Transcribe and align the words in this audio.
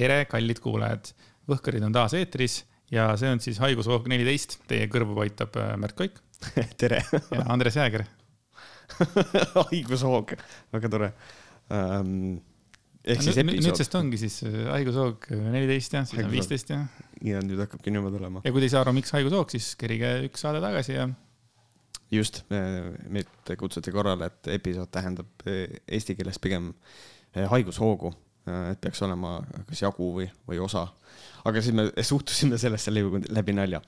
tere, 0.00 0.24
kallid 0.30 0.60
kuulajad, 0.64 1.12
Võhkarid 1.50 1.82
on 1.82 1.94
taas 1.94 2.14
eetris 2.14 2.60
ja 2.94 3.08
see 3.18 3.30
on 3.32 3.40
siis 3.42 3.58
haigushoog 3.62 4.06
neliteist, 4.10 4.60
teie 4.70 4.86
kõrvu 4.90 5.16
paitab 5.18 5.56
äh, 5.60 5.72
Märt 5.80 5.96
Koik 5.98 6.20
tere 6.80 7.02
ja 7.10 7.46
Andres 7.52 7.76
Jääger 7.78 8.06
haigushoog, 9.70 10.36
väga 10.74 10.92
tore 10.92 11.10
um,. 11.70 12.38
ehk 13.04 13.22
siis 13.24 13.38
episood. 13.40 13.66
nüüdsest 13.66 13.96
ongi 13.98 14.20
siis 14.20 14.40
äh, 14.46 14.60
haigushoog 14.72 15.30
neliteist 15.32 15.98
ja 15.98 16.04
siis 16.08 16.22
on 16.24 16.32
viisteist 16.32 16.72
ja. 16.72 16.84
ja 17.26 17.42
nüüd 17.44 17.60
hakkabki 17.64 17.92
niimoodi 17.94 18.20
olema. 18.22 18.44
ja 18.46 18.54
kui 18.54 18.62
te 18.62 18.70
ei 18.70 18.74
saa 18.76 18.84
aru, 18.86 18.94
miks 18.96 19.12
haigushoog, 19.16 19.52
siis 19.52 19.74
kerige 19.80 20.16
üks 20.30 20.46
saade 20.46 20.62
tagasi 20.64 20.96
ja. 20.96 21.10
just, 22.14 22.42
meid 22.50 23.54
kutsuti 23.58 23.94
korrale, 23.94 24.32
et 24.32 24.52
episood 24.58 24.90
tähendab 24.94 25.46
äh, 25.46 25.66
eesti 25.86 26.18
keeles 26.18 26.42
pigem 26.42 26.72
haigushoogu 27.30 28.10
et 28.48 28.80
peaks 28.80 29.02
olema 29.06 29.38
kas 29.68 29.84
jagu 29.84 30.10
või, 30.16 30.26
või 30.48 30.60
osa. 30.64 30.86
aga 31.48 31.62
siis 31.62 31.76
me 31.76 31.88
suhtusime 32.04 32.58
sellesse 32.60 32.92
läbi, 32.92 33.24
läbi 33.32 33.56
nalja. 33.56 33.80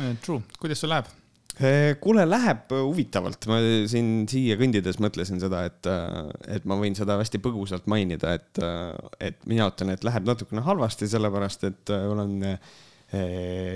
Eh, 0.00 0.16
true, 0.24 0.42
kuidas 0.60 0.82
sul 0.82 0.92
läheb? 0.92 1.10
Eh, 1.54 1.94
kuule, 2.02 2.24
läheb 2.26 2.72
huvitavalt, 2.74 3.46
ma 3.46 3.60
siin 3.90 4.24
siia 4.30 4.56
kõndides 4.58 4.98
mõtlesin 5.02 5.38
seda, 5.42 5.62
et, 5.68 5.86
et 6.50 6.66
ma 6.66 6.78
võin 6.80 6.96
seda 6.98 7.20
hästi 7.20 7.38
põgusalt 7.44 7.86
mainida, 7.90 8.34
et, 8.40 8.62
et 9.22 9.38
mina 9.50 9.68
ütlen, 9.70 9.94
et 9.94 10.06
läheb 10.06 10.26
natukene 10.26 10.64
halvasti, 10.66 11.08
sellepärast 11.10 11.68
et 11.70 11.94
olen 11.94 12.40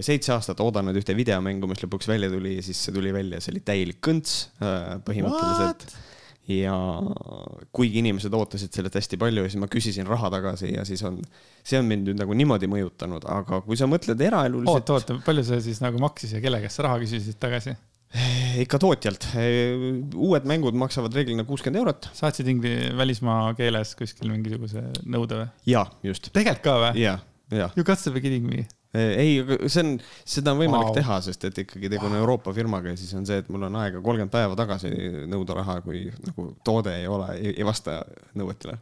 seitse 0.02 0.32
aastat 0.34 0.58
oodanud 0.64 0.96
ühte 0.98 1.14
videomängu, 1.14 1.68
mis 1.70 1.78
lõpuks 1.84 2.08
välja 2.10 2.26
tuli 2.32 2.56
ja 2.56 2.64
siis 2.66 2.80
see 2.82 2.96
tuli 2.96 3.12
välja, 3.14 3.38
see 3.38 3.52
oli 3.54 3.62
täielik 3.62 4.00
kõnts 4.02 4.48
põhimõtteliselt 4.58 5.84
What? 5.86 6.17
Ja 6.48 6.74
kuigi 7.76 8.00
inimesed 8.00 8.32
ootasid 8.34 8.72
sellest 8.72 8.96
hästi 8.96 9.18
palju 9.20 9.44
siis 9.44 9.58
ma 9.60 9.68
küsisin 9.70 10.08
raha 10.08 10.30
tagasi 10.32 10.72
ja 10.72 10.84
siis 10.88 11.02
on, 11.04 11.20
see 11.66 11.80
on 11.80 11.88
mind 11.88 12.08
nüüd 12.08 12.22
nagu 12.22 12.36
niimoodi 12.36 12.70
mõjutanud, 12.72 13.26
aga 13.34 13.60
kui 13.66 13.76
sa 13.80 13.88
mõtled 13.90 14.20
eraeluliselt. 14.24 14.72
oota, 14.72 14.96
oota, 14.96 15.18
palju 15.26 15.44
see 15.50 15.60
siis 15.68 15.82
nagu 15.84 16.00
maksis 16.02 16.32
ja 16.36 16.42
kelle 16.44 16.62
käest 16.64 16.80
sa 16.80 16.88
raha 16.88 17.02
küsisid 17.04 17.36
tagasi? 17.42 17.76
Ikka 18.62 18.78
tootjalt. 18.80 19.26
Uued 20.16 20.46
mängud 20.48 20.76
maksavad 20.80 21.12
reeglina 21.12 21.44
kuuskümmend 21.44 21.82
eurot. 21.82 22.08
saatsid 22.16 22.48
ingli-, 22.48 22.94
välismaa 22.96 23.52
keeles 23.58 23.92
kuskil 23.98 24.32
mingisuguse 24.32 24.86
nõude 25.04 25.42
või? 25.42 25.52
jaa, 25.74 25.84
just. 26.08 26.32
tegelikult 26.32 26.64
ka 26.64 26.80
või? 26.86 27.04
jaa, 27.04 27.18
jaa. 27.52 27.68
You 27.76 27.84
got 27.84 28.00
to 28.00 28.14
be 28.16 28.24
kidding 28.24 28.48
me 28.48 28.64
ei, 28.96 29.40
aga 29.42 29.58
see 29.68 29.82
on, 29.84 29.90
seda 30.24 30.54
on 30.54 30.62
võimalik 30.62 30.88
wow. 30.88 30.96
teha, 30.96 31.18
sest 31.26 31.42
et 31.44 31.58
ikkagi 31.64 31.90
tegu 31.92 32.06
on 32.08 32.14
wow. 32.14 32.22
Euroopa 32.22 32.54
firmaga 32.56 32.94
ja 32.94 32.96
siis 32.96 33.12
on 33.18 33.26
see, 33.28 33.42
et 33.42 33.50
mul 33.52 33.66
on 33.68 33.76
aega 33.82 34.00
kolmkümmend 34.00 34.32
päeva 34.32 34.56
tagasi 34.56 34.92
nõuda 35.28 35.58
raha, 35.60 35.82
kui 35.84 36.06
nagu 36.24 36.48
toode 36.64 36.94
ei 37.02 37.10
ole, 37.10 37.34
ei 37.52 37.66
vasta 37.68 38.00
nõuetele. 38.38 38.78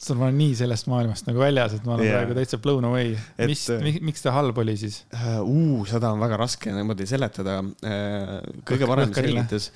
sul 0.00 0.16
olen 0.22 0.38
nii 0.38 0.54
sellest 0.56 0.86
maailmast 0.88 1.26
nagu 1.26 1.42
väljas, 1.42 1.74
et 1.76 1.82
ma 1.84 1.96
olen 1.96 2.06
yeah. 2.06 2.20
praegu 2.20 2.38
täitsa 2.38 2.60
blown 2.62 2.86
away. 2.88 3.16
mis 3.50 3.66
äh, 3.74 3.82
mi,, 3.84 3.96
miks 4.12 4.22
ta 4.24 4.32
halb 4.38 4.62
oli 4.62 4.76
siis 4.80 5.02
uh,? 5.12 5.82
seda 5.90 6.14
on 6.14 6.22
väga 6.22 6.38
raske 6.40 6.72
niimoodi 6.72 7.08
seletada. 7.10 7.58
Äh, 7.84 8.38
kõige 8.70 8.88
parem 8.88 9.12
selgitus, 9.18 9.72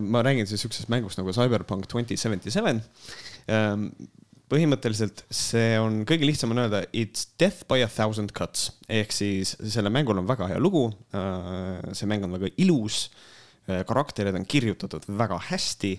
ma 0.00 0.24
räägin 0.24 0.48
siis 0.50 0.64
siuksest 0.64 0.90
mängust 0.92 1.20
nagu 1.20 1.36
Cyberpunk 1.36 1.86
twenty 1.92 2.16
seventy 2.16 2.50
seven 2.50 2.80
põhimõtteliselt 4.52 5.24
see 5.32 5.76
on, 5.80 6.02
kõige 6.08 6.26
lihtsam 6.28 6.52
on 6.52 6.64
öelda 6.66 6.82
it's 6.92 7.30
death 7.40 7.64
by 7.70 7.80
a 7.84 7.88
thousand 7.90 8.34
cuts 8.36 8.68
ehk 8.92 9.14
siis 9.14 9.54
selle 9.72 9.92
mängul 9.92 10.20
on 10.20 10.28
väga 10.28 10.50
hea 10.50 10.60
lugu. 10.60 10.88
Äh, 11.16 11.92
see 11.96 12.08
mäng 12.10 12.26
on 12.26 12.36
väga 12.36 12.52
ilus, 12.60 13.06
äh, 13.68 13.82
karakterid 13.88 14.36
on 14.36 14.44
kirjutatud 14.48 15.08
väga 15.08 15.40
hästi, 15.48 15.94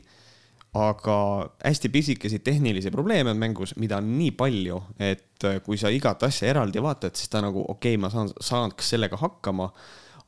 aga 0.78 1.18
hästi 1.64 1.90
pisikesi 1.94 2.42
tehnilisi 2.46 2.94
probleeme 2.94 3.34
on 3.34 3.42
mängus, 3.42 3.76
mida 3.82 4.00
on 4.02 4.14
nii 4.20 4.32
palju, 4.38 4.80
et 5.02 5.50
äh, 5.50 5.60
kui 5.66 5.80
sa 5.82 5.92
igat 5.94 6.26
asja 6.30 6.54
eraldi 6.54 6.82
vaatad, 6.82 7.18
siis 7.18 7.34
ta 7.34 7.42
nagu 7.46 7.66
okei 7.66 7.96
okay,, 7.96 8.02
ma 8.02 8.14
saan, 8.14 8.32
saaks 8.38 8.94
sellega 8.94 9.18
hakkama 9.22 9.72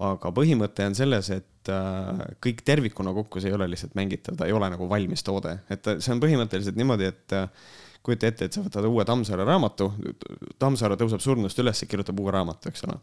aga 0.05 0.27
põhimõte 0.35 0.83
on 0.89 0.95
selles, 0.97 1.29
et 1.31 1.69
kõik 2.43 2.65
tervikuna 2.67 3.13
kokku, 3.15 3.39
see 3.39 3.47
ei 3.47 3.55
ole 3.55 3.69
lihtsalt 3.71 3.93
mängitav, 3.95 4.35
ta 4.37 4.45
ei 4.45 4.53
ole 4.53 4.67
nagu 4.69 4.89
valmis 4.91 5.23
toode, 5.25 5.53
et 5.71 5.87
see 6.03 6.11
on 6.11 6.19
põhimõtteliselt 6.21 6.75
niimoodi, 6.77 7.07
et 7.13 7.35
kujuta 8.05 8.29
ette, 8.29 8.47
et 8.47 8.55
sa 8.55 8.63
võtad 8.65 8.85
uue 8.89 9.05
Tammsaare 9.07 9.45
raamatu, 9.47 9.89
Tammsaare 10.61 10.97
tõuseb 10.99 11.23
surnust 11.23 11.59
üles 11.61 11.81
ja 11.81 11.89
kirjutab 11.89 12.19
uue 12.21 12.33
raamatu, 12.35 12.69
eks 12.69 12.85
ole. 12.87 12.99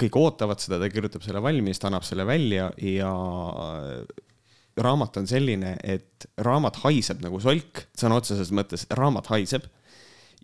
kõik 0.00 0.16
ootavad 0.16 0.62
seda, 0.62 0.78
ta 0.80 0.88
kirjutab 0.88 1.24
selle 1.26 1.42
valmis, 1.44 1.78
ta 1.78 1.90
annab 1.90 2.06
selle 2.06 2.24
välja 2.24 2.70
ja 2.80 3.10
raamat 4.80 5.18
on 5.20 5.26
selline, 5.28 5.74
et 5.82 6.28
raamat 6.40 6.78
haiseb 6.86 7.20
nagu 7.24 7.40
solk, 7.42 7.84
sõna 7.98 8.16
otseses 8.20 8.52
mõttes, 8.54 8.86
raamat 8.96 9.28
haiseb. 9.34 9.66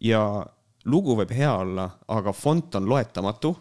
ja 0.03 0.21
lugu 0.85 1.17
võib 1.17 1.33
hea 1.33 1.55
olla, 1.57 1.89
aga 2.13 2.35
fond 2.37 2.75
on 2.77 2.91
loetamatu 2.91 3.55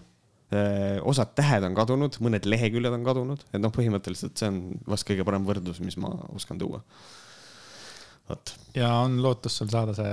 osad 1.10 1.32
tähed 1.36 1.64
on 1.66 1.74
kadunud, 1.76 2.18
mõned 2.22 2.46
leheküljed 2.46 2.94
on 2.94 3.04
kadunud, 3.04 3.42
et 3.50 3.60
noh, 3.60 3.72
põhimõtteliselt 3.74 4.38
see 4.38 4.52
on 4.52 4.60
vast 4.88 5.08
kõige 5.08 5.26
parem 5.26 5.46
võrdlus, 5.48 5.82
mis 5.84 5.98
ma 5.98 6.12
oskan 6.38 6.60
tuua 6.62 6.84
vot. 8.30 8.54
ja 8.78 8.92
on 9.04 9.18
lootus 9.24 9.58
sul 9.62 9.70
saada 9.72 9.96
see 9.98 10.12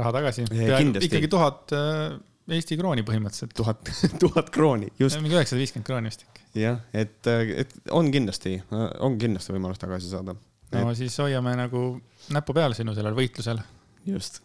raha 0.00 0.14
tagasi? 0.18 0.46
ikkagi 0.48 1.30
tuhat 1.32 1.76
äh, 1.76 2.18
Eesti 2.48 2.78
krooni 2.80 3.04
põhimõtteliselt. 3.04 3.52
tuhat, 3.56 3.90
tuhat 4.22 4.52
krooni, 4.54 4.88
just. 5.00 5.20
mingi 5.20 5.36
üheksasada 5.36 5.60
viiskümmend 5.60 5.88
krooni 5.88 6.12
vist 6.12 6.24
ikka. 6.24 6.44
jah, 6.58 6.78
et, 6.96 7.18
äh, 7.28 7.54
et 7.64 7.74
on 7.94 8.12
kindlasti, 8.14 8.58
on 9.04 9.18
kindlasti 9.20 9.56
võimalus 9.56 9.80
tagasi 9.82 10.12
saada. 10.12 10.36
no 10.74 10.84
et... 10.84 11.00
siis 11.00 11.18
hoiame 11.22 11.56
nagu 11.58 11.88
näpu 12.34 12.56
peal 12.56 12.76
sinu 12.76 12.96
sellel 12.96 13.16
võitlusel. 13.18 13.60
just 14.08 14.40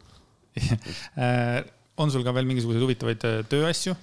äh, 1.24 1.62
on 1.98 2.12
sul 2.12 2.26
ka 2.26 2.34
veel 2.36 2.50
mingisuguseid 2.50 2.84
huvitavaid 2.84 3.24
tööasju? 3.52 3.96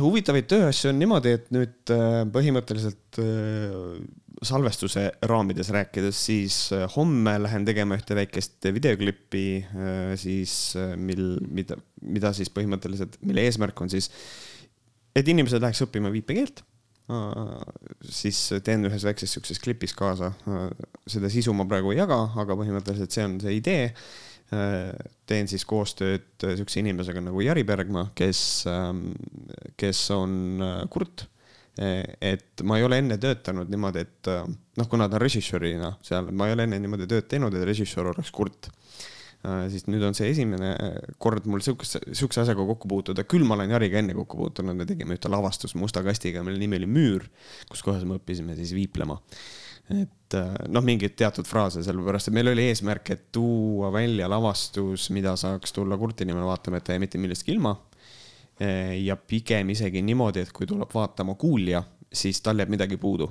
Huvitavaid 0.00 0.46
tööasju 0.48 0.92
on 0.92 1.00
niimoodi, 1.02 1.34
et 1.36 1.50
nüüd 1.54 1.94
põhimõtteliselt 2.32 3.20
salvestuse 4.44 5.06
raamides 5.28 5.70
rääkides, 5.72 6.18
siis 6.28 6.56
äh, 6.74 6.84
homme 6.96 7.36
lähen 7.40 7.64
tegema 7.64 7.96
ühte 7.96 8.16
väikest 8.18 8.68
videoklippi, 8.74 9.46
äh, 9.64 10.12
siis 10.20 10.76
äh, 10.76 10.94
mil, 10.96 11.38
mida, 11.40 11.78
mida 12.04 12.32
siis 12.36 12.50
põhimõtteliselt, 12.52 13.16
mille 13.26 13.46
eesmärk 13.48 13.80
on 13.80 13.92
siis, 13.92 14.10
et 15.16 15.28
inimesed 15.28 15.62
läheks 15.62 15.84
õppima 15.86 16.12
viipekeelt. 16.12 16.64
siis 18.02 18.38
teen 18.66 18.82
ühes 18.88 19.04
väikses 19.06 19.30
siukses 19.36 19.60
klipis 19.62 19.92
kaasa. 19.94 20.32
seda 21.06 21.28
sisu 21.30 21.52
ma 21.54 21.62
praegu 21.64 21.92
ei 21.92 22.00
jaga, 22.00 22.16
aga 22.34 22.56
põhimõtteliselt 22.58 23.14
see 23.14 23.24
on 23.24 23.36
see 23.40 23.54
idee. 23.60 23.92
Teen 24.50 25.48
siis 25.50 25.64
koostööd 25.66 26.44
siukse 26.58 26.78
inimesega 26.82 27.22
nagu 27.24 27.40
Jari 27.42 27.64
Bergma, 27.66 28.10
kes, 28.16 28.40
ähm, 28.70 29.08
kes 29.78 30.04
on 30.14 30.62
kurt. 30.92 31.26
Et 31.76 32.62
ma 32.64 32.78
ei 32.78 32.86
ole 32.86 33.02
enne 33.02 33.18
töötanud 33.20 33.68
niimoodi, 33.68 34.00
et 34.06 34.28
noh, 34.32 34.86
kuna 34.88 35.10
ta 35.12 35.18
on 35.18 35.20
režissöörina 35.20 35.90
seal, 36.06 36.30
ma 36.32 36.46
ei 36.48 36.54
ole 36.54 36.64
enne 36.64 36.78
niimoodi 36.80 37.04
tööd 37.10 37.26
teinud, 37.28 37.52
et 37.52 37.66
režissöör 37.68 38.14
oleks 38.14 38.30
kurt. 38.32 38.70
siis 39.68 39.84
nüüd 39.86 40.02
on 40.02 40.16
see 40.16 40.30
esimene 40.32 40.70
kord 41.22 41.44
mul 41.46 41.60
sihukese, 41.60 42.00
sihukese 42.16 42.40
asjaga 42.46 42.64
kokku 42.70 42.88
puutuda, 42.88 43.26
küll 43.28 43.44
ma 43.44 43.58
olen 43.58 43.76
Jariga 43.76 44.00
enne 44.00 44.16
kokku 44.16 44.40
puutunud, 44.40 44.74
me 44.74 44.86
tegime 44.88 45.18
ühte 45.18 45.28
lavastust 45.28 45.76
Musta 45.76 46.00
kastiga, 46.02 46.42
mille 46.42 46.58
nimi 46.58 46.80
oli 46.80 46.88
Müür, 46.88 47.28
kus 47.68 47.84
kohas 47.84 48.08
me 48.08 48.16
õppisime 48.16 48.56
siis 48.56 48.72
viiplema 48.74 49.20
et 49.94 50.34
noh, 50.68 50.82
mingeid 50.82 51.14
teatud 51.14 51.46
fraase, 51.46 51.84
sellepärast 51.86 52.28
et 52.28 52.34
meil 52.34 52.50
oli 52.50 52.64
eesmärk, 52.72 53.10
et 53.14 53.28
tuua 53.32 53.92
välja 53.94 54.26
lavastus, 54.28 55.10
mida 55.14 55.36
saaks 55.38 55.72
tulla 55.76 55.98
kurti 56.00 56.26
nimel 56.26 56.48
vaatama, 56.48 56.80
et 56.80 56.88
ta 56.88 56.96
jäi 56.96 57.04
mitte 57.04 57.20
millestki 57.22 57.54
ilma 57.54 57.76
Eh, 58.60 59.04
ja 59.04 59.16
pigem 59.16 59.68
isegi 59.74 60.00
niimoodi, 60.02 60.40
et 60.46 60.52
kui 60.56 60.68
tuleb 60.68 60.92
vaatama 60.94 61.34
kuulja, 61.36 61.82
siis 62.08 62.40
tal 62.40 62.62
jääb 62.62 62.72
midagi 62.72 62.96
puudu. 63.00 63.28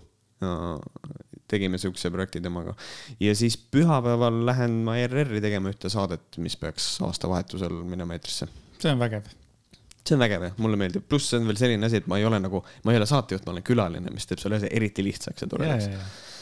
tegime 1.47 1.77
sihukese 1.77 2.09
projekti 2.11 2.41
temaga 2.41 2.73
ja 3.19 3.35
siis 3.35 3.55
pühapäeval 3.57 4.41
lähen 4.45 4.73
ma 4.83 4.97
ERR-i 4.99 5.39
tegema 5.41 5.71
ühte 5.71 5.89
saadet, 5.89 6.37
mis 6.41 6.57
peaks 6.59 6.89
aastavahetusel 7.05 7.77
minema 7.87 8.17
eetrisse. 8.17 8.47
see 8.81 8.91
on 8.91 8.99
vägev 8.99 9.29
see 10.05 10.15
on 10.17 10.21
vägev 10.21 10.45
jah, 10.47 10.55
mulle 10.61 10.79
meeldib, 10.79 11.05
pluss 11.09 11.31
see 11.31 11.41
on 11.41 11.49
veel 11.49 11.59
selline 11.59 11.87
asi, 11.87 12.01
et 12.03 12.07
ma 12.11 12.19
ei 12.21 12.25
ole 12.27 12.39
nagu, 12.41 12.61
ma 12.85 12.93
ei 12.93 12.99
ole 13.01 13.07
saatejuht, 13.09 13.45
ma 13.47 13.55
olen 13.55 13.65
külaline, 13.65 14.13
mis 14.13 14.29
teeb 14.29 14.41
selle 14.41 14.59
asja 14.59 14.71
eriti 14.75 15.05
lihtsaks 15.05 15.45
ja 15.45 15.49
toredaks. 15.51 15.85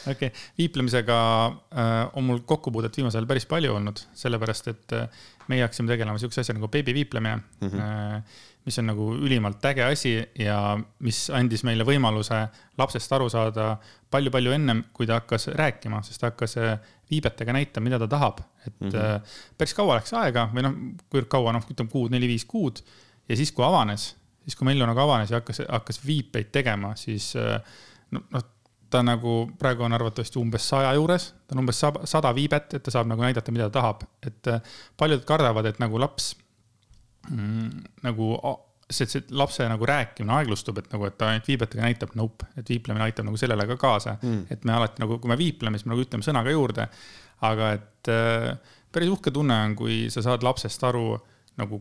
okei 0.04 0.30
okay., 0.30 0.46
viiplemisega 0.60 1.18
äh, 1.48 1.92
on 2.18 2.28
mul 2.28 2.42
kokkupuudet 2.48 2.96
viimasel 2.96 3.22
ajal 3.22 3.30
päris 3.30 3.48
palju 3.50 3.76
olnud, 3.78 4.02
sellepärast 4.20 4.72
et 4.74 4.96
äh, 4.98 5.22
meie 5.52 5.64
hakkasime 5.64 5.92
tegelema 5.92 6.20
sihukese 6.20 6.44
asja 6.44 6.56
nagu 6.56 6.68
beebiviiplemine 6.72 7.36
mm. 7.36 7.68
-hmm. 7.68 7.80
Äh, 7.80 8.42
mis 8.64 8.78
on 8.80 8.86
nagu 8.88 9.10
ülimalt 9.14 9.64
äge 9.68 9.84
asi 9.84 10.14
ja 10.38 10.78
mis 11.04 11.26
andis 11.30 11.64
meile 11.68 11.84
võimaluse 11.84 12.46
lapsest 12.80 13.12
aru 13.12 13.28
saada 13.28 13.74
palju-palju 14.10 14.54
ennem, 14.56 14.84
kui 14.92 15.06
ta 15.06 15.18
hakkas 15.20 15.50
rääkima, 15.58 16.00
sest 16.02 16.22
ta 16.22 16.30
hakkas 16.30 16.56
äh, 16.56 16.78
viibetega 17.10 17.52
näitama, 17.52 17.84
mida 17.84 17.98
ta 17.98 18.08
tahab. 18.08 18.40
et 18.66 18.80
mm 18.80 18.88
-hmm. 18.88 19.20
päris 19.58 19.74
kaua 19.74 19.94
läks 19.94 20.12
aega 20.12 20.48
või 20.54 20.62
noh, 20.62 20.74
kui 21.10 21.22
kaua, 21.28 21.52
noh, 21.52 21.66
ütleme 21.70 21.90
kuud, 21.90 22.10
neli-viis 22.10 22.44
kuud. 22.44 22.80
Ja 23.28 23.36
siis, 23.36 23.52
kui 23.52 23.64
avanes, 23.66 24.10
siis 24.44 24.56
kui 24.58 24.68
Mellu 24.68 24.86
nagu 24.88 25.00
avanes 25.04 25.32
ja 25.32 25.40
hakkas, 25.40 25.62
hakkas 25.68 26.00
viipeid 26.06 26.52
tegema, 26.52 26.94
siis 27.00 27.32
äh, 27.40 27.56
noh, 28.14 28.44
ta 28.90 29.02
nagu 29.02 29.40
praegu 29.58 29.82
on 29.82 29.96
arvatavasti 29.96 30.38
umbes 30.38 30.68
saja 30.70 30.92
juures, 30.94 31.32
ta 31.48 31.56
on 31.56 31.64
umbes 31.64 31.80
sada 32.10 32.30
viibet, 32.36 32.76
et 32.76 32.84
ta 32.84 32.92
saab 32.94 33.08
nagu 33.10 33.24
näidata, 33.24 33.52
mida 33.54 33.66
ta 33.70 33.80
tahab, 33.80 34.04
et 34.22 34.50
paljud 35.00 35.24
kardavad, 35.26 35.66
et 35.66 35.80
nagu 35.82 35.98
laps 35.98 36.34
Mm, 37.30 37.84
nagu 38.04 38.26
see, 38.90 39.06
see 39.08 39.22
lapse 39.32 39.64
nagu 39.68 39.86
rääkimine 39.88 40.34
aeglustub, 40.38 40.78
et 40.80 40.90
nagu, 40.92 41.06
et 41.08 41.16
ta 41.18 41.30
ainult 41.32 41.48
viibetega 41.48 41.84
näitab, 41.86 42.12
nope, 42.18 42.50
et 42.60 42.68
viiplemine 42.68 43.06
aitab 43.06 43.28
nagu 43.28 43.40
sellele 43.40 43.66
ka 43.70 43.78
kaasa. 43.80 44.18
Mm.. 44.20 44.44
et 44.52 44.64
me 44.68 44.74
alati 44.76 45.02
nagu, 45.02 45.18
kui 45.22 45.32
me 45.32 45.38
viipleme, 45.40 45.80
siis 45.80 45.88
me 45.88 45.94
nagu 45.94 46.04
ütleme 46.04 46.26
sõna 46.26 46.44
ka 46.44 46.52
juurde. 46.52 46.88
aga 47.44 47.72
et 47.76 48.08
äh, 48.12 48.76
päris 48.92 49.10
uhke 49.12 49.32
tunne 49.34 49.56
on, 49.66 49.74
kui 49.76 50.04
sa 50.12 50.22
saad 50.24 50.44
lapsest 50.46 50.84
aru 50.86 51.16
nagu 51.60 51.80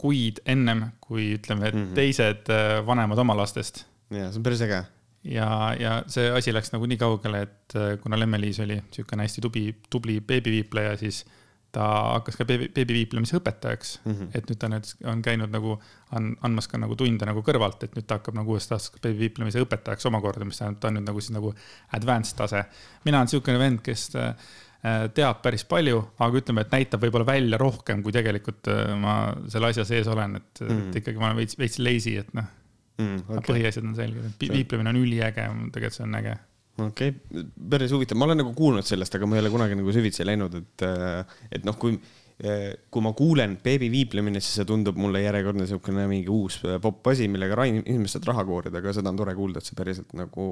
kuid 0.00 0.40
ennem, 0.48 0.86
kui 1.04 1.34
ütleme, 1.36 1.68
et 1.68 1.74
mm 1.76 1.84
-hmm. 1.84 1.98
teised 1.98 2.48
äh, 2.48 2.80
vanemad 2.86 3.18
oma 3.18 3.36
lastest. 3.36 3.84
ja 4.10 4.30
see 4.30 4.40
on 4.40 4.42
päris 4.42 4.62
äge 4.66 4.84
ja, 5.24 5.74
ja 5.80 6.02
see 6.08 6.30
asi 6.30 6.54
läks 6.54 6.72
nagu 6.74 6.88
nii 6.88 7.00
kaugele, 7.00 7.42
et 7.42 7.76
äh, 7.76 7.92
kuna 8.02 8.18
Lemme-Liis 8.18 8.62
oli 8.64 8.78
niisugune 8.80 9.26
hästi 9.26 9.44
tubli, 9.44 9.66
tubli 9.90 10.20
beebiviipleja, 10.20 10.96
siis 11.00 11.24
ta 11.72 11.84
hakkas 12.16 12.38
ka 12.38 12.44
beebi, 12.48 12.66
beebiviiplemise 12.74 13.36
õpetajaks 13.38 13.92
mm. 14.04 14.14
-hmm. 14.14 14.30
et 14.34 14.48
nüüd 14.50 14.58
ta 14.58 14.70
nüüd 14.72 14.88
on 15.12 15.20
käinud 15.22 15.52
nagu, 15.54 15.76
on 16.16 16.32
andmas 16.46 16.66
ka 16.68 16.80
nagu 16.82 16.96
tunde 16.98 17.28
nagu 17.28 17.44
kõrvalt, 17.46 17.84
et 17.86 17.94
nüüd 17.94 18.08
ta 18.08 18.18
hakkab 18.18 18.34
nagu 18.40 18.56
uuest 18.56 18.72
aastast 18.74 18.98
beebiviiplemise 19.04 19.62
õpetajaks 19.66 20.08
omakorda, 20.10 20.48
mis 20.48 20.58
tähendab, 20.58 20.80
ta 20.80 20.90
on 20.90 20.98
nüüd 20.98 21.06
nagu 21.06 21.22
siis 21.22 21.36
nagu 21.36 21.54
advanced 21.98 22.36
tase. 22.36 22.64
mina 23.04 23.20
olen 23.20 23.30
niisugune 23.30 23.58
vend, 23.58 23.84
kes 23.86 24.08
äh, 24.16 24.34
teab 24.80 25.42
päris 25.44 25.66
palju, 25.68 25.98
aga 26.24 26.40
ütleme, 26.40 26.64
et 26.64 26.72
näitab 26.72 27.02
võib-olla 27.04 27.26
välja 27.28 27.58
rohkem, 27.60 28.00
kui 28.04 28.14
tegelikult 28.16 28.70
äh, 28.72 28.94
ma 28.96 29.16
selle 29.52 29.74
asja 29.74 29.84
sees 29.88 30.08
olen, 30.08 30.38
et 30.40 30.62
mm, 30.64 30.86
et 30.88 31.02
ikkagi 31.02 31.20
ma 31.20 31.30
olen 31.30 31.42
veits, 31.42 31.58
veits 31.60 31.80
lazy, 31.82 32.16
et 32.22 32.30
noh 32.36 32.46
mm,. 33.00 33.26
Okay. 33.26 33.48
põhiasjad 33.50 33.84
on 33.84 33.98
selged, 33.98 34.30
viiplemine 34.40 34.94
on 34.94 35.02
üliäge, 35.02 35.50
tegelikult 35.74 35.98
see 35.98 36.06
on 36.06 36.16
äge 36.20 36.38
okei 36.86 37.12
okay., 37.12 37.44
päris 37.70 37.92
huvitav, 37.92 38.18
ma 38.18 38.28
olen 38.28 38.40
nagu 38.42 38.54
kuulnud 38.56 38.86
sellest, 38.86 39.14
aga 39.16 39.28
ma 39.28 39.36
ei 39.36 39.44
ole 39.44 39.52
kunagi 39.52 39.78
nagu 39.78 39.94
süvitsi 39.94 40.26
läinud, 40.26 40.56
et, 40.62 40.86
äh, 40.86 41.38
et 41.58 41.66
noh, 41.68 41.76
kui, 41.80 41.98
äh, 42.40 42.66
kui 42.92 43.04
ma 43.04 43.12
kuulen 43.16 43.58
beebi 43.64 43.90
viiplemine, 43.92 44.40
siis 44.40 44.60
see 44.60 44.68
tundub 44.68 44.98
mulle 45.00 45.22
järjekordne 45.24 45.66
niisugune 45.66 46.06
mingi 46.10 46.32
uus 46.32 46.60
äh, 46.64 46.78
popp 46.82 47.12
asi, 47.12 47.28
millega 47.32 47.68
inimestelt 47.70 48.28
raha 48.30 48.46
koorida, 48.48 48.80
aga 48.80 48.94
seda 48.96 49.12
on 49.12 49.20
tore 49.20 49.36
kuulda, 49.38 49.60
et 49.60 49.68
see 49.68 49.78
päriselt 49.78 50.14
nagu, 50.18 50.46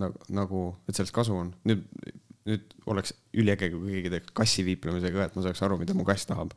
nagu, 0.00 0.30
nagu, 0.40 0.68
et 0.88 0.96
sellest 0.96 1.16
kasu 1.16 1.36
on. 1.44 1.52
nüüd, 1.68 1.84
nüüd 2.46 2.76
oleks 2.90 3.14
üliäge, 3.36 3.70
kui 3.74 3.96
keegi 3.96 4.12
teeks 4.16 4.34
kassi 4.36 4.66
viiplemisega, 4.66 5.28
et 5.28 5.38
ma 5.38 5.46
saaks 5.46 5.64
aru, 5.66 5.80
mida 5.82 5.96
mu 5.96 6.06
kass 6.08 6.28
tahab 6.28 6.54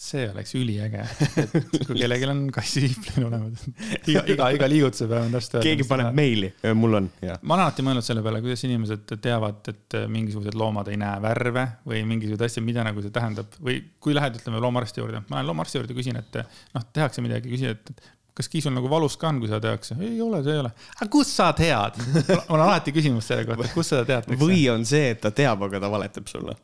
see 0.00 0.26
oleks 0.30 0.54
üliäge, 0.56 1.02
et 1.42 1.84
kui 1.84 1.98
kellelgi 1.98 2.28
on 2.30 2.40
kassiviiplemine 2.54 3.26
olemas. 3.28 3.64
iga, 4.10 4.22
iga, 4.32 4.48
iga 4.56 4.68
liigutuse 4.70 5.08
peale 5.10 5.28
on 5.28 5.34
täpselt. 5.36 5.58
keegi 5.66 5.86
paneb 5.88 6.14
meili, 6.16 6.48
mul 6.78 6.98
on, 7.00 7.08
jah. 7.24 7.40
ma 7.42 7.56
olen 7.56 7.66
alati 7.66 7.84
mõelnud 7.86 8.06
selle 8.06 8.24
peale, 8.24 8.40
kuidas 8.44 8.64
inimesed 8.68 9.16
teavad, 9.20 9.60
et 9.72 9.98
mingisugused 10.12 10.56
loomad 10.58 10.88
ei 10.92 11.00
näe 11.00 11.20
värve 11.24 11.66
või 11.90 12.00
mingisuguseid 12.14 12.46
asju, 12.48 12.64
mida 12.66 12.86
nagu 12.86 13.04
see 13.04 13.14
tähendab 13.14 13.58
või 13.60 13.76
kui 14.00 14.16
lähed, 14.16 14.40
ütleme 14.40 14.62
loomaarsti 14.64 15.04
juurde, 15.04 15.24
ma 15.28 15.38
lähen 15.38 15.52
loomaarsti 15.52 15.80
juurde, 15.80 15.98
küsin, 15.98 16.20
et 16.22 16.40
noh, 16.40 16.88
tehakse 16.96 17.24
midagi, 17.24 17.52
küsin, 17.52 17.76
et 17.76 18.10
kas 18.36 18.48
kiisul 18.48 18.74
nagu 18.74 18.90
valus 18.90 19.16
ka 19.20 19.28
on, 19.28 19.40
kui 19.42 19.50
seda 19.50 19.60
tehakse? 19.68 19.96
ei 20.00 20.20
ole, 20.22 20.42
see 20.46 20.56
ei 20.56 20.64
ole. 20.64 20.72
aga 20.96 21.10
kust 21.12 21.36
sa 21.36 21.52
tead? 21.56 22.00
mul 22.48 22.58
on 22.58 22.66
alati 22.66 22.94
küsimus 22.96 23.30
selle 23.30 23.46
kohta, 23.48 23.70
kust 23.74 23.94
seda 23.94 24.06
teatakse. 24.08 24.40
või 24.40 24.64
on 24.72 24.86
see, 24.88 25.12
et 25.14 25.22
ta 25.24 25.32
teab, 25.34 25.66
aga 25.68 25.82
ta 25.82 25.92
valetab 25.92 26.30
sulle 26.30 26.56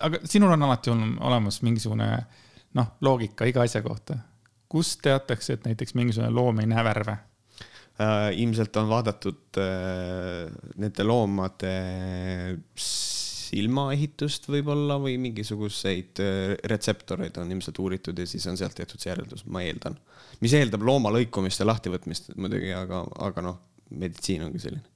aga 0.00 0.22
sinul 0.24 0.52
on 0.54 0.62
alati 0.68 0.92
olnud 0.92 1.20
olemas 1.26 1.60
mingisugune 1.66 2.08
noh, 2.78 2.94
loogika 3.04 3.48
iga 3.48 3.64
asja 3.66 3.82
kohta. 3.84 4.18
kust 4.72 5.02
teatakse, 5.04 5.58
et 5.58 5.66
näiteks 5.68 5.94
mingisugune 5.98 6.32
loom 6.32 6.62
ei 6.62 6.70
näe 6.70 6.84
värve 6.84 7.12
äh,? 7.12 8.30
ilmselt 8.40 8.76
on 8.80 8.88
vaadatud 8.88 9.60
äh, 9.60 10.48
nende 10.80 11.04
loomade 11.04 11.74
silmaehitust 13.52 14.48
võib-olla 14.48 14.96
või 15.02 15.18
mingisuguseid 15.20 16.22
äh, 16.24 16.54
retseptoreid 16.72 17.36
on 17.42 17.52
ilmselt 17.52 17.82
uuritud 17.84 18.18
ja 18.18 18.26
siis 18.28 18.46
on 18.48 18.56
sealt 18.56 18.78
tehtud 18.78 19.00
see 19.02 19.12
järeldus, 19.12 19.44
ma 19.44 19.64
eeldan. 19.66 19.98
Mis 20.42 20.54
eeldab 20.58 20.82
looma 20.86 21.12
lõikumist 21.14 21.62
ja 21.62 21.68
lahtivõtmist 21.68 22.32
muidugi, 22.36 22.72
aga, 22.74 23.04
aga 23.28 23.44
noh, 23.46 23.60
meditsiin 23.90 24.42
ongi 24.48 24.62
selline 24.62 24.92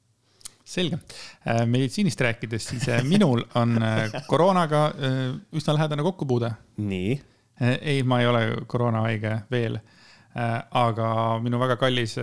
selge, 0.66 0.98
äh, 1.46 1.62
meditsiinist 1.66 2.20
rääkides, 2.20 2.68
siis 2.72 2.88
äh, 2.90 3.04
minul 3.06 3.44
on 3.54 3.76
äh, 3.82 4.16
koroonaga 4.26 4.88
üsna 5.54 5.76
lähedane 5.76 6.02
kokkupuude. 6.02 6.50
nii? 6.76 7.20
ei, 7.80 8.02
ma 8.02 8.20
ei 8.20 8.26
ole 8.26 8.40
koroonahaige 8.66 9.38
veel. 9.50 9.78
aga 10.76 11.06
minu 11.40 11.56
väga 11.56 11.78
kallis, 11.80 12.18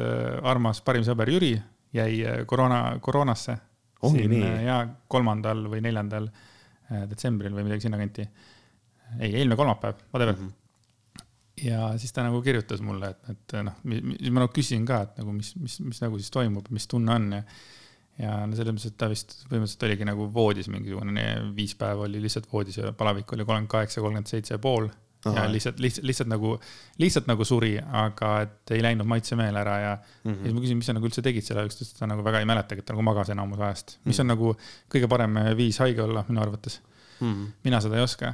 armas 0.46 0.82
parim 0.86 1.02
sõber 1.02 1.32
Jüri 1.34 1.56
jäi 1.94 2.44
koroona, 2.46 3.00
koroonasse. 3.02 3.56
ongi 4.02 4.28
nii? 4.30 4.50
ja 4.68 4.84
kolmandal 5.08 5.64
või 5.72 5.82
neljandal 5.82 6.28
detsembril 7.10 7.56
või 7.56 7.66
midagi 7.66 7.88
sinnakanti. 7.88 8.28
ei, 9.20 9.32
eelmine 9.32 9.56
kolmapäev, 9.56 10.04
whatever 10.12 10.36
mm. 10.36 10.44
-hmm 10.44 10.63
ja 11.62 11.94
siis 12.02 12.14
ta 12.14 12.24
nagu 12.26 12.42
kirjutas 12.42 12.82
mulle, 12.82 13.14
et, 13.14 13.30
et 13.30 13.56
noh, 13.66 13.78
ma 13.86 14.42
nagu 14.42 14.52
küsin 14.54 14.86
ka, 14.90 15.04
et 15.06 15.22
nagu 15.22 15.36
mis, 15.36 15.54
mis, 15.62 15.80
mis 15.86 16.02
nagu 16.02 16.18
siis 16.18 16.34
toimub, 16.34 16.70
mis 16.74 16.88
tunne 16.90 17.14
on 17.14 17.32
ja 17.40 17.44
ja 18.22 18.34
no 18.46 18.58
selles 18.58 18.76
mõttes, 18.76 18.92
et 18.92 18.98
ta 19.02 19.08
vist 19.10 19.32
põhimõtteliselt 19.48 19.86
oligi 19.88 20.06
nagu 20.06 20.28
voodis 20.34 20.68
mingisugune 20.70 21.24
viis 21.58 21.74
päeva 21.78 22.06
oli 22.06 22.22
lihtsalt 22.22 22.46
voodis 22.52 22.78
ja 22.78 22.92
palavik 22.98 23.32
oli 23.34 23.46
kolmkümmend 23.46 23.72
kaheksa, 23.72 24.04
kolmkümmend 24.04 24.30
seitse 24.30 24.54
ja 24.54 24.62
pool. 24.62 24.90
ja 25.24 25.46
lihtsalt, 25.48 25.80
lihtsalt, 25.80 26.04
lihtsalt 26.06 26.30
nagu, 26.30 26.50
lihtsalt 27.00 27.30
nagu 27.32 27.46
suri, 27.48 27.78
aga 27.80 28.32
et 28.44 28.74
ei 28.76 28.82
läinud 28.84 29.08
maitsemeel 29.08 29.56
ära 29.56 29.76
ja 29.80 29.94
mm, 29.96 30.32
-hmm. 30.32 30.38
ja 30.38 30.44
siis 30.44 30.54
ma 30.54 30.64
küsin, 30.66 30.78
mis 30.78 30.90
sa 30.92 30.96
nagu 30.98 31.08
üldse 31.08 31.22
tegid 31.24 31.48
selle 31.48 31.64
ajaks, 31.64 31.78
ta 31.78 31.86
ütles, 31.86 31.94
et 31.94 32.02
ta 32.04 32.10
nagu 32.12 32.26
väga 32.28 32.42
ei 32.44 32.50
mäletagi, 32.50 32.84
et 32.84 32.86
ta 32.86 32.94
nagu 32.94 33.06
magas 33.08 33.32
enamus 33.32 33.60
ajast, 33.60 33.98
mis 34.04 34.20
on 34.20 34.28
mm 34.28 34.32
-hmm. 34.32 34.36
nagu 34.36 34.94
kõige 34.94 35.10
parem 35.10 35.40
viis 35.58 35.80
haige 35.80 36.04
olla 36.04 36.26
minu 36.28 36.42
arvates 36.42 36.82
mm. 37.22 37.32
-hmm. 37.34 37.48
mina 37.64 37.82
seda 37.82 37.98
ei 37.98 38.04
oska 38.04 38.34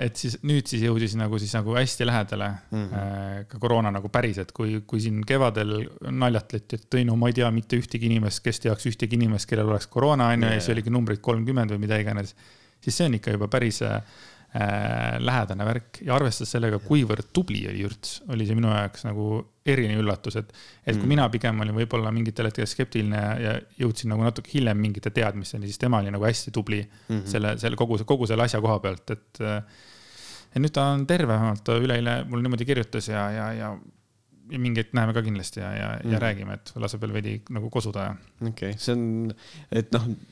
et 0.00 0.16
siis 0.16 0.38
nüüd 0.48 0.68
siis 0.70 0.84
jõudis 0.86 1.12
nagu 1.20 1.38
siis 1.40 1.52
nagu 1.56 1.74
hästi 1.76 2.06
lähedale 2.08 2.48
mm 2.48 2.84
-hmm. 2.84 3.44
ka 3.50 3.58
koroona 3.58 3.90
nagu 3.90 4.08
päriselt, 4.08 4.52
kui, 4.52 4.80
kui 4.86 5.00
siin 5.00 5.20
kevadel 5.26 5.88
naljatleti, 6.10 6.76
et 6.76 6.94
ei 6.94 7.04
no 7.04 7.16
ma 7.16 7.28
ei 7.28 7.36
tea 7.36 7.50
mitte 7.50 7.76
ühtegi 7.76 8.08
inimest, 8.08 8.40
kes 8.44 8.60
teaks 8.60 8.86
ühtegi 8.86 9.18
inimest, 9.20 9.48
kellel 9.50 9.68
oleks 9.68 9.86
koroona 9.86 10.28
onju 10.32 10.46
ja 10.46 10.60
siis 10.60 10.72
oligi 10.72 10.90
numbrid 10.90 11.20
kolmkümmend 11.20 11.70
või 11.70 11.78
mida 11.78 11.98
iganes. 11.98 12.34
siis 12.80 12.96
see 12.96 13.06
on 13.06 13.14
ikka 13.14 13.30
juba 13.30 13.48
päris 13.48 13.82
äh, 13.82 14.02
lähedane 14.52 15.64
värk 15.64 16.02
ja 16.04 16.12
arvestades 16.12 16.50
sellega, 16.52 16.76
kuivõrd 16.84 17.30
tubli 17.32 17.62
oli 17.70 17.86
Jürts, 17.86 18.18
oli 18.28 18.44
see 18.44 18.56
minu 18.58 18.68
jaoks 18.68 19.06
nagu 19.06 19.26
eriline 19.64 19.96
üllatus, 20.02 20.36
et, 20.36 20.50
et 20.84 20.96
kui 20.96 21.06
mm. 21.06 21.12
mina 21.14 21.28
pigem 21.32 21.62
olin 21.64 21.76
võib-olla 21.78 22.10
mingitel 22.12 22.50
hetkedel 22.50 22.68
skeptiline 22.68 23.22
ja, 23.40 23.54
jõudsin 23.80 24.12
nagu 24.12 24.26
natuke 24.26 24.52
hiljem 24.52 24.76
mingite 24.82 25.12
teadmisteni, 25.14 25.70
siis 25.70 25.80
tema 25.80 26.02
oli 26.02 26.12
nagu 26.12 26.26
hästi 26.26 26.52
tubli 26.52 26.82
mm 26.82 27.14
-hmm. 27.14 27.30
selle, 27.32 27.54
selle 27.62 27.80
kogu, 27.80 27.96
kogu 28.04 28.28
selle 28.28 28.44
asja 28.44 28.60
koha 28.60 28.76
pealt, 28.84 29.14
et. 29.16 29.40
ja 30.52 30.60
nüüd 30.60 30.74
ta 30.76 30.90
on 30.98 31.06
terve, 31.08 31.32
vähemalt 31.32 31.64
ta 31.64 31.78
üleeile 31.80 32.24
mulle 32.28 32.44
niimoodi 32.44 32.68
kirjutas 32.68 33.08
ja, 33.08 33.30
ja, 33.30 33.52
ja 33.52 33.72
ja 34.52 34.58
mingi 34.58 34.82
hetk 34.82 34.92
näeme 34.92 35.14
ka 35.16 35.22
kindlasti 35.22 35.60
ja, 35.60 35.70
ja 35.72 35.88
mm., 36.04 36.12
ja 36.12 36.18
räägime, 36.18 36.54
et 36.54 36.72
laseb 36.76 37.00
veel 37.00 37.12
veidi 37.12 37.38
nagu 37.48 37.70
kosuda 37.70 38.04
ja. 38.04 38.14
okei 38.40 38.74
okay., 38.74 38.78
see 38.78 38.92
on, 38.92 39.34
et 39.70 39.92
noh, 39.94 40.08
Äh, 40.10 40.31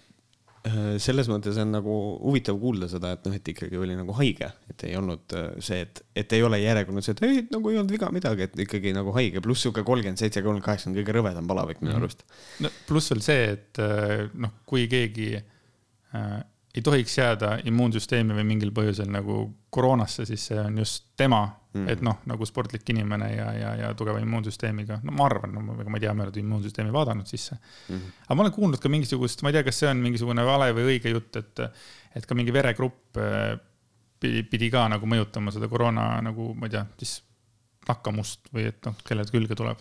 selles 1.01 1.29
mõttes 1.31 1.57
on 1.63 1.71
nagu 1.73 1.95
huvitav 2.21 2.59
kuulda 2.61 2.89
seda, 2.91 3.15
et 3.17 3.25
noh, 3.25 3.37
et 3.37 3.47
ikkagi 3.53 3.79
oli 3.81 3.95
nagu 3.97 4.13
haige, 4.19 4.51
et 4.69 4.85
ei 4.91 4.97
olnud 4.99 5.33
äh, 5.39 5.47
see, 5.65 5.81
et, 5.87 6.03
et 6.21 6.35
ei 6.37 6.45
ole 6.45 6.59
järjekordne 6.61 7.05
see, 7.05 7.15
et 7.17 7.23
ei, 7.25 7.45
nagu 7.49 7.73
ei 7.73 7.79
olnud 7.81 7.95
viga 7.95 8.11
midagi, 8.13 8.45
et 8.45 8.63
ikkagi 8.67 8.93
nagu 8.97 9.15
haige, 9.17 9.41
pluss 9.45 9.65
sihuke 9.65 9.85
kolmkümmend 9.89 10.21
seitse, 10.21 10.43
kolmkümmend 10.45 10.67
kaheksa 10.67 10.91
on 10.91 10.99
kõige 10.99 11.17
rõvedam 11.17 11.49
palavik 11.49 11.81
minu 11.81 11.95
mhm. 11.95 12.03
arust 12.03 12.27
no 12.61 12.73
pluss 12.91 13.13
veel 13.15 13.25
see, 13.25 13.47
et 13.55 13.81
äh, 13.81 14.27
noh, 14.45 14.53
kui 14.69 14.85
keegi 14.93 15.31
äh, 15.41 16.37
ei 16.75 16.83
tohiks 16.87 17.17
jääda 17.19 17.57
immuunsüsteemi 17.67 18.35
või 18.37 18.45
mingil 18.53 18.71
põhjusel 18.75 19.09
nagu 19.11 19.43
koroonasse, 19.75 20.27
siis 20.29 20.45
see 20.51 20.59
on 20.61 20.79
just 20.79 21.09
tema 21.19 21.43
mm.. 21.73 21.89
et 21.91 22.03
noh, 22.07 22.21
nagu 22.31 22.47
sportlik 22.47 22.87
inimene 22.95 23.31
ja, 23.33 23.49
ja, 23.57 23.73
ja 23.81 23.89
tugeva 23.99 24.21
immuunsüsteemiga, 24.23 25.01
no 25.07 25.15
ma 25.17 25.27
arvan, 25.27 25.57
no 25.57 25.79
ega 25.81 25.91
ma 25.91 25.99
ei 25.99 26.05
tea, 26.05 26.15
ma 26.15 26.27
ei 26.27 26.31
ole 26.31 26.45
immuunsüsteemi 26.45 26.95
vaadanud 26.95 27.31
sisse. 27.31 27.59
Mm.. 27.89 28.13
aga 28.27 28.39
ma 28.39 28.47
olen 28.47 28.55
kuulnud 28.55 28.83
ka 28.83 28.93
mingisugust, 28.93 29.43
ma 29.43 29.51
ei 29.51 29.59
tea, 29.59 29.67
kas 29.67 29.83
see 29.83 29.91
on 29.91 30.05
mingisugune 30.05 30.47
vale 30.47 30.71
või 30.77 30.93
õige 30.95 31.15
jutt, 31.15 31.41
et, 31.43 31.65
et 32.19 32.29
ka 32.29 32.39
mingi 32.39 32.55
veregrupp 32.55 33.19
äh, 33.19 33.57
pidi, 34.23 34.45
pidi 34.47 34.71
ka 34.71 34.87
nagu 34.93 35.11
mõjutama 35.11 35.55
seda 35.55 35.69
koroona 35.73 36.13
nagu, 36.23 36.53
ma 36.55 36.71
ei 36.71 36.77
tea, 36.77 36.87
siis 37.03 37.19
nakkamust 37.89 38.51
või 38.55 38.67
et 38.69 38.85
noh, 38.87 38.97
kellele 39.07 39.33
külge 39.33 39.57
tuleb? 39.59 39.81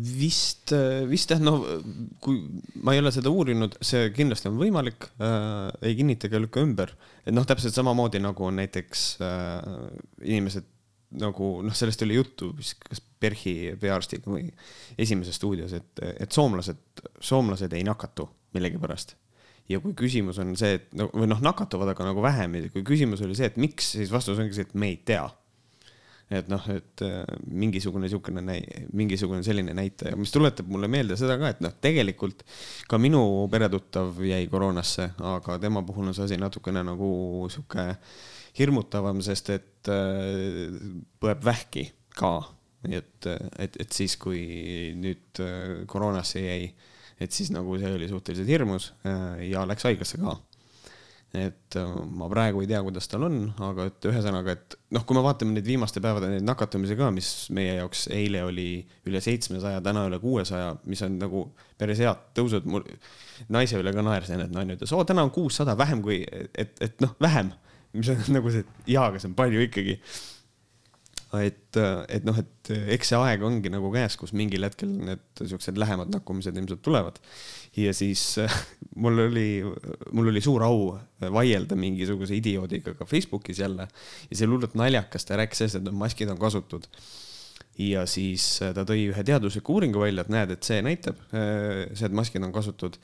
Vist, 0.00 0.72
vist 1.10 1.34
jah, 1.34 1.42
noh, 1.42 1.66
kui 2.24 2.40
ma 2.82 2.94
ei 2.94 3.02
ole 3.02 3.12
seda 3.14 3.32
uurinud, 3.32 3.76
see 3.84 4.08
kindlasti 4.16 4.50
on 4.50 4.56
võimalik 4.60 5.10
äh,, 5.20 5.68
ei 5.84 5.98
kinnita 5.98 6.30
ega 6.30 6.40
lükka 6.42 6.64
ümber. 6.64 6.94
et 7.24 7.34
noh, 7.34 7.46
täpselt 7.48 7.76
samamoodi 7.76 8.22
nagu 8.24 8.50
näiteks 8.56 9.04
äh, 9.24 9.70
inimesed 10.24 10.66
nagu 11.18 11.52
noh, 11.64 11.76
sellest 11.76 12.04
oli 12.04 12.18
juttu 12.18 12.50
vist 12.56 12.80
kas 12.84 13.00
PERHi 13.00 13.54
peaarstiga 13.80 14.28
või 14.30 14.50
Esimeses 15.00 15.38
stuudios, 15.40 15.72
et, 15.76 16.02
et 16.20 16.34
soomlased, 16.34 16.80
soomlased 17.24 17.72
ei 17.76 17.86
nakatu 17.86 18.28
millegipärast 18.56 19.16
ja 19.68 19.80
kui 19.84 19.94
küsimus 19.96 20.40
on 20.42 20.54
see, 20.58 20.78
et 20.78 20.88
no 20.96 21.08
või 21.12 21.28
noh, 21.30 21.40
nakatuvad, 21.44 21.92
aga 21.92 22.08
nagu 22.08 22.24
vähem 22.24 22.56
ja 22.56 22.72
kui 22.72 22.84
küsimus 22.86 23.22
oli 23.24 23.36
see, 23.36 23.48
et 23.50 23.60
miks, 23.60 23.92
siis 23.96 24.12
vastus 24.12 24.40
ongi 24.40 24.56
see, 24.56 24.68
et 24.68 24.76
me 24.78 24.92
ei 24.92 24.98
tea 25.08 25.26
et 26.30 26.48
noh, 26.52 26.64
et 26.72 27.02
äh, 27.06 27.22
mingisugune 27.48 28.04
niisugune, 28.04 28.42
mingisugune 28.96 29.44
selline 29.46 29.72
näitaja, 29.76 30.16
mis 30.20 30.32
tuletab 30.34 30.68
mulle 30.68 30.90
meelde 30.92 31.16
seda 31.20 31.38
ka, 31.40 31.52
et 31.54 31.62
noh, 31.64 31.72
tegelikult 31.80 32.44
ka 32.90 33.00
minu 33.00 33.22
peretuttav 33.52 34.20
jäi 34.28 34.44
koroonasse, 34.52 35.10
aga 35.30 35.56
tema 35.62 35.82
puhul 35.88 36.10
on 36.10 36.16
see 36.16 36.26
asi 36.28 36.40
natukene 36.40 36.84
nagu 36.86 37.10
sihuke 37.52 37.88
hirmutavam, 38.58 39.22
sest 39.24 39.52
et 39.54 39.88
põeb 39.88 41.44
vähki 41.44 41.88
ka. 42.18 42.36
nii 42.88 42.94
et, 42.94 43.26
et, 43.58 43.76
et 43.82 43.92
siis, 43.92 44.14
kui 44.20 44.42
nüüd 44.94 45.40
koroonasse 45.90 46.44
jäi, 46.44 46.68
et 47.18 47.34
siis 47.34 47.50
nagu 47.50 47.74
see 47.80 47.90
oli 47.96 48.06
suhteliselt 48.10 48.52
hirmus 48.52 48.92
ja 49.48 49.64
läks 49.66 49.88
haiglasse 49.88 50.20
ka 50.22 50.36
et 51.36 51.76
äh, 51.76 51.88
ma 52.16 52.28
praegu 52.32 52.62
ei 52.64 52.68
tea, 52.70 52.80
kuidas 52.84 53.10
tal 53.10 53.26
on, 53.26 53.36
aga 53.66 53.88
et 53.90 54.06
ühesõnaga, 54.08 54.54
et 54.56 54.76
noh, 54.96 55.04
kui 55.04 55.16
me 55.18 55.22
vaatame 55.26 55.52
neid 55.52 55.66
viimaste 55.68 56.00
päevade 56.04 56.30
neid 56.32 56.46
nakatumisi 56.46 56.96
ka, 56.96 57.10
mis 57.12 57.30
meie 57.54 57.74
jaoks 57.82 58.06
eile 58.16 58.46
oli 58.46 58.68
üle 59.10 59.20
seitsmesaja, 59.24 59.82
täna 59.84 60.06
üle 60.08 60.20
kuuesaja, 60.22 60.72
mis 60.88 61.04
on 61.04 61.18
nagu 61.20 61.44
päris 61.80 62.00
head 62.00 62.24
tõusud. 62.38 62.64
mul 62.64 62.86
naise 63.52 63.76
üle 63.80 63.92
ka 63.92 64.04
naersin, 64.06 64.40
et 64.46 64.54
naine 64.54 64.78
ütles, 64.78 64.94
oo, 64.96 65.04
täna 65.08 65.26
on 65.26 65.34
kuussada 65.34 65.76
vähem 65.78 66.00
kui, 66.04 66.22
et, 66.24 66.72
et 66.80 67.04
noh, 67.04 67.12
vähem, 67.20 67.52
mis 67.92 68.08
on 68.14 68.24
nagu 68.38 68.54
see, 68.54 68.64
jaa, 68.88 69.10
aga 69.12 69.20
see 69.20 69.28
on 69.28 69.36
palju 69.38 69.68
ikkagi 69.68 69.98
et, 71.36 71.76
et 72.08 72.24
noh, 72.24 72.36
et 72.40 72.70
eks 72.94 73.10
see 73.12 73.18
aeg 73.20 73.42
ongi 73.44 73.68
nagu 73.72 73.90
käes, 73.92 74.16
kus 74.16 74.32
mingil 74.36 74.64
hetkel 74.64 74.88
need 74.88 75.42
siuksed 75.50 75.76
lähemad 75.80 76.08
nakkumised 76.14 76.56
ilmselt 76.56 76.80
tulevad. 76.84 77.20
ja 77.76 77.92
siis 77.96 78.22
mul 79.02 79.26
oli, 79.26 79.60
mul 80.16 80.32
oli 80.32 80.42
suur 80.44 80.64
au 80.64 80.94
vaielda 81.20 81.76
mingisuguse 81.76 82.36
idioodiga 82.38 82.96
ka 82.96 83.04
Facebookis 83.08 83.60
jälle. 83.60 83.88
Ja 84.30 84.36
see 84.36 84.48
oli 84.48 84.56
hullult 84.56 84.76
naljakas, 84.78 85.28
ta 85.28 85.36
rääkis 85.40 85.64
sellest, 85.64 85.82
et 85.82 85.92
maskid 85.92 86.32
on 86.32 86.40
kasutud. 86.40 86.88
Ja 87.78 88.06
siis 88.10 88.58
ta 88.74 88.82
tõi 88.88 89.10
ühe 89.12 89.22
teadusliku 89.24 89.76
uuringu 89.76 90.00
välja, 90.02 90.24
et 90.24 90.32
näed, 90.32 90.56
et 90.56 90.66
see 90.66 90.80
näitab, 90.82 91.20
see, 91.30 92.08
et 92.08 92.16
maskid 92.16 92.42
on 92.42 92.54
kasutud. 92.56 92.96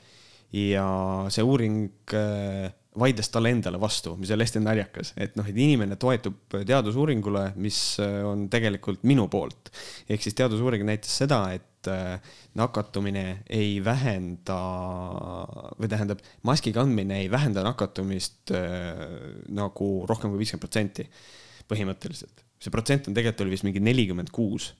Ja 0.55 0.87
see 1.33 1.45
uuring 1.45 1.93
vaidles 2.99 3.29
talle 3.31 3.51
endale 3.51 3.79
vastu, 3.81 4.15
mis 4.19 4.31
oli 4.31 4.45
hästi 4.45 4.61
naljakas, 4.63 5.13
et 5.19 5.35
noh, 5.39 5.47
et 5.47 5.57
inimene 5.57 5.97
toetub 5.99 6.55
teadusuuringule, 6.55 7.49
mis 7.61 7.79
äh, 8.03 8.19
on 8.27 8.47
tegelikult 8.51 9.03
minu 9.07 9.27
poolt. 9.31 9.71
ehk 10.09 10.23
siis 10.23 10.37
teadusuuring 10.37 10.85
näitas 10.87 11.17
seda, 11.23 11.41
et 11.55 11.89
äh, 11.91 12.19
nakatumine 12.55 13.25
ei 13.49 13.77
vähenda 13.83 14.59
või 15.79 15.91
tähendab, 15.91 16.23
maski 16.47 16.73
kandmine 16.75 17.19
ei 17.23 17.31
vähenda 17.31 17.65
nakatumist 17.67 18.53
äh, 18.55 19.03
nagu 19.49 19.89
rohkem 20.09 20.31
kui 20.31 20.43
viiskümmend 20.43 20.67
protsenti 20.67 21.09
põhimõtteliselt. 21.69 22.43
see 22.61 22.71
protsent 22.71 23.09
on 23.09 23.17
tegelikult 23.17 23.45
oli 23.45 23.55
vist 23.57 23.67
mingi 23.67 23.83
nelikümmend 23.83 24.31
kuus. 24.31 24.73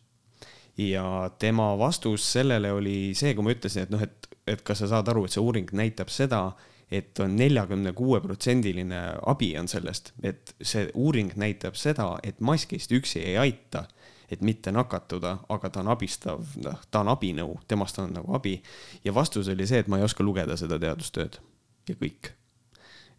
ja 0.77 1.31
tema 1.39 1.73
vastus 1.79 2.31
sellele 2.31 2.71
oli 2.71 3.11
see, 3.15 3.35
kui 3.35 3.43
ma 3.43 3.51
ütlesin, 3.55 3.85
et 3.85 3.91
noh, 3.91 4.01
et, 4.01 4.31
et 4.47 4.63
kas 4.63 4.83
sa 4.83 4.89
saad 4.95 5.11
aru, 5.11 5.25
et 5.25 5.35
see 5.35 5.43
uuring 5.43 5.69
näitab 5.75 6.11
seda, 6.11 6.49
et 6.91 7.19
on 7.19 7.35
neljakümne 7.37 7.93
kuue 7.97 8.19
protsendiline 8.21 8.99
abi 9.25 9.51
on 9.59 9.69
sellest, 9.69 10.13
et 10.23 10.53
see 10.61 10.87
uuring 10.93 11.33
näitab 11.39 11.77
seda, 11.79 12.15
et 12.23 12.39
maskist 12.45 12.93
üksi 12.95 13.23
ei 13.23 13.37
aita, 13.41 13.85
et 14.31 14.41
mitte 14.45 14.73
nakatuda, 14.73 15.35
aga 15.53 15.69
ta 15.69 15.81
on 15.81 15.91
abistav, 15.93 16.55
noh, 16.63 16.87
ta 16.91 17.03
on 17.03 17.11
abinõu, 17.13 17.59
temast 17.69 17.99
on 18.01 18.13
nagu 18.15 18.33
abi. 18.37 18.57
ja 19.03 19.13
vastus 19.13 19.49
oli 19.53 19.67
see, 19.67 19.83
et 19.83 19.91
ma 19.91 19.99
ei 19.99 20.05
oska 20.05 20.25
lugeda 20.25 20.57
seda 20.57 20.79
teadustööd 20.81 21.39
ja 21.89 21.95
kõik. 21.99 22.33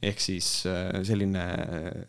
ehk 0.03 0.21
siis 0.21 0.67
äh, 0.67 1.03
selline, 1.07 1.45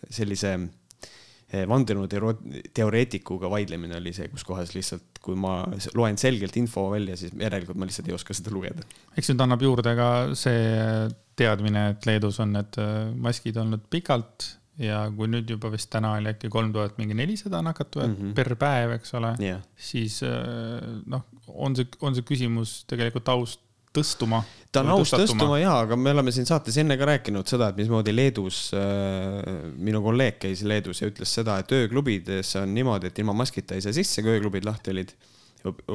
sellise 0.10 0.54
äh, 0.58 1.64
vandenõuteoreetikuga 1.70 3.50
vaidlemine 3.50 3.98
oli 3.98 4.14
see, 4.14 4.28
kus 4.34 4.44
kohas 4.44 4.74
lihtsalt, 4.76 5.22
kui 5.22 5.38
ma 5.40 5.62
loen 5.96 6.18
selgelt 6.18 6.58
info 6.58 6.90
välja, 6.92 7.16
siis 7.18 7.34
järelikult 7.38 7.78
ma 7.78 7.88
lihtsalt 7.88 8.10
ei 8.10 8.18
oska 8.18 8.36
seda 8.38 8.54
lugeda. 8.54 8.86
eks 9.16 9.32
nüüd 9.32 9.46
annab 9.46 9.64
juurde 9.66 9.96
ka 9.98 10.10
see 10.38 11.08
teadmine, 11.38 11.90
et 11.94 12.08
Leedus 12.10 12.40
on 12.44 12.56
need 12.58 12.80
äh, 12.82 13.12
maskid 13.14 13.60
olnud 13.62 13.86
pikalt 13.94 14.54
ja 14.82 15.08
kui 15.14 15.30
nüüd 15.30 15.50
juba 15.50 15.72
vist 15.74 15.90
täna 15.94 16.14
oli 16.18 16.32
äkki 16.32 16.52
kolm 16.54 16.74
tuhat 16.74 17.00
mingi 17.02 17.18
nelisada 17.18 17.64
nakatujat 17.66 18.12
mm 18.12 18.18
-hmm. 18.18 18.34
per 18.38 18.56
päev, 18.56 18.94
eks 18.98 19.14
ole 19.18 19.34
yeah., 19.42 19.62
siis 19.76 20.22
äh, 20.24 20.82
noh, 21.06 21.26
on 21.48 21.76
see, 21.76 21.88
on 22.02 22.16
see 22.16 22.26
küsimus 22.26 22.84
tegelikult 22.90 23.30
aus 23.34 23.58
tõstuma. 23.98 24.44
ta 24.72 24.84
on 24.84 24.94
aus 24.98 25.14
tõstuma 25.14 25.58
ja, 25.62 25.74
aga 25.86 25.98
me 25.98 26.12
oleme 26.14 26.34
siin 26.36 26.46
saates 26.46 26.78
enne 26.78 26.98
ka 26.98 27.08
rääkinud 27.10 27.50
seda, 27.50 27.72
et 27.72 27.80
mismoodi 27.82 28.14
Leedus 28.16 28.72
äh,, 28.78 29.72
minu 29.78 30.02
kolleeg 30.06 30.38
käis 30.44 30.62
Leedus 30.64 31.02
ja 31.02 31.10
ütles 31.10 31.34
seda, 31.34 31.58
et 31.64 31.72
ööklubides 31.72 32.56
on 32.62 32.74
niimoodi, 32.78 33.10
et 33.10 33.20
ilma 33.20 33.34
maskita 33.34 33.76
ei 33.76 33.82
saa 33.86 33.96
sisse, 33.96 34.22
kui 34.22 34.38
ööklubid 34.38 34.66
lahti 34.66 34.94
olid. 34.94 35.16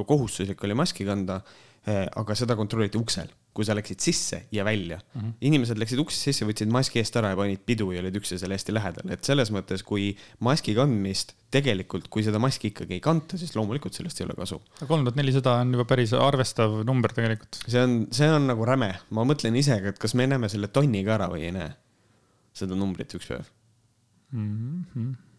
kohustuslik 0.06 0.64
oli 0.64 0.74
maski 0.74 1.06
kanda 1.06 1.40
äh,, 1.86 2.08
aga 2.16 2.34
seda 2.34 2.56
kontrolliti 2.58 2.98
uksel 2.98 3.30
kui 3.52 3.66
sa 3.68 3.74
läksid 3.76 4.00
sisse 4.00 4.38
ja 4.52 4.64
välja 4.64 4.98
mm. 4.98 5.20
-hmm. 5.20 5.32
inimesed 5.48 5.78
läksid 5.78 6.00
uksest 6.00 6.28
sisse, 6.28 6.46
võtsid 6.48 6.72
maski 6.72 7.02
eest 7.02 7.16
ära 7.20 7.32
ja 7.34 7.36
panid 7.36 7.60
pidu 7.66 7.90
ja 7.92 8.00
olid 8.00 8.16
üksteisele 8.16 8.56
hästi 8.56 8.74
lähedal, 8.74 9.12
et 9.12 9.24
selles 9.24 9.52
mõttes, 9.52 9.84
kui 9.84 10.12
maski 10.40 10.74
kandmist 10.74 11.34
tegelikult, 11.52 12.08
kui 12.08 12.24
seda 12.24 12.40
maski 12.40 12.72
ikkagi 12.72 12.96
ei 12.96 13.04
kanta, 13.04 13.36
siis 13.38 13.52
loomulikult 13.56 13.94
sellest 13.94 14.20
ei 14.20 14.26
ole 14.26 14.36
kasu. 14.38 14.60
kolm 14.86 15.04
tuhat 15.04 15.20
nelisada 15.20 15.58
on 15.60 15.74
juba 15.76 15.84
päris 15.84 16.14
arvestav 16.16 16.80
number 16.88 17.12
tegelikult. 17.12 17.60
see 17.66 17.82
on, 17.82 18.06
see 18.10 18.30
on 18.30 18.48
nagu 18.52 18.64
räme, 18.64 18.94
ma 19.10 19.26
mõtlen 19.28 19.56
ise, 19.60 19.76
et 19.92 19.98
kas 19.98 20.14
me 20.14 20.26
näeme 20.26 20.48
selle 20.48 20.72
tonniga 20.72 21.18
ära 21.18 21.28
või 21.32 21.44
ei 21.48 21.52
näe 21.52 21.74
seda 22.56 22.76
numbrit 22.76 23.12
üks 23.16 23.28
päev 23.28 23.52
mm. 24.32 24.84
-hmm 24.94 25.31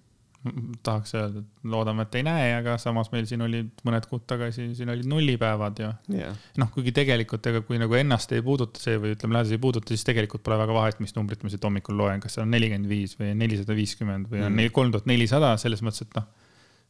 tahaks 0.84 1.14
öelda, 1.16 1.40
et 1.40 1.70
loodame, 1.72 2.04
et 2.04 2.16
ei 2.20 2.24
näe, 2.28 2.48
aga 2.58 2.76
samas 2.82 3.10
meil 3.14 3.28
siin 3.30 3.42
oli 3.46 3.62
mõned 3.88 4.08
kuud 4.12 4.26
tagasi, 4.28 4.66
siin 4.76 4.92
olid 4.92 5.08
nullipäevad 5.08 5.80
ju 5.80 5.92
yeah.. 6.12 6.36
noh, 6.60 6.72
kuigi 6.74 6.92
tegelikult 6.96 7.48
ega 7.48 7.62
kui 7.64 7.80
nagu 7.80 7.96
ennast 7.96 8.34
ei 8.36 8.44
puuduta 8.44 8.82
see 8.84 8.98
või 9.00 9.14
ütleme, 9.16 9.38
lähedasi 9.38 9.56
ei 9.56 9.62
puuduta, 9.64 9.94
siis 9.94 10.04
tegelikult 10.08 10.44
pole 10.44 10.58
väga 10.60 10.76
vahet, 10.76 11.00
mis 11.04 11.16
numbrit 11.16 11.46
ma 11.46 11.52
siit 11.54 11.64
hommikul 11.64 11.96
loen, 12.00 12.20
kas 12.24 12.36
see 12.36 12.44
on 12.44 12.52
nelikümmend 12.52 12.92
viis 12.92 13.16
või 13.20 13.32
nelisada 13.40 13.78
viiskümmend 13.78 14.28
või 14.34 14.44
on 14.44 14.52
mm. 14.52 14.74
kolm 14.76 14.92
tuhat 14.92 15.08
nelisada, 15.08 15.54
selles 15.62 15.84
mõttes, 15.86 16.04
et 16.04 16.20
noh. 16.20 16.28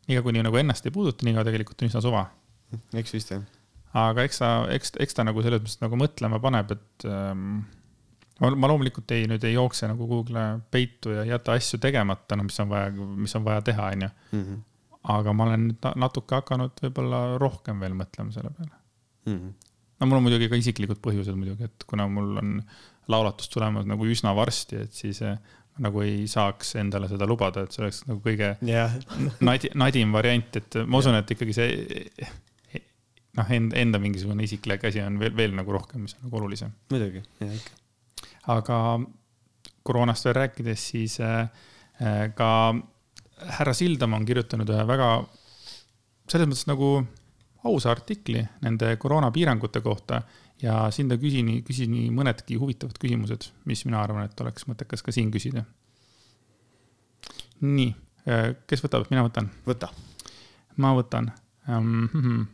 niikaua 0.10 0.30
kuni 0.32 0.42
nagu 0.50 0.62
ennast 0.64 0.90
ei 0.90 0.96
puuduta, 0.96 1.28
niikaua 1.28 1.46
tegelikult 1.46 1.86
on 1.86 1.94
üsna 1.94 2.02
suva. 2.02 2.26
eks 2.98 3.14
vist 3.14 3.36
jah. 3.36 3.46
aga 4.08 4.26
eks 4.26 4.42
ta, 4.42 4.52
eks, 4.74 4.96
eks 5.06 5.20
ta 5.20 5.30
nagu 5.30 5.46
selles 5.46 5.62
mõttes 5.62 5.78
nagu 5.86 6.02
mõtlema 6.02 6.42
paneb, 6.42 6.74
et 6.74 7.06
ähm, 7.06 7.62
ma, 8.44 8.52
ma 8.60 8.70
loomulikult 8.72 9.16
ei, 9.16 9.26
nüüd 9.32 9.46
ei 9.48 9.56
jookse 9.56 9.88
nagu 9.90 10.08
Google'i 10.10 10.60
peitu 10.74 11.16
ja 11.16 11.26
jäta 11.28 11.56
asju 11.58 11.80
tegemata, 11.84 12.38
no 12.40 12.48
mis 12.48 12.60
on 12.64 12.70
vaja, 12.72 12.92
mis 12.92 13.36
on 13.40 13.48
vaja 13.48 13.66
teha, 13.72 13.90
onju. 13.96 14.14
Mhm. 14.36 14.62
aga 15.14 15.34
ma 15.36 15.44
olen 15.50 15.66
nüüd 15.68 15.86
natuke 16.00 16.38
hakanud 16.38 16.78
võib-olla 16.80 17.18
rohkem 17.42 17.82
veel 17.84 17.96
mõtlema 18.00 18.32
selle 18.32 18.54
peale 18.56 18.72
mm. 18.72 19.34
-hmm. 19.34 19.72
no 20.00 20.08
mul 20.08 20.22
on 20.22 20.24
muidugi 20.30 20.48
ka 20.48 20.56
isiklikud 20.56 21.02
põhjused 21.04 21.36
muidugi, 21.36 21.68
et 21.68 21.84
kuna 21.88 22.06
mul 22.08 22.38
on 22.40 22.54
laulatus 23.12 23.52
tulemas 23.52 23.84
nagu 23.90 24.08
üsna 24.08 24.32
varsti, 24.36 24.80
et 24.86 24.96
siis 24.96 25.20
eh, 25.28 25.36
nagu 25.84 26.06
ei 26.06 26.24
saaks 26.32 26.78
endale 26.80 27.12
seda 27.12 27.28
lubada, 27.28 27.66
et 27.66 27.76
see 27.76 27.84
oleks 27.84 28.06
nagu 28.08 28.24
kõige 28.24 28.54
yeah. 28.64 28.96
nadi, 29.44 29.74
nadim 29.76 30.16
variant, 30.16 30.56
et 30.56 30.80
ma 30.88 31.04
usun, 31.04 31.20
et 31.20 31.36
ikkagi 31.36 31.58
see 31.60 31.70
noh, 33.38 33.54
enda, 33.60 33.76
enda 33.84 34.00
mingisugune 34.00 34.48
isiklik 34.48 34.88
asi 34.88 35.04
on 35.04 35.20
veel, 35.20 35.36
veel 35.36 35.60
nagu 35.60 35.76
rohkem, 35.76 36.08
mis 36.08 36.16
on 36.16 36.30
nagu 36.30 36.44
olulisem. 36.46 36.72
muidugi, 36.96 37.28
jah 37.44 37.58
ikka 37.60 37.83
aga 38.52 38.78
koroonast 39.84 40.28
veel 40.28 40.36
rääkides, 40.36 40.88
siis 40.94 41.20
äh, 41.24 41.42
äh, 42.02 42.30
ka 42.36 42.76
härra 43.58 43.74
Sildam 43.76 44.16
on 44.16 44.26
kirjutanud 44.26 44.70
ühe 44.70 44.86
väga 44.88 45.10
selles 46.32 46.48
mõttes 46.48 46.68
nagu 46.70 46.90
ausa 47.68 47.92
artikli 47.92 48.44
nende 48.64 48.96
koroonapiirangute 49.00 49.82
kohta 49.84 50.22
ja 50.64 50.88
siin 50.92 51.12
ta 51.12 51.18
küsin, 51.20 51.52
küsis 51.68 51.90
nii 51.92 52.10
mõnedki 52.16 52.58
huvitavad 52.60 53.00
küsimused, 53.00 53.50
mis 53.68 53.84
mina 53.88 54.02
arvan, 54.04 54.28
et 54.28 54.42
oleks 54.44 54.68
mõttekas 54.70 55.04
ka 55.04 55.16
siin 55.16 55.32
küsida. 55.32 55.66
nii, 57.64 57.94
äh, 58.28 58.50
kes 58.68 58.84
võtab, 58.84 59.08
mina 59.12 59.24
võtan? 59.28 59.52
võta. 59.68 59.92
ma 60.78 60.96
võtan. 60.96 61.32
Hmm 61.68 62.48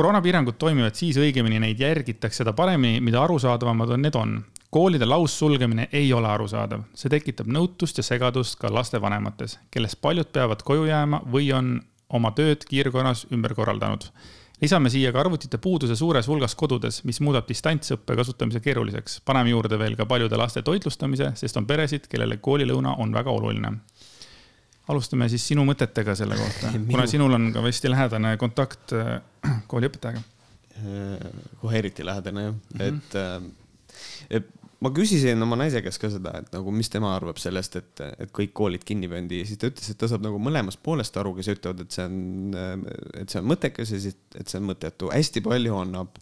koroonapiirangud 0.00 0.56
toimivad 0.56 0.96
siis 0.96 1.18
õigemini, 1.20 1.58
neid 1.60 1.80
järgitakse 1.80 2.40
seda 2.40 2.54
paremini, 2.56 3.02
mida 3.04 3.20
arusaadavamad 3.20 3.90
on 3.92 4.02
need 4.06 4.16
on. 4.16 4.38
koolide 4.70 5.04
laussulgemine 5.04 5.88
ei 5.92 6.12
ole 6.14 6.28
arusaadav, 6.30 6.84
see 6.94 7.10
tekitab 7.10 7.48
nõutust 7.50 7.98
ja 7.98 8.04
segadust 8.06 8.54
ka 8.60 8.70
lastevanemates, 8.72 9.58
kellest 9.70 9.98
paljud 10.00 10.30
peavad 10.32 10.62
koju 10.62 10.86
jääma 10.86 11.20
või 11.32 11.50
on 11.52 11.72
oma 12.08 12.30
tööd 12.38 12.64
kiirkorras 12.70 13.26
ümber 13.34 13.54
korraldanud. 13.58 14.06
lisame 14.62 14.90
siia 14.90 15.12
ka 15.12 15.20
arvutite 15.20 15.58
puuduse 15.58 15.96
suures 15.96 16.28
hulgas 16.28 16.54
kodudes, 16.54 17.02
mis 17.04 17.20
muudab 17.20 17.48
distantsõppe 17.48 18.16
kasutamise 18.16 18.60
keeruliseks. 18.60 19.20
paneme 19.24 19.50
juurde 19.50 19.78
veel 19.78 19.96
ka 19.96 20.06
paljude 20.06 20.36
laste 20.36 20.62
toitlustamise, 20.62 21.32
sest 21.34 21.56
on 21.56 21.66
peresid, 21.66 22.06
kellele 22.08 22.36
koolilõuna 22.36 22.96
on 22.98 23.12
väga 23.12 23.30
oluline 23.30 23.76
alustame 24.88 25.28
siis 25.30 25.44
sinu 25.52 25.64
mõtetega 25.68 26.14
selle 26.18 26.38
kohta, 26.38 26.72
kuna 26.92 27.06
sinul 27.10 27.36
on 27.36 27.50
ka 27.54 27.64
hästi 27.64 27.92
lähedane 27.92 28.36
kontakt 28.40 28.94
äh, 28.96 29.18
kooliõpetajaga. 29.70 30.22
Äh, 30.80 31.28
kohe 31.60 31.82
eriti 31.82 32.06
lähedane 32.06 32.46
jah 32.48 32.54
mm, 32.54 32.78
-hmm. 32.78 32.88
et, 32.88 33.14
äh, 33.20 34.38
et 34.38 34.50
ma 34.80 34.92
küsisin 34.96 35.42
oma 35.44 35.58
naise 35.60 35.82
käest 35.84 36.00
ka 36.00 36.08
seda, 36.12 36.38
et 36.40 36.52
nagu, 36.54 36.72
mis 36.72 36.88
tema 36.88 37.12
arvab 37.14 37.38
sellest, 37.38 37.76
et, 37.76 38.02
et 38.24 38.32
kõik 38.32 38.54
koolid 38.56 38.84
kinni 38.88 39.10
pandi 39.12 39.42
ja 39.42 39.48
siis 39.48 39.60
ta 39.60 39.68
ütles, 39.68 39.90
et 39.92 39.98
ta 40.00 40.08
saab 40.08 40.24
nagu 40.24 40.40
mõlemast 40.40 40.80
poolest 40.82 41.16
aru, 41.20 41.34
kes 41.36 41.52
ütlevad, 41.52 41.84
et 41.84 41.96
see 41.96 42.06
on, 42.08 42.54
et 43.20 43.28
see 43.28 43.42
on 43.42 43.50
mõttekas 43.50 43.92
ja 43.92 44.00
siis, 44.00 44.16
et 44.34 44.48
see 44.48 44.60
on 44.60 44.70
mõttetu. 44.70 45.12
hästi 45.12 45.44
palju 45.44 45.76
annab, 45.82 46.16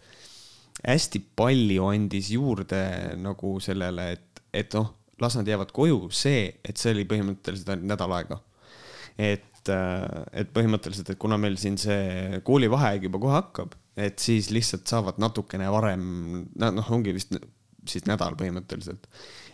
hästi 0.83 1.23
palju 1.39 1.87
andis 1.87 2.33
juurde 2.35 2.83
nagu 3.23 3.55
sellele, 3.63 4.11
et, 4.17 4.43
et 4.51 4.75
noh 4.75 4.95
las 5.19 5.35
nad 5.35 5.47
jäävad 5.47 5.71
koju, 5.75 6.07
see, 6.11 6.45
et 6.63 6.79
see 6.79 6.93
oli 6.95 7.05
põhimõtteliselt 7.07 7.73
ainult 7.73 7.91
nädal 7.91 8.13
aega. 8.15 8.39
Et, 9.19 9.67
äh, 9.67 10.23
et 10.41 10.51
põhimõtteliselt, 10.55 11.11
et 11.11 11.19
kuna 11.19 11.37
meil 11.41 11.57
siin 11.59 11.77
see 11.79 12.39
koolivaheaeg 12.47 13.09
juba 13.09 13.21
kohe 13.21 13.35
hakkab, 13.35 13.75
et 13.99 14.21
siis 14.23 14.49
lihtsalt 14.55 14.87
saavad 14.89 15.19
natukene 15.19 15.67
varem, 15.73 16.03
noh, 16.59 16.91
ongi 16.95 17.15
vist 17.17 17.35
siis 17.89 18.05
nädal 18.09 18.39
põhimõtteliselt. 18.39 19.09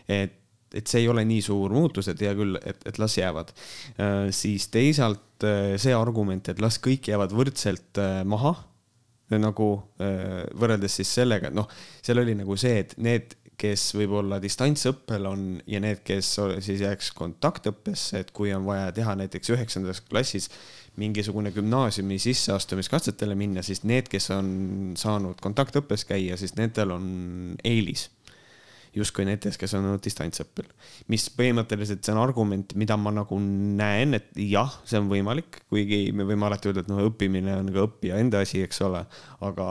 et 0.07 0.41
et 0.75 0.89
see 0.91 1.05
ei 1.05 1.07
ole 1.07 1.21
nii 1.23 1.39
suur 1.45 1.71
muutus, 1.71 2.09
et 2.11 2.19
hea 2.19 2.33
küll, 2.35 2.57
et, 2.67 2.81
et 2.89 2.97
las 2.99 3.13
jäävad. 3.15 3.53
Äh, 4.01 4.25
siis 4.35 4.65
teisalt 4.73 5.45
äh, 5.47 5.77
see 5.79 5.93
argument, 5.95 6.49
et 6.51 6.59
las 6.59 6.81
kõik 6.83 7.07
jäävad 7.07 7.31
võrdselt 7.31 8.01
maha, 8.27 8.51
nagu 9.31 9.67
võrreldes 9.95 10.99
siis 10.99 11.13
sellega, 11.15 11.49
noh, 11.53 11.69
seal 12.03 12.19
oli 12.21 12.35
nagu 12.37 12.57
see, 12.59 12.81
et 12.83 12.91
need, 13.01 13.37
kes 13.59 13.89
võib-olla 13.97 14.39
distantsõppel 14.43 15.27
on 15.29 15.45
ja 15.69 15.79
need, 15.83 16.01
kes 16.07 16.33
siis 16.65 16.83
jääks 16.83 17.11
kontaktõppesse, 17.17 18.23
et 18.23 18.33
kui 18.35 18.53
on 18.55 18.65
vaja 18.67 18.91
teha 18.95 19.15
näiteks 19.21 19.53
üheksandas 19.55 20.01
klassis 20.05 20.49
mingisugune 20.99 21.51
gümnaasiumi 21.51 22.17
sisseastumiskatsetele 22.23 23.35
minna, 23.35 23.63
siis 23.65 23.83
need, 23.83 24.07
kes 24.11 24.29
on 24.35 24.49
saanud 24.99 25.41
kontaktõppes 25.43 26.05
käia, 26.07 26.37
siis 26.39 26.55
nendel 26.59 26.95
on 26.95 27.07
eelis 27.63 28.09
justkui 28.95 29.25
nendes, 29.27 29.57
kes 29.59 29.73
on 29.75 29.89
olnud 29.89 30.03
distantsõppel. 30.05 30.69
mis 31.11 31.27
põhimõtteliselt 31.35 32.05
see 32.05 32.13
on 32.15 32.21
argument, 32.21 32.75
mida 32.79 32.95
ma 32.95 33.11
nagu 33.11 33.39
näen, 33.41 34.15
et 34.15 34.29
jah, 34.39 34.71
see 34.87 34.99
on 35.01 35.09
võimalik, 35.11 35.59
kuigi 35.71 36.13
me 36.15 36.23
võime 36.27 36.47
alati 36.47 36.71
öelda, 36.71 36.85
et 36.85 36.91
noh, 36.91 37.03
õppimine 37.09 37.57
on 37.59 37.73
ka 37.75 37.85
õppija 37.89 38.21
enda 38.23 38.43
asi, 38.45 38.63
eks 38.63 38.79
ole, 38.87 39.03
aga 39.43 39.67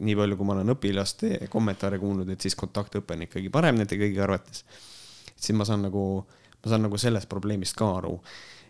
nii 0.00 0.16
palju, 0.16 0.38
kui 0.38 0.48
ma 0.48 0.56
olen 0.56 0.74
õpilaste 0.74 1.34
kommentaare 1.52 1.98
kuulnud, 2.00 2.30
et 2.32 2.40
siis 2.40 2.56
kontaktõpe 2.58 3.16
on 3.16 3.26
ikkagi 3.26 3.52
parem 3.52 3.76
nende 3.80 3.98
kõigi 4.00 4.22
arvates. 4.24 4.64
siis 5.36 5.56
ma 5.58 5.66
saan 5.68 5.84
nagu, 5.88 6.04
ma 6.64 6.72
saan 6.72 6.86
nagu 6.86 6.98
sellest 6.98 7.28
probleemist 7.28 7.76
ka 7.76 7.90
aru 7.98 8.16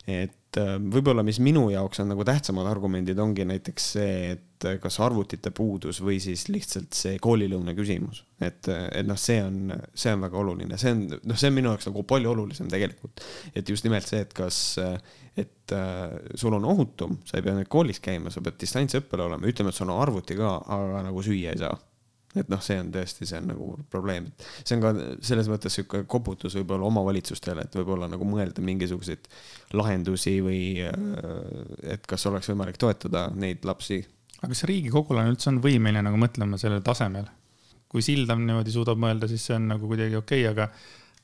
et 0.08 0.58
äh, 0.58 0.74
võib-olla, 0.82 1.22
mis 1.22 1.38
minu 1.42 1.68
jaoks 1.70 2.02
on 2.02 2.10
nagu 2.10 2.24
tähtsamad 2.26 2.66
argumendid, 2.66 3.18
ongi 3.22 3.44
näiteks 3.46 3.84
see, 3.94 4.14
et 4.34 4.66
äh, 4.66 4.78
kas 4.82 4.98
arvutite 5.04 5.52
puudus 5.54 6.00
või 6.02 6.18
siis 6.22 6.48
lihtsalt 6.50 6.96
see 6.98 7.20
koolilõuna 7.22 7.74
küsimus. 7.78 8.24
et, 8.40 8.66
äh, 8.68 8.88
et 8.98 9.06
noh, 9.06 9.18
see 9.18 9.38
on, 9.44 9.70
see 9.94 10.14
on 10.14 10.26
väga 10.26 10.40
oluline, 10.42 10.78
see 10.80 10.94
on, 10.94 11.04
noh, 11.22 11.38
see 11.38 11.52
on 11.52 11.58
minu 11.58 11.70
jaoks 11.70 11.86
nagu 11.90 12.02
palju 12.02 12.32
olulisem 12.34 12.70
tegelikult. 12.72 13.22
et 13.54 13.68
just 13.68 13.86
nimelt 13.86 14.08
see, 14.08 14.24
et 14.26 14.34
kas, 14.34 14.58
et 15.36 15.72
äh, 15.72 16.18
sul 16.36 16.52
on 16.58 16.66
ohutum, 16.68 17.16
sa 17.24 17.38
ei 17.38 17.46
pea 17.46 17.54
nüüd 17.56 17.70
koolis 17.72 18.02
käima, 18.04 18.32
sa 18.32 18.42
pead 18.44 18.58
distantsõppel 18.60 19.24
olema, 19.24 19.48
ütleme, 19.48 19.72
et 19.72 19.78
sul 19.78 19.88
on 19.88 20.02
arvuti 20.02 20.36
ka, 20.36 20.58
aga 20.76 21.06
nagu 21.06 21.24
süüa 21.24 21.54
ei 21.54 21.62
saa 21.62 21.78
et 22.38 22.48
noh, 22.48 22.60
see 22.64 22.78
on 22.80 22.88
tõesti, 22.92 23.26
see 23.28 23.38
on 23.40 23.50
nagu 23.52 23.66
probleem, 23.92 24.30
et 24.30 24.46
see 24.64 24.76
on 24.78 24.84
ka 24.84 24.92
selles 25.24 25.50
mõttes 25.52 25.76
sihuke 25.76 26.02
koputus 26.10 26.56
võib-olla 26.56 26.88
omavalitsustele, 26.88 27.66
et 27.66 27.76
võib-olla 27.76 28.08
nagu 28.12 28.28
mõelda 28.28 28.64
mingisuguseid 28.64 29.28
lahendusi 29.76 30.38
või 30.44 30.62
äh, 30.86 30.96
et 31.96 32.08
kas 32.08 32.24
oleks 32.30 32.48
võimalik 32.52 32.80
toetada 32.80 33.28
neid 33.36 33.66
lapsi. 33.68 34.00
aga 34.40 34.52
kas 34.54 34.64
riigikogulane 34.70 35.34
üldse 35.34 35.52
on 35.52 35.60
võimeline 35.64 36.04
nagu 36.08 36.20
mõtlema 36.20 36.60
sellel 36.60 36.84
tasemel? 36.84 37.28
kui 37.92 38.00
Sildam 38.00 38.46
niimoodi 38.46 38.72
suudab 38.72 38.96
mõelda, 38.96 39.28
siis 39.28 39.42
see 39.44 39.52
on 39.58 39.66
nagu 39.74 39.84
kuidagi 39.84 40.16
okei 40.16 40.46
okay,, 40.46 40.52
aga 40.54 40.70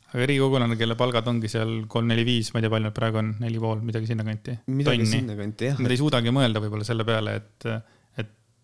aga 0.09 0.27
riigikogulane, 0.31 0.77
kelle 0.81 0.97
palgad 0.97 1.27
ongi 1.29 1.51
seal 1.53 1.83
kolm, 1.91 2.09
neli, 2.09 2.25
viis, 2.25 2.53
ma 2.55 2.61
ei 2.61 2.67
tea, 2.67 2.73
palju 2.73 2.89
nad 2.89 2.97
praegu 2.97 3.21
on, 3.21 3.35
neli 3.43 3.61
pool, 3.61 3.83
midagi 3.85 4.09
sinnakanti. 4.09 4.59
midagi 4.73 5.07
sinnakanti, 5.09 5.73
jah. 5.73 5.83
Nad 5.85 5.93
ei 5.93 6.01
suudagi 6.01 6.33
mõelda 6.35 6.63
võib-olla 6.65 6.87
selle 6.89 7.05
peale, 7.09 7.37
et 7.43 7.69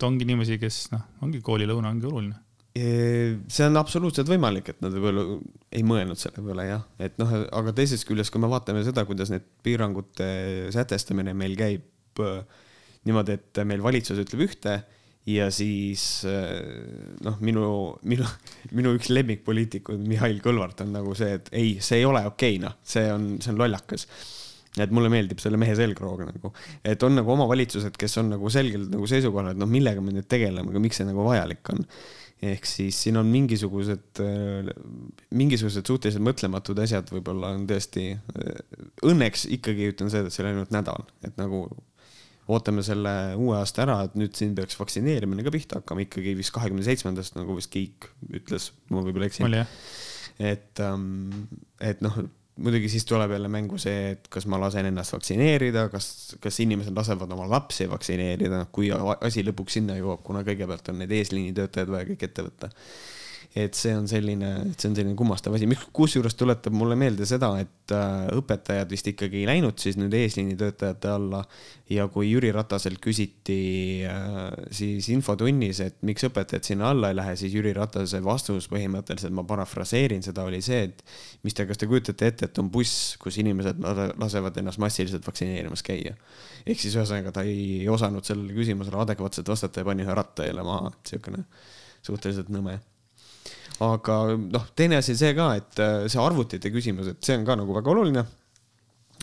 ongi 0.08 0.26
inimesi, 0.26 0.58
kes 0.60 0.80
noh, 0.94 1.04
ongi 1.24 1.40
koolilõuna 1.44 1.92
ongi 1.92 2.08
oluline. 2.08 2.40
see 2.74 3.66
on 3.68 3.78
absoluutselt 3.78 4.26
võimalik, 4.30 4.72
et 4.72 4.80
nad 4.82 4.94
võib-olla 4.94 5.38
ei 5.70 5.84
mõelnud 5.86 6.18
selle 6.18 6.42
peale 6.42 6.66
jah, 6.66 6.82
et 6.98 7.18
noh, 7.22 7.30
aga 7.54 7.74
teisest 7.76 8.06
küljest, 8.08 8.32
kui 8.34 8.42
me 8.42 8.50
vaatame 8.50 8.82
seda, 8.86 9.04
kuidas 9.06 9.30
need 9.30 9.46
piirangute 9.62 10.26
sätestamine 10.74 11.36
meil 11.38 11.54
käib 11.58 12.22
äh, 12.24 12.42
niimoodi, 13.06 13.38
et 13.38 13.62
meil 13.68 13.84
valitsus 13.84 14.18
ütleb 14.24 14.48
ühte 14.48 14.80
ja 15.26 15.49
siis 15.54 16.25
äh, 16.28 16.60
noh, 17.25 17.39
minu, 17.45 17.67
minu, 18.08 18.26
minu 18.76 18.95
üks 18.99 19.10
lemmikpoliitikuid, 19.13 20.02
Mihhail 20.08 20.41
Kõlvart 20.45 20.84
on 20.84 20.93
nagu 20.99 21.15
see, 21.17 21.39
et 21.39 21.52
ei, 21.56 21.76
see 21.84 22.02
ei 22.02 22.08
ole 22.08 22.25
okei 22.28 22.58
okay,, 22.58 22.65
noh, 22.65 22.75
see 22.84 23.06
on, 23.13 23.30
see 23.45 23.54
on 23.54 23.63
lollakas. 23.63 24.08
Et 24.75 24.91
mulle 24.91 25.06
meeldib 25.06 25.39
selle 25.39 25.58
mehe 25.60 25.76
selgroog 25.78 26.25
nagu, 26.26 26.50
et 26.82 27.02
on 27.06 27.15
nagu 27.15 27.30
omavalitsused, 27.30 27.95
kes 27.95 28.19
on 28.19 28.32
nagu 28.34 28.50
selgelt 28.50 28.91
nagu 28.91 29.06
seisukohal, 29.06 29.52
et 29.52 29.60
noh, 29.60 29.71
millega 29.71 30.02
me 30.02 30.10
nüüd 30.17 30.26
tegeleme, 30.26 30.73
aga 30.73 30.82
miks 30.82 30.99
see 30.99 31.06
nagu 31.06 31.25
vajalik 31.28 31.71
on. 31.73 31.87
ehk 32.45 32.67
siis 32.67 32.99
siin 33.00 33.17
on 33.17 33.28
mingisugused, 33.30 34.19
mingisugused 35.30 35.87
suhteliselt 35.87 36.26
mõtlematud 36.26 36.82
asjad 36.82 37.08
võib-olla 37.15 37.54
on 37.54 37.63
tõesti, 37.71 38.10
õnneks 39.06 39.47
ikkagi 39.54 39.93
ütlen 39.95 40.10
seda, 40.13 40.26
et 40.26 40.34
see 40.34 40.43
oli 40.43 40.50
ainult 40.52 40.75
nädal, 40.75 41.06
et 41.25 41.39
nagu 41.39 41.63
ootame 42.52 42.85
selle 42.85 43.15
uue 43.41 43.57
aasta 43.57 43.85
ära, 43.87 43.99
et 44.07 44.17
nüüd 44.19 44.37
siin 44.37 44.54
peaks 44.57 44.78
vaktsineerimine 44.80 45.45
ka 45.47 45.52
pihta 45.54 45.80
hakkama 45.80 46.04
ikkagi 46.04 46.37
vist 46.39 46.52
kahekümne 46.54 46.85
seitsmendast, 46.87 47.39
nagu 47.39 47.57
vist 47.57 47.73
Kiik 47.73 48.09
ütles, 48.41 48.71
ma 48.93 49.04
võib-olla 49.04 49.30
eksin. 49.30 49.47
et, 50.39 50.80
ähm, 50.85 51.47
et 51.80 52.02
noh 52.04 52.19
muidugi 52.54 52.89
siis 52.89 53.04
tuleb 53.09 53.33
jälle 53.35 53.49
mängu 53.50 53.78
see, 53.83 54.13
et 54.15 54.28
kas 54.30 54.47
ma 54.50 54.59
lasen 54.63 54.87
ennast 54.87 55.15
vaktsineerida, 55.17 55.89
kas, 55.93 56.37
kas 56.43 56.61
inimesed 56.63 56.95
lasevad 56.95 57.33
oma 57.35 57.49
lapsi 57.50 57.89
vaktsineerida, 57.91 58.67
kui 58.75 58.93
asi 58.95 59.43
lõpuks 59.47 59.80
sinna 59.80 59.97
jõuab, 59.99 60.23
kuna 60.26 60.45
kõigepealt 60.47 60.93
on 60.93 61.02
need 61.02 61.15
eesliinitöötajad 61.19 61.91
vaja 61.91 62.09
kõik 62.13 62.28
ette 62.28 62.47
võtta 62.47 62.71
et 63.54 63.76
see 63.78 63.93
on 63.95 64.08
selline, 64.10 64.49
see 64.75 64.88
on 64.88 64.97
selline 64.99 65.14
kummastav 65.14 65.54
asi, 65.54 65.69
kusjuures 65.95 66.34
tuletab 66.34 66.75
mulle 66.75 66.97
meelde 66.99 67.26
seda, 67.28 67.52
et 67.62 67.93
äh, 67.95 68.25
õpetajad 68.34 68.90
vist 68.90 69.06
ikkagi 69.12 69.45
ei 69.45 69.47
läinud 69.47 69.78
siis 69.78 69.95
nüüd 70.00 70.14
eesliinitöötajate 70.19 71.10
alla. 71.12 71.45
ja 71.90 72.08
kui 72.10 72.30
Jüri 72.32 72.49
Rataselt 72.54 72.99
küsiti 73.04 74.02
äh, 74.10 74.49
siis 74.75 75.06
infotunnis, 75.14 75.78
et 75.84 76.00
miks 76.02 76.26
õpetajad 76.26 76.67
sinna 76.67 76.88
alla 76.90 77.12
ei 77.12 77.19
lähe, 77.21 77.36
siis 77.38 77.54
Jüri 77.54 77.71
Ratase 77.76 78.19
vastus 78.25 78.67
põhimõtteliselt, 78.73 79.34
ma 79.36 79.45
parafraseerin 79.47 80.25
seda, 80.26 80.43
oli 80.49 80.58
see, 80.64 80.88
et 80.88 81.04
mis 81.47 81.54
te, 81.54 81.69
kas 81.69 81.78
te 81.78 81.86
kujutate 81.90 82.32
ette, 82.32 82.49
et 82.50 82.58
on 82.58 82.73
buss, 82.75 83.12
kus 83.23 83.38
inimesed 83.38 83.78
lasevad 84.19 84.58
ennast 84.58 84.82
massiliselt 84.82 85.26
vaktsineerimas 85.28 85.86
käia. 85.86 86.17
ehk 86.67 86.80
siis 86.80 86.99
ühesõnaga 86.99 87.30
ta 87.38 87.47
ei 87.47 87.86
osanud 87.88 88.26
sellele 88.26 88.56
küsimusele 88.56 88.99
adekvaatselt 89.04 89.54
vastata 89.54 89.84
ja 89.84 89.90
pani 89.93 90.02
ühe 90.02 90.19
ratta 90.19 90.49
jälle 90.49 90.67
maha, 90.67 90.90
et 90.90 91.14
siukene 91.14 91.45
suhteliselt 92.02 92.50
nõme 92.50 92.80
aga 93.82 94.19
noh, 94.39 94.69
teine 94.76 95.00
asi 95.00 95.17
see 95.19 95.34
ka, 95.34 95.49
et 95.58 95.82
äh, 95.82 96.06
see 96.10 96.23
arvutite 96.23 96.71
küsimus, 96.75 97.10
et 97.10 97.26
see 97.26 97.39
on 97.39 97.47
ka 97.47 97.56
nagu 97.58 97.75
väga 97.75 97.91
oluline. 97.91 98.25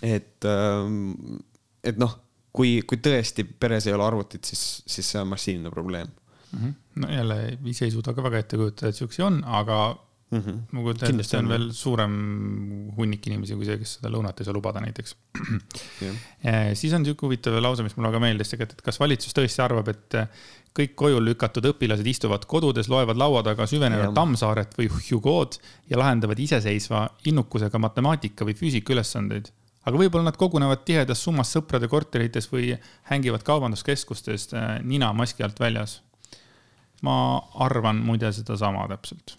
et, 0.01 0.43
ähm, 0.49 1.39
et 1.83 1.97
noh, 2.01 2.15
kui, 2.51 2.81
kui 2.87 2.97
tõesti 2.97 3.45
peres 3.45 3.87
ei 3.87 3.93
ole 3.93 4.05
arvutit, 4.05 4.43
siis, 4.45 4.81
siis 4.89 5.11
see 5.13 5.21
on 5.21 5.29
massiivne 5.29 5.71
probleem 5.71 6.07
mm. 6.07 6.59
-hmm. 6.59 6.73
no 6.95 7.11
jälle 7.11 7.57
ise 7.65 7.85
ei 7.85 7.91
suuda 7.91 8.13
ka 8.13 8.23
väga 8.23 8.39
ette 8.39 8.57
kujutada, 8.57 8.89
et 8.89 8.95
siukesi 8.95 9.21
on, 9.21 9.43
aga 9.45 9.77
mm 10.31 10.39
-hmm. 10.39 10.59
ma 10.71 10.81
kujutan 10.85 11.09
ette, 11.09 11.23
et 11.23 11.29
see 11.29 11.39
on 11.39 11.49
veel 11.51 11.67
suurem 11.75 12.15
hunnik 12.97 13.27
inimesi 13.27 13.57
kui 13.59 13.67
see, 13.67 13.77
kes 13.81 13.97
seda 13.99 14.11
lõunat 14.13 14.39
ei 14.39 14.47
saa 14.47 14.55
lubada 14.55 14.81
näiteks. 14.83 15.15
Siis 16.79 16.93
on 16.97 17.05
sihuke 17.05 17.27
huvitav 17.27 17.59
lause, 17.61 17.83
mis 17.83 17.95
mulle 17.97 18.09
väga 18.09 18.23
meeldis 18.23 18.53
tegelikult, 18.53 18.79
et 18.79 18.85
kas 18.89 18.99
valitsus 19.01 19.35
tõesti 19.37 19.63
arvab, 19.63 19.91
et 19.91 20.19
kõik 20.77 20.93
koju 20.95 21.19
lükatud 21.23 21.65
õpilased 21.73 22.07
istuvad 22.07 22.45
kodudes, 22.47 22.89
loevad 22.91 23.19
laua 23.19 23.43
taga 23.43 23.67
süvenenud 23.67 24.15
Tammsaaret 24.15 24.77
või 24.79 24.87
Hugo'd 24.91 25.57
ja 25.91 25.99
lahendavad 25.99 26.39
iseseisva 26.39 27.09
innukusega 27.27 27.81
matemaatika 27.81 28.47
või 28.47 28.55
füüsika 28.55 28.95
ülesandeid. 28.95 29.51
aga 29.85 29.97
võib-olla 29.97 30.29
nad 30.29 30.37
kogunevad 30.37 30.83
tihedas 30.85 31.23
summas 31.23 31.51
sõprade 31.55 31.87
korterites 31.89 32.47
või 32.51 32.77
hängivad 33.09 33.43
kaubanduskeskustes 33.43 34.53
äh, 34.53 34.79
nina 34.83 35.11
maski 35.13 35.43
alt 35.43 35.59
väljas 35.59 36.01
ma 37.05 37.13
arvan 37.65 38.01
muide 38.05 38.29
sedasama 38.33 38.83
täpselt. 38.91 39.35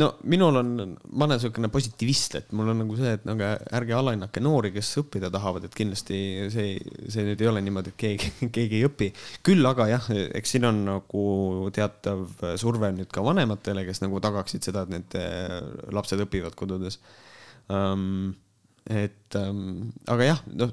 no 0.00 0.10
minul 0.28 0.58
on, 0.60 0.72
ma 1.16 1.26
olen 1.26 1.38
niisugune 1.38 1.70
positivist, 1.72 2.36
et 2.36 2.50
mul 2.56 2.68
on 2.72 2.82
nagu 2.82 2.98
see, 2.98 3.14
et 3.16 3.24
nagu 3.28 3.46
ärge 3.78 3.96
alahinnake 3.96 4.42
noori, 4.44 4.72
kes 4.74 4.90
õppida 5.02 5.30
tahavad, 5.32 5.64
et 5.66 5.76
kindlasti 5.76 6.18
see, 6.52 6.74
see 7.08 7.24
nüüd 7.26 7.40
ei 7.40 7.48
ole 7.50 7.62
niimoodi, 7.64 7.94
et 7.94 8.00
keegi, 8.04 8.32
keegi 8.56 8.80
ei 8.80 8.88
õpi. 8.88 9.10
küll 9.46 9.70
aga 9.70 9.88
jah, 9.94 10.10
eks 10.40 10.56
siin 10.56 10.68
on 10.68 10.84
nagu 10.88 11.24
teatav 11.76 12.44
surve 12.60 12.92
nüüd 12.96 13.10
ka 13.14 13.24
vanematele, 13.24 13.86
kes 13.88 14.04
nagu 14.04 14.20
tagaksid 14.22 14.70
seda, 14.70 14.84
et 14.84 14.94
need 14.98 15.18
eh, 15.20 15.56
lapsed 15.96 16.28
õpivad 16.28 16.56
kodudes 16.58 17.00
um,. 17.68 18.30
et 18.90 19.36
um, 19.38 19.90
aga 20.10 20.32
jah, 20.32 20.46
noh 20.56 20.72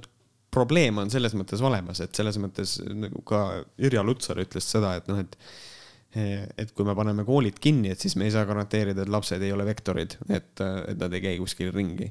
probleem 0.54 1.02
on 1.02 1.12
selles 1.12 1.36
mõttes 1.38 1.62
olemas, 1.64 2.02
et 2.04 2.16
selles 2.18 2.38
mõttes 2.42 2.78
nagu 2.88 3.22
ka 3.28 3.42
Irja 3.84 4.04
Lutsar 4.06 4.40
ütles 4.42 4.68
seda, 4.72 4.96
et 4.98 5.10
noh, 5.12 5.20
et 5.22 5.36
et 6.16 6.72
kui 6.74 6.86
me 6.88 6.96
paneme 6.96 7.26
koolid 7.28 7.58
kinni, 7.62 7.92
et 7.92 8.02
siis 8.02 8.16
me 8.18 8.26
ei 8.26 8.34
saa 8.34 8.46
garanteerida, 8.48 9.04
et 9.04 9.12
lapsed 9.12 9.44
ei 9.44 9.52
ole 9.54 9.66
vektorid, 9.68 10.16
et, 10.30 10.54
et 10.64 10.98
nad 10.98 11.14
ei 11.14 11.24
käi 11.24 11.36
kuskil 11.42 11.74
ringi. 11.76 12.08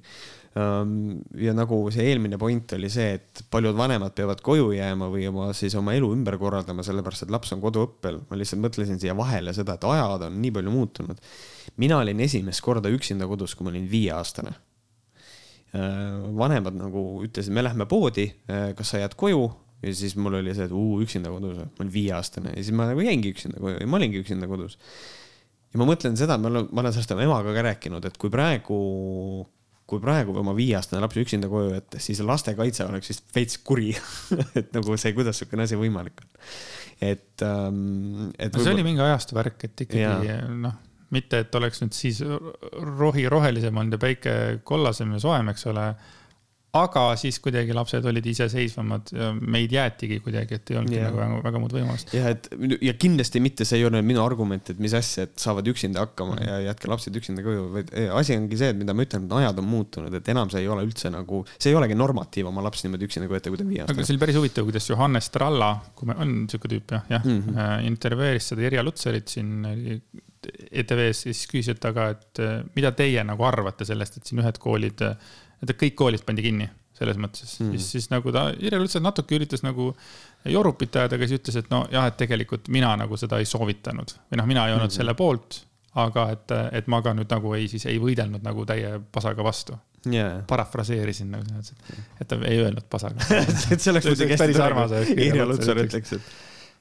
Ähm, 0.56 1.18
ja 1.37 1.52
nagu 1.56 1.78
see 1.92 2.06
eelmine 2.12 2.38
point 2.40 2.76
oli 2.76 2.90
see, 2.92 3.16
et 3.18 3.42
paljud 3.52 3.76
vanemad 3.76 4.14
peavad 4.16 4.40
koju 4.44 4.70
jääma 4.76 5.11
või 5.12 5.26
oma 5.28 5.50
siis 5.56 5.74
oma 5.76 5.96
elu 5.96 6.12
ümber 6.14 6.38
korraldama, 6.40 6.85
sellepärast 6.87 7.26
et 7.26 7.35
laps 7.35 7.52
on 7.56 7.64
koduõppel. 7.64 8.22
ma 8.28 8.38
lihtsalt 8.38 8.62
mõtlesin 8.62 9.00
siia 9.02 9.16
vahele 9.16 9.52
seda, 9.56 9.76
et 9.76 9.85
ajad 9.85 10.28
on 10.28 10.40
nii 10.44 10.54
palju 10.61 10.72
muutunud. 10.72 11.20
mina 11.76 11.98
olin 11.98 12.20
esimest 12.20 12.64
korda 12.64 12.92
üksinda 12.92 13.28
kodus, 13.28 13.54
kui 13.54 13.66
ma 13.66 13.74
olin 13.74 13.90
viieaastane 13.90 14.54
vanemad 15.76 16.72
nagu 16.78 17.00
ütlesid, 17.26 17.52
me 17.52 17.61
lähme 17.61 17.85
poodi, 17.90 18.30
kas 18.46 18.94
sa 18.94 19.00
jääd 19.02 19.16
koju 19.18 19.42
ja 19.82 19.92
siis 19.94 20.16
mul 20.16 20.38
oli 20.40 20.54
see, 20.56 20.68
et 20.68 20.74
uu, 20.74 21.00
üksinda 21.04 21.32
kodus, 21.32 21.58
ma 21.60 21.84
olin 21.84 21.92
viieaastane 21.92 22.54
ja 22.54 22.62
siis 22.62 22.76
ma 22.76 22.88
nagu 22.90 23.04
jäingi 23.04 23.32
üksinda 23.34 23.60
koju 23.62 23.80
ja 23.80 23.90
ma 23.90 24.00
olingi 24.00 24.22
üksinda 24.22 24.48
kodus. 24.50 24.78
ja 25.72 25.82
ma 25.82 25.88
mõtlen 25.88 26.16
seda, 26.18 26.38
ma 26.40 26.50
olen, 26.52 26.70
ma 26.72 26.84
olen 26.84 26.96
sellest 26.96 27.12
oma 27.14 27.26
emaga 27.26 27.52
ka 27.56 27.66
rääkinud, 27.70 28.08
et 28.08 28.16
kui 28.20 28.32
praegu 28.32 28.80
kui 29.86 30.02
praegu 30.02 30.34
oma 30.40 30.54
viieaastane 30.56 31.00
laps 31.02 31.18
üksinda 31.22 31.50
koju 31.50 31.70
jätta, 31.76 32.00
siis 32.02 32.18
lastekaitse 32.26 32.88
oleks 32.88 33.12
vist 33.12 33.28
veits 33.34 33.60
kuri 33.62 33.92
et 34.58 34.72
nagu 34.74 34.96
see, 34.98 35.14
kuidas 35.14 35.38
niisugune 35.38 35.66
asi 35.68 35.78
võimalik 35.78 36.24
on. 36.24 36.32
et 37.12 37.46
ähm,. 37.46 38.32
no 38.34 38.64
see 38.64 38.74
oli 38.74 38.86
mingi 38.86 39.04
ajastu 39.04 39.38
värk, 39.38 39.68
et 39.68 39.86
ikkagi 39.86 40.40
noh, 40.64 40.74
mitte 41.14 41.44
et 41.44 41.54
oleks 41.54 41.84
nüüd 41.84 41.94
siis 41.94 42.22
rohi 42.98 43.28
rohelisem 43.30 43.76
olnud 43.78 43.94
ja 43.94 44.02
päike 44.02 44.36
kollasem 44.66 45.14
ja 45.14 45.22
soojem, 45.22 45.52
eks 45.54 45.68
ole 45.70 45.86
aga 46.76 47.02
siis 47.18 47.38
kuidagi 47.40 47.74
lapsed 47.76 48.05
olid 48.11 48.26
iseseisvamad 48.31 49.12
meid 49.40 49.72
jäetigi 49.72 50.18
kuidagi, 50.24 50.59
et 50.59 50.72
ei 50.72 50.79
olnudki 50.81 50.98
yeah. 50.98 51.09
nagu 51.09 51.20
väga, 51.20 51.38
väga 51.46 51.61
muud 51.62 51.74
võimalust. 51.76 52.12
ja 52.16 52.33
et 52.35 52.48
ja 52.85 52.94
kindlasti 52.98 53.42
mitte 53.44 53.66
see 53.68 53.81
ei 53.81 53.87
ole 53.88 54.02
minu 54.07 54.22
argument, 54.24 54.72
et 54.72 54.81
mis 54.83 54.94
asja, 54.96 55.26
et 55.29 55.37
saavad 55.40 55.68
üksinda 55.72 56.05
hakkama 56.05 56.35
mm 56.35 56.42
-hmm. 56.42 56.50
ja 56.50 56.72
jätke 56.72 56.90
lapsed 56.92 57.16
üksinda 57.20 57.44
koju, 57.46 57.68
vaid 57.76 57.92
asi 58.20 58.37
ongi 58.37 58.61
see, 58.61 58.72
et 58.74 58.81
mida 58.81 58.94
ma 58.94 59.07
ütlen, 59.07 59.29
et 59.29 59.37
ajad 59.40 59.62
on 59.62 59.68
muutunud, 59.70 60.18
et 60.20 60.29
enam 60.35 60.50
see 60.52 60.64
ei 60.64 60.68
ole 60.72 60.85
üldse 60.88 61.12
nagu, 61.12 61.44
see 61.59 61.72
ei 61.72 61.79
olegi 61.81 61.94
normatiiv 61.94 62.50
oma 62.52 62.64
laps 62.66 62.85
niimoodi 62.85 63.09
üksinda 63.09 63.31
koju 63.31 63.40
jätta, 63.40 63.55
kui 63.55 63.62
ta 63.62 63.64
on 63.64 63.72
viie 63.72 63.83
aastane. 63.85 63.98
aga 63.98 64.07
see 64.07 64.16
oli 64.16 64.24
päris 64.24 64.40
huvitav, 64.40 64.68
kuidas 64.68 64.90
Johannes 64.90 65.31
Tralla, 65.31 65.72
kui 65.94 66.11
me, 66.11 66.18
on 66.26 66.37
sihuke 66.50 66.72
tüüp 66.74 66.96
jah, 66.98 67.09
jah 67.11 67.24
mm 67.24 67.42
-hmm. 67.42 67.87
intervjueeris 67.92 68.52
seda 68.52 68.68
Irja 68.68 68.85
Lutsarit 68.85 69.29
siin 69.29 69.64
ETV-s 70.46 71.26
ja 71.26 71.33
siis 71.33 71.48
küsis 71.50 71.81
ta 71.81 71.92
ka, 71.92 72.11
et 72.14 72.40
mida 72.76 72.92
teie 72.92 73.24
nagu 73.24 73.44
arvate 73.44 73.85
sellest, 73.85 74.16
et 74.16 74.26
siin 74.26 74.40
ühed 74.44 74.59
koolid 74.62 75.02
et 75.62 75.76
kõik 75.80 75.96
koolid 75.98 76.24
pandi 76.26 76.44
kinni 76.44 76.68
selles 76.96 77.18
mõttes. 77.20 77.58
Mm., 77.60 77.76
siis, 77.76 77.90
siis 77.92 78.10
nagu 78.12 78.32
ta, 78.32 78.48
Irja 78.56 78.80
Lutsar 78.80 79.02
natuke 79.04 79.36
üritas 79.36 79.62
nagu 79.64 79.90
jorupit 80.48 80.96
ajada, 80.96 81.18
aga 81.18 81.28
siis 81.28 81.42
ütles, 81.42 81.58
et 81.60 81.68
nojah, 81.72 82.08
et 82.08 82.16
tegelikult 82.20 82.70
mina 82.72 82.94
nagu 82.96 83.18
seda 83.20 83.40
ei 83.42 83.48
soovitanud. 83.48 84.14
Või 84.30 84.40
noh, 84.40 84.48
mina 84.48 84.68
ei 84.68 84.76
olnud 84.76 84.88
mm 84.88 84.96
selle 84.96 85.12
poolt, 85.18 85.60
aga 86.00 86.30
et, 86.32 86.52
et 86.78 86.88
ma 86.92 87.02
ka 87.04 87.12
nüüd 87.16 87.30
nagu 87.32 87.52
ei, 87.56 87.68
siis 87.72 87.84
ei 87.90 88.00
võidelnud 88.00 88.44
nagu 88.44 88.64
täie 88.68 88.96
pasaga 89.12 89.44
vastu. 89.44 89.76
Yeah.. 90.06 90.44
parafraseerisin 90.46 91.32
nagu 91.34 91.42
selles 91.42 91.72
mõttes, 91.74 92.02
et 92.22 92.28
ta 92.30 92.36
ei 92.46 92.60
öelnud 92.62 92.84
pasaga. 92.86 93.24
Et 93.74 93.80
see 93.82 93.90
oleks 93.90 94.06
muidugi 94.06 94.36
hästi 94.36 94.54
kui 94.54 95.24
Irja 95.24 95.46
Lutsar 95.50 95.80
ütleks, 95.82 96.12
et 96.14 96.28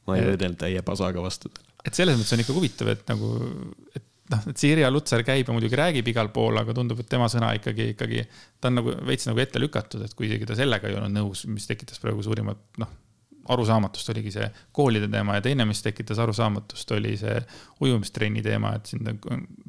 ma 0.05 0.19
ei 0.19 0.27
võidelnud 0.27 0.59
täie 0.61 0.83
pasaga 0.85 1.23
vastu. 1.23 1.49
et 1.81 1.97
selles 1.97 2.19
mõttes 2.19 2.35
on 2.35 2.43
ikka 2.43 2.53
huvitav, 2.53 2.91
et 2.93 3.01
nagu, 3.09 3.31
et 3.97 4.05
noh, 4.33 4.43
et 4.49 4.59
see 4.59 4.73
Irja 4.73 4.89
Lutsar 4.93 5.23
käib 5.25 5.49
ja 5.49 5.55
muidugi 5.55 5.77
räägib 5.79 6.09
igal 6.11 6.31
pool, 6.33 6.57
aga 6.61 6.73
tundub, 6.77 6.99
et 7.01 7.09
tema 7.09 7.27
sõna 7.31 7.51
ikkagi, 7.57 7.91
ikkagi 7.93 8.25
ta 8.61 8.71
on 8.71 8.79
nagu 8.79 8.93
veits 9.07 9.27
nagu 9.29 9.41
ette 9.41 9.61
lükatud, 9.61 10.05
et 10.05 10.13
kui 10.17 10.29
isegi 10.29 10.47
ta 10.49 10.57
sellega 10.57 10.89
ei 10.89 10.97
olnud 10.97 11.13
nõus, 11.15 11.45
mis 11.51 11.67
tekitas 11.69 12.01
praegu 12.01 12.25
suurimat, 12.25 12.61
noh, 12.81 12.93
arusaamatust 13.53 14.09
oligi 14.09 14.33
see 14.33 14.45
koolide 14.73 15.09
teema 15.11 15.37
ja 15.37 15.43
teine, 15.45 15.67
mis 15.69 15.83
tekitas 15.85 16.21
arusaamatust, 16.23 16.95
oli 16.97 17.13
see 17.21 17.35
ujumistrenni 17.85 18.41
teema, 18.45 18.73
et 18.79 18.89
siin 18.89 19.11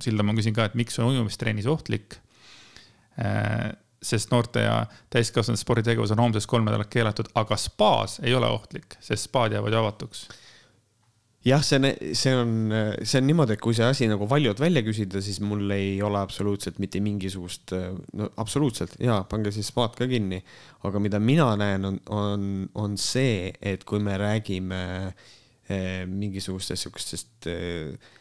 Silda 0.02 0.24
ma 0.24 0.36
küsin 0.36 0.56
ka, 0.56 0.70
et 0.70 0.78
miks 0.78 0.96
on 1.02 1.10
ujumistrennis 1.12 1.68
ohtlik. 1.68 2.16
Äh, 3.20 3.74
sest 4.06 4.30
noorte 4.30 4.60
ja 4.60 4.82
täiskasvanute 5.10 5.60
sporditegevus 5.60 6.12
on 6.12 6.20
homsest 6.20 6.46
kolm 6.48 6.66
nädalat 6.68 6.88
keelatud, 6.92 7.30
aga 7.34 7.56
spaas 7.58 8.18
ei 8.22 8.34
ole 8.36 8.48
ohtlik, 8.52 8.98
sest 9.02 9.26
spaad 9.26 9.56
jäävad 9.56 9.72
ju 9.72 9.80
avatuks 9.80 10.26
jah, 11.46 11.62
see 11.62 11.78
on, 11.78 11.86
see 12.18 12.34
on, 12.34 12.52
see 13.02 13.20
on 13.20 13.26
niimoodi, 13.28 13.54
et 13.56 13.62
kui 13.62 13.76
see 13.76 13.86
asi 13.86 14.08
nagu 14.10 14.26
valjult 14.30 14.60
välja 14.62 14.82
küsida, 14.86 15.22
siis 15.22 15.38
mul 15.44 15.70
ei 15.74 15.94
ole 16.04 16.18
absoluutselt 16.18 16.80
mitte 16.82 17.00
mingisugust, 17.04 17.74
no 18.18 18.30
absoluutselt 18.42 18.96
jaa, 19.02 19.20
pange 19.30 19.52
siis 19.54 19.70
spaat 19.70 19.96
ka 19.98 20.08
kinni. 20.10 20.42
aga 20.86 21.02
mida 21.02 21.20
mina 21.22 21.48
näen, 21.58 21.86
on, 21.88 22.00
on, 22.14 22.50
on 22.74 22.98
see, 23.00 23.52
et 23.60 23.84
kui 23.86 24.02
me 24.02 24.18
räägime 24.20 24.82
eh, 25.70 26.04
mingisugustest 26.06 26.86
sihukestest 26.86 27.48
eh, 27.50 28.12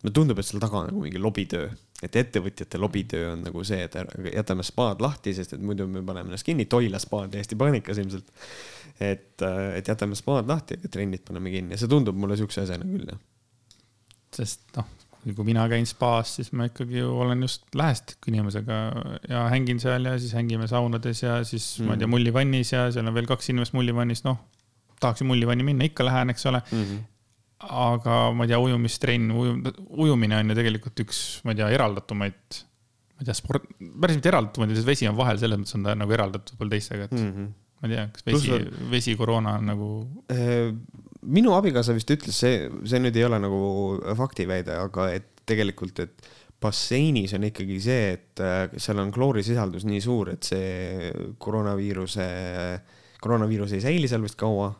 mulle 0.00 0.16
tundub, 0.16 0.40
et 0.40 0.48
seal 0.48 0.62
taga 0.62 0.80
on 0.80 0.90
nagu 0.90 1.04
mingi 1.04 1.20
lobitöö, 1.20 1.68
et 2.02 2.16
ettevõtjate 2.16 2.80
lobitöö 2.80 3.32
on 3.34 3.42
nagu 3.44 3.64
see, 3.66 3.82
et 3.84 3.96
jätame 4.32 4.64
spaad 4.66 5.02
lahti, 5.04 5.34
sest 5.36 5.56
et 5.56 5.64
muidu 5.64 5.86
me 5.90 6.02
paneme 6.06 6.30
ennast 6.30 6.46
kinni, 6.46 6.66
Toila 6.70 7.00
spa 7.02 7.24
on 7.26 7.34
täiesti 7.34 7.58
paanikas 7.60 8.00
ilmselt. 8.00 8.30
et, 9.00 9.42
et 9.76 9.88
jätame 9.88 10.16
spaad 10.18 10.48
lahti, 10.48 10.78
aga 10.80 10.92
trennid 10.92 11.24
paneme 11.26 11.52
kinni 11.52 11.76
ja 11.76 11.80
see 11.80 11.90
tundub 11.90 12.16
mulle 12.16 12.38
siukse 12.40 12.64
asjana 12.64 12.88
küll, 12.88 13.06
jah. 13.12 13.20
sest 14.36 14.64
noh, 14.78 14.88
kui 15.36 15.44
mina 15.44 15.66
käin 15.68 15.88
spaas, 15.88 16.34
siis 16.38 16.52
ma 16.56 16.70
ikkagi 16.70 17.02
ju 17.02 17.12
olen 17.24 17.44
just 17.44 17.68
lähestik 17.76 18.30
inimesega 18.32 18.80
ja 19.28 19.44
hängin 19.52 19.80
seal 19.82 20.08
ja 20.08 20.16
siis 20.20 20.32
hängime 20.36 20.68
saunades 20.70 21.22
ja 21.22 21.42
siis 21.44 21.78
mm 21.78 21.84
-hmm. 21.84 21.88
ma 21.88 21.92
ei 21.94 21.98
tea, 21.98 22.06
mhm. 22.06 22.16
mullivannis 22.16 22.72
ja 22.72 22.88
seal 22.92 23.06
on 23.06 23.14
veel 23.14 23.28
kaks 23.28 23.52
inimest 23.52 23.76
mullivannis, 23.76 24.24
noh 24.24 24.40
tahaks 25.00 25.20
ju 25.20 25.26
mullivanni 25.26 25.64
minna, 25.64 25.84
ikka 25.84 26.04
lähen, 26.04 26.30
eks 26.30 26.46
ole 26.46 26.62
mm. 26.72 26.84
-hmm 26.84 27.09
aga 27.60 28.16
ma 28.32 28.46
ei 28.46 28.52
tea, 28.52 28.58
ujumistrenn, 28.62 29.30
ujum-, 29.36 29.62
ujumine 30.00 30.38
on 30.40 30.52
ju 30.52 30.56
tegelikult 30.56 31.02
üks, 31.04 31.20
ma 31.44 31.52
ei 31.52 31.60
tea, 31.60 31.68
eraldatumaid, 31.76 32.60
ma 33.12 33.24
ei 33.24 33.28
tea, 33.28 33.36
sport, 33.36 33.66
päris 33.76 34.16
mitte 34.16 34.32
eraldatumaid, 34.32 34.72
sest 34.78 34.88
vesi 34.88 35.08
on 35.10 35.18
vahel, 35.18 35.40
selles 35.42 35.60
mõttes 35.60 35.76
on 35.76 35.84
ta 35.84 35.96
nagu 35.98 36.16
eraldatud 36.16 36.54
võib-olla 36.54 36.76
teistega, 36.76 37.08
et 37.10 37.14
mm 37.16 37.30
-hmm. 37.30 37.52
ma 37.82 37.90
ei 37.90 37.94
tea, 37.94 38.06
kas 38.16 38.26
vesi, 38.30 38.60
vesi 38.96 39.16
koroona 39.20 39.58
on 39.60 39.70
nagu. 39.74 39.90
Äh, 40.32 40.72
minu 41.20 41.52
abikaasa 41.52 41.96
vist 41.96 42.10
ütles, 42.10 42.40
see, 42.46 42.68
see 42.88 43.02
nüüd 43.02 43.16
ei 43.16 43.28
ole 43.28 43.40
nagu 43.42 43.62
faktiväide, 44.16 44.80
aga 44.80 45.10
et 45.12 45.44
tegelikult, 45.44 46.00
et 46.00 46.30
basseinis 46.60 47.34
on 47.36 47.44
ikkagi 47.44 47.80
see, 47.80 48.12
et 48.16 48.40
äh, 48.40 48.68
seal 48.80 49.00
on 49.04 49.12
kloorisisaldus 49.12 49.84
nii 49.84 50.00
suur, 50.00 50.32
et 50.32 50.48
see 50.48 51.12
koroonaviiruse, 51.38 52.28
koroonaviirus 53.20 53.76
ei 53.76 53.84
säili 53.84 54.08
seal 54.08 54.24
vist 54.24 54.40
kaua 54.40 54.72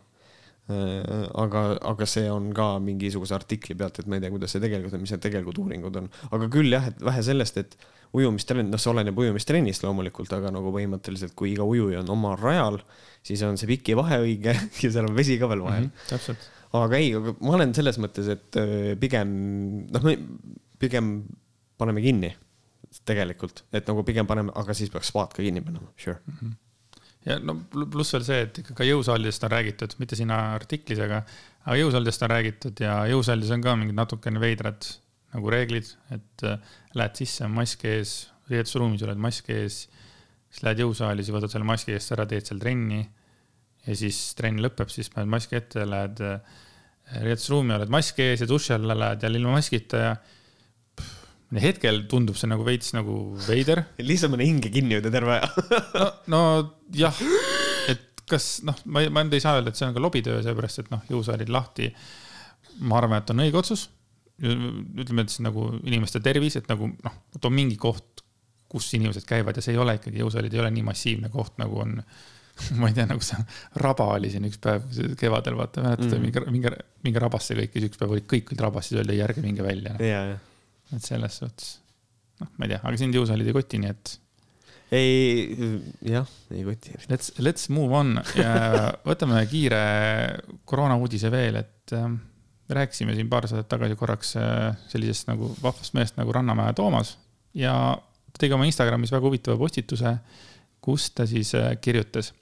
aga, 0.70 1.62
aga 1.92 2.06
see 2.08 2.26
on 2.30 2.50
ka 2.56 2.72
mingisuguse 2.82 3.34
artikli 3.36 3.76
pealt, 3.78 4.00
et 4.00 4.10
ma 4.10 4.18
ei 4.18 4.24
tea, 4.24 4.32
kuidas 4.34 4.54
see 4.54 4.62
tegelikult 4.62 4.96
on, 4.96 5.02
mis 5.04 5.14
need 5.14 5.24
tegelikult 5.24 5.58
uuringud 5.62 5.98
on. 6.02 6.06
aga 6.30 6.48
küll 6.52 6.72
jah, 6.74 6.86
et 6.90 7.02
vähe 7.06 7.24
sellest, 7.26 7.60
et 7.60 7.76
ujumistrenn, 8.16 8.70
noh, 8.72 8.80
see 8.80 8.90
oleneb 8.90 9.18
ujumistrennist 9.22 9.84
loomulikult, 9.86 10.32
aga 10.34 10.50
nagu 10.54 10.72
põhimõtteliselt, 10.74 11.34
kui 11.38 11.52
iga 11.54 11.66
ujuja 11.66 12.02
on 12.02 12.14
omal 12.16 12.38
rajal, 12.40 12.80
siis 13.26 13.42
on 13.46 13.58
see 13.60 13.70
pikivahe 13.70 14.20
õige 14.24 14.56
ja 14.82 14.90
seal 14.90 15.06
on 15.06 15.16
vesi 15.18 15.38
ka 15.40 15.50
veel 15.50 15.62
vahel 15.66 15.86
mm. 15.86 15.92
-hmm, 15.92 16.08
täpselt. 16.10 16.48
aga 16.80 16.98
ei, 16.98 17.12
aga 17.18 17.36
ma 17.38 17.58
olen 17.58 17.74
selles 17.76 18.00
mõttes, 18.02 18.30
et 18.32 18.60
äh, 18.60 18.94
pigem 19.00 19.36
noh, 19.90 20.08
pigem 20.80 21.12
paneme 21.80 22.02
kinni 22.04 22.34
tegelikult, 23.06 23.64
et 23.72 23.86
nagu 23.86 24.02
pigem 24.06 24.26
paneme, 24.26 24.52
aga 24.58 24.74
siis 24.74 24.90
peaks 24.90 25.12
spaad 25.12 25.36
ka 25.36 25.46
kinni 25.46 25.62
panema, 25.62 25.92
sure 25.96 26.18
mm. 26.26 26.34
-hmm 26.40 26.58
ja 27.26 27.36
no 27.42 27.56
pluss 27.70 28.14
veel 28.14 28.24
see, 28.26 28.40
et 28.46 28.58
ikka 28.62 28.74
ka 28.78 28.86
jõusaalidest 28.88 29.44
on 29.46 29.52
räägitud, 29.52 29.94
mitte 30.00 30.18
siin 30.18 30.32
artiklis, 30.34 31.02
aga, 31.04 31.20
aga 31.66 31.78
jõusaalidest 31.82 32.26
on 32.26 32.32
räägitud 32.32 32.82
ja 32.84 32.96
jõusaalides 33.12 33.54
on 33.56 33.64
ka 33.64 33.76
mingid 33.80 33.98
natukene 33.98 34.42
veidrad 34.42 34.88
nagu 35.34 35.52
reeglid, 35.52 35.92
et 36.14 36.46
äh, 36.48 36.58
lähed 36.98 37.20
sisse, 37.20 37.46
mask 37.50 37.84
ees, 37.88 38.14
riietusruumis 38.50 39.04
oled 39.06 39.20
mask 39.22 39.52
ees, 39.54 39.84
siis 40.50 40.64
lähed 40.66 40.82
jõusaali, 40.82 41.22
siis 41.22 41.36
võtad 41.36 41.52
selle 41.52 41.68
maski 41.68 41.94
eest 41.94 42.16
ära, 42.16 42.26
teed 42.30 42.48
seal 42.48 42.62
trenni 42.62 43.04
ja 43.86 43.96
siis 43.96 44.18
trenn 44.38 44.58
lõpeb, 44.64 44.90
siis 44.90 45.12
paned 45.12 45.30
maski 45.30 45.60
ette, 45.60 45.86
lähed 45.86 46.24
äh, 46.26 46.58
riietusruumi, 47.20 47.76
oled 47.76 47.92
maski 47.92 48.32
ees 48.32 48.42
ja 48.44 48.50
duši 48.50 48.74
alla 48.78 48.96
lähed 48.98 49.26
jälle 49.26 49.42
ilma 49.42 49.58
maskita 49.58 50.02
ja 50.02 50.12
hetkel 51.58 52.04
tundub 52.10 52.38
see 52.38 52.50
nagu 52.50 52.64
veits 52.66 52.92
nagu 52.94 53.16
veider. 53.48 53.82
lihtsalt 54.10 54.34
mõne 54.34 54.46
hinge 54.46 54.70
kinni 54.72 54.98
hoida 54.98 55.10
terve 55.12 55.38
aja 55.38 55.48
no, 55.98 56.10
no 56.30 56.42
jah, 56.94 57.16
et 57.90 58.24
kas 58.30 58.60
noh, 58.66 58.78
ma, 58.86 59.02
ma 59.10 59.24
nüüd 59.26 59.38
ei 59.38 59.42
saa 59.42 59.58
öelda, 59.58 59.72
et 59.72 59.80
see 59.80 59.88
on 59.88 59.96
ka 59.96 60.02
lobitöö, 60.02 60.38
seepärast 60.46 60.84
et 60.84 60.90
noh, 60.94 61.02
jõusaalid 61.10 61.50
lahti. 61.50 61.90
ma 62.86 63.00
arvan, 63.00 63.18
et 63.18 63.32
on 63.34 63.42
õige 63.42 63.58
otsus. 63.58 63.88
ütleme, 64.40 65.26
et 65.26 65.32
siis 65.32 65.42
nagu 65.44 65.66
inimeste 65.82 66.22
tervis, 66.24 66.56
et 66.56 66.68
nagu 66.70 66.88
noh, 66.88 67.16
et 67.34 67.44
on 67.44 67.52
mingi 67.54 67.76
koht, 67.80 68.22
kus 68.70 68.86
inimesed 68.94 69.26
käivad 69.26 69.58
ja 69.58 69.64
see 69.64 69.74
ei 69.74 69.80
ole 69.82 69.96
ikkagi, 69.98 70.22
jõusaalid 70.22 70.54
ei 70.54 70.62
ole 70.62 70.70
nii 70.76 70.86
massiivne 70.86 71.32
koht, 71.32 71.58
nagu 71.58 71.82
on 71.82 71.98
ma 72.80 72.90
ei 72.90 72.94
tea, 72.94 73.08
nagu 73.08 73.24
see 73.24 73.40
raba 73.82 74.06
oli 74.14 74.30
siin 74.30 74.46
üks 74.46 74.60
päev 74.62 74.86
kevadel, 75.18 75.56
vaata, 75.58 75.82
mäletad 75.82 76.12
mm., 76.12 76.22
minge, 76.22 76.44
minge, 76.52 76.72
minge 77.06 77.22
rabasse 77.22 77.56
kõik 77.58 77.74
ja 77.74 77.82
siis 77.82 77.90
üks 77.90 78.00
päev 78.00 78.14
olid 78.14 78.28
kõik 78.30 78.52
olid 78.52 78.64
rabas, 78.68 78.88
siis 78.88 79.00
öeldi, 79.00 79.16
ei 79.16 79.24
ärge 79.26 79.42
minge 79.44 79.66
välja 79.66 79.96
no.. 79.96 80.04
ja, 80.04 80.22
ja 80.32 80.38
et 80.96 81.04
selles 81.04 81.38
suhtes, 81.42 81.76
noh, 82.40 82.50
ma 82.56 82.66
ei 82.66 82.74
tea, 82.74 82.80
aga 82.82 83.00
sind 83.00 83.16
jõusaalid 83.16 83.50
ei 83.50 83.56
koti, 83.56 83.80
nii 83.82 83.92
et. 83.92 84.12
ei, 84.96 85.70
jah, 86.10 86.30
ei 86.54 86.64
koti. 86.66 86.96
Let's, 87.12 87.32
let's 87.38 87.70
move 87.72 87.94
on 87.96 88.16
ja 88.38 88.52
võtame 89.10 89.44
kiire 89.50 89.80
koroona 90.68 90.98
uudise 91.00 91.30
veel, 91.32 91.60
et 91.62 91.94
äh, 91.96 92.10
rääkisime 92.70 93.14
siin 93.16 93.30
paar 93.30 93.48
saadet 93.50 93.70
tagasi 93.70 93.98
korraks 93.98 94.36
äh, 94.40 94.68
sellisest 94.90 95.30
nagu 95.30 95.52
vahvast 95.62 95.96
mehest 95.98 96.18
nagu 96.20 96.34
Rannamäe 96.34 96.74
Toomas 96.78 97.16
ja 97.54 97.74
ta 98.30 98.44
tegi 98.44 98.54
oma 98.54 98.66
Instagramis 98.68 99.12
väga 99.14 99.26
huvitava 99.26 99.58
postituse, 99.58 100.16
kus 100.82 101.10
ta 101.14 101.26
siis 101.28 101.54
äh, 101.58 101.72
kirjutas 101.82 102.32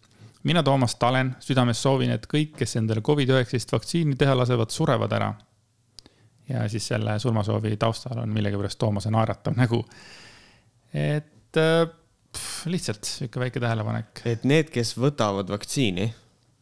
mina, 0.43 0.63
Toomas 0.63 0.95
Talen, 0.95 1.35
südames 1.43 1.81
soovin, 1.83 2.13
et 2.15 2.27
kõik, 2.31 2.55
kes 2.59 2.77
endale 2.81 3.03
Covid-19 3.05 3.75
vaktsiini 3.75 4.17
teha 4.19 4.37
lasevad, 4.39 4.73
surevad 4.73 5.13
ära 5.17 5.33
ja 6.49 6.69
siis 6.69 6.87
selle 6.89 7.19
surmasoovi 7.19 7.77
taustal 7.77 8.23
on 8.23 8.33
millegipärast 8.33 8.79
Toomase 8.79 9.11
naeratav 9.13 9.57
nägu. 9.59 9.83
et 10.95 11.57
äh, 11.57 11.89
lihtsalt 12.65 13.05
sihuke 13.05 13.41
väike 13.41 13.61
tähelepanek. 13.61 14.23
et 14.25 14.45
need, 14.45 14.73
kes 14.73 14.95
võtavad 14.99 15.51
vaktsiini. 15.53 16.09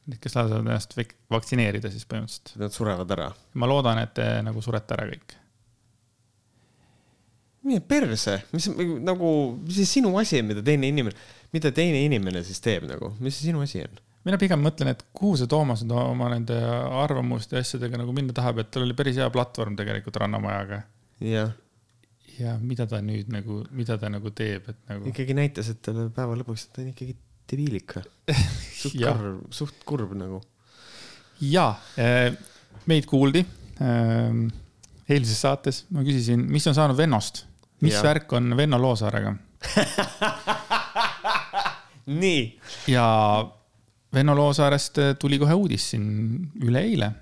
Need, 0.06 0.20
kes 0.22 0.36
lasevad 0.36 0.62
ennast 0.62 0.94
vaktsineerida 1.30 1.90
siis 1.90 2.06
põhimõtteliselt. 2.06 2.54
Nad 2.62 2.74
surevad 2.74 3.10
ära. 3.10 3.32
ma 3.54 3.66
loodan, 3.66 3.98
et 4.02 4.14
te 4.14 4.28
nagu 4.46 4.62
surete 4.62 4.94
ära 4.98 5.08
kõik. 5.10 5.36
mine 7.66 7.80
perse, 7.82 8.36
mis 8.52 8.68
nagu, 9.02 9.28
mis 9.66 9.80
see 9.80 9.96
sinu 9.96 10.12
asi 10.20 10.38
on, 10.38 10.46
mida 10.52 10.62
teine 10.62 10.86
inimene, 10.86 11.16
mida 11.50 11.72
teine 11.74 12.04
inimene 12.06 12.44
siis 12.46 12.60
teeb 12.62 12.84
nagu, 12.86 13.10
mis 13.18 13.34
see 13.34 13.48
sinu 13.48 13.64
asi 13.64 13.82
on? 13.82 13.98
Mina 14.26 14.38
pigem 14.40 14.62
mõtlen, 14.62 14.92
et 14.92 15.04
kuhu 15.16 15.36
see 15.38 15.50
Toomas 15.50 15.84
nüüd 15.84 15.94
oma 15.98 16.30
nende 16.32 16.56
arvamuste 17.04 17.58
ja 17.58 17.64
asjadega 17.64 18.02
nagu 18.02 18.14
minna 18.16 18.34
tahab, 18.36 18.60
et 18.62 18.72
tal 18.74 18.86
oli 18.86 18.96
päris 18.98 19.20
hea 19.20 19.28
platvorm 19.32 19.78
tegelikult 19.78 20.18
Rannamajaga. 20.22 20.82
jah 21.24 21.54
ja 22.40 22.56
mida 22.60 22.86
ta 22.88 23.00
nüüd 23.04 23.30
nagu, 23.32 23.62
mida 23.76 23.96
ta 24.00 24.10
nagu 24.12 24.30
teeb, 24.36 24.68
et 24.72 24.78
nagu. 24.90 25.08
ikkagi 25.10 25.36
näitas, 25.36 25.70
et 25.72 25.80
talle 25.84 26.08
päeva 26.14 26.36
lõpuks 26.40 26.68
ta 26.72 26.82
on 26.82 26.90
ikkagi 26.92 27.16
debiilik 27.50 27.96
suht 28.80 29.00
kurb, 29.00 29.40
suht 29.54 29.82
kurb 29.88 30.14
nagu. 30.18 30.40
ja 31.40 31.68
eh, 32.00 32.30
meid 32.90 33.08
kuuldi 33.08 33.42
eh, 33.42 34.40
eilses 35.06 35.42
saates, 35.46 35.84
ma 35.94 36.04
küsisin, 36.06 36.44
mis 36.50 36.66
on 36.68 36.76
saanud 36.76 36.98
Vennost, 36.98 37.44
mis 37.84 37.96
ja. 37.96 38.04
värk 38.04 38.36
on 38.36 38.56
Venno 38.58 38.80
Loosaarega 38.82 39.36
nii. 42.22 42.42
ja 42.92 43.06
Venno 44.16 44.34
Loosaarest 44.36 44.98
tuli 45.20 45.38
kohe 45.38 45.54
uudis 45.54 45.90
siin 45.90 46.06
üleeile. 46.64 47.12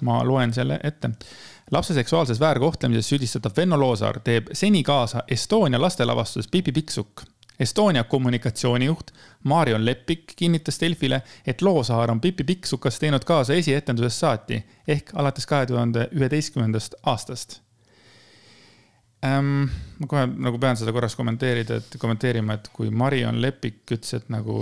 ma 0.00 0.24
loen 0.26 0.50
selle 0.52 0.80
ette 0.82 1.10
lapse 1.70 1.94
seksuaalses 1.94 2.40
väärkohtlemises 2.40 3.08
süüdistatav 3.08 3.52
Venno 3.56 3.78
Loosaar 3.80 4.20
teeb 4.24 4.48
seni 4.52 4.82
kaasa 4.82 5.22
Estonia 5.28 5.80
lastelavastuses 5.80 6.50
Pipi 6.50 6.72
Pikksukk. 6.72 7.22
Estonia 7.60 8.04
kommunikatsioonijuht 8.04 9.10
Marion 9.44 9.84
Leppik 9.84 10.32
kinnitas 10.36 10.80
Delfile, 10.80 11.22
et 11.46 11.62
Loosaar 11.62 12.10
on 12.10 12.20
Pipi 12.20 12.44
Pikksukas 12.44 12.98
teinud 12.98 13.24
kaasa 13.24 13.54
esietendusest 13.54 14.18
saati 14.18 14.64
ehk 14.88 15.14
alates 15.14 15.46
kahe 15.46 15.66
tuhande 15.66 16.08
üheteistkümnendast 16.12 16.94
aastast 17.02 17.60
ähm,. 19.24 19.70
ma 20.02 20.08
kohe 20.10 20.22
nagu 20.26 20.58
pean 20.58 20.74
seda 20.74 20.90
korraks 20.90 21.14
kommenteerida, 21.14 21.76
et 21.78 21.94
kommenteerima, 22.02 22.56
et 22.58 22.64
kui 22.74 22.88
Marion 22.90 23.36
Lepik 23.42 23.92
ütles, 23.94 24.16
et 24.18 24.30
nagu. 24.34 24.56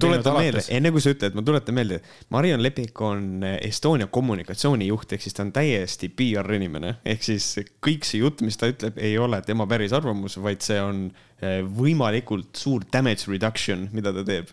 tuletan 0.00 0.36
meelde, 0.36 0.60
enne 0.76 0.90
kui 0.92 1.00
sa 1.00 1.14
ütled, 1.14 1.36
ma 1.36 1.44
tuletan 1.46 1.76
meelde, 1.76 2.00
Marion 2.34 2.60
Lepik 2.60 3.00
on 3.04 3.46
Estonia 3.54 4.10
kommunikatsioonijuht, 4.12 5.14
ehk 5.16 5.24
siis 5.24 5.36
ta 5.36 5.44
on 5.46 5.52
täiesti 5.56 6.10
PR 6.12 6.52
inimene, 6.56 6.98
ehk 7.14 7.24
siis 7.24 7.46
kõik 7.84 8.04
see 8.04 8.20
jutt, 8.20 8.44
mis 8.44 8.60
ta 8.60 8.68
ütleb, 8.68 9.00
ei 9.00 9.16
ole 9.16 9.40
tema 9.46 9.64
päris 9.70 9.94
arvamus, 9.96 10.36
vaid 10.44 10.60
see 10.66 10.76
on 10.84 11.06
eh, 11.40 11.62
võimalikult 11.64 12.60
suur 12.60 12.84
damage 12.92 13.30
reduction, 13.32 13.86
mida 13.96 14.12
ta 14.12 14.26
teeb. 14.26 14.52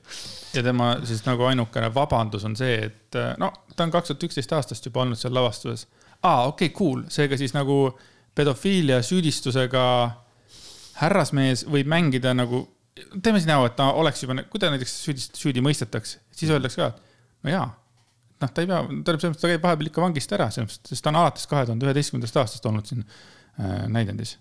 ja 0.55 0.63
tema 0.63 0.93
siis 1.07 1.25
nagu 1.27 1.43
ainukene 1.49 1.91
vabandus 1.95 2.47
on 2.47 2.55
see, 2.55 2.79
et 2.87 3.19
eh, 3.19 3.33
no 3.41 3.51
ta 3.75 3.83
on 3.83 3.91
kaks 3.91 4.13
tuhat 4.13 4.29
üksteist 4.29 4.55
aastast 4.55 4.87
juba 4.87 5.03
olnud 5.03 5.19
seal 5.19 5.35
lavastuses. 5.35 5.89
aa, 6.21 6.47
okei 6.47 6.71
okay,, 6.71 6.77
cool, 6.77 7.03
seega 7.11 7.35
siis 7.35 7.51
nagu 7.57 7.81
pedofiilia 8.37 9.01
süüdistusega 9.05 9.83
härrasmees 11.01 11.65
võib 11.69 11.89
mängida 11.91 12.33
nagu, 12.37 12.63
teeme 13.17 13.39
siis 13.39 13.49
näo, 13.49 13.65
et 13.67 13.77
ta 13.77 13.91
oleks 13.97 14.23
juba, 14.23 14.37
kui 14.49 14.61
ta 14.61 14.71
näiteks 14.71 14.95
süüdi, 15.05 15.27
süüdi 15.37 15.63
mõistetakse, 15.65 16.21
siis 16.35 16.53
öeldakse 16.53 16.81
ka, 16.81 16.89
et 16.91 17.47
no 17.47 17.53
jaa. 17.55 17.67
noh, 18.41 18.49
ta 18.49 18.63
ei 18.63 18.69
pea, 18.69 18.81
ta 18.81 19.13
selles 19.13 19.29
mõttes, 19.31 19.43
ta 19.43 19.51
käib 19.51 19.65
vahepeal 19.65 19.91
ikka 19.91 20.05
vangist 20.05 20.35
ära, 20.37 20.49
selles 20.53 20.71
mõttes, 20.71 20.93
sest 20.93 21.05
ta 21.05 21.13
on 21.13 21.21
alates 21.21 21.47
kahe 21.49 21.67
tuhande 21.67 21.87
üheteistkümnendast 21.87 22.41
aastast 22.41 22.67
olnud 22.69 22.89
siin 22.89 23.03
äh, 23.05 23.87
näidendis. 23.91 24.37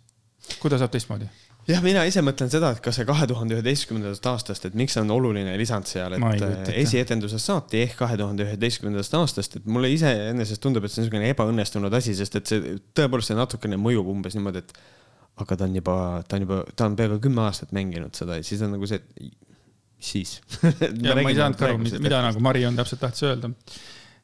kuidas 0.62 0.82
saab 0.82 0.92
teistmoodi? 0.94 1.28
Jah, 1.70 1.82
mina 1.84 2.02
ise 2.08 2.22
mõtlen 2.24 2.50
seda, 2.52 2.72
et 2.74 2.80
kas 2.84 2.98
see 2.98 3.06
kahe 3.08 3.26
tuhande 3.30 3.56
üheteistkümnendast 3.56 4.26
aastast, 4.30 4.66
et 4.68 4.76
miks 4.78 4.96
on 5.00 5.10
oluline 5.14 5.52
lisand 5.60 5.88
seal, 5.90 6.16
et 6.16 6.44
äh, 6.46 6.70
esietendusest 6.82 7.50
saati 7.50 7.82
ehk 7.84 7.98
kahe 8.00 8.16
tuhande 8.20 8.46
üheteistkümnendast 8.46 9.16
aastast, 9.18 9.58
et 9.60 9.68
mulle 9.70 9.90
iseenesest 9.94 10.62
tundub, 10.64 10.86
et 10.86 10.92
see 10.92 11.02
on 11.02 11.08
niisugune 11.08 11.30
ebaõnnestunud 11.34 11.94
asi, 12.00 12.16
sest 12.18 12.40
et 12.40 12.50
see 12.52 12.74
tõepoolest 12.96 13.32
see 13.32 13.38
natukene 13.38 13.78
mõjub 13.80 14.10
umbes 14.14 14.36
niimoodi, 14.38 14.64
et 14.64 14.74
aga 15.44 15.56
ta 15.56 15.68
on 15.68 15.78
juba, 15.78 15.96
ta 16.26 16.38
on 16.38 16.46
juba, 16.46 16.64
ta 16.76 16.90
on 16.90 16.98
peaaegu 16.98 17.20
kümme 17.28 17.46
aastat 17.46 17.72
mänginud 17.76 18.18
seda 18.18 18.40
ja 18.40 18.46
siis 18.46 18.64
on 18.66 18.74
nagu 18.76 18.90
see, 18.90 19.00
siis? 20.00 20.40
Ja 21.06 21.16
ma 21.16 21.28
ei 21.28 21.38
saanudki 21.38 21.68
aru, 21.68 21.80
mida, 21.84 22.02
mida 22.02 22.20
nagu 22.26 22.42
Marion 22.44 22.76
täpselt 22.78 23.02
tahtis 23.04 23.28
öelda. 23.28 23.52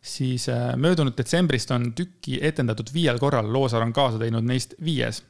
Siis 0.07 0.45
äh, 0.53 0.69
möödunud 0.79 1.17
detsembrist 1.19 1.71
on 1.75 1.91
tükki 1.97 2.39
etendatud 2.47 2.93
viiel 2.95 3.19
korral, 3.19 3.49
Loosaar 3.53 3.83
on 3.83 3.95
kaasa 3.97 4.21
teinud 4.23 4.45
neist 4.47 4.77
viies 4.85 5.23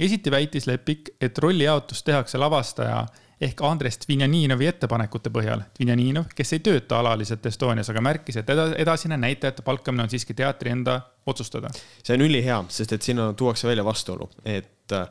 esiti 0.00 0.30
väitis 0.30 0.66
Lepik, 0.66 1.10
et 1.20 1.38
rollijaotus 1.38 2.02
tehakse 2.02 2.38
lavastaja 2.38 3.04
ehk 3.40 3.60
Andres 3.66 3.98
Dvinjaninovi 4.04 4.68
ettepanekute 4.70 5.30
põhjal. 5.34 5.64
Dvinjaninov, 5.76 6.30
kes 6.36 6.54
ei 6.56 6.62
tööta 6.64 7.00
alaliselt 7.00 7.46
Estonias, 7.46 7.90
aga 7.90 8.02
märkis, 8.04 8.38
et 8.40 8.50
edasine 8.50 9.18
näitajate 9.20 9.64
palkamine 9.66 10.06
on 10.06 10.12
siiski 10.12 10.36
teatri 10.38 10.72
enda 10.74 11.00
otsustada. 11.26 11.70
see 12.02 12.14
on 12.14 12.26
ülihea, 12.26 12.64
sest 12.68 12.92
et 12.92 13.02
siin 13.02 13.20
tuuakse 13.36 13.68
välja 13.68 13.84
vastuolu, 13.84 14.30
et 14.44 14.92
eh, 14.92 15.06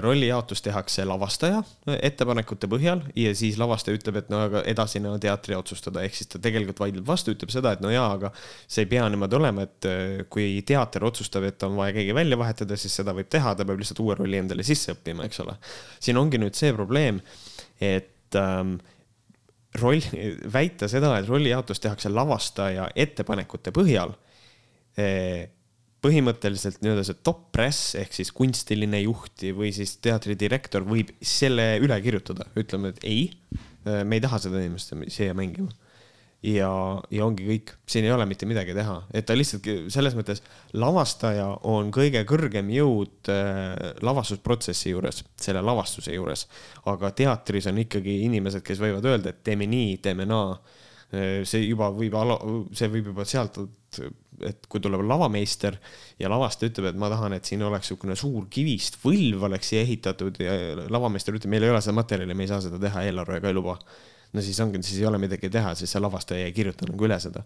rollijaotus 0.00 0.62
tehakse 0.62 1.02
lavastaja 1.08 1.58
ettepanekute 1.98 2.68
põhjal 2.70 3.00
ja 3.18 3.32
siis 3.34 3.56
lavastaja 3.58 3.98
ütleb, 3.98 4.20
et 4.20 4.28
no 4.30 4.44
aga 4.46 4.62
edasine 4.70 5.10
on 5.10 5.20
teatri 5.22 5.56
otsustada, 5.58 6.04
ehk 6.06 6.14
siis 6.14 6.30
ta 6.30 6.38
tegelikult 6.42 6.78
vaidleb 6.84 7.08
vastu, 7.08 7.34
ütleb 7.34 7.50
seda, 7.50 7.72
et 7.74 7.82
no 7.82 7.90
jaa, 7.90 8.06
aga 8.14 8.30
see 8.38 8.84
ei 8.84 8.90
pea 8.92 9.08
niimoodi 9.10 9.38
olema, 9.40 9.66
et 9.66 9.90
eh, 9.90 10.22
kui 10.30 10.62
teater 10.68 11.08
otsustab, 11.08 11.48
et 11.50 11.66
on 11.66 11.74
vaja 11.80 11.96
keegi 11.98 12.14
välja 12.14 12.38
vahetada, 12.38 12.78
siis 12.78 12.94
seda 13.02 13.14
võib 13.16 13.30
teha, 13.32 13.56
ta 13.58 13.66
peab 13.66 13.82
lihtsalt 13.82 14.04
uue 14.04 14.18
rolli 14.20 14.38
endale 14.38 14.66
sisse 14.66 14.94
õppima, 14.94 15.26
eks 15.26 15.42
ole. 15.42 15.58
siin 15.98 16.20
ongi 16.22 16.38
nüüd 16.38 16.58
see 16.58 16.70
probleem, 16.76 17.18
et 17.82 18.38
ähm, 18.38 18.76
roll, 19.82 20.04
väita 20.52 20.86
seda, 20.90 21.16
et 21.18 21.26
rollijaotus 21.26 21.82
tehakse 21.82 22.12
lavastaja 22.12 22.92
ettepanekute 22.94 23.74
põhjal 23.74 24.14
Eh, 24.96 25.48
põhimõtteliselt 26.02 26.80
nii-öelda 26.82 27.04
see 27.06 27.20
top 27.26 27.44
press 27.54 27.94
ehk 27.98 28.16
siis 28.16 28.32
kunstiline 28.34 29.04
juht 29.04 29.44
või 29.54 29.70
siis 29.74 29.94
teatridirektor 30.02 30.84
võib 30.86 31.12
selle 31.22 31.76
üle 31.82 31.98
kirjutada, 32.02 32.48
ütleme, 32.58 32.90
et 32.92 33.06
ei, 33.06 33.22
me 33.84 34.18
ei 34.18 34.24
taha 34.24 34.42
seda 34.42 34.60
inimest 34.62 34.94
siia 35.14 35.36
mängima. 35.38 35.70
ja, 36.42 36.72
ja 37.14 37.22
ongi 37.22 37.46
kõik, 37.46 37.70
siin 37.86 38.08
ei 38.08 38.10
ole 38.10 38.26
mitte 38.26 38.48
midagi 38.50 38.74
teha, 38.74 38.96
et 39.14 39.28
ta 39.28 39.36
lihtsalt 39.38 39.68
selles 39.94 40.16
mõttes 40.18 40.42
lavastaja 40.74 41.46
on 41.70 41.92
kõige 41.94 42.24
kõrgem 42.26 42.72
jõud 42.74 43.30
äh, 43.30 43.92
lavastusprotsessi 44.02 44.90
juures, 44.90 45.22
selle 45.38 45.62
lavastuse 45.62 46.18
juures. 46.18 46.48
aga 46.90 47.12
teatris 47.14 47.70
on 47.70 47.78
ikkagi 47.84 48.24
inimesed, 48.26 48.66
kes 48.66 48.82
võivad 48.82 49.06
öelda, 49.06 49.30
et 49.30 49.44
teeme 49.46 49.70
nii, 49.70 50.00
teeme 50.02 50.26
naa 50.26 50.56
see 51.12 51.66
juba 51.66 51.90
võib, 51.92 52.14
see 52.72 52.88
võib 52.88 53.12
juba 53.12 53.26
sealt 53.28 53.58
et 54.48 54.66
kui 54.70 54.80
tuleb 54.82 55.02
lavameister 55.06 55.76
ja 56.20 56.30
lavastaja 56.32 56.72
ütleb, 56.72 56.90
et 56.92 56.98
ma 56.98 57.10
tahan, 57.12 57.36
et 57.36 57.48
siin 57.48 57.62
oleks 57.66 57.90
niisugune 57.90 58.16
suur 58.18 58.48
kivist 58.52 58.98
võlv 59.02 59.46
oleks 59.48 59.72
siia 59.72 59.82
ehitatud 59.84 60.40
ja 60.42 60.56
lavameister 60.92 61.36
ütleb, 61.36 61.52
meil 61.52 61.66
ei 61.66 61.72
ole 61.74 61.82
seda 61.84 61.96
materjali, 61.98 62.36
me 62.36 62.46
ei 62.46 62.50
saa 62.50 62.62
seda 62.64 62.80
teha, 62.82 63.04
eelarve 63.08 63.40
ka 63.42 63.50
ei 63.52 63.56
luba. 63.58 63.76
no 64.32 64.44
siis 64.44 64.60
ongi, 64.64 64.80
siis 64.82 65.02
ei 65.02 65.08
ole 65.08 65.20
midagi 65.20 65.50
teha, 65.52 65.74
siis 65.78 65.92
see 65.92 66.00
lavastaja 66.00 66.46
ei 66.46 66.54
kirjuta 66.56 66.88
nagu 66.88 67.08
üle 67.08 67.18
seda. 67.20 67.44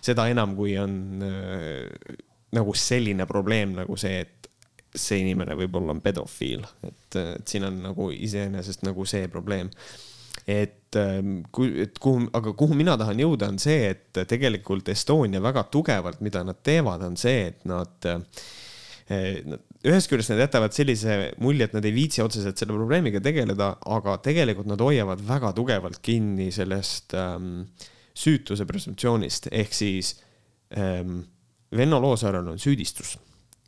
seda 0.00 0.28
enam, 0.30 0.54
kui 0.58 0.76
on 0.78 1.24
äh, 1.26 2.20
nagu 2.56 2.74
selline 2.74 3.26
probleem 3.30 3.74
nagu 3.78 3.96
see, 3.98 4.22
et 4.22 4.50
see 4.94 5.20
inimene 5.22 5.54
võib-olla 5.58 5.94
on 5.94 6.00
pedofiil, 6.02 6.64
et, 6.86 7.18
et 7.18 7.50
siin 7.50 7.66
on 7.68 7.82
nagu 7.90 8.10
iseenesest 8.14 8.86
nagu 8.86 9.04
see 9.06 9.28
probleem 9.30 9.70
et 10.50 10.96
ähm, 10.98 11.40
kui, 11.54 11.72
et 11.84 11.98
kuhu, 12.02 12.26
aga 12.36 12.52
kuhu 12.58 12.76
mina 12.78 12.96
tahan 13.00 13.20
jõuda, 13.22 13.50
on 13.52 13.58
see, 13.62 13.90
et 13.94 14.22
tegelikult 14.28 14.88
Estonia 14.92 15.42
väga 15.42 15.66
tugevalt, 15.72 16.22
mida 16.24 16.42
nad 16.46 16.60
teevad, 16.66 17.04
on 17.06 17.18
see, 17.20 17.50
et 17.52 17.66
nad 17.68 18.08
eh, 18.10 19.58
ühest 19.86 20.10
küljest 20.10 20.34
nad 20.34 20.42
jätavad 20.44 20.74
sellise 20.76 21.16
mulje, 21.42 21.66
et 21.66 21.76
nad 21.76 21.86
ei 21.88 21.94
viitsi 21.94 22.22
otseselt 22.24 22.60
selle 22.60 22.76
probleemiga 22.76 23.22
tegeleda, 23.24 23.72
aga 23.94 24.18
tegelikult 24.24 24.68
nad 24.70 24.82
hoiavad 24.84 25.22
väga 25.26 25.54
tugevalt 25.56 26.02
kinni 26.04 26.50
sellest 26.54 27.16
ähm, 27.18 27.64
süütuse 28.16 28.66
presumptsioonist, 28.68 29.48
ehk 29.54 29.74
siis 29.76 30.14
ähm, 30.76 31.22
Venno 31.76 32.00
Loosaarel 32.02 32.50
on 32.50 32.60
süüdistus, 32.60 33.16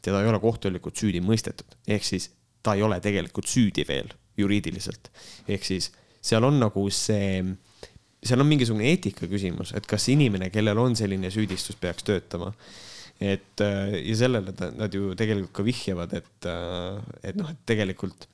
teda 0.03 0.21
ei 0.23 0.29
ole 0.29 0.41
kohtulikult 0.43 0.99
süüdi 0.99 1.23
mõistetud, 1.25 1.79
ehk 1.87 2.07
siis 2.07 2.29
ta 2.63 2.77
ei 2.77 2.83
ole 2.85 2.99
tegelikult 3.03 3.49
süüdi 3.51 3.87
veel 3.89 4.11
juriidiliselt, 4.39 5.11
ehk 5.49 5.65
siis 5.67 5.91
seal 6.23 6.47
on 6.47 6.61
nagu 6.63 6.87
see, 6.95 7.43
seal 8.23 8.43
on 8.43 8.49
mingisugune 8.49 8.89
eetika 8.93 9.29
küsimus, 9.31 9.75
et 9.77 9.87
kas 9.91 10.09
inimene, 10.13 10.51
kellel 10.55 10.79
on 10.79 10.97
selline 10.99 11.31
süüdistus, 11.35 11.79
peaks 11.81 12.07
töötama. 12.09 12.53
et 13.23 13.61
äh, 13.63 13.97
ja 14.03 14.15
sellele 14.19 14.55
nad 14.75 14.95
ju 14.95 15.13
tegelikult 15.15 15.53
ka 15.55 15.63
vihjavad, 15.67 16.15
et, 16.19 16.47
äh, 16.49 17.03
et 17.23 17.37
noh, 17.39 17.51
et 17.53 17.61
tegelikult 17.69 18.27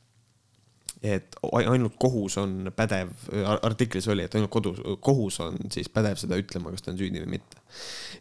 et 1.02 1.36
ainult 1.54 1.94
kohus 2.00 2.34
on 2.40 2.72
pädev, 2.74 3.12
artiklis 3.62 4.08
oli, 4.10 4.24
et 4.26 4.34
ainult 4.34 4.50
kodus, 4.50 4.80
kohus 5.04 5.38
on 5.44 5.58
siis 5.70 5.86
pädev 5.94 6.18
seda 6.18 6.38
ütlema, 6.40 6.72
kas 6.74 6.82
ta 6.82 6.90
on 6.90 6.98
süüdi 6.98 7.22
või 7.22 7.36
mitte. 7.38 7.62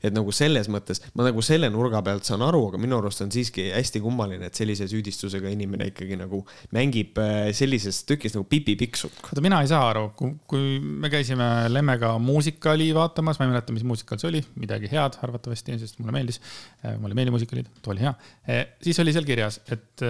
et 0.03 0.13
nagu 0.13 0.29
selles 0.35 0.67
mõttes, 0.69 0.99
ma 1.17 1.25
nagu 1.25 1.41
selle 1.41 1.69
nurga 1.73 2.03
pealt 2.05 2.27
saan 2.27 2.43
aru, 2.45 2.59
aga 2.69 2.81
minu 2.81 2.99
arust 2.99 3.23
on 3.23 3.31
siiski 3.33 3.69
hästi 3.71 4.01
kummaline, 4.03 4.49
et 4.51 4.59
sellise 4.59 4.85
süüdistusega 4.91 5.49
inimene 5.49 5.87
ikkagi 5.89 6.19
nagu 6.19 6.43
mängib 6.75 7.17
äh, 7.23 7.47
sellises 7.57 8.03
tükis 8.05 8.35
nagu 8.37 8.45
Pipi 8.49 8.75
Pikksukk. 8.77 9.31
oota, 9.31 9.41
mina 9.41 9.63
ei 9.63 9.71
saa 9.71 9.81
aru, 9.89 10.11
kui 10.19 10.77
me 10.77 11.09
käisime 11.09 11.47
Lemmega 11.71 12.13
muusikali 12.21 12.91
vaatamas, 12.93 13.39
ma 13.39 13.47
ei 13.47 13.53
mäleta, 13.55 13.73
mis 13.73 13.87
muusikal 13.87 14.21
see 14.21 14.29
oli, 14.29 14.43
midagi 14.59 14.91
head 14.91 15.17
arvatavasti, 15.25 15.79
sest 15.81 15.97
mulle 16.03 16.13
meeldis. 16.19 16.41
Äh, 16.83 16.99
mulle 17.01 17.17
meeldib 17.17 17.33
muusikalid, 17.39 17.71
too 17.81 17.95
oli 17.95 18.05
hea. 18.05 18.13
siis 18.83 18.99
oli 19.01 19.15
seal 19.15 19.25
kirjas, 19.25 19.61
et 19.73 20.05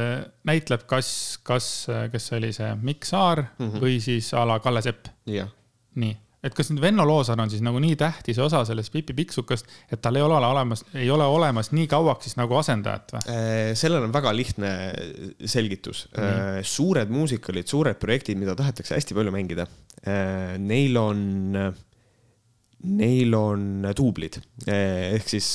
näitleb, 0.47 0.83
kas, 0.89 1.09
kas, 1.47 1.69
kes 2.11 2.27
see 2.27 2.41
oli 2.41 2.51
see 2.57 2.77
Mikk 2.81 3.07
Saar 3.07 3.43
mm 3.43 3.67
-hmm. 3.67 3.83
või 3.83 3.99
siis 4.03 4.33
a 4.33 4.45
la 4.47 4.59
Kalle 4.63 4.81
Sepp. 4.81 5.07
nii, 5.97 6.13
et 6.45 6.53
kas 6.55 6.69
nüüd 6.71 6.81
Venno 6.81 7.05
Loosaar 7.07 7.39
on 7.41 7.49
siis 7.51 7.63
nagu 7.65 7.79
nii 7.81 7.95
tähtis 7.99 8.39
osa 8.39 8.63
sellest 8.65 8.93
Pipi 8.93 9.15
Pikksukast, 9.17 9.67
et 9.91 10.01
tal 10.01 10.15
ei 10.15 10.21
ole 10.25 10.37
olemas, 10.37 10.83
ei 10.93 11.09
ole 11.11 11.25
olemas 11.25 11.71
nii 11.71 11.87
kauaks 11.87 12.27
siis 12.27 12.37
nagu 12.37 12.55
asendajat 12.59 13.15
või? 13.15 13.25
Äh, 13.33 13.73
sellel 13.79 14.07
on 14.07 14.13
väga 14.13 14.35
lihtne 14.35 14.71
selgitus 15.45 16.07
mm. 16.11 16.61
suured 16.63 17.11
muusikalid, 17.13 17.67
suured 17.67 17.99
projektid, 17.99 18.37
mida 18.37 18.55
tahetakse 18.55 18.95
hästi 18.95 19.17
palju 19.17 19.33
mängida. 19.33 19.67
Äh, 20.05 20.55
neil 20.61 20.97
on 21.01 21.21
neil 22.87 23.33
on 23.33 23.87
duublid 23.97 24.37
ehk 24.69 25.29
siis 25.31 25.47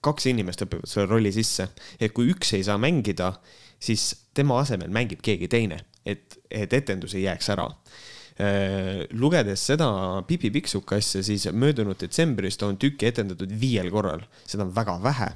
kaks 0.00 0.30
inimest 0.30 0.64
õpivad 0.64 0.88
selle 0.88 1.10
rolli 1.10 1.32
sisse, 1.34 1.68
et 2.00 2.14
kui 2.16 2.30
üks 2.32 2.54
ei 2.56 2.64
saa 2.64 2.78
mängida, 2.80 3.34
siis 3.78 4.14
tema 4.34 4.62
asemel 4.62 4.88
mängib 4.94 5.20
keegi 5.24 5.50
teine 5.52 5.82
et, 6.04 6.38
et 6.50 6.72
etendus 6.80 7.14
ei 7.16 7.24
jääks 7.24 7.48
ära 7.54 7.68
äh, 7.68 9.04
lugedes 9.16 9.64
seda 9.70 9.88
Pipi 10.28 10.50
Pikksuka 10.54 10.98
asja, 11.00 11.22
siis 11.26 11.48
möödunud 11.52 11.98
detsembris 12.00 12.60
ta 12.60 12.68
on 12.68 12.80
tükki 12.80 13.08
etendatud 13.10 13.54
viiel 13.60 13.90
korral, 13.94 14.26
seda 14.44 14.66
on 14.66 14.74
väga 14.76 14.98
vähe 15.04 15.30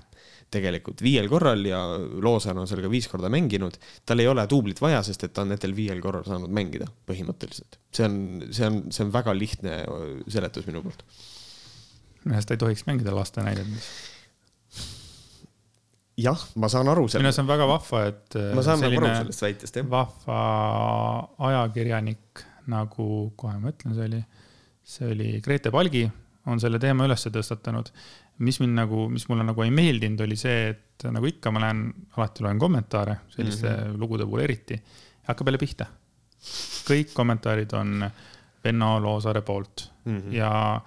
tegelikult 0.52 1.02
viiel 1.04 1.28
korral 1.28 1.64
ja 1.68 1.81
Loosaar 2.24 2.57
on 2.57 2.68
seal 2.68 2.81
ka 2.81 2.90
viis 2.90 3.09
korda 3.11 3.28
mänginud. 3.33 3.76
tal 4.09 4.22
ei 4.22 4.28
ole 4.28 4.46
duublit 4.48 4.81
vaja, 4.81 5.02
sest 5.04 5.26
et 5.26 5.35
ta 5.37 5.44
on 5.44 5.52
nendel 5.52 5.74
viiel 5.76 6.00
korral 6.00 6.24
saanud 6.24 6.52
mängida 6.52 6.88
põhimõtteliselt. 7.09 7.81
see 7.92 8.07
on, 8.09 8.20
see 8.48 8.68
on, 8.68 8.78
see 8.92 9.04
on 9.04 9.12
väga 9.12 9.35
lihtne 9.37 9.74
seletus 10.28 10.68
minu 10.68 10.83
poolt. 10.85 11.04
arust 12.31 12.48
ta 12.48 12.57
ei 12.57 12.64
tohiks 12.64 12.87
mängida 12.88 13.14
laste 13.16 13.44
näidetes 13.44 13.90
jah, 16.18 16.44
ma 16.59 16.70
saan 16.72 16.88
aru 16.90 17.07
sellest. 17.07 17.22
minu 17.22 17.31
arust 17.31 17.42
on 17.42 17.50
väga 17.50 17.66
vahva, 17.70 18.04
et. 18.11 18.38
ma 18.57 18.64
saan 18.66 18.83
nagu 18.85 19.00
aru 19.00 19.11
sellest 19.11 19.44
väitest, 19.44 19.81
jah. 19.81 19.90
vahva 19.90 20.38
ajakirjanik 21.50 22.44
nagu, 22.68 23.09
kohe 23.38 23.59
ma 23.62 23.72
ütlen, 23.72 23.94
see 23.96 24.09
oli, 24.11 24.22
see 24.94 25.12
oli 25.14 25.28
Grete 25.44 25.72
Palgi, 25.74 26.04
on 26.48 26.61
selle 26.62 26.81
teema 26.83 27.07
üles 27.09 27.26
tõstatanud. 27.28 27.92
mis 28.46 28.61
mind 28.62 28.78
nagu, 28.78 29.09
mis 29.11 29.26
mulle 29.31 29.46
nagu 29.46 29.64
ei 29.64 29.72
meeldinud, 29.74 30.20
oli 30.22 30.37
see, 30.38 30.68
et 30.70 31.07
nagu 31.11 31.26
ikka, 31.26 31.50
ma 31.54 31.64
lähen, 31.64 31.87
alati 32.16 32.44
loen 32.46 32.59
kommentaare, 32.59 33.16
selliste 33.35 33.68
mm 33.68 33.76
-hmm. 33.76 33.98
lugude 33.98 34.26
puhul 34.26 34.44
eriti, 34.44 34.78
hakkab 35.26 35.48
jälle 35.48 35.59
pihta. 35.59 35.87
kõik 36.88 37.12
kommentaarid 37.14 37.72
on 37.74 38.11
Venno 38.64 38.98
Loosaare 39.00 39.42
poolt 39.42 39.90
mm 40.04 40.18
-hmm. 40.18 40.33
ja 40.33 40.81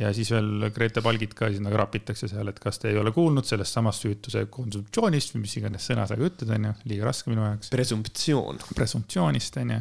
ja 0.00 0.10
siis 0.16 0.30
veel 0.32 0.70
Grete 0.74 1.02
Palgit 1.04 1.34
ka 1.36 1.50
sinna 1.52 1.70
krapitakse 1.72 2.28
seal, 2.30 2.48
et 2.50 2.58
kas 2.62 2.80
te 2.80 2.90
ei 2.90 2.98
ole 3.00 3.12
kuulnud 3.12 3.46
sellest 3.46 3.76
samast 3.76 4.06
süütuse 4.06 4.46
konsumptsioonist 4.52 5.34
või 5.34 5.44
mis 5.44 5.56
iganes 5.60 5.86
sõna 5.90 6.06
sa 6.08 6.16
ka 6.16 6.26
ütled, 6.26 6.52
onju, 6.56 6.72
liiga 6.88 7.08
raske 7.10 7.32
minu 7.32 7.44
jaoks. 7.44 7.72
presumptsioon. 7.74 8.60
presumptsioonist, 8.74 9.60
onju. 9.60 9.78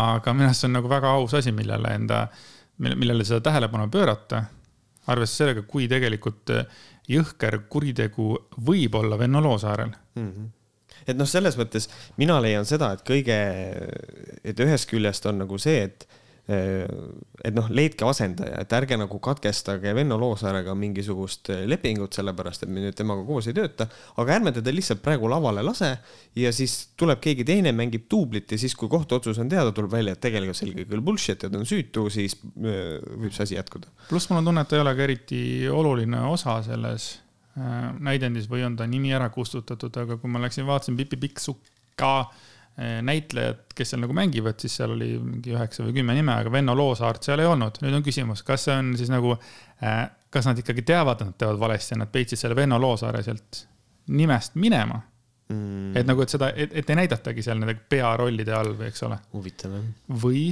aga 0.00 0.34
minu 0.34 0.48
arust 0.50 0.64
see 0.64 0.70
on 0.70 0.78
nagu 0.80 0.90
väga 0.90 1.14
aus 1.20 1.38
asi, 1.38 1.54
millele 1.54 1.94
enda, 2.00 2.24
millele 2.88 3.26
seda 3.28 3.40
tähelepanu 3.50 3.88
pöörata. 3.94 4.44
arvestades 5.06 5.38
sellega, 5.44 5.62
kui 5.70 5.88
tegelikult 5.88 6.50
jõhker 7.08 7.62
kuritegu 7.72 8.34
võib 8.66 8.94
olla 8.98 9.18
Venno 9.18 9.40
Loosaarel 9.40 9.92
mm. 10.14 10.30
-hmm 10.30 10.54
et 11.08 11.16
noh, 11.16 11.28
selles 11.28 11.56
mõttes 11.56 11.88
mina 12.16 12.36
leian 12.42 12.66
seda, 12.68 12.92
et 12.92 13.04
kõige, 13.06 13.36
et 14.44 14.60
ühest 14.60 14.88
küljest 14.90 15.26
on 15.30 15.38
nagu 15.38 15.58
see, 15.58 15.84
et 15.86 16.04
et 16.48 17.52
noh, 17.52 17.66
leidke 17.68 18.06
asendaja, 18.08 18.62
et 18.62 18.72
ärge 18.72 18.96
nagu 18.96 19.18
katkestage 19.20 19.90
Venno 19.96 20.16
Loosaarega 20.16 20.72
mingisugust 20.78 21.50
lepingut, 21.68 22.16
sellepärast 22.16 22.64
et 22.64 22.72
me 22.72 22.80
nüüd 22.86 22.96
temaga 22.96 23.26
koos 23.28 23.50
ei 23.50 23.56
tööta, 23.58 23.84
aga 24.22 24.38
ärme 24.38 24.54
teda 24.56 24.72
lihtsalt 24.72 25.02
praegu 25.04 25.28
lavale 25.28 25.60
lase 25.66 25.90
ja 26.40 26.52
siis 26.56 26.78
tuleb 26.96 27.20
keegi 27.20 27.44
teine, 27.48 27.74
mängib 27.76 28.08
duublit 28.08 28.56
ja 28.56 28.60
siis, 28.60 28.72
kui 28.80 28.88
kohtuotsus 28.88 29.42
on 29.44 29.52
teada, 29.52 29.76
tuleb 29.76 29.92
välja, 29.92 30.16
et 30.16 30.24
tegelikult 30.24 30.56
see 30.56 30.70
oli 30.70 30.88
küll 30.88 31.04
bullshit 31.04 31.44
ja 31.44 31.52
ta 31.52 31.60
on 31.60 31.68
süütu, 31.68 32.08
siis 32.12 32.38
äh, 32.40 32.96
võib 32.96 33.36
see 33.36 33.44
asi 33.44 33.60
jätkuda. 33.60 33.92
pluss 34.08 34.32
mul 34.32 34.40
on 34.40 34.48
tunne, 34.48 34.64
et 34.64 34.72
ta 34.72 34.80
ei 34.80 34.86
ole 34.86 34.96
ka 34.96 35.04
eriti 35.04 35.42
oluline 35.68 36.24
osa 36.32 36.62
selles 36.64 37.10
äh, 37.60 37.90
näidendis 38.00 38.48
või 38.48 38.64
on 38.64 38.80
ta 38.80 38.88
nimi 38.88 39.12
ära 39.12 39.28
kustutatud, 39.34 40.00
aga 40.00 40.16
kui 40.16 40.32
ma 40.32 40.40
läksin, 40.46 40.64
vaatasin 40.64 40.96
Pipi 40.96 41.20
Pikksuka 41.28 42.14
Eh, 42.28 42.56
näitlejad, 42.78 43.64
kes 43.74 43.90
seal 43.92 44.02
nagu 44.04 44.14
mängivad, 44.14 44.58
siis 44.62 44.76
seal 44.78 44.92
oli 44.94 45.10
mingi 45.18 45.50
üheksa 45.54 45.82
või 45.82 45.96
kümme 45.96 46.14
nime, 46.14 46.36
aga 46.38 46.52
Venno 46.52 46.76
Loosaart 46.78 47.26
seal 47.26 47.42
ei 47.42 47.50
olnud. 47.50 47.80
nüüd 47.82 47.96
on 47.98 48.04
küsimus, 48.06 48.44
kas 48.46 48.68
see 48.68 48.76
on 48.78 48.92
siis 49.00 49.10
nagu, 49.10 49.34
eh, 49.82 50.04
kas 50.30 50.46
nad 50.46 50.60
ikkagi 50.62 50.84
teavad, 50.86 51.18
et 51.18 51.32
nad 51.32 51.38
teevad 51.42 51.58
valesti 51.58 51.96
ja 51.96 52.02
nad 52.04 52.12
peitsid 52.14 52.38
selle 52.38 52.56
Venno 52.58 52.78
Loosaare 52.78 53.24
sealt 53.26 53.64
nimest 54.14 54.54
minema 54.54 55.00
mm.. 55.50 55.96
et 55.98 56.06
nagu, 56.06 56.22
et 56.22 56.36
seda, 56.36 56.52
et, 56.54 56.72
et 56.78 56.94
ei 56.94 57.00
näidatagi 57.02 57.44
seal 57.44 57.58
nende 57.60 57.74
pearollide 57.90 58.54
all 58.54 58.72
või 58.78 58.92
eks 58.92 59.04
ole. 59.08 59.18
huvitav 59.34 59.74
jah. 59.74 59.90
või 60.22 60.46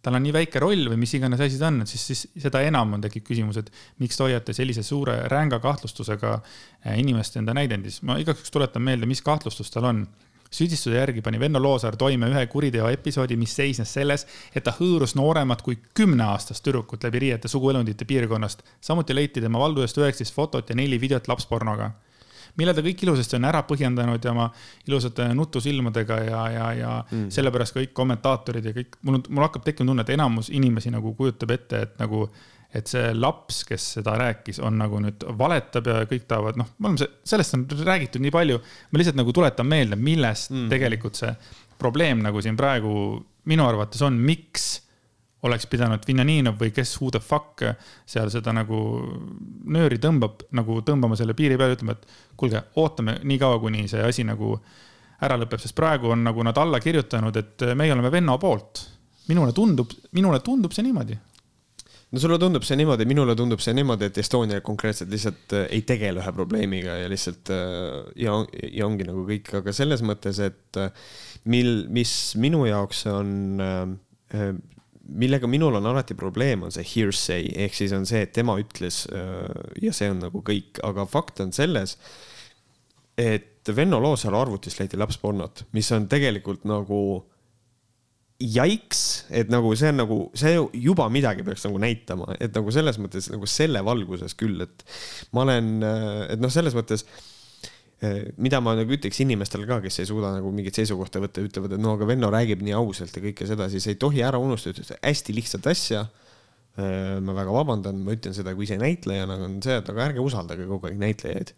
tal 0.00 0.16
on 0.16 0.24
nii 0.24 0.32
väike 0.32 0.62
roll 0.62 0.86
või 0.88 1.02
mis 1.02 1.12
iganes 1.18 1.42
asi 1.44 1.58
ta 1.60 1.68
on, 1.68 1.82
et 1.82 1.90
siis, 1.90 2.06
siis 2.12 2.46
seda 2.46 2.62
enam 2.64 2.94
on, 2.96 3.02
tekib 3.04 3.26
küsimus, 3.26 3.58
et 3.60 3.68
miks 4.00 4.16
te 4.16 4.24
hoiate 4.24 4.54
sellise 4.56 4.86
suure 4.86 5.18
ränga 5.32 5.58
kahtlustusega 5.60 6.38
eh, 6.38 6.96
inimest 7.02 7.42
enda 7.42 7.58
näidendis. 7.58 8.00
ma 8.06 8.16
igaks 8.22 8.44
juhuks 8.44 8.54
tuletan 8.54 8.86
meelde, 8.86 9.10
mis 9.10 9.26
kahtlustus 9.26 9.74
tal 9.74 9.90
on 9.90 10.06
süüdistuse 10.50 10.96
järgi 10.96 11.22
pani 11.22 11.40
Venno 11.40 11.62
Loosaar 11.62 11.96
toime 11.96 12.28
ühe 12.30 12.44
kuriteo 12.50 12.88
episoodi, 12.90 13.36
mis 13.38 13.54
seisnes 13.56 13.92
selles, 13.94 14.26
et 14.54 14.64
ta 14.66 14.74
hõõrus 14.74 15.14
nooremat 15.18 15.62
kui 15.62 15.78
kümneaastast 15.94 16.64
tüdrukut 16.66 17.06
läbi 17.06 17.26
riiete 17.26 17.48
suguelundite 17.48 18.04
piirkonnast. 18.04 18.62
samuti 18.80 19.14
leiti 19.14 19.40
tema 19.40 19.58
valdusest 19.58 19.98
üheksateist 19.98 20.34
fotot 20.34 20.70
ja 20.70 20.76
neli 20.76 21.00
videot 21.00 21.28
lapspornoga 21.28 21.92
mille 22.58 22.74
ta 22.74 22.82
kõik 22.84 23.04
ilusasti 23.04 23.38
on 23.38 23.48
ära 23.48 23.62
põhjendanud 23.66 24.24
ja 24.24 24.32
oma 24.34 24.48
ilusate 24.88 25.28
nutusilmadega 25.34 26.20
ja, 26.26 26.44
ja, 26.50 26.70
ja 26.74 26.94
mm. 27.02 27.28
sellepärast 27.30 27.76
kõik 27.76 27.92
kommentaatorid 27.96 28.70
ja 28.70 28.74
kõik, 28.76 28.98
mul, 29.06 29.20
mul 29.28 29.46
hakkab 29.46 29.66
tekkima 29.66 29.92
tunne, 29.92 30.06
et 30.06 30.14
enamus 30.16 30.50
inimesi 30.54 30.90
nagu 30.90 31.14
kujutab 31.18 31.54
ette, 31.56 31.84
et 31.86 32.00
nagu 32.02 32.26
et 32.74 32.90
see 32.90 33.14
laps, 33.16 33.64
kes 33.66 33.86
seda 33.96 34.14
rääkis, 34.18 34.60
on 34.62 34.76
nagu 34.78 35.00
nüüd 35.02 35.24
valetab 35.38 35.88
ja 35.90 36.02
kõik 36.10 36.26
tahavad, 36.30 36.58
noh, 36.60 36.68
me 36.78 36.92
oleme, 36.92 37.08
sellest 37.26 37.56
on 37.56 37.64
räägitud 37.66 38.22
nii 38.22 38.34
palju. 38.34 38.60
ma 38.90 39.00
lihtsalt 39.00 39.18
nagu 39.18 39.34
tuletan 39.34 39.66
meelde, 39.66 39.98
millest 39.98 40.52
mm. 40.54 40.68
tegelikult 40.70 41.18
see 41.18 41.32
probleem 41.80 42.22
nagu 42.22 42.42
siin 42.44 42.58
praegu 42.58 42.92
minu 43.50 43.66
arvates 43.66 44.02
on, 44.06 44.18
miks 44.22 44.68
oleks 45.48 45.64
pidanud 45.72 46.04
Vinjaninov 46.06 46.58
või 46.60 46.70
kes 46.76 46.92
who 47.00 47.08
the 47.10 47.20
fuck 47.24 47.64
seal 48.08 48.28
seda 48.30 48.52
nagu 48.54 48.78
nööri 49.72 49.96
tõmbab, 50.02 50.44
nagu 50.54 50.78
tõmbama 50.86 51.16
selle 51.18 51.34
piiri 51.34 51.56
peale, 51.58 51.78
ütlema, 51.78 51.96
et 51.96 52.36
kuulge, 52.38 52.60
ootame 52.78 53.16
nii 53.24 53.40
kaua, 53.40 53.58
kuni 53.62 53.86
see 53.90 54.04
asi 54.04 54.26
nagu 54.28 54.52
ära 55.24 55.40
lõpeb, 55.40 55.60
sest 55.60 55.76
praegu 55.76 56.12
on 56.12 56.22
nagu 56.28 56.44
nad 56.44 56.56
alla 56.60 56.80
kirjutanud, 56.80 57.36
et 57.36 57.66
meie 57.74 57.92
oleme 57.96 58.12
venna 58.12 58.36
poolt. 58.38 58.86
minule 59.28 59.52
tundub, 59.56 59.90
minule 60.12 60.40
tundub 60.44 60.72
see 60.74 60.84
niimoodi 60.84 61.16
no 62.10 62.18
sulle 62.18 62.38
tundub 62.42 62.64
see 62.66 62.78
niimoodi, 62.80 63.06
minule 63.08 63.36
tundub 63.38 63.62
see 63.62 63.74
niimoodi, 63.76 64.08
et 64.10 64.18
Estonia 64.22 64.60
konkreetselt 64.66 65.12
lihtsalt 65.12 65.54
äh, 65.56 65.66
ei 65.76 65.84
tegele 65.86 66.22
ühe 66.22 66.32
probleemiga 66.34 66.96
ja 66.98 67.10
lihtsalt 67.10 67.52
äh, 67.54 68.00
ja, 68.24 68.36
ja 68.66 68.88
ongi 68.88 69.06
nagu 69.06 69.24
kõik, 69.28 69.52
aga 69.60 69.74
selles 69.76 70.02
mõttes, 70.06 70.40
et 70.42 70.80
äh, 70.80 70.90
mil, 71.50 71.86
mis 71.92 72.14
minu 72.40 72.64
jaoks 72.68 73.04
on, 73.10 73.30
millega 75.20 75.48
minul 75.50 75.78
on 75.78 75.86
alati 75.90 76.14
probleem, 76.18 76.66
on 76.66 76.74
see 76.74 76.86
hearsay. 76.86 77.48
Ehk 77.64 77.78
siis 77.78 77.94
on 77.96 78.04
see, 78.06 78.20
et 78.26 78.34
tema 78.36 78.54
ütles 78.60 79.02
ja 79.82 79.94
see 79.96 80.10
on 80.12 80.20
nagu 80.22 80.42
kõik, 80.46 80.82
aga 80.86 81.06
fakt 81.10 81.40
on 81.42 81.54
selles, 81.56 81.96
et 83.18 83.72
Venno 83.74 83.98
Loosalu 84.02 84.38
arvutist 84.38 84.78
leiti 84.80 84.98
lapspornot, 85.00 85.64
mis 85.76 85.88
on 85.96 86.06
tegelikult 86.10 86.66
nagu 86.68 87.00
jaiks, 88.40 89.26
et 89.36 89.50
nagu 89.52 89.72
see 89.76 89.90
on 89.92 90.00
nagu, 90.00 90.20
see 90.38 90.54
juba 90.80 91.08
midagi 91.12 91.44
peaks 91.44 91.66
nagu 91.66 91.80
näitama, 91.82 92.36
et 92.40 92.54
nagu 92.56 92.72
selles 92.72 92.96
mõttes 93.02 93.28
nagu 93.32 93.48
selle 93.50 93.82
valguses 93.84 94.36
küll, 94.38 94.62
et 94.64 94.84
ma 95.36 95.44
olen, 95.44 95.74
et 96.32 96.40
noh, 96.40 96.52
selles 96.52 96.76
mõttes 96.76 97.04
mida 98.40 98.62
ma 98.64 98.72
nagu 98.78 98.94
ütleks 98.96 99.20
inimestele 99.20 99.66
ka, 99.68 99.76
kes 99.84 100.00
ei 100.00 100.08
suuda 100.08 100.32
nagu 100.38 100.50
mingit 100.56 100.78
seisukohta 100.78 101.20
võtta, 101.20 101.44
ütlevad, 101.44 101.74
et 101.76 101.82
no 101.82 101.98
aga 101.98 102.08
Venno 102.08 102.30
räägib 102.32 102.62
nii 102.64 102.72
ausalt 102.78 103.12
ja 103.16 103.22
kõike 103.26 103.48
seda, 103.48 103.68
siis 103.72 103.90
ei 103.92 103.98
tohi 104.00 104.24
ära 104.24 104.40
unustada 104.40 104.96
hästi 105.04 105.36
lihtsat 105.36 105.68
asja. 105.68 106.06
ma 107.20 107.34
väga 107.36 107.52
vabandan, 107.52 107.98
ma 108.00 108.14
ütlen 108.14 108.32
seda 108.32 108.54
kui 108.56 108.64
ise 108.64 108.78
näitlejana, 108.80 109.36
on 109.44 109.58
see, 109.60 109.74
et 109.82 109.88
aga 109.90 110.04
ärge 110.06 110.22
usaldage 110.24 110.64
kogu 110.68 110.88
aeg 110.88 110.96
näitlejaid. 111.02 111.52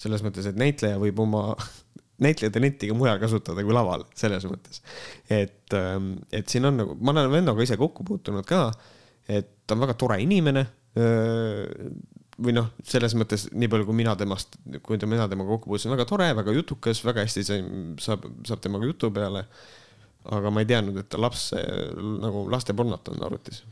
selles 0.00 0.22
mõttes, 0.24 0.46
et 0.48 0.56
näitleja 0.56 0.96
võib 1.02 1.18
oma 1.20 1.42
näitleja 2.24 2.54
talenti 2.54 2.88
ka 2.90 2.96
mujal 2.96 3.20
kasutada 3.22 3.64
kui 3.64 3.74
laval, 3.74 4.06
selles 4.18 4.46
mõttes. 4.48 4.82
et, 5.30 5.74
ähm, 5.76 6.14
et 6.32 6.48
siin 6.48 6.68
on 6.68 6.80
nagu, 6.82 6.96
ma 7.00 7.14
olen 7.14 7.30
vennaga 7.32 7.64
ise 7.64 7.78
kokku 7.80 8.06
puutunud 8.08 8.46
ka, 8.48 8.70
et 9.28 9.52
ta 9.66 9.76
on 9.76 9.84
väga 9.84 9.98
tore 9.98 10.18
inimene 10.22 10.66
või 12.42 12.52
noh, 12.56 12.72
selles 12.84 13.14
mõttes 13.16 13.46
nii 13.52 13.68
palju, 13.70 13.86
kui 13.88 13.96
mina 13.96 14.12
temast, 14.18 14.58
kui 14.84 14.98
mina 15.06 15.28
temaga 15.30 15.54
kokku 15.54 15.70
puutusin, 15.70 15.92
väga 15.94 16.04
tore, 16.08 16.26
väga 16.36 16.54
jutukas, 16.56 17.00
väga 17.06 17.24
hästi 17.24 17.44
saab, 18.02 18.26
saab 18.48 18.64
temaga 18.64 18.88
jutu 18.88 19.12
peale. 19.14 19.46
aga 20.22 20.50
ma 20.54 20.62
ei 20.62 20.66
teadnud, 20.70 20.96
et 21.00 21.08
ta 21.10 21.18
laps 21.18 21.48
nagu 21.98 22.44
lastepornot 22.52 23.08
on 23.10 23.24
arvutis 23.26 23.64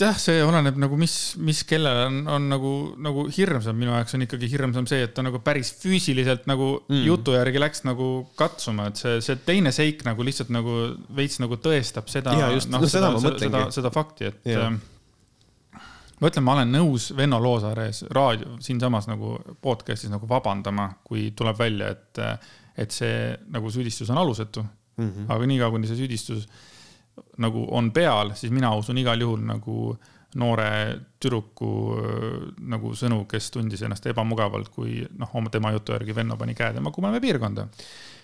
jah, 0.00 0.18
see 0.20 0.42
oleneb 0.44 0.78
nagu, 0.80 0.96
mis, 1.00 1.14
mis 1.44 1.62
kellel 1.68 2.02
on, 2.06 2.18
on 2.34 2.48
nagu, 2.50 2.72
nagu 3.04 3.24
hirmsam, 3.34 3.76
minu 3.78 3.92
jaoks 3.94 4.16
on 4.16 4.24
ikkagi 4.26 4.50
hirmsam 4.52 4.88
see, 4.90 5.02
et 5.06 5.14
ta 5.16 5.24
nagu 5.26 5.40
päris 5.44 5.72
füüsiliselt 5.80 6.48
nagu 6.50 6.70
mm. 6.88 7.02
jutu 7.08 7.34
järgi 7.36 7.62
läks 7.62 7.84
nagu 7.88 8.08
katsuma, 8.38 8.88
et 8.90 9.00
see, 9.00 9.18
see 9.24 9.38
teine 9.46 9.72
seik 9.74 10.04
nagu 10.08 10.26
lihtsalt 10.26 10.52
nagu 10.54 10.76
veits 11.16 11.40
nagu 11.42 11.58
tõestab 11.62 12.10
seda. 12.12 12.36
No, 12.36 12.52
no, 12.52 12.84
seda, 12.86 13.12
seda, 13.18 13.34
seda, 13.44 13.64
seda 13.74 13.92
fakti, 13.94 14.32
et 14.32 14.48
ja. 14.52 14.68
äh, 14.68 15.82
ma 16.18 16.30
ütlen, 16.30 16.46
ma 16.46 16.56
olen 16.56 16.74
nõus 16.74 17.10
Venno 17.16 17.40
Loosaare 17.42 17.88
ees 17.90 18.02
raadio, 18.14 18.56
siinsamas 18.64 19.08
nagu 19.10 19.36
podcast'is 19.64 20.12
nagu 20.12 20.28
vabandama, 20.30 20.90
kui 21.06 21.30
tuleb 21.36 21.58
välja, 21.60 21.92
et, 21.94 22.24
et 22.78 22.94
see 22.94 23.30
nagu 23.54 23.70
süüdistus 23.74 24.10
on 24.14 24.20
alusetu 24.24 24.64
mm. 24.64 25.08
-hmm. 25.08 25.30
aga 25.34 25.46
niikaua, 25.46 25.70
kuni 25.74 25.90
see 25.90 26.00
süüdistus 26.02 26.48
nagu 27.42 27.66
on 27.74 27.90
peal, 27.94 28.34
siis 28.38 28.52
mina 28.54 28.74
usun 28.78 28.98
igal 29.00 29.20
juhul 29.20 29.44
nagu 29.48 29.96
noore 30.38 30.70
tüdruku 31.22 31.70
nagu 32.68 32.90
sõnu, 32.96 33.22
kes 33.30 33.48
tundis 33.54 33.80
ennast 33.86 34.04
ebamugavalt, 34.10 34.68
kui 34.74 35.00
noh, 35.16 35.30
oma 35.40 35.48
tema 35.52 35.72
jutu 35.72 35.94
järgi 35.96 36.14
venna 36.16 36.36
pani 36.36 36.54
käe 36.58 36.74
tema 36.76 36.92
kumemepiirkonda. 36.92 37.64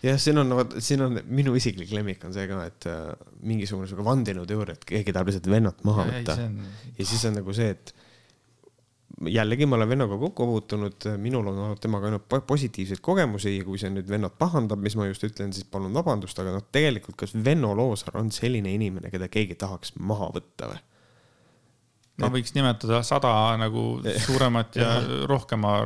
jah, 0.05 0.19
siin 0.21 0.43
on, 0.43 0.53
siin 0.79 1.03
on 1.07 1.21
minu 1.25 1.55
isiklik 1.57 1.95
lemmik 1.97 2.25
on 2.29 2.37
see 2.37 2.45
ka, 2.51 2.61
et 2.69 2.89
äh, 2.93 3.15
mingisugune 3.49 3.89
sihuke 3.89 4.05
vandenõuteooria, 4.05 4.77
et 4.77 4.85
keegi 4.91 5.17
tahab 5.17 5.33
lihtsalt 5.33 5.49
vennat 5.51 5.81
maha 5.89 6.05
võtta. 6.11 6.37
On... 6.45 6.61
ja 6.99 7.09
siis 7.09 7.25
on 7.31 7.39
nagu 7.41 7.57
see, 7.57 7.73
et 7.73 7.95
jällegi 9.31 9.67
ma 9.67 9.77
olen 9.79 9.89
vennaga 9.89 10.17
kokku 10.19 10.47
puutunud, 10.47 11.07
minul 11.23 11.47
on 11.53 11.59
olnud 11.67 11.81
temaga 11.83 12.09
ainult 12.11 12.35
positiivseid 12.47 13.03
kogemusi 13.05 13.57
ja 13.57 13.67
kui 13.67 13.79
see 13.81 13.93
nüüd 13.95 14.09
vennad 14.11 14.35
pahandab, 14.39 14.83
mis 14.83 14.97
ma 14.99 15.07
just 15.07 15.25
ütlen, 15.27 15.53
siis 15.55 15.67
palun 15.71 15.95
vabandust, 15.95 16.39
aga 16.43 16.57
noh, 16.57 16.65
tegelikult 16.75 17.19
kas 17.21 17.37
Venno 17.37 17.75
Loosaar 17.79 18.19
on 18.21 18.33
selline 18.35 18.73
inimene, 18.75 19.13
keda 19.13 19.29
keegi 19.33 19.59
tahaks 19.61 19.95
maha 20.01 20.33
võtta 20.35 20.73
või? 20.73 20.83
ma 22.23 22.31
võiks 22.31 22.55
nimetada 22.55 23.01
sada 23.07 23.31
nagu 23.59 23.99
suuremat 24.27 24.77
ja 24.79 24.91
rohkema 25.33 25.81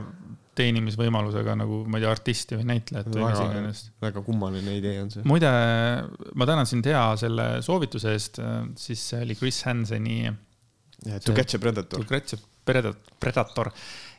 teenimisvõimalusega 0.59 1.55
nagu 1.59 1.85
ma 1.87 2.01
ei 2.01 2.05
tea, 2.05 2.12
artisti 2.12 2.59
või 2.59 2.66
näitlejat 2.72 3.09
või 3.12 3.22
mis 3.22 3.41
iganes. 3.45 3.83
väga 4.03 4.22
kummaline 4.26 4.76
idee 4.81 4.99
on 5.05 5.12
see. 5.14 5.24
muide, 5.29 5.51
ma 6.35 6.49
tänan 6.51 6.68
sind 6.68 6.89
hea 6.89 7.05
selle 7.20 7.49
soovituse 7.64 8.12
eest, 8.16 8.43
siis 8.81 9.05
see 9.12 9.22
oli 9.26 9.39
Chris 9.39 9.62
Hanseni. 9.68 10.20
To 10.99 11.31
catch 11.31 11.55
a 11.55 11.61
predator. 11.62 12.03
To 12.03 12.11
catch 12.11 12.35
a 12.35 12.58
Predator 12.69 13.73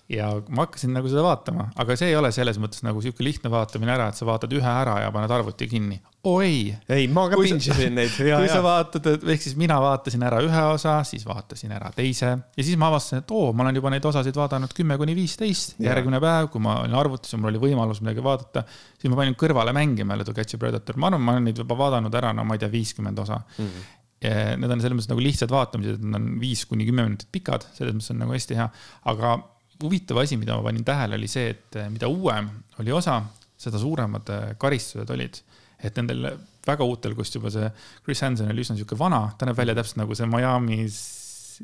ja 0.09 0.29
ma 0.49 0.65
hakkasin 0.65 0.93
nagu 0.93 1.09
seda 1.09 1.21
vaatama, 1.23 1.67
aga 1.79 1.95
see 1.99 2.09
ei 2.09 2.15
ole 2.17 2.31
selles 2.33 2.57
mõttes 2.61 2.81
nagu 2.85 3.01
sihuke 3.03 3.21
lihtne 3.25 3.51
vaatamine 3.53 3.93
ära, 3.93 4.07
et 4.09 4.17
sa 4.17 4.25
vaatad 4.25 4.53
ühe 4.57 4.69
ära 4.69 4.97
ja 5.03 5.11
paned 5.13 5.31
arvuti 5.33 5.67
kinni. 5.69 5.99
oo 6.25 6.41
ei. 6.41 6.73
ma 7.13 7.27
ka 7.29 7.37
pinšisin 7.37 7.93
neid. 7.95 8.15
kui 8.17 8.31
ja. 8.31 8.39
sa 8.49 8.63
vaatad, 8.65 9.05
ehk 9.21 9.43
siis 9.45 9.53
mina 9.59 9.77
vaatasin 9.81 10.25
ära 10.25 10.41
ühe 10.43 10.63
osa, 10.73 10.97
siis 11.07 11.27
vaatasin 11.29 11.75
ära 11.77 11.91
teise 11.95 12.31
ja 12.31 12.65
siis 12.65 12.77
ma 12.79 12.89
avastasin, 12.89 13.21
et 13.21 13.35
oo, 13.37 13.53
ma 13.53 13.67
olen 13.67 13.77
juba 13.77 13.93
neid 13.93 14.09
osasid 14.09 14.41
vaadanud 14.41 14.73
kümme 14.75 14.97
kuni 14.97 15.15
viisteist. 15.17 15.77
järgmine 15.83 16.21
päev, 16.23 16.49
kui 16.49 16.63
ma 16.65 16.79
olin 16.81 16.97
arvutis 16.97 17.35
ja 17.35 17.39
mul 17.39 17.53
oli 17.53 17.61
võimalus 17.69 18.01
midagi 18.01 18.25
vaadata, 18.25 18.65
siis 18.97 19.13
ma 19.13 19.21
panin 19.21 19.37
kõrvale 19.37 19.75
mängima 19.77 20.17
To 20.25 20.33
Catch 20.33 20.57
a 20.57 20.61
Predator, 20.61 20.97
ma 20.97 21.13
arvan, 21.13 21.21
ma 21.21 21.37
olen 21.37 21.51
neid 21.51 21.61
juba 21.61 21.77
vaadanud 21.77 22.17
ära, 22.17 22.33
no 22.33 22.43
ma 22.43 22.57
ei 22.57 22.65
tea, 22.65 22.73
viiskümmend 22.73 23.25
osa 23.27 23.37
mm. 23.37 23.65
-hmm 23.65 23.95
Need 24.19 24.67
on 24.67 24.81
selles 24.83 24.97
mõttes 24.97 25.07
nagu 25.13 25.21
lihtsad 25.23 25.51
vaatamised, 25.53 26.01
nad 26.03 26.19
on 26.19 26.33
viis 26.41 26.65
kuni 26.67 26.83
kümme 26.87 27.05
minutit 27.07 27.29
pikad, 27.31 27.63
selles 27.77 27.95
mõttes 27.95 28.11
on 28.11 28.19
nagu 28.19 28.35
hästi 28.35 28.57
hea. 28.57 28.65
aga 29.07 29.37
huvitav 29.83 30.19
asi, 30.19 30.37
mida 30.37 30.57
ma 30.57 30.65
panin 30.65 30.83
tähele, 30.83 31.15
oli 31.15 31.29
see, 31.31 31.53
et 31.53 31.79
eh, 31.79 31.87
mida 31.91 32.09
uuem 32.11 32.49
oli 32.83 32.91
osa, 32.95 33.21
seda 33.59 33.79
suuremad 33.79 34.31
eh, 34.35 34.47
karistused 34.59 35.15
olid. 35.15 35.41
et 35.79 35.95
nendel 35.95 36.33
väga 36.67 36.83
uutel, 36.83 37.13
kust 37.15 37.37
juba 37.37 37.47
see 37.53 37.69
Chris 38.03 38.19
Hansen 38.25 38.49
oli 38.51 38.65
üsna 38.65 38.75
sihuke 38.75 38.97
vana, 38.99 39.21
ta 39.39 39.47
näeb 39.47 39.55
välja 39.55 39.77
täpselt 39.77 40.01
nagu 40.01 40.17
see 40.17 40.27
Miami's, 40.27 40.97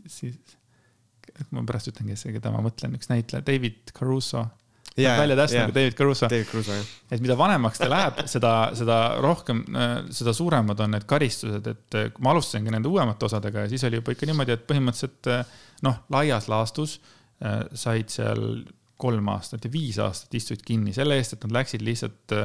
siis, 0.07 0.37
ma 1.51 1.65
pärast 1.67 1.91
ütlen, 1.91 2.13
kes, 2.13 2.23
keda 2.37 2.53
ma 2.53 2.61
mõtlen, 2.63 2.95
üks 2.95 3.11
näitleja, 3.11 3.43
David 3.43 3.91
Caruso 3.91 4.45
yeah, 4.99 5.17
välja 5.19 5.37
täpselt 5.39 5.57
yeah. 5.57 5.67
nagu 5.67 5.75
David 5.75 5.97
Caruso. 5.97 6.29
David 6.31 6.47
Caruso, 6.51 6.77
jah. 6.77 6.93
et 7.11 7.23
mida 7.23 7.37
vanemaks 7.39 7.81
ta 7.81 7.89
läheb, 7.91 8.21
seda, 8.31 8.53
seda 8.77 8.99
rohkem, 9.23 9.63
seda 10.15 10.33
suuremad 10.35 10.85
on 10.85 10.95
need 10.95 11.07
karistused, 11.09 11.67
et 11.71 11.99
kui 12.15 12.25
ma 12.25 12.35
alustasingi 12.35 12.73
nende 12.73 12.91
uuemate 12.91 13.27
osadega 13.29 13.65
ja 13.65 13.73
siis 13.73 13.83
oli 13.89 14.01
juba 14.01 14.15
ikka 14.15 14.29
niimoodi, 14.29 14.55
et 14.55 14.65
põhimõtteliselt 14.69 15.31
noh, 15.85 15.99
laias 16.15 16.49
laastus 16.51 16.99
äh, 17.43 17.61
said 17.73 18.13
seal 18.13 18.63
kolm 19.01 19.27
aastat 19.33 19.67
ja 19.67 19.71
viis 19.71 19.99
aastat 19.99 20.33
istusid 20.39 20.63
kinni 20.65 20.95
selle 20.95 21.17
eest, 21.19 21.35
et 21.35 21.43
nad 21.43 21.57
läksid 21.59 21.83
lihtsalt 21.83 22.35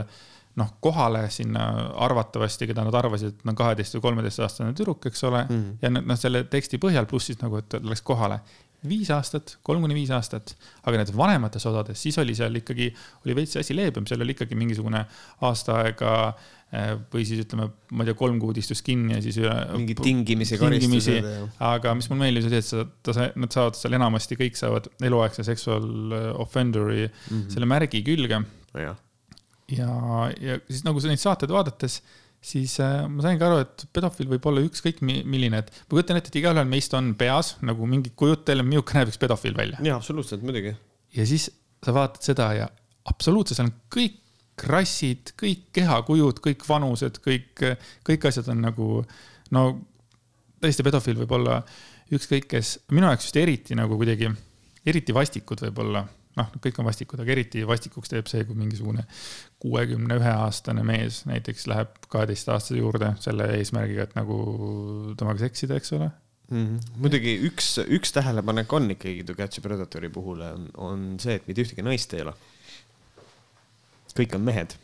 noh, 0.58 0.72
kohale 0.82 1.28
sinna 1.30 1.66
arvatavasti, 2.04 2.66
keda 2.70 2.84
nad 2.86 2.96
arvasid, 2.98 3.36
et 3.36 3.46
on 3.48 3.58
kaheteist 3.58 3.96
või 3.96 4.06
kolmeteistaastane 4.08 4.74
tüdruk, 4.76 5.06
eks 5.10 5.22
ole 5.28 5.44
mm. 5.44 5.60
-hmm. 5.60 5.78
ja 5.82 5.92
noh, 5.94 6.18
selle 6.18 6.44
teksti 6.50 6.80
põhjal, 6.82 7.06
pluss 7.10 7.30
siis 7.30 7.40
nagu, 7.42 7.60
et 7.62 7.78
läks 7.86 8.02
kohale 8.06 8.40
viis 8.88 9.10
aastat, 9.12 9.56
kolm 9.66 9.82
kuni 9.84 9.96
viis 9.96 10.12
aastat, 10.14 10.54
aga 10.88 11.00
need 11.00 11.12
vanemates 11.16 11.66
osades, 11.68 12.00
siis 12.00 12.16
oli 12.22 12.36
seal 12.36 12.54
ikkagi, 12.60 12.88
oli 13.26 13.36
veits 13.36 13.58
asi 13.60 13.76
leebem, 13.76 14.06
seal 14.08 14.24
oli 14.24 14.34
ikkagi 14.36 14.56
mingisugune 14.58 15.02
aasta 15.46 15.76
aega 15.82 16.14
eh, 16.72 16.94
või 17.12 17.26
siis 17.28 17.42
ütleme, 17.44 17.68
ma 17.92 18.06
ei 18.06 18.10
tea, 18.10 18.18
kolm 18.22 18.40
kuud 18.42 18.60
istus 18.62 18.80
kinni 18.86 19.18
ja 19.18 19.20
siis 19.24 19.40
üle. 19.42 19.52
mingeid 19.74 20.00
tingimisi, 20.06 20.56
tingimisi, 20.60 21.18
aga 21.66 21.94
mis 21.98 22.08
mulle 22.12 22.24
meeldis, 22.24 22.48
oli, 22.48 22.62
et 22.62 22.70
sa, 22.70 22.86
ta, 23.04 23.28
nad 23.44 23.58
saavad 23.58 23.78
seal 23.80 23.98
enamasti, 24.00 24.40
kõik 24.40 24.58
saavad 24.60 24.88
eluaegse 25.10 25.44
sexual 25.46 26.16
offender'i 26.40 27.04
mm 27.04 27.12
-hmm. 27.12 27.46
selle 27.52 27.68
märgi 27.68 28.02
külge. 28.06 28.42
ja, 28.74 28.96
ja, 29.68 29.92
ja 30.40 30.58
siis 30.68 30.84
nagu 30.88 31.02
neid 31.04 31.20
saateid 31.20 31.52
vaadates 31.52 32.00
siis 32.40 32.78
äh, 32.80 33.04
ma 33.10 33.24
saingi 33.24 33.44
aru, 33.44 33.60
et 33.64 33.84
pedofiil 33.94 34.30
võib 34.30 34.46
olla 34.48 34.62
ükskõik 34.64 35.02
milline, 35.04 35.60
et 35.60 35.72
ma 35.74 35.92
kujutan 35.92 36.18
ette, 36.18 36.32
et 36.32 36.40
igaühel 36.40 36.68
meist 36.68 36.94
on 36.96 37.12
peas 37.20 37.54
nagu 37.66 37.88
mingi 37.88 38.14
kujutelm, 38.16 38.68
milline 38.70 38.96
näeb 38.96 39.12
üks 39.12 39.20
pedofiil 39.20 39.56
välja. 39.58 39.80
jaa, 39.84 39.98
absoluutselt, 40.00 40.44
muidugi. 40.46 40.74
ja 41.16 41.26
siis 41.28 41.50
sa 41.84 41.94
vaatad 41.96 42.24
seda 42.24 42.50
ja 42.56 42.70
absoluutselt, 43.10 43.58
seal 43.58 43.68
on 43.68 43.76
kõik 43.92 44.18
rassid, 44.70 45.32
kõik 45.40 45.70
kehakujud, 45.76 46.40
kõik 46.44 46.64
vanused, 46.68 47.20
kõik, 47.24 47.64
kõik 48.04 48.26
asjad 48.28 48.50
on 48.52 48.60
nagu 48.64 48.88
no 49.56 49.64
tõesti, 50.60 50.84
pedofiil 50.84 51.20
võib 51.22 51.32
olla 51.38 51.60
ükskõik 52.12 52.48
kes, 52.50 52.78
minu 52.92 53.08
jaoks 53.08 53.28
just 53.28 53.38
eriti 53.40 53.76
nagu 53.78 53.96
kuidagi, 54.00 54.30
eriti 54.88 55.14
vastikud 55.16 55.62
võib-olla 55.64 56.04
noh, 56.38 56.50
kõik 56.62 56.78
on 56.80 56.86
vastikud, 56.86 57.20
aga 57.22 57.34
eriti 57.34 57.62
vastikuks 57.66 58.12
teeb 58.12 58.28
see, 58.30 58.44
kui 58.46 58.58
mingisugune 58.58 59.04
kuuekümne 59.62 60.18
ühe 60.20 60.34
aastane 60.44 60.84
mees 60.86 61.24
näiteks 61.28 61.66
läheb 61.70 61.96
kaheteistaastase 62.12 62.78
juurde 62.78 63.14
selle 63.22 63.48
eesmärgiga, 63.56 64.06
et 64.06 64.18
nagu 64.18 64.36
temaga 65.18 65.42
seksida, 65.46 65.80
eks 65.80 65.96
ole 65.98 66.10
mm. 66.50 66.66
-hmm. 66.66 67.00
muidugi 67.02 67.34
üks, 67.48 67.72
üks 67.86 68.14
tähelepanek 68.16 68.72
on 68.72 68.90
ikkagi 68.96 69.24
To 69.26 69.34
Catch 69.34 69.58
a 69.58 69.66
Predatori 69.66 70.08
puhul 70.08 70.44
on, 70.46 70.70
on 70.76 71.10
see, 71.22 71.38
et 71.40 71.50
mitte 71.50 71.66
ühtegi 71.66 71.86
naist 71.86 72.14
ei 72.14 72.22
ole. 72.26 72.36
kõik 74.14 74.34
on 74.36 74.42
mehed. 74.44 74.74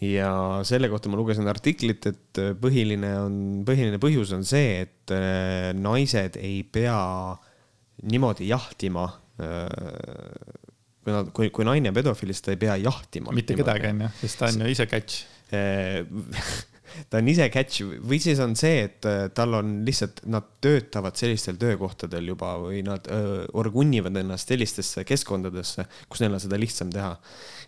ja 0.00 0.30
selle 0.68 0.88
kohta 0.92 1.08
ma 1.08 1.16
lugesin 1.16 1.48
artiklit, 1.48 2.06
et 2.06 2.40
põhiline 2.60 3.12
on, 3.18 3.36
põhiline 3.66 3.98
põhjus 3.98 4.34
on 4.36 4.44
see, 4.44 4.82
et 4.84 5.14
äh, 5.14 5.72
naised 5.72 6.36
ei 6.36 6.62
pea 6.62 6.98
niimoodi 8.02 8.50
jahtima 8.50 9.08
kui 9.36 11.14
nad, 11.14 11.28
kui, 11.36 11.50
kui 11.54 11.66
naine 11.68 11.92
pedofiilist, 11.94 12.44
ta 12.46 12.54
ei 12.54 12.60
pea 12.60 12.76
jahtima. 12.82 13.34
mitte 13.36 13.54
kedagi, 13.58 13.92
onju, 13.92 14.08
sest 14.22 14.40
ta 14.40 14.50
on 14.52 14.64
ju 14.64 14.72
ise 14.72 14.88
catch 14.90 15.12
ta 17.10 17.20
on 17.20 17.28
ise 17.30 17.48
catch 17.52 17.84
või 17.84 18.18
siis 18.22 18.40
on 18.42 18.56
see, 18.58 18.84
et 18.86 19.06
äh, 19.08 19.26
tal 19.34 19.56
on 19.58 19.78
lihtsalt, 19.86 20.22
nad 20.32 20.46
töötavad 20.64 21.16
sellistel 21.18 21.58
töökohtadel 21.60 22.32
juba 22.32 22.54
või 22.60 22.82
nad 22.86 23.06
öö, 23.12 23.44
orgunnivad 23.60 24.16
ennast 24.18 24.50
sellistesse 24.50 25.04
keskkondadesse, 25.06 25.86
kus 26.10 26.22
neil 26.22 26.36
on 26.36 26.42
seda 26.42 26.58
lihtsam 26.60 26.90
teha. 26.94 27.14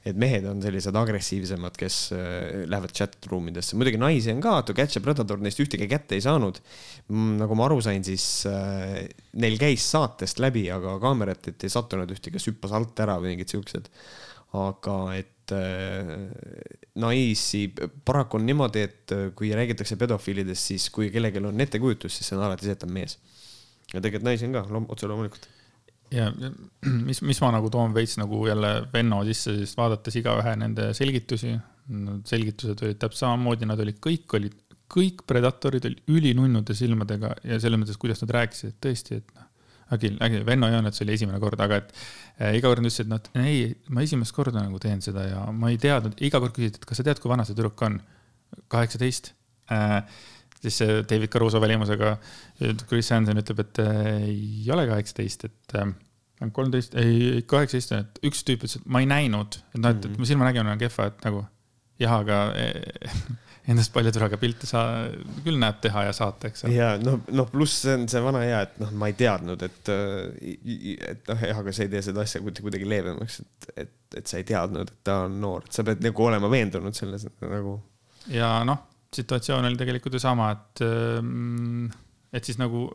et 0.09 0.17
mehed 0.17 0.45
on 0.49 0.61
sellised 0.63 0.95
agressiivsemad, 0.97 1.77
kes 1.79 1.97
öö, 2.17 2.65
lähevad 2.71 2.95
chat 2.97 3.17
room 3.31 3.49
idesse, 3.51 3.77
muidugi 3.77 4.01
naisi 4.01 4.33
on 4.33 4.43
ka, 4.43 4.61
To 4.63 4.75
Catch 4.75 4.99
a 4.99 5.05
Predator 5.05 5.41
neist 5.43 5.61
ühtegi 5.61 5.89
kätte 5.91 6.17
ei 6.17 6.23
saanud. 6.25 6.61
Mm, 7.09 7.35
nagu 7.43 7.59
ma 7.59 7.67
aru 7.67 7.81
sain, 7.85 8.05
siis 8.07 8.47
öö, 8.49 9.03
neil 9.43 9.59
käis 9.61 9.85
saatest 9.91 10.41
läbi, 10.43 10.69
aga 10.73 10.97
kaamerat, 11.03 11.51
ei 11.53 11.73
sattunud 11.73 12.11
ühtegi, 12.15 12.39
kas 12.39 12.49
hüppas 12.51 12.75
alt 12.79 13.05
ära 13.05 13.19
või 13.21 13.35
mingid 13.35 13.53
siuksed. 13.57 13.91
aga 14.57 14.95
et 15.19 15.35
et 15.49 15.55
äh, 15.57 16.89
naisi, 17.01 17.69
paraku 18.05 18.39
on 18.39 18.47
niimoodi, 18.47 18.83
et 18.85 19.15
äh, 19.15 19.29
kui 19.37 19.51
räägitakse 19.55 19.97
pedofiilidest, 20.01 20.73
siis 20.73 20.89
kui 20.95 21.11
kellelgi 21.15 21.43
on 21.45 21.65
ettekujutus, 21.65 22.19
siis 22.19 22.31
see 22.31 22.39
on 22.39 22.45
alati 22.47 22.69
see, 22.69 22.77
et 22.77 22.85
on 22.87 22.93
mees. 22.93 23.19
ja 23.93 24.03
tegelikult 24.03 24.27
naisi 24.29 24.49
on 24.49 24.57
ka 24.59 24.83
otse 24.93 25.09
loomulikult. 25.09 25.49
ja 26.13 26.31
mis, 27.09 27.23
mis 27.23 27.41
ma 27.45 27.53
nagu 27.57 27.71
toon 27.73 27.95
veits 27.97 28.19
nagu 28.21 28.45
jälle 28.47 28.73
Venno 28.93 29.23
sisse, 29.29 29.57
siis 29.59 29.77
vaadates 29.77 30.21
igaühe 30.21 30.55
nende 30.61 30.93
selgitusi, 30.97 31.57
selgitused 32.29 32.85
olid 32.85 33.01
täpselt 33.01 33.25
samamoodi, 33.25 33.69
nad 33.69 33.81
olid, 33.81 34.01
kõik 34.05 34.37
olid, 34.37 34.57
kõik 34.93 35.25
predatorid 35.29 35.85
olid 35.85 36.13
ülinunnude 36.13 36.77
silmadega 36.77 37.35
ja 37.45 37.61
selles 37.61 37.81
mõttes, 37.81 38.01
kuidas 38.01 38.25
nad 38.25 38.37
rääkisid, 38.41 38.75
et 38.75 38.83
tõesti, 38.89 39.23
et 39.23 39.37
noh. 39.37 39.48
Äkki, 39.95 40.13
äkki 40.25 40.45
Venno 40.47 40.71
Jaanet, 40.73 40.97
see 40.97 41.07
oli 41.07 41.17
esimene 41.17 41.41
kord, 41.43 41.61
aga 41.65 41.81
et 41.83 41.93
äh, 42.39 42.57
iga 42.59 42.71
kord 42.71 42.83
nad 42.83 42.91
ütlesid, 42.91 43.09
et 43.09 43.31
noh, 43.35 43.45
ei, 43.49 43.69
ma 43.95 44.05
esimest 44.05 44.35
korda 44.37 44.63
nagu 44.63 44.81
teen 44.83 45.03
seda 45.05 45.27
ja 45.29 45.45
ma 45.55 45.73
ei 45.73 45.81
teadnud, 45.81 46.19
iga 46.25 46.41
kord 46.43 46.57
küsisid, 46.57 46.81
et 46.81 46.89
kas 46.89 47.01
sa 47.01 47.07
tead, 47.07 47.23
kui 47.23 47.33
vana 47.33 47.47
see 47.49 47.57
tüdruk 47.59 47.85
on? 47.87 48.01
kaheksateist. 48.73 49.33
Äh, 49.73 49.99
siis 50.63 50.79
see 50.81 51.03
David 51.05 51.29
Caruso 51.31 51.61
välimusega, 51.61 52.15
Chris 52.89 53.11
Hansen 53.13 53.39
ütleb, 53.39 53.61
et 53.63 53.81
äh, 53.85 53.99
ei 54.25 54.71
ole 54.73 54.87
kaheksateist, 54.89 55.45
et 55.51 55.77
äh, 55.79 55.93
kolmteist, 56.57 56.97
ei, 56.99 57.43
kaheksateist, 57.49 57.93
et 57.99 58.23
üks 58.27 58.41
tüüp 58.49 58.65
ütles, 58.65 58.79
et 58.81 58.89
ma 58.89 59.05
ei 59.05 59.11
näinud, 59.11 59.61
et 59.75 59.83
noh, 59.83 59.93
et, 59.93 60.09
et 60.09 60.17
mu 60.19 60.29
silmanägemine 60.29 60.75
on 60.75 60.81
kehva, 60.81 61.11
et 61.13 61.29
nagu 61.29 61.45
jah, 62.01 62.17
aga 62.23 62.41
endast 63.69 63.93
palju 63.93 64.13
tüdruga 64.15 64.39
pilte 64.41 64.69
sa 64.69 64.83
küll 65.45 65.59
näeb 65.61 65.81
teha 65.85 66.07
ja 66.07 66.15
saata, 66.17 66.49
eks. 66.49 66.65
ja 66.73 66.95
noh, 67.03 67.19
noh, 67.37 67.49
pluss 67.53 67.83
see 67.85 67.97
on 67.99 68.07
see 68.11 68.23
vana 68.25 68.41
hea, 68.45 68.61
et 68.65 68.79
noh, 68.81 68.93
ma 69.01 69.11
ei 69.11 69.17
teadnud, 69.19 69.65
et, 69.67 69.91
et 69.93 71.29
noh, 71.29 71.45
jah, 71.51 71.61
aga 71.61 71.75
sa 71.77 71.85
ei 71.85 71.93
tee 71.93 72.03
seda 72.07 72.25
asja 72.25 72.41
kuidagi 72.45 72.89
leebemaks, 72.89 73.41
et, 73.45 73.69
et, 73.85 73.95
et 74.23 74.31
sa 74.31 74.41
ei 74.41 74.47
teadnud, 74.49 74.89
et 74.89 75.05
ta 75.05 75.21
on 75.27 75.37
noor, 75.43 75.69
sa 75.75 75.85
pead 75.87 76.01
nagu 76.05 76.29
olema 76.29 76.51
veendunud 76.53 76.97
selles 76.97 77.29
nagu. 77.43 77.77
ja 78.33 78.55
noh, 78.69 78.87
situatsioon 79.15 79.69
oli 79.69 79.81
tegelikult 79.81 80.17
ju 80.17 80.23
sama, 80.25 80.51
et, 80.57 80.85
et 82.33 82.49
siis 82.49 82.61
nagu 82.61 82.87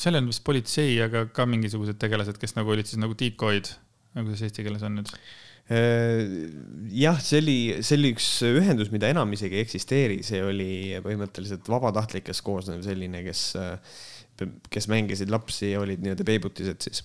seal 0.00 0.18
on 0.18 0.26
vist 0.32 0.42
politsei, 0.46 0.96
aga 1.04 1.28
ka 1.34 1.46
mingisugused 1.46 2.00
tegelased, 2.02 2.42
kes 2.42 2.56
nagu 2.58 2.74
olid 2.74 2.90
siis 2.90 2.98
nagu 2.98 3.14
decoy'd, 3.18 3.70
nagu 4.18 4.34
see 4.34 4.50
eesti 4.50 4.66
keeles 4.66 4.82
on 4.88 4.98
nüüd 4.98 5.10
Äh, 5.12 5.51
jah, 5.70 7.20
see 7.22 7.38
oli, 7.40 7.56
see 7.84 7.98
oli 7.98 8.10
üks 8.16 8.26
ühendus, 8.48 8.90
mida 8.92 9.10
enam 9.12 9.30
isegi 9.36 9.58
ei 9.58 9.64
eksisteeri, 9.64 10.18
see 10.26 10.42
oli 10.44 10.72
põhimõtteliselt 11.04 11.68
vabatahtlikest 11.70 12.44
koosnev 12.44 12.82
selline, 12.84 13.22
kes, 13.26 13.44
kes 14.72 14.88
mängisid 14.90 15.32
lapsi 15.32 15.72
ja 15.72 15.82
olid 15.84 16.02
nii-öelda 16.02 16.26
peibutised 16.28 16.82
siis. 16.82 17.04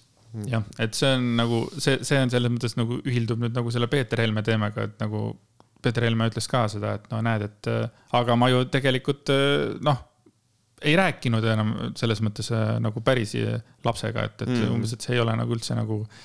jah, 0.49 0.65
et 0.83 0.97
see 0.97 1.13
on 1.15 1.29
nagu 1.39 1.63
see, 1.77 2.01
see 2.07 2.19
on 2.19 2.33
selles 2.33 2.53
mõttes 2.53 2.75
nagu 2.79 2.99
ühildub 3.05 3.45
nüüd 3.45 3.55
nagu 3.55 3.71
selle 3.73 3.89
Peeter 3.91 4.25
Helme 4.25 4.43
teemaga, 4.45 4.89
et 4.89 4.97
nagu 5.03 5.29
Peeter 5.83 6.07
Helme 6.07 6.27
ütles 6.31 6.49
ka 6.49 6.65
seda, 6.71 6.97
et 6.97 7.05
no 7.13 7.21
näed, 7.23 7.45
et 7.47 7.69
aga 8.17 8.35
ma 8.39 8.49
ju 8.51 8.65
tegelikult 8.73 9.31
noh 9.85 10.03
ei 10.85 10.93
rääkinud 10.97 11.45
enam 11.49 11.71
selles 11.97 12.19
mõttes 12.21 12.51
nagu 12.83 13.01
päris 13.05 13.31
lapsega, 13.85 14.27
et, 14.27 14.43
et 14.43 14.51
mm. 14.51 14.73
umbes, 14.75 14.91
et 14.93 15.05
see 15.05 15.15
ei 15.15 15.21
ole 15.23 15.33
nagu 15.39 15.55
üldse 15.55 15.73
nagu 15.77 16.03
äh, 16.03 16.19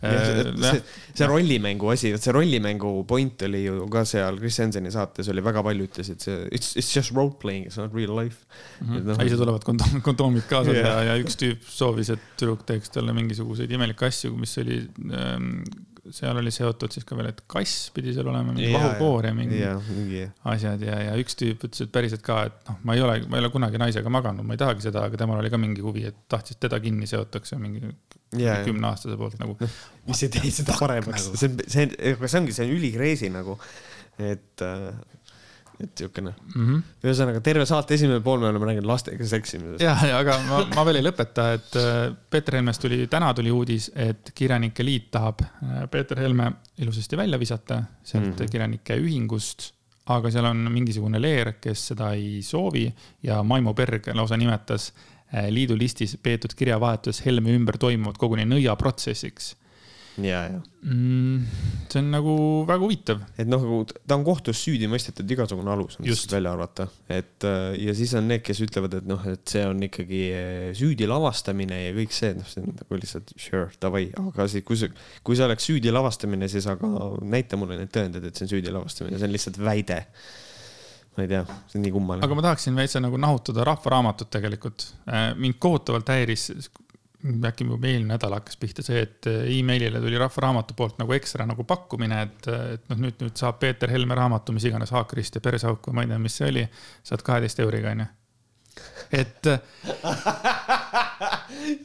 Äh, 0.00 0.54
see, 0.62 0.82
see 1.12 1.26
rollimängu 1.26 1.88
asi, 1.90 2.12
see 2.22 2.32
rollimängu 2.34 3.02
point 3.08 3.42
oli 3.42 3.64
ju 3.64 3.88
ka 3.90 4.04
seal 4.06 4.36
Chris 4.38 4.60
Henseni 4.62 4.92
saates 4.94 5.26
oli 5.32 5.42
väga 5.42 5.64
palju 5.66 5.88
ütlesid, 5.88 6.22
see 6.22 6.44
it's, 6.54 6.76
it's 6.78 6.92
just 6.94 7.10
role 7.16 7.32
playing, 7.42 7.66
it's 7.66 7.80
not 7.80 7.94
real 7.94 8.14
life 8.14 8.46
mm. 8.80 8.92
-hmm. 8.92 9.08
No, 9.08 9.16
ise 9.26 9.36
tulevad 9.40 9.66
kondoom, 9.66 9.98
kondoomid 10.06 10.46
kaasas 10.46 10.78
yeah. 10.78 10.86
ja, 10.86 11.02
ja 11.10 11.24
üks 11.24 11.34
tüüp 11.40 11.66
soovis, 11.66 12.12
et 12.14 12.30
tüdruk 12.38 12.62
teeks 12.68 12.94
talle 12.94 13.12
mingisuguseid 13.16 13.74
imelikke 13.74 14.06
asju, 14.06 14.36
mis 14.38 14.54
oli 14.62 14.78
ähm, 15.10 15.64
seal 16.14 16.38
oli 16.40 16.50
seotud 16.54 16.92
siis 16.94 17.06
ka 17.08 17.16
veel, 17.18 17.30
et 17.32 17.42
kass 17.50 17.88
pidi 17.94 18.12
seal 18.16 18.28
olema, 18.30 18.52
mingi 18.52 18.70
vahukoor 18.74 19.28
ja 19.28 19.32
mingi 19.36 19.58
yeah, 19.60 19.90
yeah. 20.08 20.32
asjad 20.52 20.82
ja, 20.84 20.98
ja 21.08 21.16
üks 21.20 21.36
tüüp 21.38 21.66
ütles, 21.68 21.84
et 21.84 21.92
päriselt 21.94 22.24
ka, 22.26 22.40
et 22.48 22.70
noh, 22.70 22.78
ma 22.88 22.96
ei 22.96 23.04
ole, 23.04 23.18
ma 23.26 23.38
ei 23.38 23.44
ole 23.44 23.52
kunagi 23.54 23.80
naisega 23.80 24.12
maganud, 24.12 24.46
ma 24.46 24.56
ei 24.56 24.62
tahagi 24.62 24.88
seda, 24.88 25.04
aga 25.08 25.20
temal 25.20 25.42
oli 25.42 25.52
ka 25.52 25.60
mingi 25.60 25.84
huvi, 25.84 26.06
et 26.10 26.18
tahtis, 26.30 26.58
teda 26.62 26.80
kinni 26.84 27.08
seotakse 27.10 27.58
mingi 27.60 27.84
kümneaastase 28.32 29.18
poolt 29.20 29.38
nagu. 29.42 29.58
noh, 29.60 29.78
mis 30.08 30.24
ei 30.26 30.32
tee 30.32 30.54
seda 30.60 30.76
paremaks 30.80 31.28
nagu., 31.30 31.42
see 31.42 31.52
on, 31.52 31.62
see 31.66 32.16
see 32.24 32.42
ongi, 32.42 32.56
see 32.56 32.68
on 32.68 32.74
ülikreisi 32.76 33.32
nagu, 33.34 33.58
et 34.18 34.66
äh, 34.66 34.90
et 35.78 36.00
niisugune 36.00 36.32
mm 36.32 36.66
-hmm.. 36.66 36.82
ühesõnaga 37.06 37.40
terve 37.44 37.66
saate 37.66 37.94
esimene 37.94 38.20
pool 38.24 38.40
me 38.42 38.48
oleme 38.50 38.66
rääkinud 38.66 38.88
lastega 38.88 39.26
seksimisest. 39.26 39.82
ja, 39.82 39.94
ja 40.08 40.18
aga 40.18 40.38
ma, 40.48 40.60
ma 40.74 40.84
veel 40.88 41.00
ei 41.00 41.06
lõpeta, 41.06 41.48
et 41.54 41.78
äh, 41.78 41.98
Peeter 42.30 42.58
Helmest 42.58 42.82
tuli, 42.82 43.06
täna 43.10 43.32
tuli 43.34 43.52
uudis, 43.54 43.90
et 43.94 44.32
Kirjanike 44.34 44.84
Liit 44.84 45.10
tahab 45.14 45.44
äh, 45.44 45.84
Peeter 45.90 46.18
Helme 46.20 46.52
ilusasti 46.78 47.16
välja 47.16 47.38
visata 47.38 47.82
sealt 48.02 48.26
mm 48.26 48.32
-hmm. 48.32 48.50
kirjanike 48.50 48.96
ühingust. 48.96 49.72
aga 50.08 50.30
seal 50.30 50.44
on 50.48 50.72
mingisugune 50.72 51.20
leer, 51.20 51.52
kes 51.60 51.86
seda 51.88 52.12
ei 52.12 52.42
soovi 52.42 52.94
ja 53.22 53.42
Maimo 53.42 53.74
Berg 53.74 54.06
lausa 54.14 54.36
nimetas 54.36 54.92
äh, 55.34 55.48
liidu 55.50 55.78
listis 55.78 56.16
peetud 56.22 56.54
kirjavahetus 56.56 57.24
Helme 57.26 57.54
ümber 57.54 57.78
toimuvat 57.78 58.18
koguni 58.18 58.44
nõiaprotsessiks 58.44 59.54
ja, 60.24 60.40
ja 60.50 60.60
mm,. 60.82 61.42
see 61.90 62.00
on 62.00 62.10
nagu 62.12 62.34
väga 62.68 62.82
huvitav. 62.82 63.20
et 63.38 63.48
noh, 63.48 63.62
nagu 63.62 63.78
ta 63.88 64.16
on 64.18 64.24
kohtus 64.26 64.60
süüdi 64.64 64.88
mõistetud, 64.90 65.28
igasugune 65.34 65.72
alus 65.72 65.98
on 66.00 66.08
Just. 66.08 66.32
välja 66.32 66.52
arvata, 66.56 66.88
et 67.08 67.46
äh, 67.48 67.76
ja 67.82 67.94
siis 67.98 68.14
on 68.18 68.28
need, 68.30 68.42
kes 68.46 68.62
ütlevad, 68.66 68.98
et 69.00 69.08
noh, 69.08 69.22
et 69.30 69.44
see 69.50 69.64
on 69.68 69.82
ikkagi 69.86 70.22
äh, 70.32 70.56
süüdi 70.78 71.08
lavastamine 71.10 71.82
ja 71.86 71.94
kõik 71.96 72.16
see, 72.16 72.34
noh, 72.38 72.48
see 72.48 72.64
on 72.64 72.74
nagu 72.80 73.00
lihtsalt 73.02 73.32
sure, 73.36 73.68
davai, 73.82 74.08
aga 74.24 74.48
siis, 74.50 74.66
kui 74.66 74.80
see, 74.80 74.92
kui 75.26 75.38
see 75.38 75.48
oleks 75.48 75.70
süüdi 75.70 75.94
lavastamine, 75.94 76.50
siis 76.50 76.68
aga 76.70 76.90
näita 77.22 77.60
mulle 77.60 77.80
need 77.80 77.94
tõendid, 77.94 78.28
et 78.28 78.38
see 78.38 78.48
on 78.48 78.54
süüdi 78.56 78.74
lavastamine, 78.74 79.20
see 79.20 79.30
on 79.30 79.34
lihtsalt 79.36 79.62
väide 79.62 80.04
ma 81.18 81.24
ei 81.26 81.30
tea, 81.32 81.42
see 81.66 81.80
on 81.80 81.82
nii 81.82 81.92
kummaline. 81.94 82.22
aga 82.22 82.36
ma 82.38 82.44
tahaksin 82.46 82.76
veitsa 82.78 83.00
nagu 83.02 83.18
nahutada 83.18 83.64
Rahvaraamatut 83.66 84.30
tegelikult. 84.30 84.84
Äh, 85.10 85.32
mind 85.34 85.58
kohutavalt 85.58 86.12
häiris, 86.14 86.44
äkki 87.24 87.66
juba 87.66 87.88
eelmine 87.88 88.14
nädal 88.14 88.36
hakkas 88.36 88.58
pihta 88.60 88.84
see, 88.86 89.00
et 89.02 89.26
äh, 89.30 89.40
emailile 89.58 90.00
tuli 90.02 90.18
Rahvaraamatu 90.20 90.76
poolt 90.78 91.00
nagu 91.02 91.16
ekstra 91.16 91.46
nagu 91.48 91.66
pakkumine, 91.66 92.20
et, 92.28 92.50
äh, 92.52 92.68
et 92.76 92.86
noh, 92.92 93.00
nüüd, 93.06 93.18
nüüd 93.24 93.34
saab 93.38 93.58
Peeter 93.62 93.90
Helme 93.90 94.18
raamatu, 94.18 94.54
mis 94.54 94.68
iganes, 94.68 94.94
Haakrist 94.94 95.38
ja 95.38 95.42
Perseauk 95.44 95.90
või 95.90 95.98
ma 95.98 96.06
ei 96.06 96.12
tea, 96.12 96.22
mis 96.22 96.38
see 96.38 96.52
oli, 96.52 96.64
saad 97.10 97.26
kaheteist 97.26 97.64
euriga, 97.64 97.94
onju 97.96 98.08
et 99.12 99.48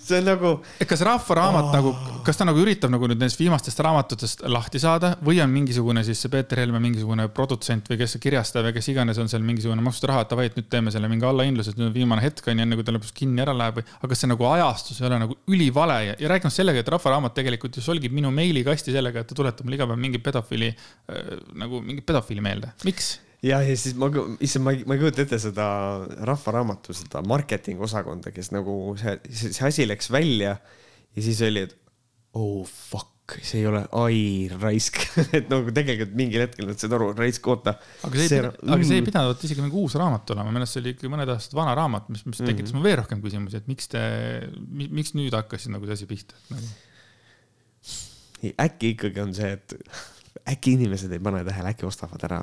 see 0.04 0.18
on 0.20 0.26
nagu. 0.28 0.52
et 0.80 0.88
kas 0.89 1.02
Rahvaraamat 1.08 1.68
oh. 1.70 1.74
nagu, 1.74 1.94
kas 2.26 2.39
ta 2.39 2.48
nagu 2.48 2.60
üritab 2.60 2.91
nagu 2.94 3.08
nüüd 3.08 3.20
nendest 3.22 3.39
viimastest 3.39 3.80
raamatutest 3.86 4.44
lahti 4.52 4.82
saada 4.84 5.14
või 5.24 5.39
on 5.44 5.52
mingisugune 5.54 6.04
siis 6.06 6.20
see 6.24 6.32
Peeter 6.34 6.60
Helme 6.60 6.82
mingisugune 6.84 7.30
produtsent 7.34 7.88
või 7.91 8.02
kes 8.02 8.18
see 8.18 8.24
kirjastaja 8.26 8.68
või 8.68 8.76
kes 8.78 8.91
iganes 8.94 9.22
on 9.24 9.32
seal 9.32 9.46
mingisugune 9.46 9.86
makstud 9.86 10.12
raha, 10.12 10.26
et 10.26 10.34
davai, 10.34 10.50
et 10.52 10.60
nüüd 10.60 10.70
teeme 10.72 10.94
selle 10.94 11.10
mingi 11.12 11.28
allahindluse, 11.30 11.74
et 11.74 11.82
nüüd 11.82 11.91
on 11.91 11.96
viimane 11.96 12.24
hetk 12.26 12.48
on 12.48 12.60
ju, 12.60 12.68
enne 12.68 12.80
kui 12.80 12.88
ta 12.88 12.96
lõpuks 12.96 13.16
kinni 13.16 13.44
ära 13.46 13.56
läheb 13.58 13.80
või. 13.80 13.89
aga 14.08 14.20
see 14.20 14.32
nagu 14.32 14.50
ajastus 14.52 15.02
ei 15.02 15.10
ole 15.10 15.22
nagu 15.26 15.39
ülivale 15.48 16.00
ja, 16.10 16.16
ja 16.20 16.34
rääkinud 16.36 16.56
sellega, 16.56 16.84
et 16.84 16.94
Rahvaraamat 16.94 17.38
tegelikult 17.39 17.80
ju 17.80 17.86
solgib 17.86 18.16
minu 18.16 18.32
meilikasti 18.36 18.96
sellega, 18.96 19.24
et 19.24 19.32
ta 19.32 19.38
tuletab 19.38 19.68
mulle 19.68 19.80
iga 19.80 19.88
päev 19.89 20.02
mingi 20.04 20.22
pedofiili 20.24 20.74
äh, 20.74 21.38
nagu 21.64 21.84
mingi 21.84 22.04
pedofiili 22.06 22.44
meelde, 22.44 22.74
miks? 22.88 23.16
Jah, 23.44 23.64
ja 23.68 23.78
siis 23.78 23.96
ma, 24.00 24.10
issand, 24.44 24.66
ma 24.66 24.74
ei, 24.76 24.84
ma 24.88 24.96
ei 24.96 25.02
kujuta 25.02 25.24
ette 25.26 25.39
seda 25.41 25.66
Rahvaraamatu, 26.30 26.96
seda 26.98 27.24
marketing 27.28 27.82
osakonda, 27.84 28.34
kes 28.36 28.54
nagu 28.56 28.76
see, 29.00 29.18
see 29.32 29.66
asi 29.68 29.88
läks 29.89 30.12
välja 30.14 30.58
ja 30.58 31.26
siis 31.26 31.41
oli, 31.46 31.66
et 31.68 31.76
oh 32.39 32.64
fuck, 32.66 33.36
see 33.46 33.62
ei 33.62 33.68
ole, 33.70 33.84
ai 34.00 34.22
raisk 34.62 35.02
et 35.38 35.52
nagu 35.52 35.74
tegelikult 35.76 36.16
mingil 36.20 36.46
hetkel 36.46 36.70
nad 36.70 36.80
said 36.80 36.96
aru, 36.96 37.12
raisk, 37.18 37.50
oota. 37.52 37.76
aga 38.08 38.22
see 38.22 38.39
ei, 38.39 38.46
mm. 38.48 38.72
aga 38.76 38.88
see 38.89 39.02
ei 39.02 39.06
pidanud 39.10 39.46
isegi 39.50 39.66
mingi 39.66 39.84
uus 39.84 39.98
raamat 40.00 40.34
olema, 40.36 40.54
minu 40.54 40.64
arust 40.64 40.78
see 40.78 40.84
oli 40.86 40.96
ikka 40.96 41.12
mõned 41.14 41.36
aastad 41.36 41.60
vana 41.60 41.76
raamat, 41.78 42.10
mis, 42.16 42.26
mis 42.30 42.39
tekitas 42.39 42.72
mm 42.72 42.72
-hmm. 42.72 42.80
mul 42.80 42.89
veel 42.89 42.98
rohkem 43.04 43.22
küsimusi, 43.24 43.60
et 43.60 43.70
miks 43.70 43.91
te, 43.91 44.02
miks 44.72 45.14
nüüd 45.20 45.36
hakkas 45.36 45.68
nagu 45.74 45.89
see 45.89 46.00
asi 46.00 46.10
pihta 46.10 46.39
nagu.? 46.54 46.74
äkki 48.60 48.96
ikkagi 48.98 49.22
on 49.24 49.32
see, 49.36 49.54
et 49.56 49.78
äkki 50.50 50.74
inimesed 50.76 51.12
ei 51.14 51.22
pane 51.24 51.44
tähele, 51.46 51.72
äkki 51.74 51.86
ostavad 51.88 52.24
ära. 52.26 52.40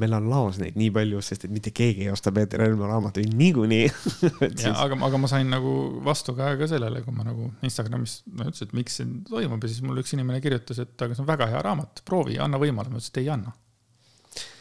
meil 0.00 0.16
on 0.16 0.26
laos 0.30 0.58
neid 0.60 0.76
nii 0.78 0.90
palju, 0.94 1.20
sest 1.24 1.46
et 1.46 1.54
mitte 1.54 1.70
keegi 1.74 2.06
ei 2.06 2.10
osta 2.12 2.32
Peeter 2.34 2.62
Helme 2.64 2.88
raamatuid 2.90 3.32
niikuinii 3.38 3.86
Siis... 3.92 4.66
aga, 4.74 4.98
aga 5.06 5.20
ma 5.22 5.30
sain 5.30 5.48
nagu 5.52 5.72
vastukäe 6.04 6.58
ka 6.60 6.68
sellele, 6.70 7.02
kui 7.06 7.14
ma 7.14 7.28
nagu 7.28 7.52
Instagramis 7.66 8.20
no, 8.32 8.48
ütlesin, 8.48 8.68
et 8.68 8.76
miks 8.76 8.98
see 9.00 9.14
toimub 9.30 9.64
ja 9.64 9.70
siis 9.70 9.86
mulle 9.86 10.04
üks 10.04 10.12
inimene 10.16 10.42
kirjutas, 10.44 10.82
et 10.82 11.06
aga 11.06 11.14
see 11.14 11.24
on 11.24 11.30
väga 11.30 11.48
hea 11.54 11.62
raamat, 11.64 12.02
proovi, 12.08 12.36
anna 12.42 12.60
võimalus. 12.60 12.92
ma 12.92 13.00
ütlesin, 13.00 13.14
et 13.14 13.22
ei 13.22 13.32
anna 13.36 13.54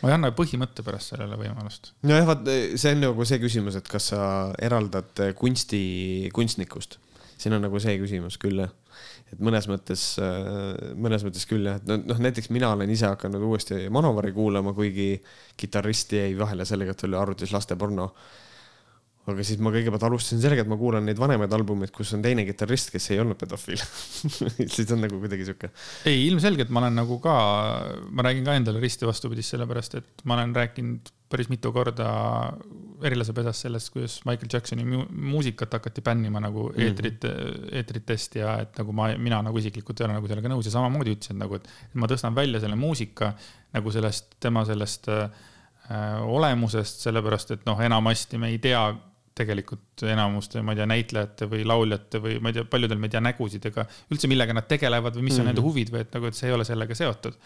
ma 0.01 0.09
ei 0.11 0.15
anna 0.15 0.31
põhimõtte 0.37 0.85
pärast 0.85 1.15
sellele 1.15 1.37
võimalust. 1.41 1.91
nojah, 2.07 2.29
vaat 2.29 2.47
see 2.77 2.93
on 2.93 3.03
nagu 3.07 3.27
see 3.29 3.41
küsimus, 3.41 3.77
et 3.79 3.89
kas 3.89 4.13
sa 4.13 4.21
eraldad 4.63 5.25
kunsti 5.37 6.29
kunstnikust. 6.33 7.01
siin 7.37 7.57
on 7.57 7.65
nagu 7.65 7.81
see 7.81 7.97
küsimus 7.99 8.37
küll 8.41 8.63
jah 8.63 8.73
et 9.33 9.39
mõnes 9.43 9.67
mõttes, 9.69 10.03
äh, 10.23 10.93
mõnes 10.95 11.25
mõttes 11.27 11.47
küll 11.49 11.67
jah, 11.67 11.81
et 11.81 11.87
noh, 11.89 12.19
näiteks 12.27 12.51
mina 12.55 12.71
olen 12.75 12.91
ise 12.93 13.09
hakanud 13.09 13.43
uuesti 13.49 13.87
Manovari 13.93 14.31
kuulama, 14.35 14.73
kuigi 14.77 15.15
kitarrist 15.59 16.13
jäi 16.15 16.35
vahele 16.39 16.65
sellega, 16.67 16.95
et 16.95 17.07
oli 17.07 17.19
arvutis 17.19 17.53
lasteporno. 17.55 18.11
Aga 19.27 19.43
siis 19.43 19.59
ma 19.63 19.73
kõigepealt 19.75 20.05
alustasin 20.07 20.39
sellega, 20.43 20.63
et 20.63 20.71
ma 20.71 20.77
kuulan 20.79 21.05
neid 21.07 21.19
vanemaid 21.19 21.53
albumeid, 21.57 21.91
kus 21.95 22.13
on 22.15 22.23
teine 22.23 22.45
kitarrist, 22.47 22.93
kes 22.93 23.11
ei 23.11 23.21
olnud 23.23 23.39
pedofiil 23.39 23.81
siis 24.75 24.93
on 24.95 25.03
nagu 25.03 25.19
kuidagi 25.19 25.47
sihuke. 25.47 25.71
ei, 26.07 26.25
ilmselgelt 26.29 26.71
ma 26.71 26.85
olen 26.85 26.99
nagu 27.01 27.19
ka, 27.23 27.35
ma 28.09 28.27
räägin 28.27 28.47
ka 28.47 28.55
endale 28.59 28.81
risti 28.83 29.09
vastupidist, 29.09 29.55
sellepärast 29.55 29.99
et 29.99 30.25
ma 30.25 30.37
olen 30.37 30.55
rääkinud 30.55 31.11
päris 31.27 31.49
mitu 31.51 31.73
korda 31.75 32.07
Erilase 33.03 33.33
pesas 33.35 33.59
sellest, 33.61 33.91
kuidas 33.93 34.15
Michael 34.25 34.49
Jacksoni 34.53 34.85
mu 34.87 35.03
muusikat 35.11 35.75
hakati 35.77 36.01
bännima 36.01 36.39
nagu 36.41 36.71
eetrit 36.73 37.23
mm, 37.23 37.29
-hmm. 37.29 37.75
eetritest 37.77 38.39
ja 38.39 38.55
et 38.63 38.79
nagu 38.79 38.95
ma, 38.95 39.09
mina 39.17 39.41
nagu 39.45 39.57
isiklikult 39.57 39.99
ei 40.01 40.07
ole 40.07 40.15
nagu 40.17 40.27
sellega 40.27 40.49
nõus 40.49 40.65
ja 40.65 40.73
samamoodi 40.73 41.13
ütlesin 41.17 41.37
nagu, 41.37 41.59
et 41.59 41.67
ma 41.93 42.07
tõstan 42.07 42.35
välja 42.35 42.63
selle 42.63 42.75
muusika 42.75 43.33
nagu 43.73 43.91
sellest, 43.91 44.39
tema 44.39 44.65
sellest 44.65 45.11
äh, 45.13 45.29
olemusest, 46.23 47.03
sellepärast 47.05 47.51
et 47.51 47.67
noh, 47.67 47.79
enamasti 47.81 48.37
me 48.37 48.49
ei 48.49 48.57
tea 48.63 48.81
tegelikult 49.37 50.03
enamuste, 50.09 50.61
ma 50.65 50.73
ei 50.73 50.81
tea, 50.81 50.89
näitlejate 50.89 51.47
või 51.51 51.63
lauljate 51.67 52.21
või 52.23 52.37
ma 52.43 52.51
ei 52.51 52.57
tea, 52.57 52.67
paljudel 52.69 53.01
me 53.01 53.09
ei 53.09 53.15
tea 53.15 53.23
nägusid 53.23 53.67
ega 53.69 53.85
üldse, 54.13 54.29
millega 54.31 54.55
nad 54.57 54.67
tegelevad 54.69 55.17
või 55.17 55.27
mis 55.27 55.37
on 55.37 55.39
mm 55.39 55.41
-hmm. 55.41 55.49
nende 55.53 55.61
mhm. 55.61 55.69
huvid 55.69 55.93
või 55.93 56.05
et 56.05 56.17
nagu, 56.17 56.29
et 56.29 56.39
see 56.39 56.49
ei 56.49 56.55
ole 56.57 56.65
sellega 56.67 56.97
seotud. 56.97 57.37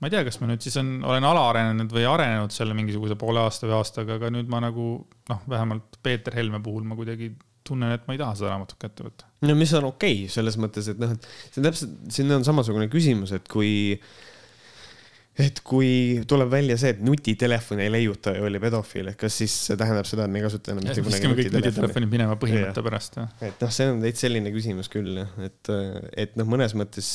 ma 0.00 0.08
ei 0.08 0.16
tea, 0.16 0.24
kas 0.26 0.40
ma 0.40 0.50
nüüd 0.50 0.64
siis 0.64 0.76
on, 0.80 0.96
olen 1.06 1.24
alaarenenud 1.24 1.92
või 1.94 2.04
arenenud 2.08 2.50
selle 2.50 2.74
mingisuguse 2.74 3.14
poole 3.16 3.40
aasta 3.40 3.68
või 3.68 3.78
aastaga, 3.78 4.18
aga 4.18 4.30
nüüd 4.34 4.50
ma 4.50 4.60
nagu 4.64 4.86
noh, 5.30 5.42
vähemalt 5.48 5.98
Peeter 6.02 6.34
Helme 6.34 6.60
puhul 6.62 6.82
ma 6.82 6.98
kuidagi 6.98 7.30
tunnen, 7.62 7.92
et 7.94 8.08
ma 8.08 8.16
ei 8.16 8.18
taha 8.18 8.34
seda 8.34 8.50
raamatut 8.50 8.80
kätte 8.82 9.06
võtta. 9.06 9.30
no 9.46 9.54
mis 9.54 9.72
on 9.78 9.86
okei 9.92 10.24
okay, 10.24 10.34
selles 10.34 10.58
mõttes, 10.58 10.90
et 10.90 10.98
noh, 10.98 11.14
et 11.14 11.26
see 11.52 11.62
on 11.62 11.68
täpselt, 11.68 11.96
siin 12.16 12.34
on 12.34 12.44
samasugune 12.46 12.88
küsimus, 12.92 13.34
et 13.36 13.46
kui 13.48 14.00
et 15.40 15.62
kui 15.64 16.20
tuleb 16.28 16.50
välja 16.52 16.76
see, 16.80 16.92
et 16.92 17.00
nutitelefoni 17.04 17.86
ei 17.86 17.92
leiuta 17.92 18.34
ja 18.36 18.42
oli 18.44 18.60
pedofiil, 18.60 19.08
et 19.12 19.18
kas 19.20 19.38
siis 19.40 19.54
see 19.68 19.78
tähendab 19.80 20.08
seda, 20.08 20.26
et 20.26 20.32
me 20.34 20.42
ei 20.42 20.44
kasuta 20.44 20.74
enam 20.74 20.84
mitte 20.84 21.04
kunagi 21.06 21.48
nutitelefoni 21.56 22.10
minema 22.10 22.36
põhimõtte 22.40 22.84
pärast. 22.84 23.16
et 23.40 23.64
noh, 23.64 23.72
see 23.72 23.88
on 23.94 24.02
täitsa 24.04 24.26
selline 24.26 24.52
küsimus 24.52 24.92
küll 24.92 25.22
jah, 25.22 25.32
et, 25.46 25.72
et 26.26 26.36
noh, 26.36 26.48
mõnes 26.52 26.76
mõttes 26.76 27.08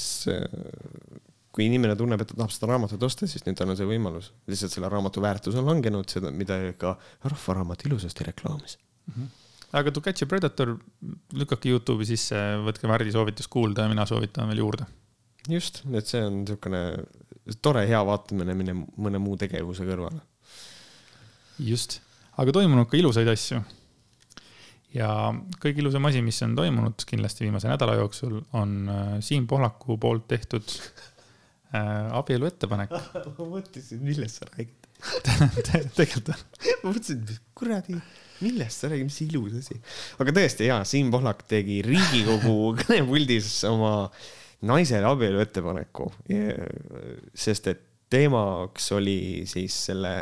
kui 1.57 1.65
inimene 1.65 1.95
tunneb, 1.97 2.22
et 2.22 2.30
ta 2.30 2.38
tahab 2.38 2.53
seda 2.53 2.70
raamatut 2.70 3.03
osta, 3.05 3.30
siis 3.30 3.45
nüüd 3.45 3.57
tal 3.57 3.74
on 3.74 3.78
see 3.80 3.88
võimalus. 3.89 4.32
lihtsalt 4.49 4.74
selle 4.74 4.89
raamatu 4.93 5.24
väärtus 5.24 5.57
on 5.57 5.65
langenud, 5.70 6.09
seda, 6.09 6.30
mida 6.34 6.59
ka 6.78 6.93
Rahvaraamat 7.26 7.86
ilusasti 7.89 8.28
reklaamis 8.28 8.78
mm. 8.78 9.13
-hmm. 9.13 9.32
aga 9.80 9.93
To 9.93 10.01
Catch 10.01 10.24
a 10.24 10.30
Predator, 10.30 10.76
lükake 11.34 11.70
Youtube'i 11.70 12.09
sisse, 12.09 12.38
võtke 12.65 12.89
Märdi 12.89 13.13
soovitus 13.13 13.49
kuulda 13.49 13.86
ja 13.86 13.93
mina 13.93 14.05
soovitan 14.05 14.49
veel 14.49 14.65
juurde. 14.65 14.86
just, 15.49 15.82
et 15.93 16.05
see 16.05 16.22
on 16.26 16.41
niisugune 16.43 16.82
tore 17.62 17.86
hea 17.89 18.00
vaatamine 18.06 18.56
mõne, 18.58 18.76
mõne 18.98 19.22
muu 19.22 19.38
tegevuse 19.39 19.86
kõrvale. 19.88 20.22
just, 21.64 22.00
aga 22.38 22.54
toimunud 22.60 22.89
ka 22.89 23.00
ilusaid 23.00 23.30
asju. 23.32 23.62
ja 24.98 25.10
kõige 25.62 25.84
ilusam 25.84 26.06
asi, 26.10 26.24
mis 26.26 26.41
on 26.45 26.56
toimunud 26.58 27.06
kindlasti 27.08 27.45
viimase 27.45 27.70
nädala 27.72 27.98
jooksul, 28.02 28.41
on 28.58 28.78
äh, 28.89 29.14
Siim 29.26 29.48
Pohlaku 29.48 29.98
poolt 30.02 30.28
tehtud 30.28 30.66
äh, 31.74 32.12
abielu 32.18 32.50
ettepanek 32.50 32.93
ma 33.38 33.50
mõtlesin, 33.58 34.04
millest 34.04 34.41
sa 34.41 34.50
räägid 34.52 34.76
tegelikult 35.68 36.32
on. 36.34 36.48
ma 36.84 36.91
mõtlesin, 36.91 37.38
kuradi, 37.58 38.00
millest 38.41 38.82
sa 38.82 38.91
räägid, 38.91 39.10
mis 39.10 39.22
ilus 39.28 39.60
asi. 39.62 39.78
aga 40.22 40.34
tõesti 40.39 40.70
jaa, 40.70 40.82
Siim 40.88 41.12
Pohlak 41.14 41.45
tegi 41.50 41.82
Riigikogu 41.86 42.74
kõnepuldis 42.82 43.60
oma 43.70 43.93
naisele 44.62 45.05
abielu 45.05 45.39
ettepaneku, 45.43 46.12
sest 47.36 47.68
et 47.68 47.84
teemaks 48.10 48.91
oli 48.95 49.43
siis 49.45 49.76
selle 49.89 50.14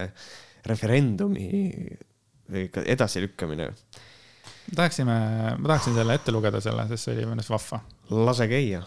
referendumi 0.65 1.69
edasilükkamine. 2.85 3.69
tahaksime, 4.75 5.15
ma 5.57 5.67
tahaksin 5.67 5.93
selle 5.93 6.13
ette 6.13 6.31
lugeda 6.31 6.61
selle, 6.61 6.87
sest 6.89 7.07
see 7.07 7.15
oli 7.15 7.25
minu 7.29 7.39
arust 7.39 7.53
vahva. 7.53 7.79
lase 8.09 8.47
käia 8.51 8.83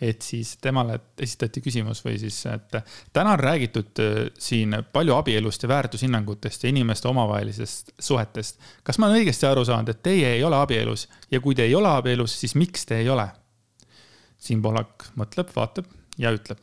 et 0.00 0.22
siis 0.22 0.54
temale 0.62 0.98
esitati 1.20 1.60
küsimus 1.60 2.00
või 2.04 2.16
siis, 2.20 2.38
et 2.48 2.78
täna 3.12 3.34
on 3.36 3.40
räägitud 3.40 4.00
äh, 4.00 4.20
siin 4.38 4.76
palju 4.92 5.14
abielust 5.14 5.62
ja 5.62 5.68
väärtushinnangutest 5.68 6.64
ja 6.64 6.72
inimeste 6.72 7.08
omavahelisest 7.08 7.92
suhetest. 7.98 8.60
kas 8.82 8.98
ma 8.98 9.06
olen 9.06 9.20
õigesti 9.20 9.46
aru 9.46 9.64
saanud, 9.64 9.92
et 9.92 10.02
teie 10.02 10.32
ei 10.36 10.44
ole 10.44 10.56
abielus 10.56 11.08
ja 11.30 11.40
kui 11.40 11.54
te 11.54 11.68
ei 11.68 11.74
ole 11.74 11.88
abielus, 11.92 12.40
siis 12.40 12.54
miks 12.54 12.86
te 12.86 12.98
ei 13.02 13.08
ole? 13.08 13.28
Siim 14.40 14.62
Pohlak 14.64 15.10
mõtleb, 15.20 15.50
vaatab 15.56 15.88
ja 16.18 16.32
ütleb. 16.32 16.58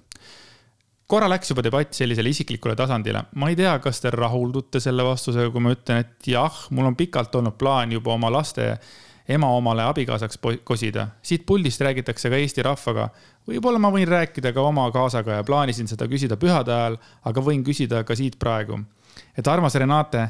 korra 1.08 1.30
läks 1.30 1.52
juba 1.54 1.64
debatt 1.64 1.94
sellisele 1.94 2.30
isiklikule 2.30 2.76
tasandile. 2.76 3.24
ma 3.36 3.50
ei 3.50 3.56
tea, 3.56 3.78
kas 3.80 4.02
te 4.02 4.12
rahuldute 4.12 4.80
selle 4.84 5.04
vastusega, 5.04 5.52
kui 5.52 5.62
ma 5.62 5.76
ütlen, 5.76 6.06
et 6.06 6.32
jah, 6.34 6.64
mul 6.72 6.90
on 6.90 6.96
pikalt 6.96 7.36
olnud 7.36 7.58
plaan 7.58 7.92
juba 7.92 8.14
oma 8.14 8.32
laste 8.32 8.78
ema 9.28 9.50
omale 9.52 9.84
abikaasaks 9.84 10.40
kosida. 10.64 11.08
siit 11.22 11.46
puldist 11.46 11.82
räägitakse 11.82 12.30
ka 12.30 12.36
Eesti 12.36 12.64
rahvaga. 12.64 13.10
võib-olla 13.48 13.80
ma 13.80 13.92
võin 13.92 14.08
rääkida 14.08 14.54
ka 14.54 14.62
oma 14.62 14.92
kaasaga 14.92 15.40
ja 15.40 15.44
plaanisin 15.44 15.88
seda 15.88 16.08
küsida 16.08 16.38
pühade 16.38 16.74
ajal, 16.74 16.98
aga 17.24 17.42
võin 17.42 17.64
küsida 17.64 18.04
ka 18.04 18.16
siit 18.16 18.40
praegu. 18.40 18.80
et 19.38 19.48
armas 19.48 19.76
Renate, 19.76 20.30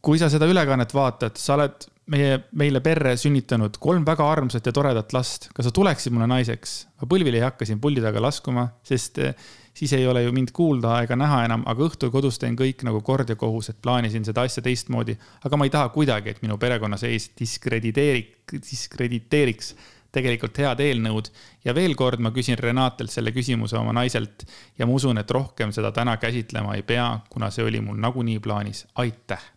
kui 0.00 0.18
sa 0.18 0.28
seda 0.28 0.46
ülekannet 0.46 0.94
vaatad, 0.94 1.36
sa 1.36 1.54
oled 1.54 1.86
meie, 2.12 2.38
meile 2.58 2.80
perre 2.84 3.14
sünnitanud 3.20 3.78
kolm 3.82 4.04
väga 4.06 4.26
armsat 4.28 4.66
ja 4.68 4.72
toredat 4.74 5.12
last. 5.16 5.48
kas 5.54 5.68
sa 5.68 5.74
tuleksid 5.74 6.14
mulle 6.14 6.28
naiseks? 6.30 6.76
ma 7.00 7.08
põlvili 7.10 7.40
ei 7.40 7.46
hakka 7.46 7.68
siin 7.68 7.80
puldi 7.82 8.04
taga 8.04 8.22
laskuma, 8.22 8.66
sest 8.86 9.20
eh, 9.22 9.34
siis 9.74 9.92
ei 9.96 10.06
ole 10.06 10.24
ju 10.24 10.34
mind 10.34 10.52
kuulda 10.54 11.00
ega 11.04 11.16
näha 11.18 11.44
enam, 11.48 11.64
aga 11.70 11.88
õhtul 11.88 12.12
kodus 12.14 12.38
teen 12.42 12.56
kõik 12.58 12.84
nagu 12.86 13.00
kord 13.06 13.32
ja 13.32 13.38
kohus, 13.40 13.72
et 13.72 13.80
plaanisin 13.82 14.26
seda 14.26 14.44
asja 14.46 14.62
teistmoodi. 14.64 15.16
aga 15.44 15.58
ma 15.58 15.68
ei 15.68 15.74
taha 15.74 15.90
kuidagi, 15.94 16.34
et 16.34 16.44
minu 16.44 16.58
perekonnaseis 16.60 17.32
diskrediteerik-, 17.40 18.56
diskrediteeriks 18.58 19.74
tegelikult 20.14 20.58
head 20.62 20.80
eelnõud. 20.84 21.32
ja 21.64 21.74
veel 21.74 21.96
kord 21.98 22.22
ma 22.22 22.30
küsin 22.30 22.60
Renatelt 22.60 23.10
selle 23.10 23.32
küsimuse 23.34 23.78
oma 23.80 23.96
naiselt 23.96 24.46
ja 24.78 24.86
ma 24.86 24.94
usun, 24.94 25.18
et 25.18 25.30
rohkem 25.30 25.72
seda 25.72 25.90
täna 25.92 26.16
käsitlema 26.22 26.76
ei 26.78 26.86
pea, 26.86 27.08
kuna 27.30 27.50
see 27.50 27.66
oli 27.66 27.80
mul 27.80 27.98
nagunii 27.98 28.38
plaanis. 28.44 28.86
aitäh 28.94 29.53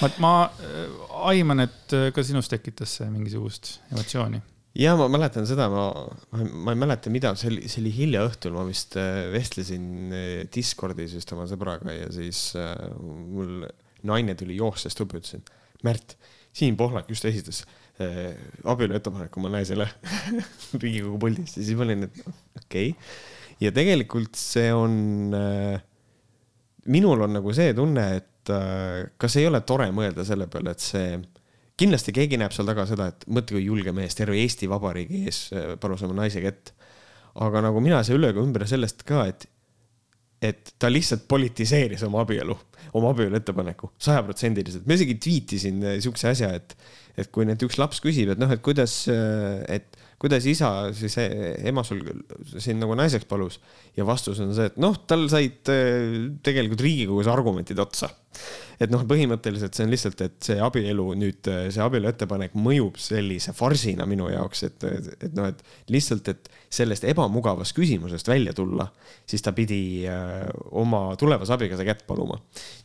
ma, 0.00 0.10
ma 0.22 0.32
äh, 0.62 0.88
aiman, 1.32 1.66
et 1.66 1.94
äh, 1.96 2.08
ka 2.14 2.24
sinus 2.26 2.50
tekitas 2.52 2.98
see 2.98 3.10
mingisugust 3.12 3.74
emotsiooni. 3.92 4.40
ja 4.78 4.94
ma 4.96 5.08
mäletan 5.12 5.46
seda, 5.48 5.68
ma, 5.72 5.86
ma 6.32 6.74
ei 6.74 6.80
mäleta, 6.80 7.12
mida, 7.12 7.34
see 7.38 7.50
oli, 7.52 7.68
see 7.68 7.82
oli 7.84 7.92
hilja 7.96 8.24
õhtul, 8.28 8.56
ma 8.56 8.64
vist 8.68 8.96
äh, 9.00 9.26
vestlesin 9.32 10.14
Discordis 10.54 11.16
just 11.18 11.32
oma 11.36 11.48
sõbraga 11.50 11.92
ja 11.96 12.08
siis 12.14 12.50
äh, 12.58 12.72
mul 13.02 13.66
naine 14.08 14.36
tuli 14.38 14.56
joostes 14.58 14.96
tuppa, 14.98 15.20
ütlesin, 15.20 15.44
Märt, 15.82 16.16
Siim 16.54 16.76
Pohlak 16.78 17.08
just 17.10 17.24
esitas 17.26 17.62
äh, 18.00 18.32
abielu 18.68 18.96
ettepaneku 18.96 19.40
oma 19.40 19.52
naisele 19.56 19.88
Riigikogu 20.82 21.20
puldis 21.20 21.56
ja 21.58 21.62
siis 21.62 21.76
ma 21.78 21.86
olin, 21.86 22.08
et 22.08 22.20
okei 22.62 22.92
okay.. 22.92 22.92
ja 23.60 23.72
tegelikult 23.74 24.38
see 24.38 24.68
on 24.74 25.36
äh,, 25.36 25.80
minul 26.92 27.26
on 27.26 27.36
nagu 27.38 27.54
see 27.56 27.74
tunne, 27.76 28.06
et 28.20 28.31
et 28.42 28.50
äh, 28.50 29.12
kas 29.20 29.36
ei 29.38 29.46
ole 29.46 29.62
tore 29.66 29.88
mõelda 29.94 30.24
selle 30.26 30.48
peale, 30.50 30.74
et 30.74 30.82
see, 30.82 31.20
kindlasti 31.78 32.14
keegi 32.14 32.38
näeb 32.40 32.54
seal 32.54 32.68
taga 32.68 32.86
seda, 32.90 33.08
et 33.12 33.26
mõtle, 33.30 33.56
kui 33.58 33.66
julge 33.68 33.94
mees 33.94 34.18
terve 34.18 34.38
Eesti 34.40 34.68
Vabariigi 34.70 35.24
ees 35.28 35.44
äh, 35.54 35.72
palus 35.80 36.02
oma 36.06 36.18
naise 36.22 36.42
kätt. 36.42 36.74
aga 37.34 37.62
nagu 37.64 37.80
mina 37.80 38.02
ei 38.02 38.04
saa 38.04 38.18
üle 38.18 38.28
ega 38.32 38.42
ümber 38.42 38.66
sellest 38.68 39.06
ka, 39.08 39.24
et, 39.30 39.46
et 40.42 40.74
ta 40.78 40.90
lihtsalt 40.90 41.24
politiseeris 41.30 42.02
oma 42.04 42.26
abielu, 42.26 42.56
oma 42.98 43.14
abielu 43.14 43.38
ettepaneku 43.38 43.92
sajaprotsendiliselt. 44.02 44.86
ma 44.86 44.98
isegi 44.98 45.18
tweetisin 45.22 45.82
äh, 45.86 45.98
siukse 46.02 46.32
asja, 46.34 46.50
et, 46.58 46.76
et 47.16 47.30
kui 47.30 47.46
nüüd 47.46 47.62
üks 47.62 47.78
laps 47.78 48.02
küsib, 48.02 48.34
et 48.34 48.42
noh, 48.42 48.50
et 48.50 48.64
kuidas, 48.64 49.04
et 49.08 50.01
kuidas 50.22 50.46
isa 50.46 50.70
siis 50.94 51.16
ema 51.18 51.82
sul 51.86 52.04
sind 52.54 52.78
nagu 52.82 52.94
naiseks 52.98 53.26
palus? 53.30 53.58
Ja 53.98 54.06
vastus 54.08 54.40
on 54.42 54.54
see, 54.54 54.70
et 54.70 54.78
noh, 54.82 54.94
tal 55.08 55.26
said 55.32 55.66
tegelikult 56.46 56.84
Riigikogus 56.86 57.30
argumentid 57.32 57.82
otsa 57.82 58.12
et 58.82 58.92
noh, 58.92 59.04
põhimõtteliselt 59.08 59.76
see 59.76 59.86
on 59.86 59.92
lihtsalt, 59.92 60.22
et 60.24 60.36
see 60.44 60.58
abielu 60.62 61.04
nüüd, 61.18 61.48
see 61.72 61.82
abielu 61.84 62.10
ettepanek 62.10 62.56
mõjub 62.58 62.98
sellise 63.00 63.54
farsina 63.56 64.06
minu 64.08 64.28
jaoks, 64.32 64.64
et, 64.68 64.86
et, 64.88 65.28
noh, 65.36 65.48
et 65.52 65.92
lihtsalt, 65.92 66.28
et 66.32 66.50
sellest 66.72 67.06
ebamugavast 67.08 67.76
küsimusest 67.76 68.28
välja 68.30 68.54
tulla, 68.56 68.88
siis 69.28 69.44
ta 69.44 69.54
pidi 69.56 69.80
äh, 70.10 70.46
oma 70.78 71.04
tulevase 71.20 71.54
abikaasa 71.56 71.86
kätt 71.88 72.06
paluma. 72.08 72.40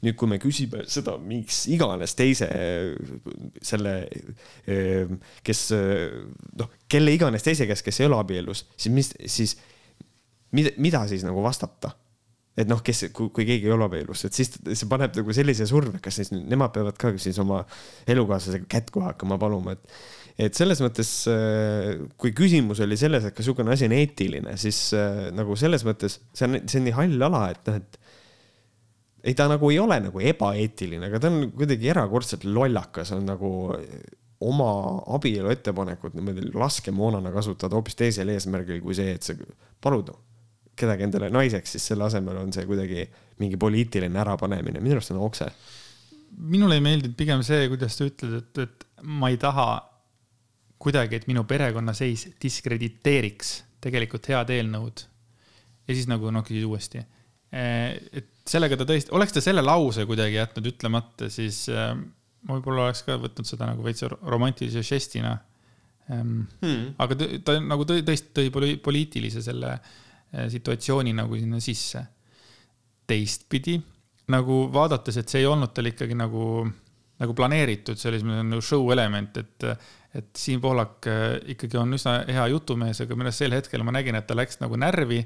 nüüd, 0.06 0.18
kui 0.20 0.30
me 0.30 0.40
küsime 0.42 0.84
seda 0.92 1.18
miks 1.22 1.66
iganes 1.74 2.16
teise 2.20 2.50
selle, 3.62 3.96
äh, 4.70 5.16
kes 5.44 5.64
noh, 5.74 6.76
kelle 6.92 7.16
iganes 7.16 7.46
teise 7.46 7.68
käest, 7.70 7.86
kes 7.86 8.02
ei 8.02 8.10
ole 8.10 8.20
abielus, 8.20 8.68
siis 8.78 8.94
mis, 8.94 9.14
siis 9.26 9.58
mida, 10.56 10.74
mida 10.78 11.08
siis 11.10 11.26
nagu 11.28 11.44
vastata 11.44 11.96
et 12.58 12.70
noh, 12.70 12.80
kes, 12.84 13.08
kui, 13.14 13.30
keegi 13.38 13.70
ei 13.70 13.74
ole 13.74 13.86
abielus, 13.86 14.26
et 14.26 14.38
siis 14.38 14.50
see 14.58 14.90
paneb 14.90 15.16
nagu 15.20 15.36
sellise 15.36 15.68
surve, 15.70 16.00
kas 16.04 16.18
siis 16.22 16.34
nemad 16.34 16.74
peavad 16.74 16.98
ka 17.00 17.14
siis 17.22 17.38
oma 17.44 17.62
elukaaslasega 18.10 18.70
kätt 18.72 18.90
kohe 18.94 19.12
hakkama 19.12 19.38
paluma, 19.42 19.78
et. 19.78 20.00
et 20.48 20.58
selles 20.58 20.82
mõttes, 20.82 21.12
äh, 21.32 22.02
kui 22.18 22.34
küsimus 22.38 22.82
oli 22.86 22.98
selles, 23.00 23.26
et 23.26 23.36
kas 23.38 23.46
niisugune 23.46 23.74
asi 23.74 23.88
on 23.90 23.96
eetiline, 23.98 24.58
siis 24.62 24.82
äh, 24.98 25.28
nagu 25.38 25.58
selles 25.60 25.86
mõttes 25.88 26.20
see 26.34 26.50
on, 26.50 26.62
see 26.66 26.82
on 26.82 26.88
nii 26.90 26.98
hall 26.98 27.28
ala, 27.30 27.48
et 27.54 27.70
noh, 27.70 27.82
et 27.82 28.00
ei, 29.28 29.36
ta 29.38 29.50
nagu 29.52 29.70
ei 29.74 29.82
ole 29.82 30.00
nagu 30.02 30.22
ebaeetiline, 30.34 31.10
aga 31.10 31.22
ta 31.22 31.30
on 31.34 31.52
kuidagi 31.58 31.92
erakordselt 31.94 32.46
lollakas, 32.48 33.12
on 33.14 33.26
nagu 33.28 33.52
oma 34.48 34.72
abielu 35.18 35.50
ettepanekut 35.50 36.14
niimoodi 36.18 36.52
laskemoonana 36.54 37.32
kasutada 37.34 37.78
hoopis 37.78 37.98
teisel 37.98 38.30
eesmärgil 38.34 38.82
kui 38.84 38.98
see, 38.98 39.16
et 39.18 39.26
sa 39.26 39.34
palud 39.82 40.14
kedagi 40.78 41.08
endale 41.08 41.30
naiseks, 41.34 41.76
siis 41.76 41.90
selle 41.92 42.08
asemel 42.08 42.40
on 42.42 42.54
see 42.56 42.66
kuidagi 42.70 43.04
mingi 43.42 43.60
poliitiline 43.62 44.22
ärapanemine, 44.22 44.82
minu 44.84 44.98
arust 44.98 45.14
on 45.14 45.22
okse. 45.26 45.50
minule 46.38 46.78
ei 46.78 46.84
meeldinud 46.84 47.16
pigem 47.18 47.44
see, 47.46 47.68
kuidas 47.72 47.98
sa 47.98 48.08
ütled, 48.08 48.42
et, 48.42 48.64
et 48.66 49.04
ma 49.08 49.32
ei 49.34 49.38
taha 49.42 49.68
kuidagi, 50.82 51.18
et 51.18 51.28
minu 51.30 51.44
perekonnaseis 51.50 52.28
diskrediteeriks 52.42 53.54
tegelikult 53.82 54.30
head 54.30 54.54
eelnõud. 54.54 55.06
ja 55.88 55.96
siis 55.96 56.10
nagu 56.10 56.32
noh, 56.34 56.46
küsis 56.46 56.66
uuesti. 56.68 57.04
et 57.52 58.32
sellega 58.48 58.78
ta 58.78 58.88
tõesti, 58.88 59.14
oleks 59.16 59.36
ta 59.36 59.44
selle 59.44 59.64
lause 59.66 60.06
kuidagi 60.06 60.38
jätnud 60.38 60.74
ütlemata, 60.74 61.30
siis 61.34 61.66
ma 61.72 62.58
võib-olla 62.58 62.90
oleks 62.90 63.06
ka 63.08 63.18
võtnud 63.22 63.48
seda 63.48 63.70
nagu 63.70 63.86
veits 63.86 64.04
romantilise 64.06 64.84
žestina 64.86 65.38
hmm.. 66.08 66.84
aga 67.00 67.18
ta, 67.18 67.30
ta 67.44 67.56
nagu 67.64 67.88
tõi, 67.88 68.04
tõesti 68.08 68.34
tõi 68.36 68.76
poliitilise 68.84 69.42
selle 69.44 69.74
äh, 69.78 69.96
situatsiooni 70.52 71.14
nagu 71.16 71.38
sinna 71.40 71.60
sisse. 71.64 72.06
teistpidi 73.08 73.78
nagu 74.34 74.66
vaadates, 74.74 75.22
et 75.22 75.32
see 75.32 75.44
ei 75.44 75.48
olnud 75.48 75.72
tal 75.76 75.88
ikkagi 75.88 76.16
nagu, 76.18 76.66
nagu 77.22 77.36
planeeritud, 77.36 78.00
see 78.00 78.12
oli 78.12 78.24
nagu 78.28 78.64
show 78.64 78.90
element, 78.92 79.38
et, 79.40 79.68
et 80.20 80.32
Siim 80.36 80.60
Pohlak 80.64 81.08
äh, 81.08 81.28
ikkagi 81.54 81.80
on 81.80 81.96
üsna 81.96 82.20
hea 82.28 82.48
jutumees, 82.52 83.00
aga 83.04 83.16
minu 83.16 83.32
arust 83.32 83.46
sel 83.46 83.56
hetkel 83.56 83.86
ma 83.88 83.96
nägin, 83.96 84.18
et 84.20 84.28
ta 84.28 84.36
läks 84.36 84.60
nagu 84.64 84.80
närvi 84.80 85.22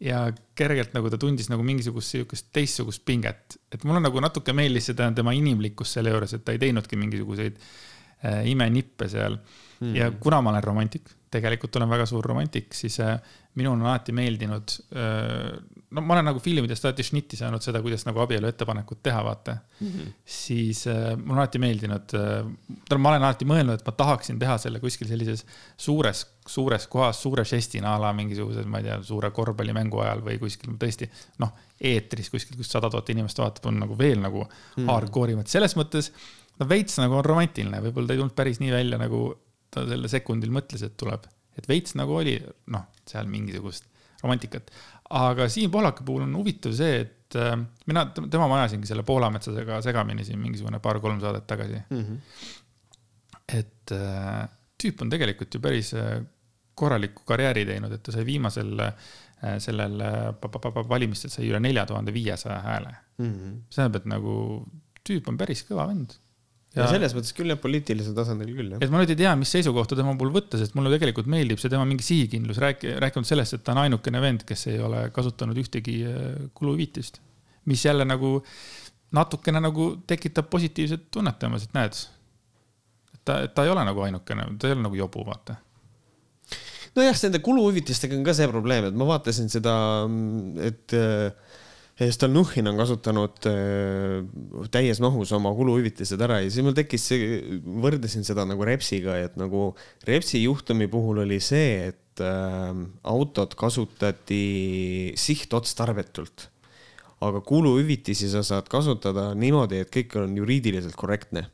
ja 0.00 0.24
kergelt 0.56 0.94
nagu 0.96 1.12
ta 1.12 1.20
tundis 1.20 1.50
nagu 1.52 1.64
mingisugust 1.66 2.16
sihukest 2.16 2.48
teistsugust 2.56 3.04
pinget. 3.06 3.58
et 3.70 3.84
mulle 3.84 4.00
nagu 4.02 4.20
natuke 4.24 4.54
meeldis 4.56 4.90
seda 4.90 5.10
tema 5.14 5.34
inimlikkus 5.36 5.94
selle 5.98 6.14
juures, 6.14 6.34
et 6.34 6.44
ta 6.44 6.56
ei 6.56 6.62
teinudki 6.62 6.98
mingisuguseid 6.98 7.60
äh, 7.60 8.42
imenippe 8.50 9.08
seal 9.12 9.36
mm.. 9.36 9.94
ja 9.94 10.10
kuna 10.10 10.40
ma 10.42 10.54
olen 10.54 10.64
romantik, 10.64 11.12
tegelikult 11.30 11.76
olen 11.78 11.90
väga 11.90 12.06
suur 12.10 12.26
romantik, 12.26 12.74
siis 12.74 12.96
äh, 13.04 13.14
minul 13.58 13.76
on 13.76 13.84
alati 13.86 14.12
meeldinud 14.14 14.72
äh,. 14.94 15.58
no 15.90 16.02
ma 16.06 16.14
olen 16.14 16.26
nagu 16.30 16.40
filmidest 16.42 16.84
alati 16.86 17.04
šnitti 17.06 17.38
saanud 17.38 17.62
seda, 17.62 17.80
kuidas 17.82 18.04
nagu 18.06 18.22
abielu 18.22 18.48
ettepanekut 18.50 19.02
teha, 19.02 19.22
vaata 19.26 19.56
mm. 19.56 19.88
-hmm. 19.88 20.12
siis 20.24 20.86
äh, 20.90 21.12
mul 21.16 21.34
on 21.34 21.42
alati 21.42 21.62
meeldinud 21.62 22.14
äh,, 22.18 22.98
ma 22.98 23.12
olen 23.12 23.26
alati 23.26 23.46
mõelnud, 23.46 23.78
et 23.78 23.86
ma 23.86 23.94
tahaksin 24.02 24.38
teha 24.38 24.58
selle 24.58 24.80
kuskil 24.82 25.08
sellises 25.10 25.46
suures, 25.76 26.24
suures 26.46 26.86
kohas, 26.86 27.22
suure 27.22 27.44
žestina 27.44 27.94
a 27.94 28.00
la 28.00 28.12
mingisugusel, 28.12 28.66
ma 28.66 28.82
ei 28.82 28.88
tea, 28.88 28.98
suure 29.06 29.30
korvpallimängu 29.34 30.02
ajal 30.02 30.24
või 30.26 30.38
kuskil 30.42 30.74
tõesti 30.78 31.10
noh, 31.38 31.54
eetris 31.80 32.30
kuskil, 32.30 32.58
kus 32.58 32.70
sada 32.70 32.90
tuhat 32.90 33.14
inimest 33.14 33.38
vaatab, 33.38 33.70
on 33.70 33.78
nagu 33.84 33.98
veel 33.98 34.18
nagu 34.18 34.42
mm 34.42 34.50
-hmm. 34.50 34.90
hardcore 34.90 35.38
im, 35.38 35.44
et 35.44 35.58
selles 35.58 35.76
mõttes 35.78 36.10
no 36.58 36.68
veits 36.68 36.98
nagu 36.98 37.14
on 37.18 37.24
romantiline, 37.24 37.82
võib-olla 37.86 38.10
ta 38.10 38.18
ei 38.18 38.22
tulnud 38.22 38.36
päris 38.36 38.60
nii 38.60 38.72
välja, 38.72 38.98
nagu 38.98 39.22
ta 39.70 39.86
sel 39.88 40.08
sekundil 40.10 40.52
mõtles, 40.54 40.82
et 40.86 40.96
tuleb. 41.00 41.26
et 41.58 41.66
veits 41.68 41.96
nagu 41.98 42.14
oli, 42.16 42.36
noh, 42.72 42.86
seal 43.08 43.26
mingisugust 43.28 43.88
romantikat. 44.22 44.70
aga 45.10 45.48
Siim 45.50 45.70
Pohlaku 45.70 46.04
puhul 46.06 46.24
on 46.26 46.36
huvitav 46.38 46.74
see, 46.76 47.00
et 47.04 47.36
äh, 47.38 47.56
mina, 47.90 48.06
tema 48.30 48.48
ma 48.50 48.60
ajasingi 48.60 48.88
selle 48.90 49.04
Poolametsasega 49.06 49.80
segamini 49.84 50.24
siin 50.26 50.40
mingisugune 50.42 50.80
paar-kolm 50.82 51.20
saadet 51.20 51.46
tagasi 51.50 51.80
mm. 51.90 52.04
-hmm. 52.04 52.18
et 53.58 53.96
äh, 53.96 54.48
tüüp 54.80 55.02
on 55.02 55.10
tegelikult 55.10 55.54
ju 55.54 55.60
päris 55.60 55.94
äh, 55.94 56.20
korraliku 56.74 57.26
karjääri 57.28 57.66
teinud, 57.68 57.92
et 57.92 58.02
ta 58.02 58.12
sai 58.14 58.24
viimasel 58.26 58.78
äh, 58.80 58.94
sellel 59.58 60.00
äh, 60.00 60.88
valimistel 60.88 61.32
sai 61.32 61.48
üle 61.50 61.60
nelja 61.60 61.86
tuhande 61.86 62.12
viiesaja 62.12 62.60
hääle 62.60 62.94
mm. 63.18 63.32
-hmm. 63.32 63.60
see 63.68 63.82
tähendab, 63.82 64.00
et 64.02 64.10
nagu 64.14 64.34
tüüp 65.08 65.28
on 65.28 65.38
päris 65.40 65.64
kõva 65.68 65.88
vend 65.90 66.16
ja, 66.76 66.86
selles 66.90 67.14
mõttes 67.16 67.34
küll 67.36 67.50
jah, 67.50 67.58
poliitilisel 67.60 68.14
tasandil 68.16 68.52
küll 68.54 68.74
jah. 68.74 68.82
et 68.84 68.92
ma 68.92 69.00
nüüd 69.00 69.12
ei 69.14 69.18
tea, 69.18 69.32
mis 69.38 69.52
seisukohta 69.56 69.98
tema 69.98 70.14
puhul 70.18 70.34
võtta, 70.36 70.60
sest 70.60 70.76
mulle 70.78 70.92
tegelikult 70.94 71.30
meeldib 71.30 71.62
see 71.62 71.72
tema 71.72 71.86
mingi 71.88 72.06
sihikindlus, 72.06 72.60
rääki-, 72.62 72.94
rääkimata 73.02 73.32
sellest, 73.32 73.58
et 73.58 73.64
ta 73.66 73.74
on 73.74 73.82
ainukene 73.84 74.22
vend, 74.22 74.44
kes 74.48 74.68
ei 74.72 74.78
ole 74.84 75.06
kasutanud 75.14 75.58
ühtegi 75.62 75.96
äh, 76.06 76.28
kuluhüvitist. 76.54 77.20
mis 77.70 77.84
jälle 77.84 78.06
nagu 78.08 78.38
natukene 79.12 79.60
nagu 79.60 79.92
tekitab 80.06 80.48
positiivset 80.50 81.10
tunnet 81.10 81.38
temas, 81.38 81.66
et 81.66 81.74
näed, 81.74 81.98
et 83.14 83.24
ta, 83.24 83.42
ta 83.48 83.66
ei 83.66 83.74
ole 83.74 83.84
nagu 83.84 84.06
ainukene, 84.06 84.46
ta 84.58 84.70
ei 84.70 84.78
ole 84.78 84.86
nagu 84.86 84.96
jobu, 84.96 85.26
vaata 85.26 85.58
nojah, 86.96 87.18
nende 87.24 87.40
kuluhüvitistega 87.44 88.16
on 88.18 88.26
ka 88.26 88.34
see 88.36 88.48
probleem, 88.50 88.88
et 88.90 88.96
ma 88.98 89.06
vaatasin 89.10 89.50
seda, 89.52 89.74
et 90.66 90.94
äh, 90.96 91.58
Stalnuhhin 92.00 92.64
on 92.70 92.78
kasutanud 92.80 93.44
äh, 93.50 94.22
täies 94.72 95.02
mahus 95.04 95.34
oma 95.36 95.50
kuluhüvitised 95.52 96.20
ära 96.24 96.38
ja 96.40 96.48
siis 96.48 96.64
mul 96.64 96.76
tekkis 96.76 97.02
see, 97.10 97.40
võrdlesin 97.84 98.24
seda 98.24 98.46
nagu 98.48 98.64
Repsiga, 98.64 99.18
et 99.20 99.34
nagu 99.40 99.74
Repsi 100.08 100.40
juhtumi 100.40 100.88
puhul 100.88 101.20
oli 101.26 101.36
see, 101.44 101.90
et 101.90 102.22
äh, 102.24 102.70
autot 103.04 103.56
kasutati 103.58 105.12
sihtotstarbetult. 105.20 106.48
aga 107.20 107.42
kuluhüvitisi 107.44 108.30
sa 108.32 108.40
saad 108.40 108.70
kasutada 108.72 109.34
niimoodi, 109.36 109.82
et 109.82 109.90
kõik 109.92 110.16
on 110.22 110.38
juriidiliselt 110.40 110.96
korrektne. 110.96 111.50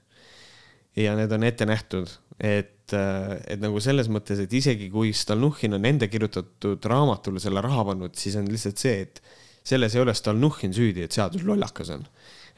ja 0.94 1.16
need 1.18 1.32
on 1.32 1.42
ette 1.42 1.66
nähtud, 1.66 2.12
et, 2.38 2.94
et 2.94 3.58
nagu 3.58 3.80
selles 3.82 4.06
mõttes, 4.06 4.38
et 4.38 4.52
isegi 4.52 4.86
kui 4.94 5.10
Stalnuhhin 5.12 5.74
on 5.74 5.90
enda 5.90 6.06
kirjutatud 6.06 6.86
raamatule 6.86 7.42
selle 7.42 7.60
raha 7.60 7.82
pannud, 7.90 8.14
siis 8.14 8.38
on 8.38 8.46
lihtsalt 8.46 8.78
see, 8.78 9.02
et 9.02 9.20
selles 9.66 9.96
ei 9.96 10.02
ole 10.04 10.14
Stalnuhhin 10.14 10.74
süüdi, 10.76 11.06
et 11.06 11.16
seadus 11.16 11.44
lollakas 11.46 11.90
on. 11.96 12.06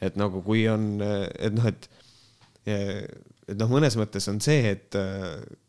et 0.01 0.15
nagu 0.15 0.43
kui 0.47 0.69
on, 0.71 1.01
et 1.03 1.55
noh, 1.55 1.67
et 1.67 1.89
et 3.49 3.57
noh, 3.57 3.71
mõnes 3.71 3.95
mõttes 3.97 4.27
on 4.29 4.43
see, 4.45 4.75
et 4.75 4.97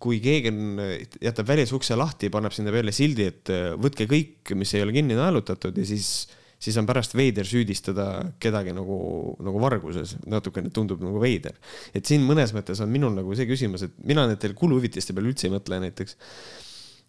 kui 0.03 0.19
keegi 0.23 0.51
on, 0.51 0.81
jätab 1.23 1.47
välisukse 1.47 1.95
lahti, 1.97 2.31
paneb 2.33 2.53
sinna 2.55 2.73
peale 2.75 2.91
sildi, 2.95 3.29
et 3.31 3.51
võtke 3.79 4.07
kõik, 4.09 4.51
mis 4.59 4.73
ei 4.75 4.83
ole 4.83 4.95
kinni 4.97 5.15
naelutatud 5.17 5.79
ja 5.79 5.87
siis, 5.87 6.27
siis 6.59 6.75
on 6.81 6.89
pärast 6.89 7.15
veider 7.15 7.47
süüdistada 7.47 8.09
kedagi 8.43 8.75
nagu, 8.75 8.99
nagu 9.39 9.63
varguses, 9.63 10.17
natukene 10.27 10.73
tundub 10.75 11.01
nagu 11.05 11.23
veider. 11.23 11.55
et 11.95 12.05
siin 12.05 12.25
mõnes 12.27 12.51
mõttes 12.55 12.83
on 12.83 12.91
minul 12.91 13.15
nagu 13.15 13.37
see 13.37 13.47
küsimus, 13.49 13.87
et 13.87 13.95
mina 14.03 14.27
nendel 14.27 14.57
kuluhüvitiste 14.59 15.15
peale 15.15 15.31
üldse 15.31 15.47
ei 15.47 15.55
mõtle 15.55 15.79
näiteks 15.87 16.19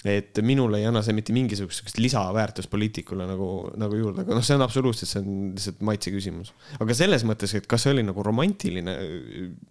et 0.04 0.38
minule 0.40 0.78
ei 0.80 0.86
anna 0.88 1.02
see 1.04 1.12
mitte 1.12 1.34
mingisugust 1.36 1.98
lisaväärtust 2.00 2.70
poliitikule 2.72 3.26
nagu, 3.28 3.48
nagu 3.80 3.98
juurde, 3.98 4.24
aga 4.24 4.38
noh, 4.38 4.44
see 4.44 4.56
on 4.56 4.64
absoluutselt, 4.64 5.10
see 5.10 5.20
on 5.20 5.34
lihtsalt 5.58 5.82
maitse 5.84 6.12
küsimus. 6.14 6.54
aga 6.80 6.96
selles 6.96 7.24
mõttes, 7.28 7.52
et 7.58 7.68
kas 7.68 7.84
see 7.84 7.92
oli 7.92 8.04
nagu 8.06 8.24
romantiline, 8.24 8.96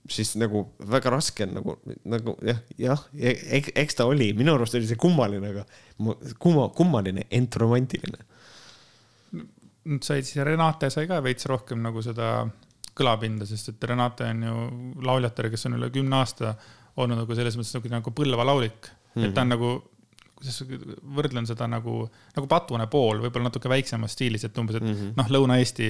siis 0.09 0.35
nagu 0.37 0.67
väga 0.93 1.15
raske 1.15 1.47
on 1.47 1.57
nagu, 1.57 1.77
nagu 2.13 2.37
jah, 2.45 2.61
jah, 2.77 3.03
eks 3.17 3.97
ta 3.97 4.05
oli, 4.09 4.29
minu 4.37 4.53
arust 4.53 4.77
oli 4.77 4.89
see 4.89 5.01
kummaline, 5.01 5.53
aga 5.55 5.65
kumma, 6.37 6.69
kummaline, 6.77 7.25
ent 7.33 7.57
romantiline. 7.57 8.21
nüüd 9.89 10.05
said 10.05 10.27
siis, 10.27 10.43
Renate 10.45 10.91
sai 10.93 11.09
ka 11.09 11.23
veits 11.25 11.49
rohkem 11.49 11.81
nagu 11.81 12.05
seda 12.05 12.43
kõlapinda, 12.99 13.49
sest 13.49 13.73
et 13.73 13.89
Renate 13.89 14.29
on 14.29 14.45
ju 14.45 14.67
lauljatar, 15.09 15.49
kes 15.49 15.65
on 15.65 15.79
üle 15.79 15.89
kümne 15.93 16.21
aasta 16.21 16.53
olnud 16.99 17.23
nagu 17.23 17.37
selles 17.37 17.57
mõttes 17.57 17.73
nagu, 17.79 17.89
nagu 17.97 18.13
põlvelaulik 18.13 18.89
mm, 18.91 18.99
-hmm. 19.15 19.25
et 19.25 19.33
ta 19.33 19.41
on 19.41 19.57
nagu 19.57 19.71
kuidas 20.39 20.59
võrdlen 21.17 21.47
seda 21.47 21.67
nagu, 21.69 22.01
nagu 22.35 22.49
Patune 22.49 22.87
pool, 22.91 23.19
võib-olla 23.25 23.49
natuke 23.49 23.69
väiksemas 23.71 24.15
stiilis, 24.15 24.45
et 24.47 24.57
umbes, 24.57 24.79
et 24.79 24.85
mm 24.85 24.93
-hmm. 24.95 25.15
noh, 25.19 25.31
Lõuna-Eesti 25.35 25.89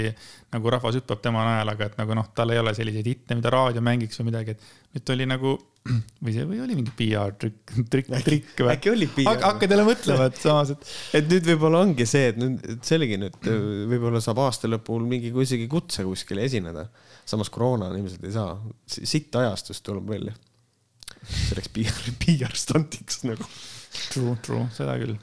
nagu 0.55 0.73
rahvas 0.73 0.97
hüppab 0.97 1.21
tema 1.21 1.45
najal, 1.45 1.73
aga 1.75 1.89
et 1.89 1.97
nagu 1.99 2.17
noh, 2.17 2.31
tal 2.35 2.49
ei 2.53 2.61
ole 2.61 2.73
selliseid 2.73 3.05
hitte, 3.05 3.37
mida 3.37 3.51
raadio 3.53 3.83
mängiks 3.85 4.19
või 4.19 4.31
midagi, 4.31 4.57
et 4.57 4.97
nüüd 4.97 5.13
oli 5.15 5.29
nagu 5.29 5.53
või 6.23 6.33
see, 6.33 6.47
või 6.49 6.61
oli 6.65 6.75
mingi 6.79 6.93
PR 6.97 7.37
trikk, 7.39 7.75
trikk, 7.93 8.11
või? 8.59 8.73
äkki 8.73 8.91
oli 8.91 9.07
PR. 9.13 9.39
hakkad 9.45 9.75
jälle 9.75 9.87
mõtlema, 9.87 10.29
et 10.31 10.41
samas, 10.41 10.73
et. 10.73 10.91
et 11.21 11.31
nüüd 11.31 11.49
võib-olla 11.53 11.85
ongi 11.85 12.09
see, 12.09 12.33
et 12.33 12.41
nüüd, 12.41 12.59
et 12.73 12.83
see 12.89 12.99
oligi 12.99 13.21
nüüd, 13.21 13.39
võib-olla 13.93 14.21
saab 14.23 14.41
aasta 14.47 14.69
lõpul 14.71 15.05
mingi 15.05 15.31
isegi 15.45 15.69
kutse 15.71 16.05
kuskile 16.07 16.45
esineda. 16.49 16.89
samas 17.29 17.49
koroona 17.53 17.91
on 17.93 17.97
ilmselt 18.01 18.23
ei 18.25 18.33
saa, 18.33 18.57
sitt 18.89 19.35
ajastust 19.35 19.85
tuleb 19.85 20.09
välja. 20.09 20.33
see 21.21 21.53
oleks 21.53 21.69
PR, 21.75 22.15
PR 22.25 22.55
stuntiks 22.57 23.23
nagu 23.29 23.45
True, 23.89 24.35
true, 24.45 24.65
seda 24.75 24.95
küll. 25.01 25.15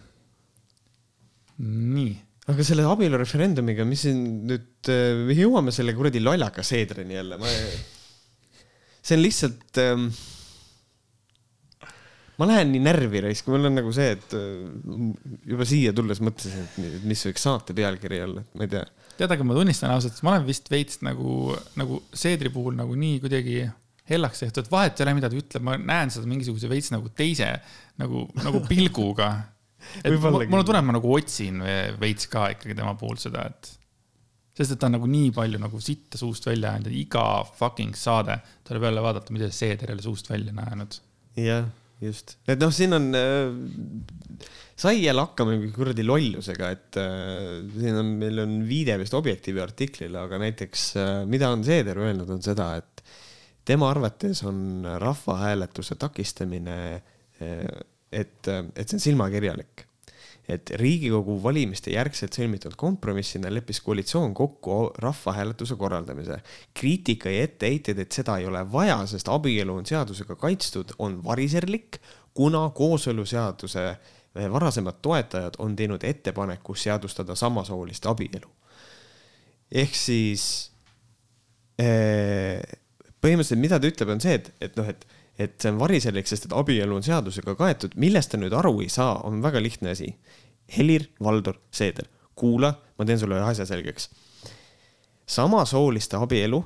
nii. 1.62 2.14
aga 2.52 2.64
selle 2.66 2.84
abielureferendumiga, 2.86 3.86
mis 3.88 4.04
siin 4.06 4.22
nüüd, 4.48 4.70
äh, 4.92 5.12
me 5.26 5.36
jõuame 5.38 5.74
selle 5.74 5.94
kuradi 5.96 6.22
lollaka 6.22 6.64
seedrini 6.66 7.16
jälle, 7.16 7.38
ma. 7.40 7.52
see 9.00 9.16
on 9.16 9.22
lihtsalt 9.22 9.80
ähm, 9.82 10.10
ma 12.36 12.48
lähen 12.50 12.74
nii 12.74 12.82
närvi 12.84 13.22
raisk, 13.24 13.48
mul 13.52 13.70
on 13.70 13.78
nagu 13.78 13.92
see, 13.96 14.12
et 14.18 14.36
äh, 14.36 15.08
juba 15.48 15.66
siia 15.68 15.94
tulles 15.96 16.20
mõtlesin, 16.24 16.68
et 16.68 17.08
mis 17.08 17.24
võiks 17.28 17.46
saate 17.48 17.76
pealkiri 17.76 18.20
olla, 18.26 18.44
et 18.44 18.58
ma 18.58 18.68
ei 18.68 18.74
tea. 18.76 18.84
tead, 19.16 19.32
aga 19.32 19.48
ma 19.48 19.56
tunnistan 19.56 19.94
ausalt, 19.94 20.20
ma 20.26 20.34
olen 20.34 20.46
vist 20.48 20.68
veits 20.72 21.00
nagu, 21.06 21.54
nagu 21.80 22.02
Seedri 22.12 22.52
puhul 22.52 22.76
nagu 22.76 22.98
nii 22.98 23.22
kuidagi 23.24 23.62
hellaks 24.10 24.44
tehtud, 24.44 24.68
vahet 24.70 25.00
ei 25.00 25.06
ole, 25.06 25.16
mida 25.18 25.30
ta 25.32 25.38
ütleb, 25.38 25.64
ma 25.66 25.76
näen 25.80 26.12
seda 26.14 26.28
mingisuguse 26.30 26.70
veits 26.70 26.92
nagu 26.94 27.10
teise 27.16 27.50
nagu, 28.02 28.26
nagu 28.42 28.62
pilguga. 28.68 29.32
et 30.04 30.14
mul 30.18 30.60
on 30.60 30.66
tunne, 30.66 30.80
et 30.80 30.88
ma 30.88 30.96
nagu 30.96 31.10
otsin 31.14 31.60
veits 32.00 32.30
ka 32.32 32.48
ikkagi 32.54 32.74
tema 32.78 32.94
puhul 32.98 33.18
seda, 33.22 33.44
et 33.50 33.74
sest 34.56 34.72
et 34.72 34.80
ta 34.80 34.88
on 34.88 34.96
nagu 34.96 35.08
nii 35.10 35.32
palju 35.36 35.60
nagu 35.60 35.80
sitta 35.84 36.18
suust 36.20 36.46
välja 36.48 36.72
ajanud 36.72 36.92
ja 36.92 37.00
iga 37.00 37.24
fucking 37.58 37.96
saade 37.98 38.38
tuleb 38.66 38.88
jälle 38.88 39.02
vaadata, 39.04 39.34
mida 39.36 39.50
Seeder 39.52 39.92
jälle 39.92 40.04
suust 40.04 40.30
välja 40.30 40.54
on 40.54 40.62
ajanud. 40.64 40.98
jah, 41.36 41.66
just, 42.00 42.38
et 42.48 42.60
noh, 42.62 42.72
siin 42.72 42.96
on 42.96 43.10
äh, 43.18 44.46
sai 44.80 45.02
jälle 45.02 45.26
hakkama 45.26 45.58
kuradi 45.76 46.06
lollusega, 46.06 46.70
et 46.72 47.00
äh, 47.02 47.66
siin 47.76 48.00
on, 48.00 48.14
meil 48.22 48.44
on 48.46 48.58
viide 48.68 48.96
vist 49.00 49.16
Objektiivi 49.16 49.60
artiklile, 49.60 50.22
aga 50.24 50.40
näiteks 50.40 50.86
äh, 51.02 51.16
mida 51.28 51.52
on 51.52 51.64
Seeder 51.66 52.00
öelnud, 52.06 52.30
on 52.32 52.44
seda, 52.44 52.72
et 52.80 52.95
tema 53.66 53.90
arvates 53.90 54.44
on 54.46 54.86
rahvahääletuse 55.02 55.98
takistamine 55.98 56.78
äh,, 56.94 57.66
et, 58.12 58.48
et 58.48 58.88
see 58.88 58.96
on 58.96 59.02
silmakirjalik 59.02 59.86
et 60.48 60.70
Riigikogu 60.78 61.36
valimiste 61.42 61.90
järgselt 61.90 62.36
sõlmitud 62.38 62.76
kompromissina 62.78 63.50
leppis 63.50 63.80
koalitsioon 63.82 64.34
kokku 64.34 64.92
rahvahääletuse 65.02 65.76
korraldamise. 65.76 66.38
kriitika 66.74 67.30
ja 67.30 67.42
etteheited, 67.42 67.98
et 67.98 68.12
seda 68.12 68.38
ei 68.38 68.46
ole 68.46 68.62
vaja, 68.72 69.00
sest 69.06 69.28
abielu 69.28 69.74
on 69.74 69.86
seadusega 69.86 70.36
kaitstud, 70.36 70.94
on 70.98 71.18
variserlik, 71.24 71.98
kuna 72.34 72.70
kooseluseaduse 72.70 73.88
eh, 73.88 74.52
varasemad 74.52 75.02
toetajad 75.02 75.58
on 75.58 75.76
teinud 75.76 76.04
ettepaneku 76.04 76.74
seadustada 76.74 77.34
samasooliste 77.34 78.08
abielu. 78.08 78.50
ehk 79.72 79.94
siis 79.94 80.70
eh, 81.78 82.60
põhimõtteliselt, 83.24 83.62
mida 83.62 83.78
ta 83.80 83.88
ütleb, 83.90 84.10
on 84.12 84.20
see, 84.22 84.34
et, 84.40 84.52
et 84.60 84.76
noh, 84.78 84.88
et 84.88 85.06
et 85.38 85.60
see 85.60 85.72
on 85.72 85.80
variserlik, 85.80 86.28
sest 86.28 86.48
et 86.48 86.54
abielu 86.56 86.96
on 86.96 87.04
seadusega 87.04 87.54
kaetud, 87.58 87.96
millest 88.00 88.32
ta 88.32 88.40
nüüd 88.40 88.54
aru 88.56 88.78
ei 88.80 88.88
saa, 88.92 89.18
on 89.28 89.42
väga 89.44 89.60
lihtne 89.62 89.92
asi. 89.92 90.14
Helir-Valdor 90.76 91.60
Seeder, 91.70 92.08
kuula, 92.34 92.72
ma 92.98 93.04
teen 93.06 93.20
sulle 93.20 93.38
ühe 93.38 93.50
asja 93.50 93.66
selgeks. 93.68 94.10
samasooliste 95.26 96.16
abielu 96.16 96.64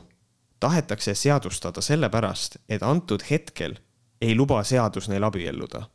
tahetakse 0.60 1.14
seadustada 1.14 1.80
sellepärast, 1.80 2.56
et 2.68 2.82
antud 2.82 3.22
hetkel 3.30 3.78
ei 4.20 4.34
luba 4.36 4.62
seadus 4.64 5.08
neil 5.08 5.24
abielluda. 5.24 5.88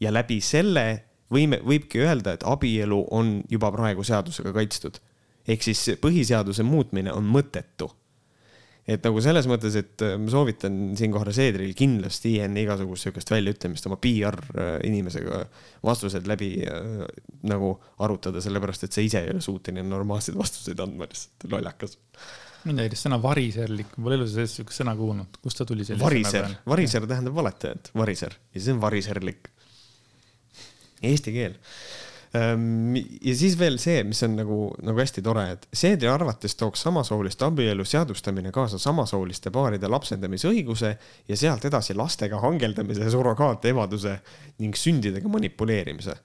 ja 0.00 0.12
läbi 0.12 0.40
selle 0.40 1.04
võime, 1.30 1.60
võibki 1.64 1.98
öelda, 1.98 2.32
et 2.32 2.44
abielu 2.44 3.06
on 3.10 3.42
juba 3.50 3.72
praegu 3.72 4.04
seadusega 4.04 4.52
kaitstud. 4.52 4.98
ehk 5.48 5.62
siis 5.62 5.90
põhiseaduse 6.00 6.62
muutmine 6.62 7.12
on 7.12 7.24
mõttetu 7.24 7.90
et 8.88 9.04
nagu 9.04 9.20
selles 9.24 9.46
mõttes, 9.50 9.76
et 9.78 10.04
äh, 10.04 10.14
ma 10.20 10.32
soovitan 10.32 10.76
siinkohal 10.98 11.30
Seedril 11.36 11.74
kindlasti 11.76 12.38
enne 12.44 12.62
igasugust 12.64 13.04
sihukest 13.04 13.32
väljaütlemist 13.34 13.88
oma 13.90 13.98
PR 14.00 14.38
inimesega 14.88 15.42
vastused 15.84 16.28
läbi 16.30 16.54
äh, 16.64 17.04
nagu 17.50 17.74
arutada, 18.04 18.42
sellepärast 18.44 18.88
et 18.88 18.96
sa 18.96 19.04
ise 19.04 19.22
ei 19.22 19.32
ole 19.34 19.44
suuteline 19.44 19.86
normaalseid 19.88 20.38
vastuseid 20.38 20.80
andma, 20.84 21.08
lihtsalt 21.10 21.48
lollakas. 21.52 21.98
mind 22.68 22.82
häiris 22.82 23.04
sõna 23.04 23.20
variserlik, 23.22 23.92
ma 23.96 24.08
pole 24.08 24.18
elu 24.18 24.26
sees 24.32 24.56
sihukest 24.58 24.82
sõna 24.82 24.96
kuulnud, 24.98 25.38
kust 25.44 25.60
ta 25.60 25.68
tuli? 25.68 25.86
variser, 26.00 26.50
variser 26.66 27.06
tähendab 27.10 27.36
valetajat, 27.36 27.92
variser 27.96 28.40
ja 28.54 28.64
see 28.64 28.74
on 28.74 28.82
variserlik. 28.82 29.52
Eesti 30.98 31.30
keel 31.30 31.60
ja 32.34 33.34
siis 33.36 33.54
veel 33.58 33.78
see, 33.80 34.02
mis 34.04 34.20
on 34.26 34.34
nagu, 34.36 34.58
nagu 34.84 35.00
hästi 35.00 35.22
tore, 35.24 35.44
et 35.54 35.64
Seedri 35.72 36.10
arvates 36.12 36.56
tooks 36.60 36.82
samasooliste 36.84 37.46
abielu 37.46 37.84
seadustamine 37.88 38.52
kaasa 38.52 38.80
samasooliste 38.82 39.52
paaride 39.54 39.88
lapsendamise 39.88 40.50
õiguse 40.50 40.92
ja 41.28 41.38
sealt 41.40 41.64
edasi 41.64 41.96
lastega 41.96 42.40
hangeldamise, 42.42 43.08
surrogaatemaduse 43.10 44.18
ning 44.60 44.76
sündidega 44.76 45.28
manipuleerimise. 45.28 46.16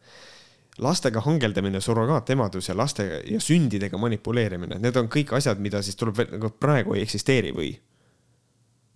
lastega 0.82 1.22
hangeldamine, 1.22 1.80
surrogaatemadus 1.82 2.68
ja 2.70 2.76
laste 2.78 3.04
ja 3.30 3.40
sündidega 3.40 3.98
manipuleerimine, 3.98 4.80
need 4.82 4.96
on 4.98 5.06
kõik 5.08 5.36
asjad, 5.38 5.60
mida 5.62 5.82
siis 5.86 5.96
tuleb 5.96 6.18
veel, 6.18 6.32
nagu 6.34 6.50
praegu 6.50 6.96
ei 6.96 7.04
eksisteeri 7.04 7.52
või 7.54 7.76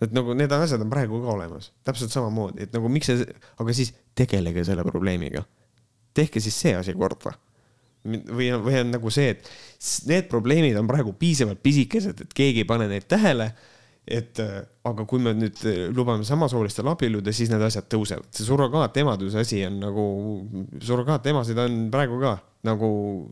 et 0.02 0.12
nagu 0.12 0.34
need 0.34 0.52
asjad 0.52 0.82
on 0.82 0.90
praegu 0.90 1.22
ka 1.22 1.36
olemas, 1.36 1.72
täpselt 1.86 2.12
samamoodi, 2.12 2.66
et 2.66 2.74
nagu 2.74 2.90
miks 2.90 3.12
see, 3.14 3.38
aga 3.62 3.74
siis 3.78 3.94
tegelege 4.18 4.66
selle 4.66 4.84
probleemiga 4.90 5.46
tehke 6.18 6.42
siis 6.44 6.58
see 6.58 6.76
asi 6.78 6.96
korda. 6.98 7.36
või, 8.08 8.52
või 8.64 8.76
on 8.80 8.94
nagu 8.94 9.12
see, 9.12 9.34
et 9.36 9.50
need 10.08 10.30
probleemid 10.32 10.78
on 10.80 10.88
praegu 10.88 11.12
piisavalt 11.20 11.60
pisikesed, 11.64 12.22
et 12.24 12.38
keegi 12.38 12.64
ei 12.64 12.70
pane 12.70 12.88
neid 12.92 13.08
tähele. 13.10 13.52
et 14.08 14.40
äh, 14.40 14.62
aga 14.88 15.04
kui 15.04 15.20
me 15.20 15.34
nüüd 15.36 15.58
äh, 15.68 15.90
lubame 15.92 16.24
samasoolistel 16.24 16.88
abielluda, 16.88 17.34
siis 17.36 17.50
need 17.52 17.62
asjad 17.62 17.90
tõusevad. 17.92 18.30
see 18.32 18.46
surrogaatemaduse 18.48 19.42
asi 19.42 19.66
on 19.68 19.82
nagu, 19.82 20.06
surrogaatemasid 20.80 21.60
on 21.60 21.82
praegu 21.92 22.22
ka 22.22 22.38
nagu 22.68 22.88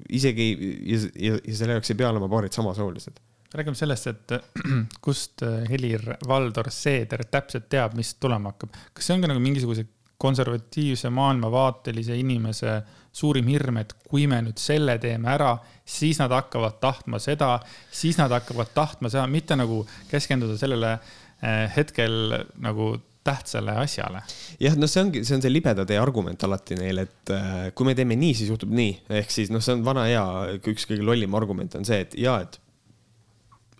isegi 0.09 0.49
ja, 0.83 0.99
ja, 1.15 1.39
ja 1.39 1.55
selle 1.55 1.77
jaoks 1.77 1.93
ei 1.93 2.01
pea 2.01 2.11
olema 2.11 2.27
paarid 2.31 2.53
samasoolised 2.55 3.23
räägime 3.55 3.75
sellest, 3.75 4.07
et 4.07 4.31
kust 5.05 5.43
äh, 5.43 5.63
Helir-Valdor 5.69 6.69
Seeder 6.73 7.25
täpselt 7.31 7.69
teab, 7.71 7.95
mis 7.97 8.15
tulema 8.19 8.51
hakkab. 8.53 8.75
kas 8.93 9.07
see 9.07 9.15
on 9.15 9.23
ka 9.23 9.31
nagu 9.31 9.43
mingisuguse 9.43 9.85
konservatiivse 10.17 11.09
maailmavaatelise 11.13 12.15
inimese 12.17 12.77
suurim 13.15 13.47
hirm, 13.47 13.79
et 13.79 13.93
kui 14.07 14.27
me 14.27 14.41
nüüd 14.43 14.59
selle 14.59 14.97
teeme 14.99 15.31
ära, 15.31 15.53
siis 15.87 16.19
nad 16.19 16.33
hakkavad 16.35 16.79
tahtma 16.83 17.19
seda, 17.23 17.57
siis 17.91 18.19
nad 18.19 18.33
hakkavad 18.35 18.73
tahtma 18.75 19.11
seda, 19.11 19.25
mitte 19.31 19.55
nagu 19.59 19.81
keskenduda 20.11 20.57
sellele 20.59 20.95
eh, 20.95 21.65
hetkel 21.75 22.35
nagu 22.63 22.95
tähtsale 23.25 23.73
asjale. 23.81 24.21
jah, 24.61 24.75
no 24.77 24.87
see 24.89 25.01
ongi, 25.01 25.23
see 25.25 25.37
on 25.37 25.41
see 25.45 25.53
libeda 25.53 25.85
tee 25.89 25.97
argument 25.97 26.43
alati 26.45 26.77
neil, 26.77 27.01
et 27.05 27.33
äh, 27.33 27.55
kui 27.75 27.87
me 27.87 27.95
teeme 27.97 28.17
nii, 28.19 28.35
siis 28.37 28.51
juhtub 28.51 28.73
nii, 28.75 28.91
ehk 29.21 29.33
siis 29.33 29.49
noh, 29.53 29.63
see 29.65 29.73
on 29.73 29.81
vana 29.87 30.05
hea, 30.09 30.25
üks 30.59 30.85
kõige 30.89 31.07
lollim 31.07 31.33
argument 31.37 31.79
on 31.79 31.87
see, 31.87 32.03
et 32.05 32.13
ja, 32.21 32.37
et 32.45 32.59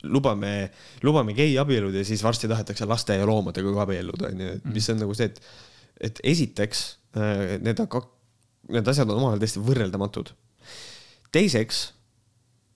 lubame, 0.06 0.72
lubame 1.06 1.36
geiabielud 1.38 1.94
ja 1.94 2.04
siis 2.08 2.24
varsti 2.26 2.50
tahetakse 2.50 2.88
laste 2.90 3.18
ja 3.20 3.28
loomadega 3.30 3.74
ka 3.76 3.86
abielluda, 3.86 4.32
onju, 4.34 4.52
mis 4.74 4.90
on 4.94 5.02
nagu 5.04 5.18
see, 5.18 5.30
et 5.30 5.42
et 6.04 6.22
esiteks 6.24 6.86
äh, 7.18 7.58
need 7.64 7.80
on 7.84 7.90
ka, 7.92 8.02
need 8.74 8.88
asjad 8.92 9.10
on 9.10 9.20
omavahel 9.20 9.44
täiesti 9.44 9.64
võrreldamatud. 9.64 10.32
teiseks, 11.36 11.82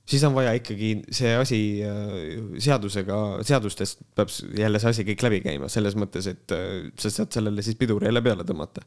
siis 0.10 0.24
on 0.28 0.36
vaja 0.36 0.54
ikkagi 0.58 0.92
see 1.16 1.34
asi 1.38 1.62
äh, 1.86 2.14
seadusega, 2.62 3.18
seadustest 3.48 4.06
peab 4.18 4.32
jälle 4.58 4.82
see 4.82 4.94
asi 4.96 5.08
kõik 5.12 5.26
läbi 5.28 5.42
käima, 5.46 5.72
selles 5.72 5.98
mõttes, 6.00 6.30
et 6.32 6.56
äh, 6.56 6.88
sa 7.00 7.12
saad 7.14 7.36
sellele 7.36 7.66
siis 7.66 7.80
piduri 7.80 8.10
jälle 8.10 8.24
peale 8.26 8.48
tõmmata. 8.48 8.86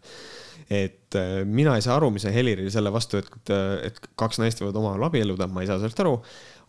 et 0.72 1.16
mina 1.44 1.74
ei 1.76 1.82
saa 1.84 1.96
aru, 1.98 2.08
mis 2.14 2.24
on 2.24 2.32
Heliril 2.32 2.70
selle 2.72 2.92
vastu, 2.94 3.18
et, 3.20 3.50
et 3.88 3.98
kaks 4.16 4.38
naist 4.40 4.62
võivad 4.62 4.78
omavahel 4.80 5.08
abielluda, 5.10 5.48
ma 5.50 5.64
ei 5.64 5.68
saa 5.68 5.80
sellest 5.82 6.00
aru. 6.00 6.14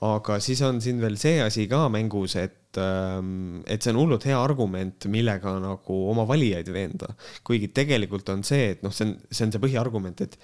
Aga 0.03 0.39
siis 0.43 0.61
on 0.67 0.81
siin 0.83 0.99
veel 1.03 1.17
see 1.21 1.39
asi 1.43 1.67
ka 1.71 1.85
mängus, 1.93 2.37
et 2.39 2.63
Ähm, 2.77 3.61
et 3.69 3.83
see 3.83 3.91
on 3.93 3.99
hullult 4.01 4.25
hea 4.25 4.37
argument, 4.37 5.05
millega 5.11 5.51
nagu 5.61 5.97
oma 6.09 6.25
valijaid 6.29 6.69
veenda. 6.73 7.11
kuigi 7.45 7.69
tegelikult 7.75 8.29
on 8.33 8.43
see, 8.47 8.71
et 8.73 8.81
noh, 8.85 8.93
see 8.93 9.05
on, 9.05 9.13
see 9.29 9.45
on 9.45 9.53
see 9.53 9.61
põhiargument, 9.61 10.23
et 10.25 10.37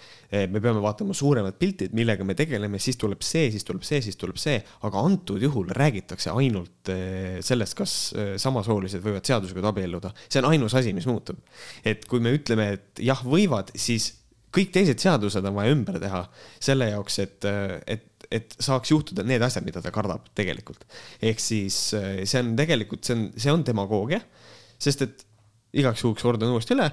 me 0.51 0.61
peame 0.61 0.81
vaatama 0.83 1.15
suuremat 1.17 1.57
pilti, 1.59 1.89
et 1.89 1.95
millega 1.97 2.25
me 2.27 2.35
tegeleme, 2.37 2.81
siis 2.81 2.99
tuleb 3.01 3.23
see, 3.25 3.49
siis 3.53 3.65
tuleb 3.65 3.85
see, 3.87 4.01
siis 4.05 4.19
tuleb 4.19 4.37
see, 4.41 4.59
aga 4.85 5.03
antud 5.09 5.41
juhul 5.41 5.73
räägitakse 5.75 6.33
ainult 6.35 6.93
äh, 6.93 7.39
sellest, 7.45 7.77
kas 7.79 7.95
äh, 8.13 8.31
samasoolised 8.41 9.03
võivad 9.05 9.25
seadusega 9.29 9.71
abielluda. 9.71 10.13
see 10.27 10.43
on 10.43 10.51
ainus 10.51 10.77
asi, 10.77 10.93
mis 10.93 11.09
muutub. 11.09 11.41
et 11.83 12.05
kui 12.09 12.21
me 12.21 12.35
ütleme, 12.37 12.73
et 12.77 13.05
jah, 13.09 13.25
võivad, 13.25 13.73
siis 13.79 14.13
kõik 14.53 14.71
teised 14.73 15.01
seadused 15.01 15.45
on 15.45 15.57
vaja 15.57 15.73
ümber 15.73 15.99
teha 16.01 16.23
selle 16.61 16.89
jaoks, 16.91 17.19
et, 17.25 17.45
et, 17.87 18.08
et 18.31 18.53
saaks 18.61 18.91
juhtuda 18.93 19.25
need 19.25 19.41
asjad, 19.41 19.65
mida 19.65 19.81
ta 19.81 19.91
kardab 19.93 20.29
tegelikult. 20.37 20.85
ehk 21.21 21.41
siis 21.41 21.77
see 21.91 22.41
on 22.41 22.55
tegelikult, 22.59 23.03
see 23.05 23.17
on, 23.17 23.27
see 23.35 23.53
on 23.53 23.65
demagoogia, 23.65 24.21
sest 24.79 25.05
et 25.05 25.25
igaks 25.79 26.03
juhuks 26.05 26.25
kordan 26.25 26.53
uuesti 26.53 26.75
üle. 26.77 26.89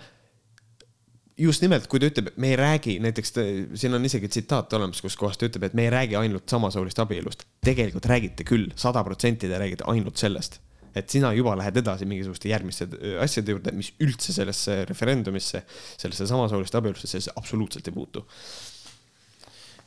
just 1.36 1.60
nimelt, 1.60 1.84
kui 1.92 2.00
ta 2.00 2.08
ütleb, 2.08 2.30
me 2.40 2.54
ei 2.54 2.56
räägi, 2.56 2.96
näiteks 3.04 3.34
ta, 3.36 3.42
siin 3.76 3.94
on 3.96 4.04
isegi 4.08 4.30
tsitaat 4.32 4.72
olemas, 4.78 5.02
kus 5.04 5.18
kohas 5.20 5.36
ta 5.36 5.48
ütleb, 5.50 5.66
et 5.68 5.74
me 5.76 5.84
ei 5.84 5.90
räägi 5.92 6.16
ainult 6.16 6.48
samasoolist 6.48 7.02
abielust. 7.04 7.44
tegelikult 7.64 8.08
räägite 8.08 8.46
küll, 8.48 8.70
sada 8.76 9.04
protsenti 9.04 9.50
te 9.50 9.60
räägite 9.60 9.84
ainult 9.92 10.16
sellest 10.16 10.62
et 10.96 11.12
sina 11.12 11.28
juba 11.36 11.52
lähed 11.60 11.76
edasi 11.76 12.06
mingisuguste 12.08 12.48
järgmiste 12.48 12.86
äh, 12.88 13.18
asjade 13.20 13.52
juurde, 13.52 13.72
mis 13.76 13.90
üldse 14.00 14.32
sellesse 14.32 14.78
referendumisse, 14.88 15.60
sellesse 16.00 16.24
samasooliste 16.30 16.80
abielusse, 16.80 17.10
sellesse 17.10 17.34
absoluutselt 17.36 17.90
ei 17.90 17.92
puutu 17.92 18.24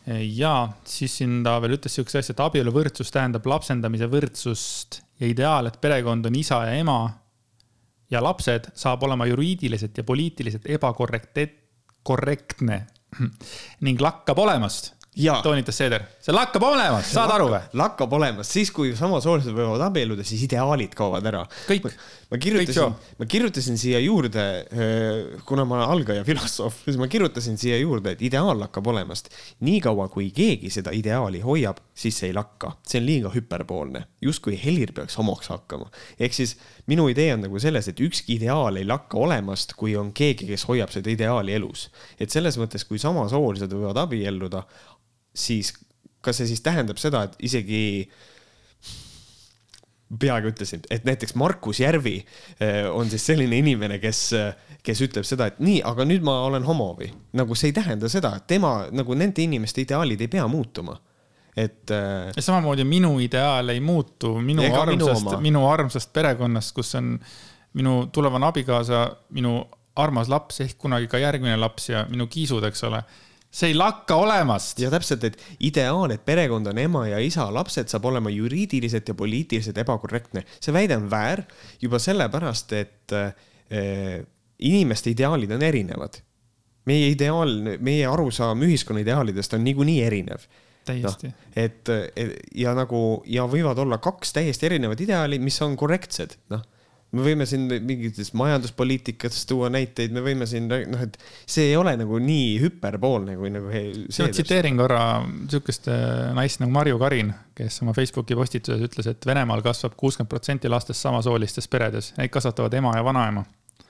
ja 0.07 0.53
siis 0.87 1.17
siin 1.19 1.39
ta 1.45 1.57
veel 1.61 1.75
ütles 1.77 1.95
sihukese 1.95 2.21
asja, 2.21 2.33
et 2.35 2.43
abieluvõrdsus 2.43 3.11
tähendab 3.13 3.45
lapsendamise 3.49 4.09
võrdsust 4.09 5.01
ja 5.19 5.27
ideaal, 5.29 5.69
et 5.69 5.79
perekond 5.81 6.25
on 6.25 6.37
isa 6.39 6.63
ja 6.69 6.77
ema. 6.79 6.99
ja 8.09 8.23
lapsed 8.23 8.71
saab 8.73 9.03
olema 9.05 9.27
juriidiliselt 9.29 9.97
ja 9.97 10.03
poliitiliselt 10.03 10.65
ebakorrekt-, 10.65 11.51
korrektne 12.03 12.87
ning 13.85 14.01
lakkab 14.01 14.39
olemast 14.39 14.95
toonitas 15.43 15.77
Seeder, 15.77 16.05
see 16.23 16.33
lakkab 16.33 16.63
olemas, 16.63 17.09
saad 17.11 17.31
aru 17.33 17.49
või? 17.51 17.59
lakkab 17.81 18.13
olemas, 18.15 18.49
siis 18.53 18.71
kui 18.71 18.93
samasoolised 18.97 19.53
võivad 19.55 19.81
abielluda, 19.89 20.23
siis 20.27 20.45
ideaalid 20.47 20.93
kaovad 20.97 21.25
ära. 21.31 21.43
kõik. 21.67 21.89
Ma 22.29 22.37
kirjutasin, 22.37 22.93
ma 23.17 23.25
kirjutasin 23.25 23.77
siia 23.81 23.99
juurde, 24.03 24.43
kuna 25.49 25.65
ma 25.65 25.79
olen 25.79 25.93
algaja 25.95 26.23
filosoof, 26.27 26.83
siis 26.85 26.99
ma 27.01 27.07
kirjutasin 27.09 27.57
siia 27.57 27.79
juurde, 27.81 28.13
et 28.13 28.21
ideaal 28.25 28.59
lakkab 28.61 28.87
olemast. 28.91 29.31
niikaua, 29.65 30.07
kui 30.13 30.29
keegi 30.35 30.69
seda 30.73 30.93
ideaali 30.95 31.41
hoiab, 31.41 31.81
siis 31.97 32.19
see 32.21 32.29
ei 32.29 32.37
lakka, 32.37 32.75
see 32.85 33.01
on 33.01 33.07
liiga 33.07 33.33
hüperboolne, 33.33 34.05
justkui 34.21 34.59
Helir 34.61 34.93
peaks 34.93 35.17
homoks 35.17 35.49
hakkama. 35.49 35.89
ehk 36.19 36.37
siis 36.37 36.57
minu 36.87 37.09
idee 37.09 37.33
on 37.33 37.45
nagu 37.47 37.59
selles, 37.59 37.89
et 37.89 37.99
ükski 37.99 38.37
ideaal 38.37 38.77
ei 38.77 38.85
lakka 38.85 39.17
olemast, 39.17 39.73
kui 39.79 39.97
on 39.97 40.13
keegi, 40.13 40.47
kes 40.51 40.67
hoiab 40.69 40.93
seda 40.93 41.09
ideaali 41.09 41.57
elus. 41.57 41.89
et 42.19 42.29
selles 42.29 42.61
mõttes, 42.61 42.85
kui 42.85 43.01
samasoolised 43.01 43.73
võivad 43.73 43.97
abielluda, 44.05 44.65
siis 45.33 45.73
kas 46.21 46.37
see 46.37 46.51
siis 46.51 46.61
tähendab 46.61 46.99
seda, 47.01 47.23
et 47.25 47.39
isegi 47.49 48.09
peaaegu 50.19 50.49
ütlesin, 50.49 50.81
et 50.89 51.05
näiteks 51.05 51.35
Markus 51.37 51.79
Järvi 51.83 52.15
eh, 52.17 52.87
on 52.89 53.09
siis 53.11 53.27
selline 53.29 53.59
inimene, 53.61 53.99
kes, 54.01 54.23
kes 54.85 55.03
ütleb 55.05 55.27
seda, 55.27 55.49
et 55.51 55.59
nii, 55.61 55.83
aga 55.85 56.07
nüüd 56.07 56.25
ma 56.25 56.39
olen 56.47 56.65
homo 56.65 56.91
või? 56.97 57.11
Nagu 57.37 57.57
see 57.57 57.69
ei 57.69 57.77
tähenda 57.77 58.09
seda, 58.09 58.33
et 58.39 58.47
tema 58.49 58.73
nagu 58.95 59.17
nende 59.17 59.45
inimeste 59.45 59.85
ideaalid 59.85 60.25
ei 60.25 60.31
pea 60.31 60.47
muutuma. 60.49 60.97
Et 61.59 61.91
äh,. 61.91 62.29
samamoodi 62.39 62.85
minu 62.87 63.17
ideaal 63.19 63.69
ei 63.73 63.81
muutu 63.83 64.35
minu 64.41 64.63
armsast, 64.79 65.33
minu 65.43 65.65
armsast 65.67 66.13
perekonnast, 66.13 66.73
kus 66.77 66.93
on 66.95 67.17
minu 67.77 67.95
tulevane 68.13 68.47
abikaasa, 68.47 69.07
minu 69.35 69.59
armas 69.99 70.29
laps 70.31 70.61
ehk 70.63 70.77
kunagi 70.79 71.09
ka 71.11 71.19
järgmine 71.19 71.57
laps 71.59 71.89
ja 71.89 72.05
minu 72.09 72.29
kiisud, 72.31 72.63
eks 72.69 72.85
ole 72.87 73.01
see 73.49 73.71
ei 73.71 73.75
lakka 73.77 74.15
olemast. 74.21 74.79
ja 74.79 74.91
täpselt, 74.93 75.23
et 75.25 75.37
ideaal, 75.65 76.13
et 76.13 76.23
perekond 76.25 76.69
on 76.69 76.77
ema 76.77 77.05
ja 77.09 77.19
isa, 77.23 77.47
lapsed 77.53 77.89
saab 77.89 78.05
olema 78.11 78.29
juriidiliselt 78.29 79.09
ja 79.09 79.17
poliitiliselt 79.17 79.77
ebakorrektne. 79.77 80.45
see 80.61 80.73
väide 80.73 80.97
on 80.97 81.09
väär 81.11 81.43
juba 81.81 81.99
sellepärast, 81.99 82.73
et 82.73 83.17
äh, 83.17 84.25
inimeste 84.59 85.13
ideaalid 85.15 85.51
on 85.51 85.61
erinevad. 85.65 86.21
meie 86.89 87.11
ideaal, 87.11 87.77
meie 87.85 88.07
arusaam 88.07 88.63
ühiskonna 88.65 89.03
ideaalidest 89.03 89.53
on 89.53 89.63
niikuinii 89.63 90.01
erinev 90.01 90.45
täiesti 90.87 91.27
no,. 91.27 91.33
et 91.55 91.89
ja 92.55 92.71
nagu 92.73 93.21
ja 93.29 93.43
võivad 93.45 93.77
olla 93.83 93.99
kaks 94.01 94.33
täiesti 94.33 94.65
erinevat 94.65 95.01
ideaali, 95.01 95.37
mis 95.43 95.61
on 95.61 95.75
korrektsed, 95.77 96.37
noh 96.49 96.63
me 97.15 97.25
võime 97.25 97.45
siin 97.49 97.65
mingitest 97.65 98.35
majanduspoliitikatest 98.37 99.47
tuua 99.49 99.69
näiteid, 99.73 100.13
me 100.13 100.21
võime 100.25 100.45
siin 100.49 100.67
noh, 100.69 101.01
et 101.01 101.17
see 101.49 101.71
ei 101.71 101.77
ole 101.79 101.95
nagu 101.97 102.19
nii 102.21 102.59
hüperboolne 102.61 103.37
kui 103.39 103.49
nagu. 103.53 103.71
ma 103.71 104.27
tsiteerin 104.35 104.77
korra 104.77 105.03
sihukest 105.49 105.89
äh, 105.89 106.29
naist 106.37 106.61
nagu 106.61 106.73
Marju 106.75 106.99
Karin, 107.01 107.33
kes 107.57 107.81
oma 107.85 107.95
Facebooki 107.97 108.37
postituses 108.37 108.83
ütles, 108.85 109.09
et 109.09 109.25
Venemaal 109.25 109.65
kasvab 109.65 109.97
kuuskümmend 109.99 110.29
protsenti 110.29 110.69
lastest 110.69 111.01
samasoolistes 111.05 111.67
peredes, 111.71 112.13
neid 112.19 112.33
kasvatavad 112.33 112.77
ema 112.77 112.93
ja 112.97 113.05
vanaema 113.05 113.45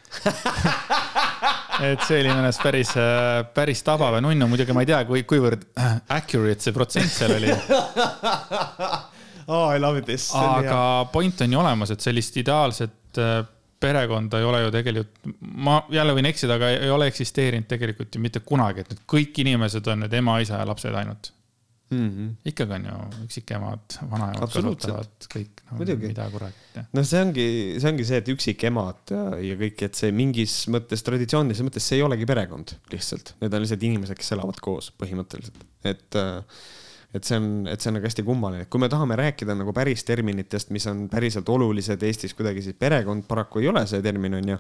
et 1.89 2.01
see 2.07 2.22
oli 2.22 2.32
minu 2.32 2.41
meelest 2.41 2.63
päris, 2.63 2.95
äh, 2.97 3.43
päris 3.55 3.84
tabav 3.86 4.15
ja 4.17 4.24
nunnu, 4.24 4.47
muidugi 4.51 4.76
ma 4.76 4.84
ei 4.86 4.89
tea, 4.89 5.03
kui, 5.09 5.26
kuivõrd 5.28 5.67
accurate 6.15 6.63
see 6.63 6.76
protsent 6.76 7.11
seal 7.13 7.36
oli 7.36 7.51
oh, 9.49 9.67
I 9.76 9.80
love 9.80 10.01
this. 10.07 10.30
aga 10.36 11.09
point 11.11 11.41
on 11.45 11.53
ju 11.53 11.61
olemas, 11.61 11.93
et 11.93 12.01
sellist 12.03 12.38
ideaalset 12.41 12.99
Äh, 13.18 13.39
perekonda 13.80 14.39
ei 14.39 14.43
ole 14.43 14.62
ju 14.66 14.72
tegelikult, 14.76 15.20
ma 15.39 15.80
jälle 15.93 16.14
võin 16.18 16.28
eksida, 16.28 16.57
aga 16.60 16.70
ei 16.76 16.89
ole 16.91 17.07
eksisteerinud 17.07 17.68
tegelikult 17.70 18.16
ju 18.16 18.22
mitte 18.22 18.41
kunagi, 18.43 18.84
et 18.84 18.89
nüüd 18.91 19.03
kõik 19.10 19.39
inimesed 19.45 19.88
on 19.88 20.03
nüüd 20.03 20.16
ema, 20.20 20.39
isa 20.43 20.60
ja 20.60 20.68
lapsed 20.68 20.97
ainult 20.99 21.32
mm. 21.91 22.10
-hmm. 22.10 22.34
ikkagi 22.51 22.76
on 22.76 22.88
ju 22.89 22.97
üksikemad, 23.26 23.95
vanaemad 24.12 24.51
kasvatavad 24.51 25.30
kõik 25.34 25.64
no,, 25.72 25.80
mida 26.03 26.28
kurat. 26.34 26.82
no 26.93 27.03
see 27.03 27.22
ongi, 27.24 27.47
see 27.80 27.93
ongi 27.93 28.10
see, 28.10 28.20
et 28.24 28.34
üksikemad 28.36 29.16
ja, 29.16 29.24
ja 29.47 29.57
kõik, 29.64 29.86
et 29.88 30.01
see 30.01 30.12
mingis 30.16 30.60
mõttes, 30.76 31.05
traditsioonilises 31.05 31.66
mõttes, 31.70 31.88
see 31.88 32.01
ei 32.01 32.05
olegi 32.05 32.28
perekond 32.30 32.76
lihtsalt, 32.93 33.36
need 33.41 33.55
on 33.55 33.66
lihtsalt 33.66 33.88
inimesed, 33.91 34.20
kes 34.20 34.36
elavad 34.38 34.60
koos 34.64 34.91
põhimõtteliselt, 34.99 35.64
et 35.88 36.20
äh, 36.20 36.43
et 37.14 37.26
see 37.26 37.39
on, 37.39 37.47
et 37.70 37.82
see 37.82 37.89
on 37.89 37.97
nagu 37.97 38.05
hästi 38.05 38.24
kummaline, 38.26 38.68
et 38.68 38.70
kui 38.70 38.82
me 38.82 38.89
tahame 38.91 39.18
rääkida 39.18 39.55
nagu 39.57 39.74
päris 39.74 40.05
terminitest, 40.05 40.70
mis 40.76 40.86
on 40.91 41.07
päriselt 41.10 41.49
olulised 41.49 42.03
Eestis 42.05 42.36
kuidagi, 42.38 42.62
siis 42.66 42.78
perekond 42.78 43.26
paraku 43.30 43.64
ei 43.64 43.72
ole 43.72 43.82
see 43.89 44.03
termin, 44.05 44.38
on 44.38 44.53
ju. 44.53 44.60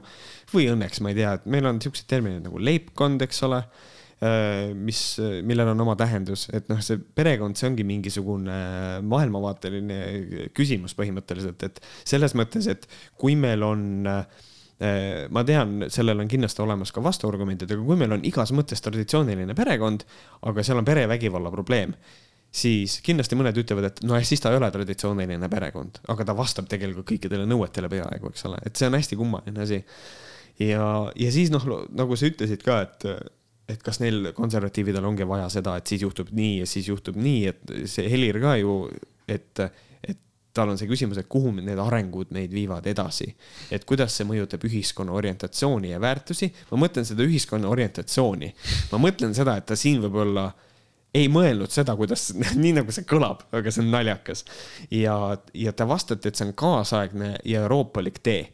või 0.55 0.65
õnneks, 0.73 1.03
ma 1.05 1.13
ei 1.13 1.19
tea, 1.21 1.35
et 1.37 1.47
meil 1.49 1.69
on 1.69 1.81
siuksed 1.83 2.09
terminid 2.09 2.47
nagu 2.47 2.61
leibkond, 2.61 3.21
eks 3.27 3.43
ole 3.45 3.59
äh, 3.61 4.71
mis, 4.73 5.03
millel 5.45 5.75
on 5.75 5.85
oma 5.85 5.93
tähendus, 5.99 6.47
et 6.49 6.71
noh, 6.73 6.81
see 6.85 6.97
perekond, 6.97 7.59
see 7.59 7.69
ongi 7.69 7.85
mingisugune 7.85 8.59
maailmavaateline 9.05 9.99
küsimus 10.57 10.97
põhimõtteliselt, 10.97 11.67
et 11.69 11.83
selles 12.01 12.33
mõttes, 12.37 12.65
et 12.73 12.89
kui 13.21 13.37
meil 13.37 13.61
on 13.67 14.09
äh, 14.09 14.23
ma 15.29 15.43
tean, 15.45 15.83
sellel 15.91 16.23
on 16.23 16.31
kindlasti 16.31 16.63
olemas 16.63 16.93
ka 16.95 17.03
vastuargumendid, 17.03 17.69
aga 17.75 17.83
kui 17.83 17.99
meil 17.99 18.15
on 18.15 18.25
igas 18.25 18.55
mõttes 18.57 18.81
traditsiooniline 18.81 19.53
perekond, 19.53 20.07
aga 20.49 20.65
seal 20.65 20.81
on 20.81 20.87
perevägivalla 20.87 21.53
probleem, 21.53 21.93
siis 22.49 22.97
kindlasti 23.05 23.37
mõned 23.37 23.57
ütlevad, 23.61 23.89
et 23.91 23.99
no 24.07 24.17
siis 24.25 24.41
ta 24.41 24.51
ei 24.51 24.57
ole 24.57 24.69
traditsiooniline 24.73 25.49
perekond, 25.51 26.01
aga 26.09 26.25
ta 26.25 26.35
vastab 26.37 26.69
tegelikult 26.69 27.07
kõikidele 27.11 27.45
nõuetele 27.49 27.89
peaaegu, 27.91 28.31
eks 28.33 28.47
ole, 28.49 28.61
et 28.65 28.79
see 28.79 28.89
on 28.89 28.97
hästi 28.97 29.17
kummaline 29.19 29.65
asi. 29.65 29.83
ja, 30.65 30.85
ja 31.13 31.33
siis 31.33 31.53
noh, 31.53 31.67
nagu 31.93 32.17
sa 32.17 32.29
ütlesid 32.29 32.63
ka, 32.65 32.79
et, 32.87 33.05
et 33.69 33.83
kas 33.85 34.01
neil 34.01 34.31
konservatiividel 34.37 35.05
ongi 35.05 35.27
vaja 35.29 35.49
seda, 35.53 35.77
et 35.77 35.91
siis 35.91 36.01
juhtub 36.07 36.31
nii 36.33 36.63
ja 36.63 36.69
siis 36.69 36.89
juhtub 36.89 37.19
nii, 37.21 37.53
et 37.53 37.75
see 37.91 38.09
Helir 38.09 38.41
ka 38.41 38.55
ju, 38.57 38.79
et, 39.29 39.61
et 40.01 40.17
tal 40.57 40.71
on 40.73 40.79
see 40.81 40.89
küsimus, 40.89 41.19
et 41.21 41.29
kuhu 41.29 41.51
need 41.59 41.77
arengud 41.79 42.33
meid 42.33 42.49
viivad 42.55 42.87
edasi. 42.89 43.29
et 43.69 43.85
kuidas 43.85 44.15
see 44.17 44.25
mõjutab 44.25 44.65
ühiskonna 44.65 45.13
orientatsiooni 45.13 45.93
ja 45.93 46.01
väärtusi. 46.01 46.49
ma 46.71 46.81
mõtlen 46.81 47.05
seda 47.05 47.21
ühiskonna 47.29 47.69
orientatsiooni. 47.69 48.49
ma 48.91 49.01
mõtlen 49.05 49.37
seda, 49.37 49.59
et 49.61 49.69
ta 49.69 49.77
siin 49.77 50.01
võib 50.01 50.17
olla 50.25 50.47
ei 51.13 51.29
mõelnud 51.31 51.71
seda, 51.73 51.95
kuidas, 51.97 52.29
nii 52.63 52.75
nagu 52.79 52.93
see 52.93 53.07
kõlab, 53.09 53.45
aga 53.55 53.73
see 53.73 53.83
on 53.85 53.91
naljakas. 53.93 54.45
ja, 54.93 55.15
ja 55.53 55.73
te 55.73 55.87
vastate, 55.89 56.29
et 56.29 56.39
see 56.39 56.49
on 56.49 56.55
kaasaegne 56.57 57.35
ja 57.45 57.65
euroopalik 57.65 58.21
tee. 58.23 58.53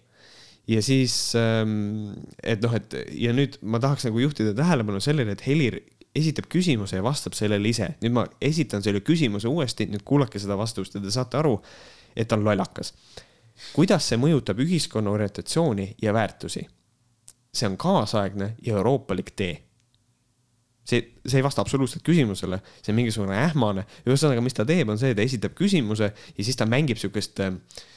ja 0.68 0.82
siis, 0.82 1.36
ähm, 1.40 2.14
et 2.44 2.64
noh, 2.64 2.74
et 2.76 2.96
ja 3.12 3.34
nüüd 3.36 3.60
ma 3.62 3.80
tahaks 3.84 4.08
nagu 4.08 4.24
juhtida 4.24 4.56
tähelepanu 4.56 5.02
sellele, 5.04 5.36
et 5.36 5.46
Helir 5.48 5.82
esitab 6.16 6.48
küsimuse 6.50 6.96
ja 6.96 7.04
vastab 7.04 7.36
sellele 7.36 7.70
ise. 7.70 7.92
nüüd 8.02 8.16
ma 8.16 8.26
esitan 8.42 8.84
selle 8.84 9.04
küsimuse 9.04 9.52
uuesti, 9.52 9.90
nüüd 9.92 10.06
kuulake 10.08 10.40
seda 10.40 10.58
vastust 10.58 10.96
ja 10.96 11.04
te 11.04 11.12
saate 11.12 11.42
aru, 11.42 11.60
et 12.16 12.28
ta 12.28 12.40
on 12.40 12.48
lollakas. 12.48 12.94
kuidas 13.76 14.08
see 14.08 14.20
mõjutab 14.20 14.60
ühiskonna 14.64 15.12
orientatsiooni 15.12 15.96
ja 16.02 16.14
väärtusi? 16.14 16.68
see 17.56 17.68
on 17.68 17.78
kaasaegne 17.80 18.56
ja 18.64 18.76
euroopalik 18.76 19.32
tee 19.36 19.65
see, 20.86 21.02
see 21.26 21.42
ei 21.42 21.46
vasta 21.46 21.64
absoluutselt 21.66 22.06
küsimusele, 22.06 22.62
see 22.82 22.94
on 22.94 23.00
mingisugune 23.00 23.38
ähmane. 23.42 23.86
ühesõnaga, 24.06 24.44
mis 24.46 24.58
ta 24.58 24.66
teeb, 24.68 24.90
on 24.94 25.02
see, 25.02 25.16
ta 25.18 25.26
esitab 25.26 25.58
küsimuse 25.58 26.12
ja 26.12 26.48
siis 26.48 26.58
ta 26.60 26.68
mängib 26.70 27.02
sihukest, 27.02 27.42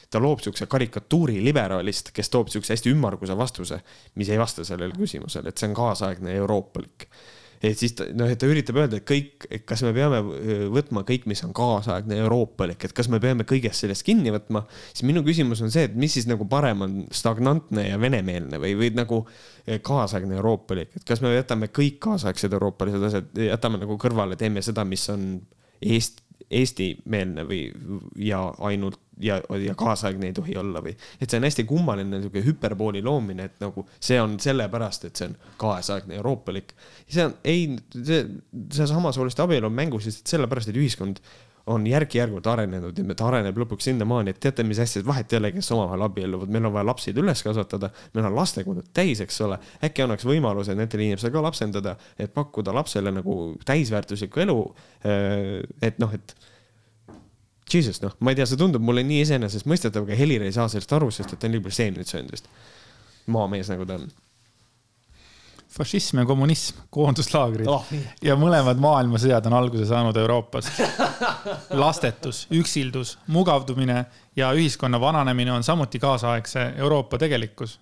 ta 0.09 0.21
loob 0.21 0.43
sihukese 0.43 0.69
karikatuuri 0.69 1.39
liberaalist, 1.45 2.13
kes 2.15 2.33
toob 2.33 2.49
sihukese 2.49 2.75
hästi 2.77 2.93
ümmarguse 2.95 3.37
vastuse, 3.37 3.81
mis 4.19 4.29
ei 4.29 4.41
vasta 4.41 4.65
sellele 4.67 4.97
küsimusele, 4.97 5.53
et 5.53 5.61
see 5.61 5.69
on 5.69 5.77
kaasaegne 5.77 6.33
euroopalik 6.41 7.09
et 7.61 7.79
siis 7.79 7.93
ta 7.97 8.07
noh, 8.15 8.29
et 8.31 8.39
ta 8.39 8.47
üritab 8.47 8.77
öelda, 8.79 8.99
et 8.99 9.07
kõik, 9.07 9.47
et 9.51 9.65
kas 9.67 9.83
me 9.83 9.91
peame 9.95 10.21
võtma 10.71 11.03
kõik, 11.07 11.25
mis 11.29 11.41
on 11.43 11.51
kaasaegne 11.55 12.19
euroopalik, 12.23 12.85
et 12.87 12.95
kas 12.95 13.09
me 13.11 13.19
peame 13.23 13.45
kõigest 13.49 13.83
sellest 13.83 14.05
kinni 14.07 14.31
võtma. 14.35 14.63
siis 14.93 15.03
minu 15.09 15.23
küsimus 15.27 15.63
on 15.65 15.73
see, 15.73 15.89
et 15.89 15.97
mis 15.99 16.13
siis 16.15 16.29
nagu 16.29 16.47
parem 16.49 16.85
on, 16.85 16.95
stagnantne 17.11 17.89
ja 17.89 17.99
venemeelne 17.99 18.61
või, 18.61 18.75
või 18.79 18.93
nagu 18.95 19.21
kaasaegne 19.65 20.39
euroopalik, 20.39 20.95
et 20.95 21.07
kas 21.07 21.21
me 21.25 21.33
jätame 21.35 21.71
kõik 21.75 21.99
kaasaegsed 22.05 22.55
euroopalised 22.55 23.05
asjad, 23.09 23.29
jätame 23.49 23.81
nagu 23.83 23.99
kõrvale, 23.99 24.39
teeme 24.39 24.63
seda, 24.65 24.87
mis 24.87 25.05
on 25.11 25.29
Eest-, 25.79 26.23
Eesti-meelne 26.49 27.45
või, 27.47 27.67
ja 28.25 28.41
ainult 28.65 28.99
ja, 29.19 29.39
ja 29.65 29.75
kaasaegne 29.75 30.29
ei 30.29 30.33
tohi 30.33 30.55
olla 30.57 30.81
või. 30.83 30.95
et 31.21 31.29
see 31.29 31.39
on 31.39 31.47
hästi 31.47 31.65
kummaline 31.69 32.17
niisugune 32.17 32.45
hüperbooli 32.45 33.03
loomine, 33.05 33.49
et 33.49 33.59
nagu 33.63 33.85
see 33.99 34.19
on 34.21 34.37
sellepärast, 34.39 35.09
et 35.09 35.19
see 35.19 35.29
on 35.29 35.35
kaasaegne 35.61 36.17
euroopalik. 36.19 36.73
see 37.07 37.25
on, 37.25 37.35
ei, 37.43 37.67
see, 37.95 38.23
see 38.73 38.89
samasooliste 38.89 39.43
abielu 39.45 39.69
on 39.69 39.75
mängus 39.75 40.09
lihtsalt 40.09 40.35
sellepärast, 40.35 40.71
et 40.71 40.81
ühiskond 40.81 41.23
on 41.69 41.85
järk-järgult 41.85 42.47
arenenud 42.49 42.97
ja 42.97 43.15
ta 43.15 43.27
areneb 43.29 43.57
lõpuks 43.61 43.89
sinnamaani, 43.89 44.33
et 44.33 44.39
teate, 44.41 44.63
mis 44.65 44.79
asja, 44.81 45.03
vahet 45.05 45.33
ei 45.33 45.37
ole, 45.37 45.51
kes 45.53 45.69
omavahel 45.75 46.07
abielluvad, 46.07 46.49
meil 46.53 46.65
on 46.65 46.73
vaja 46.73 46.87
lapsi 46.89 47.13
üles 47.13 47.43
kasvatada, 47.45 47.91
meil 48.15 48.25
on 48.25 48.37
lastekonnad 48.39 48.89
täis, 48.95 49.21
eks 49.21 49.37
ole. 49.45 49.59
äkki 49.85 50.05
annaks 50.05 50.25
võimaluse 50.25 50.73
nendele 50.77 51.05
inimestele 51.05 51.35
ka 51.35 51.43
lapsendada, 51.45 51.95
et 52.17 52.33
pakkuda 52.33 52.73
lapsele 52.73 53.13
nagu 53.13 53.35
täisväärtuslikku 53.69 54.41
elu. 54.45 54.57
Et 55.85 56.01
noh, 56.01 56.15
et 56.15 56.33
Jesus, 57.73 58.01
noh, 58.03 58.15
ma 58.19 58.33
ei 58.33 58.39
tea, 58.39 58.47
see 58.49 58.59
tundub 58.59 58.83
mulle 58.85 59.03
nii 59.05 59.21
iseenesestmõistetav, 59.25 60.07
aga 60.07 60.17
Helir 60.17 60.45
ei 60.45 60.55
saa 60.55 60.67
sellest 60.71 60.93
aru, 60.97 61.11
sest 61.13 61.35
et 61.35 61.41
ta 61.41 61.47
on 61.47 61.55
nii 61.55 61.63
palju 61.65 61.77
seemneid 61.77 62.09
söönud 62.09 62.33
vist. 62.33 62.49
maamees, 63.29 63.69
nagu 63.69 63.85
ta 63.85 63.99
on. 63.99 64.09
fašism 65.69 66.17
ja 66.17 66.25
kommunism, 66.25 66.79
koonduslaagrid 66.89 67.67
Oh, 67.69 67.85
ja 68.25 68.35
mõlemad 68.35 68.81
maailmasõjad 68.81 69.45
on 69.45 69.53
alguse 69.53 69.85
saanud 69.85 70.17
Euroopast. 70.17 70.81
lastetus, 71.83 72.47
üksildus, 72.51 73.17
mugavdumine 73.27 74.05
ja 74.35 74.49
ühiskonna 74.57 74.99
vananemine 74.99 75.53
on 75.53 75.63
samuti 75.63 75.99
kaasaegse 75.99 76.73
Euroopa 76.77 77.17
tegelikkus. 77.17 77.79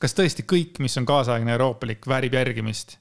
kas 0.00 0.14
tõesti 0.14 0.42
kõik, 0.42 0.80
mis 0.82 0.98
on 0.98 1.06
kaasaegne 1.06 1.52
euroopalik, 1.52 2.06
väärib 2.06 2.34
järgimist? 2.34 2.98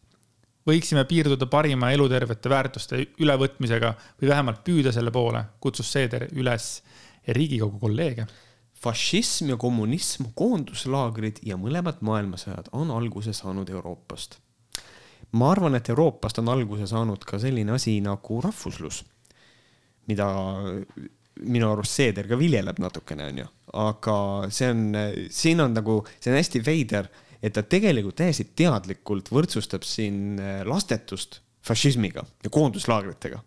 Võiksime 0.65 1.05
piirduda 1.05 1.45
parima 1.51 1.91
elutervete 1.93 2.49
väärtuste 2.49 3.01
ülevõtmisega 3.21 3.93
või 4.21 4.31
vähemalt 4.31 4.63
püüda 4.65 4.93
selle 4.95 5.11
poole, 5.13 5.43
kutsus 5.59 5.91
Seeder 5.91 6.27
üles 6.33 6.79
Riigikogu 7.27 7.79
kolleege 7.81 8.27
fašism 8.85 9.49
ja 9.49 9.57
kommunism, 9.57 10.29
koonduslaagrid 10.37 11.41
ja 11.47 11.57
mõlemad 11.57 12.03
maailmasõjad 12.05 12.69
on 12.77 12.91
alguse 12.93 13.33
saanud 13.33 13.69
Euroopast. 13.69 14.39
ma 15.35 15.49
arvan, 15.51 15.75
et 15.75 15.89
Euroopast 15.89 16.37
on 16.39 16.49
alguse 16.53 16.87
saanud 16.87 17.25
ka 17.27 17.39
selline 17.41 17.73
asi 17.75 17.97
nagu 18.01 18.37
rahvuslus, 18.41 19.01
mida 20.07 20.27
minu 21.41 21.71
arust 21.71 21.97
Seeder 21.97 22.29
ka 22.29 22.37
viljeleb 22.39 22.79
natukene, 22.79 23.27
onju, 23.31 23.47
aga 23.73 24.17
see 24.49 24.69
on, 24.71 24.85
siin 25.29 25.63
on 25.65 25.73
nagu, 25.75 25.97
see 26.19 26.31
on 26.31 26.37
hästi 26.39 26.61
veider, 26.63 27.09
et 27.45 27.53
ta 27.53 27.61
tegelikult 27.61 28.17
täiesti 28.17 28.47
teadlikult 28.57 29.29
võrdsustab 29.33 29.85
siin 29.85 30.39
lastetust 30.65 31.41
fašismiga 31.65 32.25
ja 32.43 32.49
koonduslaagritega. 32.53 33.43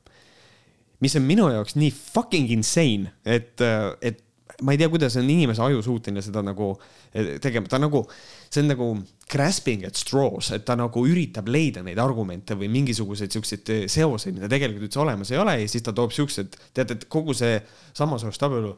mis 1.01 1.15
on 1.17 1.23
minu 1.23 1.47
jaoks 1.51 1.77
nii 1.79 1.91
fucking 1.95 2.51
insane, 2.51 3.13
et, 3.27 3.61
et 4.03 4.25
ma 4.63 4.75
ei 4.75 4.81
tea, 4.81 4.89
kuidas 4.91 5.15
on 5.21 5.29
inimese 5.31 5.63
aju 5.63 5.83
suuteline 5.85 6.23
seda 6.25 6.43
nagu 6.43 6.73
eh, 7.13 7.37
tegema, 7.43 7.71
ta 7.71 7.79
nagu, 7.79 8.03
see 8.51 8.65
on 8.65 8.73
nagu 8.73 8.89
grasping 9.31 9.87
at 9.87 9.99
straws, 10.01 10.51
et 10.57 10.67
ta 10.67 10.75
nagu 10.79 11.05
üritab 11.07 11.51
leida 11.53 11.85
neid 11.87 12.01
argumente 12.03 12.57
või 12.59 12.71
mingisuguseid 12.75 13.35
siukseid 13.35 13.73
seoseid, 13.93 14.39
mida 14.39 14.51
tegelikult 14.51 14.89
üldse 14.89 15.03
olemas 15.05 15.33
ei 15.33 15.39
ole 15.39 15.61
ja 15.61 15.71
siis 15.71 15.87
ta 15.87 15.95
toob 15.95 16.15
siuksed, 16.17 16.59
teate, 16.75 16.99
et 16.99 17.09
kogu 17.13 17.37
see 17.39 17.61
samasugust 17.97 18.47
abielu. 18.49 18.75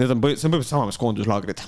Need 0.00 0.08
on, 0.08 0.16
see 0.16 0.16
on 0.16 0.22
põhimõtteliselt 0.24 0.72
sama, 0.72 0.88
mis 0.88 1.00
koonduslaagrid 1.00 1.66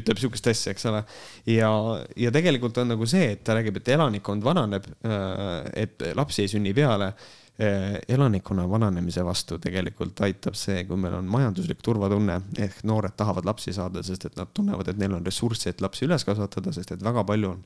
ütleb 0.00 0.20
sihukest 0.20 0.48
asja, 0.52 0.72
eks 0.74 0.88
ole. 0.90 1.04
ja, 1.50 1.70
ja 2.16 2.32
tegelikult 2.34 2.78
on 2.82 2.92
nagu 2.94 3.08
see, 3.08 3.32
et 3.36 3.44
ta 3.46 3.56
räägib, 3.58 3.80
et 3.80 3.92
elanikkond 3.96 4.44
vananeb, 4.44 4.88
äh, 5.06 5.54
et 5.84 6.10
lapsi 6.18 6.46
ei 6.46 6.52
sünni 6.52 6.74
peale 6.76 7.12
Eh, 7.60 7.98
elanikkonna 8.08 8.64
vananemise 8.70 9.20
vastu 9.22 9.58
tegelikult 9.60 10.22
aitab 10.24 10.54
see, 10.56 10.86
kui 10.88 10.96
meil 10.96 11.12
on 11.18 11.26
majanduslik 11.28 11.82
turvatunne 11.84 12.38
ehk 12.64 12.78
noored 12.88 13.12
tahavad 13.18 13.44
lapsi 13.44 13.74
saada, 13.76 14.00
sest 14.02 14.24
et 14.24 14.38
nad 14.40 14.48
tunnevad, 14.56 14.88
et 14.88 14.96
neil 14.96 15.12
on 15.12 15.26
ressurssi, 15.26 15.68
et 15.68 15.84
lapsi 15.84 16.06
üles 16.08 16.24
kasvatada, 16.24 16.72
sest 16.72 16.94
et 16.96 17.04
väga 17.04 17.26
palju 17.28 17.50
on 17.52 17.60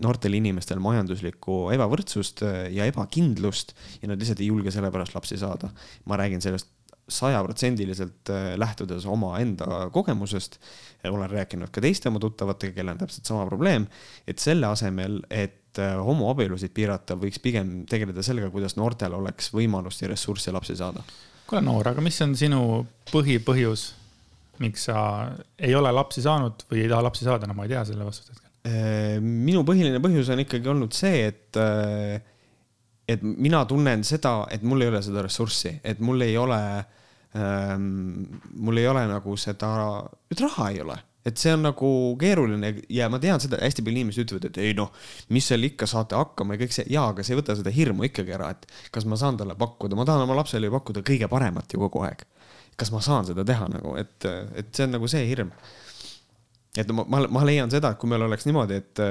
noortel 0.00 0.38
inimestel 0.40 0.80
majanduslikku 0.80 1.58
ebavõrdsust 1.76 2.40
eh, 2.48 2.56
ja 2.78 2.88
ebakindlust 2.88 3.76
ja 4.00 4.08
nad 4.08 4.16
lihtsalt 4.16 4.40
ei 4.40 4.48
julge 4.48 4.72
sellepärast 4.72 5.12
lapsi 5.14 5.36
saada. 5.44 5.70
ma 6.08 6.16
räägin 6.16 6.40
sellest 6.40 6.72
sajaprotsendiliselt 7.08 8.30
eh, 8.30 8.52
lähtudes 8.60 9.06
omaenda 9.06 9.88
kogemusest. 9.92 10.58
olen 11.04 11.30
rääkinud 11.30 11.70
ka 11.70 11.80
teiste 11.80 12.08
oma 12.08 12.18
tuttavatega, 12.18 12.74
kellel 12.74 12.96
on 12.96 12.98
täpselt 12.98 13.28
sama 13.28 13.46
probleem, 13.46 13.86
et 14.26 14.38
selle 14.38 14.66
asemel, 14.66 15.20
et 15.30 15.78
äh, 15.78 15.94
homoabielusid 16.04 16.74
piirata, 16.74 17.16
võiks 17.16 17.40
pigem 17.42 17.86
tegeleda 17.88 18.22
sellega, 18.22 18.50
kuidas 18.50 18.76
noortel 18.76 19.14
oleks 19.14 19.52
võimalust 19.54 20.02
ja 20.02 20.10
ressurssi 20.10 20.52
lapsi 20.52 20.76
saada. 20.76 21.04
kuule, 21.46 21.62
Noor, 21.64 21.94
aga 21.94 22.04
mis 22.04 22.20
on 22.22 22.34
sinu 22.36 22.60
põhipõhjus, 23.12 23.92
miks 24.58 24.88
sa 24.90 24.98
ei 25.56 25.74
ole 25.78 25.92
lapsi 25.94 26.22
saanud 26.22 26.66
või 26.70 26.82
ei 26.84 26.90
taha 26.90 27.06
lapsi 27.06 27.24
saada, 27.24 27.46
no 27.46 27.54
ma 27.54 27.64
ei 27.64 27.72
tea 27.72 27.86
selle 27.88 28.04
vastust 28.04 28.34
hetkel. 28.34 28.50
Äh, 28.68 29.16
minu 29.22 29.62
põhiline 29.64 30.02
põhjus 30.02 30.28
on 30.34 30.42
ikkagi 30.42 30.68
olnud 30.68 30.92
see, 30.92 31.24
et, 31.30 31.56
äh, 31.56 32.18
et 33.08 33.22
mina 33.22 33.64
tunnen 33.70 34.04
seda, 34.04 34.42
et 34.50 34.66
mul 34.66 34.82
ei 34.82 34.90
ole 34.90 35.00
seda 35.06 35.22
ressurssi, 35.24 35.78
et 35.86 36.02
mul 36.04 36.26
ei 36.26 36.36
ole 36.36 36.58
ähm,, 36.58 36.97
mul 37.36 38.80
ei 38.80 38.86
ole 38.88 39.02
nagu 39.10 39.36
seda, 39.36 39.70
et 40.32 40.40
raha 40.40 40.70
ei 40.72 40.80
ole 40.80 40.96
et 41.28 41.40
see 41.40 41.52
on 41.54 41.64
nagu 41.66 41.90
keeruline 42.20 42.70
ja 42.94 43.08
ma 43.12 43.20
tean 43.22 43.40
seda, 43.42 43.58
hästi 43.62 43.84
palju 43.84 44.00
inimesi 44.00 44.24
ütlevad, 44.24 44.48
et 44.48 44.60
ei 44.62 44.74
noh, 44.76 44.92
mis 45.34 45.48
seal 45.50 45.66
ikka 45.66 45.88
saate 45.90 46.16
hakkama 46.18 46.56
ja 46.56 46.62
kõik 46.62 46.74
see, 46.76 46.86
jaa, 46.94 47.08
aga 47.12 47.24
see 47.26 47.34
ei 47.34 47.40
võta 47.40 47.56
seda 47.58 47.72
hirmu 47.74 48.06
ikkagi 48.08 48.34
ära, 48.36 48.52
et 48.54 48.64
kas 48.94 49.06
ma 49.08 49.18
saan 49.20 49.38
talle 49.40 49.56
pakkuda, 49.58 49.98
ma 49.98 50.06
tahan 50.08 50.24
oma 50.24 50.38
lapsele 50.38 50.70
ju 50.70 50.74
pakkuda 50.76 51.04
kõige 51.06 51.28
paremat 51.30 51.74
ju 51.74 51.82
kogu 51.84 52.04
aeg. 52.06 52.24
kas 52.78 52.92
ma 52.94 53.02
saan 53.02 53.26
seda 53.26 53.44
teha 53.44 53.66
nagu, 53.72 53.96
et, 53.98 54.28
et 54.54 54.68
see 54.72 54.86
on 54.86 54.94
nagu 54.94 55.08
see 55.10 55.24
hirm. 55.28 55.50
et 56.78 56.92
ma, 56.94 57.04
ma, 57.04 57.24
ma 57.38 57.44
leian 57.44 57.70
seda, 57.70 57.92
et 57.92 58.00
kui 58.00 58.10
meil 58.10 58.22
oleks 58.28 58.46
niimoodi, 58.46 58.78
et, 58.78 59.02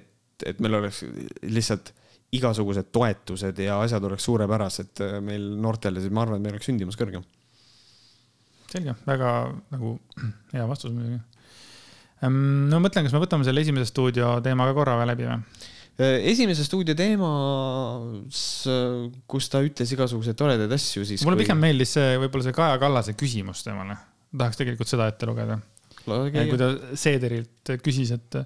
et, 0.00 0.10
et 0.50 0.60
meil 0.60 0.80
oleks 0.80 1.04
lihtsalt 1.46 1.94
igasugused 2.34 2.90
toetused 2.90 3.60
ja 3.62 3.78
asjad 3.80 4.04
oleks 4.04 4.26
suurepärased 4.26 5.04
meil 5.22 5.52
noortele, 5.62 6.02
siis 6.02 6.12
ma 6.12 6.26
arvan, 6.26 6.42
et 6.42 6.48
meil 6.48 6.58
oleks 6.58 6.66
sündimus 6.72 6.98
kõrgem. 6.98 7.22
Selge, 8.74 8.96
väga 9.06 9.30
nagu 9.74 9.96
hea 10.54 10.66
vastus 10.70 10.92
muidugi 10.94 11.22
no 12.24 12.80
mõtlen, 12.82 13.06
kas 13.06 13.14
me 13.14 13.22
võtame 13.22 13.46
selle 13.46 13.64
esimese 13.64 13.90
stuudio 13.90 14.36
teema 14.44 14.66
ka 14.68 14.76
korra 14.76 14.98
veel 15.00 15.10
läbi 15.12 15.28
või? 15.28 15.38
Äh, 15.94 16.16
esimese 16.32 16.64
stuudio 16.66 16.96
teemas, 16.98 18.40
kus 19.30 19.50
ta 19.52 19.60
ütles 19.62 19.92
igasuguseid 19.94 20.38
toredaid 20.38 20.72
asju, 20.74 21.04
siis. 21.06 21.22
mulle 21.26 21.38
kui... 21.38 21.46
pigem 21.46 21.60
meeldis 21.62 21.94
see, 21.98 22.16
võib-olla 22.22 22.48
see 22.48 22.56
Kaja 22.56 22.80
Kallase 22.82 23.14
küsimus 23.18 23.62
temale. 23.66 23.98
tahaks 24.34 24.58
tegelikult 24.58 24.90
seda 24.90 25.06
ette 25.12 25.28
lugeda. 25.30 25.60
kui 26.04 26.58
ta 26.60 26.72
Seederilt 26.98 27.76
küsis, 27.84 28.10
et 28.16 28.40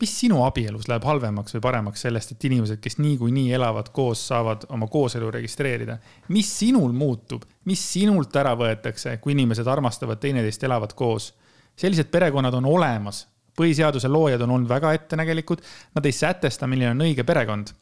mis 0.00 0.12
sinu 0.20 0.44
abielus 0.44 0.88
läheb 0.88 1.04
halvemaks 1.04 1.54
või 1.56 1.60
paremaks 1.60 2.06
sellest, 2.06 2.32
et 2.32 2.44
inimesed, 2.48 2.80
kes 2.80 2.98
niikuinii 2.98 3.52
elavad 3.52 3.90
koos, 3.92 4.22
saavad 4.28 4.64
oma 4.68 4.86
kooselu 4.88 5.30
registreerida. 5.30 5.98
mis 6.28 6.58
sinul 6.58 6.92
muutub, 6.92 7.44
mis 7.64 7.92
sinult 7.92 8.36
ära 8.36 8.54
võetakse, 8.56 9.18
kui 9.20 9.32
inimesed 9.32 9.66
armastavad 9.66 10.18
teineteist, 10.20 10.64
elavad 10.64 10.94
koos 10.94 11.32
sellised 11.80 12.10
perekonnad 12.10 12.54
on 12.54 12.66
olemas. 12.66 13.26
põhiseaduse 13.60 14.08
loojad 14.08 14.40
on 14.40 14.50
olnud 14.54 14.68
väga 14.70 14.92
ettenägelikud, 14.96 15.58
nad 15.94 16.06
ei 16.06 16.12
sätesta, 16.16 16.66
milline 16.70 16.94
on 16.94 17.02
õige 17.04 17.24
perekond. 17.26 17.72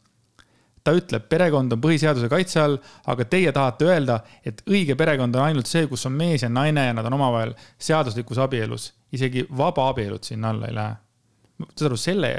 ta 0.83 0.91
ütleb, 0.95 1.27
perekond 1.29 1.71
on 1.75 1.81
põhiseaduse 1.81 2.29
kaitse 2.31 2.59
all, 2.61 2.77
aga 3.11 3.25
teie 3.25 3.51
tahate 3.51 3.85
öelda, 3.85 4.19
et 4.45 4.63
õige 4.67 4.95
perekond 4.95 5.35
on 5.35 5.43
ainult 5.43 5.67
see, 5.67 5.87
kus 5.87 6.05
on 6.07 6.15
mees 6.15 6.43
ja 6.43 6.49
naine 6.49 6.85
ja 6.85 6.93
nad 6.93 7.05
on 7.05 7.13
omavahel 7.19 7.53
seaduslikus 7.77 8.37
abielus. 8.37 8.93
isegi 9.11 9.45
vabaabielud 9.57 10.23
sinna 10.23 10.49
alla 10.49 10.67
ei 10.67 10.75
lähe. 10.75 10.95
Saad 11.59 11.89
aru, 11.89 11.99
selle 11.99 12.33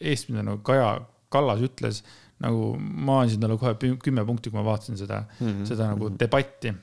eest, 0.00 0.30
mida 0.30 0.44
nagu 0.46 0.62
Kaja 0.66 0.92
Kallas 1.30 1.60
ütles, 1.62 2.02
nagu 2.42 2.72
ma 2.78 3.20
andsin 3.24 3.42
talle 3.42 3.58
kohe 3.60 3.74
kümme 4.02 4.24
punkti, 4.26 4.50
kui 4.50 4.58
ma 4.58 4.64
vaatasin 4.66 4.98
seda 4.98 5.24
mm, 5.26 5.46
-hmm. 5.46 5.66
seda 5.68 5.90
nagu 5.92 6.08
mhm. 6.08 6.16
debatti. 6.20 6.74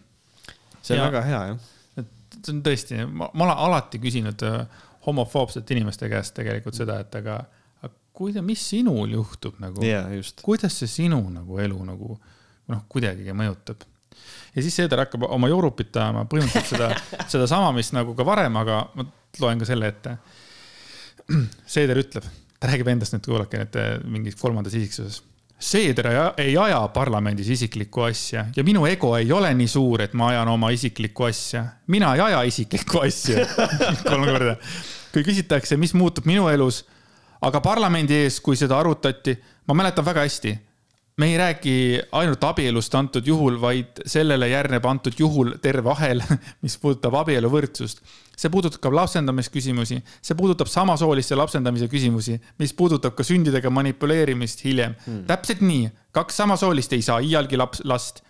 see 0.81 0.95
on 0.95 1.01
ja, 1.01 1.09
väga 1.11 1.25
hea, 1.25 1.41
jah 1.51 1.73
see 2.45 2.55
on 2.55 2.63
tõesti, 2.65 3.01
ma, 3.07 3.29
ma 3.33 3.47
olen 3.47 3.61
alati 3.67 3.99
küsinud 4.01 4.43
äh, 4.47 4.81
homofoobsete 5.07 5.75
inimeste 5.75 6.09
käest 6.11 6.35
tegelikult 6.37 6.77
seda, 6.77 6.99
et 7.03 7.13
aga, 7.19 7.39
aga 7.81 7.93
kuida-, 8.17 8.43
mis 8.45 8.63
sinul 8.73 9.13
juhtub 9.15 9.59
nagu 9.63 9.83
yeah,, 9.85 10.09
kuidas 10.43 10.79
see 10.81 10.91
sinu 10.91 11.21
nagu 11.33 11.61
elu 11.63 11.77
nagu 11.87 12.17
noh, 12.67 12.81
kuidagigi 12.91 13.35
mõjutab. 13.37 13.85
ja 14.55 14.63
siis 14.63 14.75
Seeder 14.75 15.05
hakkab 15.05 15.27
oma 15.29 15.49
joorupit 15.51 15.95
ajama, 15.95 16.25
põhimõtteliselt 16.29 16.75
seda, 16.75 16.91
sedasama, 17.33 17.71
mis 17.77 17.93
nagu 17.95 18.15
ka 18.17 18.27
varem, 18.27 18.59
aga 18.59 18.83
ma 18.95 19.07
loen 19.41 19.61
ka 19.61 19.69
selle 19.69 19.91
ette. 19.93 20.17
Seeder 21.73 21.99
ütleb, 21.99 22.27
ta 22.59 22.69
räägib 22.71 22.91
endast 22.91 23.15
nüüd, 23.15 23.25
kuulake 23.27 23.63
nüüd 23.63 23.81
mingis 24.07 24.37
kolmandas 24.39 24.77
isiksuses 24.77 25.21
Seeder 25.57 26.05
ei 26.37 26.53
aja 26.57 26.83
parlamendis 26.93 27.47
isiklikku 27.49 28.03
asja 28.05 28.43
ja 28.55 28.63
minu 28.63 28.83
ego 28.85 29.15
ei 29.17 29.31
ole 29.33 29.49
nii 29.57 29.67
suur, 29.67 30.03
et 30.05 30.13
ma 30.13 30.27
ajan 30.29 30.51
oma 30.51 30.69
isiklikku 30.69 31.25
asja. 31.25 31.63
mina 31.87 32.13
ei 32.15 32.21
aja 32.21 32.43
isiklikku 32.45 33.01
asja 33.01 33.47
kolm 34.09 34.27
korda. 34.29 34.53
kui 35.13 35.25
küsitakse, 35.25 35.77
mis 35.77 35.95
muutub 35.97 36.29
minu 36.29 36.45
elus, 36.51 36.83
aga 37.41 37.61
parlamendi 37.61 38.13
ees, 38.21 38.37
kui 38.39 38.55
seda 38.55 38.77
arutati, 38.77 39.33
ma 39.65 39.73
mäletan 39.73 40.05
väga 40.05 40.27
hästi 40.27 40.53
me 41.17 41.25
ei 41.31 41.37
räägi 41.37 41.99
ainult 42.11 42.43
abielust 42.45 42.95
antud 42.95 43.25
juhul, 43.25 43.57
vaid 43.61 44.03
sellele 44.05 44.49
järgneb 44.51 44.85
antud 44.85 45.17
juhul 45.17 45.55
terve 45.61 45.89
ahel, 45.89 46.21
mis 46.63 46.77
puudutab 46.77 47.17
abieluvõrdsust. 47.23 48.03
see 48.37 48.51
puudutab 48.53 48.83
ka 48.83 48.91
lapsendamisküsimusi, 48.93 49.97
see 50.21 50.35
puudutab 50.37 50.69
samasooliste 50.69 51.35
lapsendamise 51.35 51.87
küsimusi, 51.89 52.37
mis 52.61 52.73
puudutab 52.77 53.15
ka 53.17 53.25
sündidega 53.25 53.71
manipuleerimist 53.73 54.61
hiljem. 54.65 54.93
Hmm.. 55.05 55.23
täpselt 55.25 55.63
nii, 55.65 55.87
kaks 56.13 56.37
samasoolist 56.43 56.93
ei 56.93 57.01
saa 57.01 57.17
iialgi 57.19 57.57
laps, 57.57 57.81
last. 57.83 58.21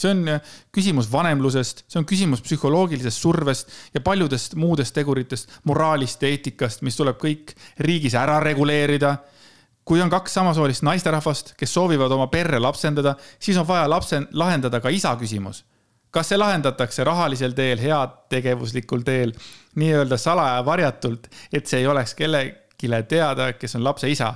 See 0.00 0.08
on 0.08 0.24
äh, 0.32 0.40
küsimus 0.72 1.10
vanemlusest, 1.12 1.84
see 1.92 2.00
on 2.00 2.06
küsimus 2.08 2.40
psühholoogilisest 2.40 3.20
survest 3.20 3.68
ja 3.92 4.00
paljudest 4.00 4.56
muudest 4.56 4.96
teguritest, 4.96 5.60
moraalist 5.68 6.24
ja 6.24 6.32
eetikast, 6.32 6.80
mis 6.80 6.96
tuleb 6.96 7.20
kõik 7.20 7.52
riigis 7.84 8.16
ära 8.16 8.38
reguleerida 8.40 9.18
kui 9.90 9.98
on 9.98 10.10
kaks 10.10 10.36
samasoolist 10.38 10.84
naisterahvast, 10.86 11.56
kes 11.58 11.72
soovivad 11.74 12.12
oma 12.14 12.28
perre 12.30 12.60
lapsendada, 12.62 13.16
siis 13.42 13.56
on 13.58 13.66
vaja 13.66 13.88
lapse, 13.90 14.20
lahendada 14.38 14.78
ka 14.80 14.92
isa 14.94 15.16
küsimus. 15.18 15.64
kas 16.10 16.28
see 16.30 16.38
lahendatakse 16.38 17.04
rahalisel 17.06 17.52
teel, 17.54 17.78
heategevuslikul 17.78 19.02
teel, 19.06 19.32
nii-öelda 19.78 20.16
salaja 20.18 20.64
varjatult, 20.66 21.26
et 21.52 21.66
see 21.66 21.82
ei 21.82 21.86
oleks 21.86 22.14
kellelegi 22.18 23.02
teada, 23.08 23.52
kes 23.52 23.76
on 23.78 23.84
lapse 23.84 24.10
isa. 24.10 24.34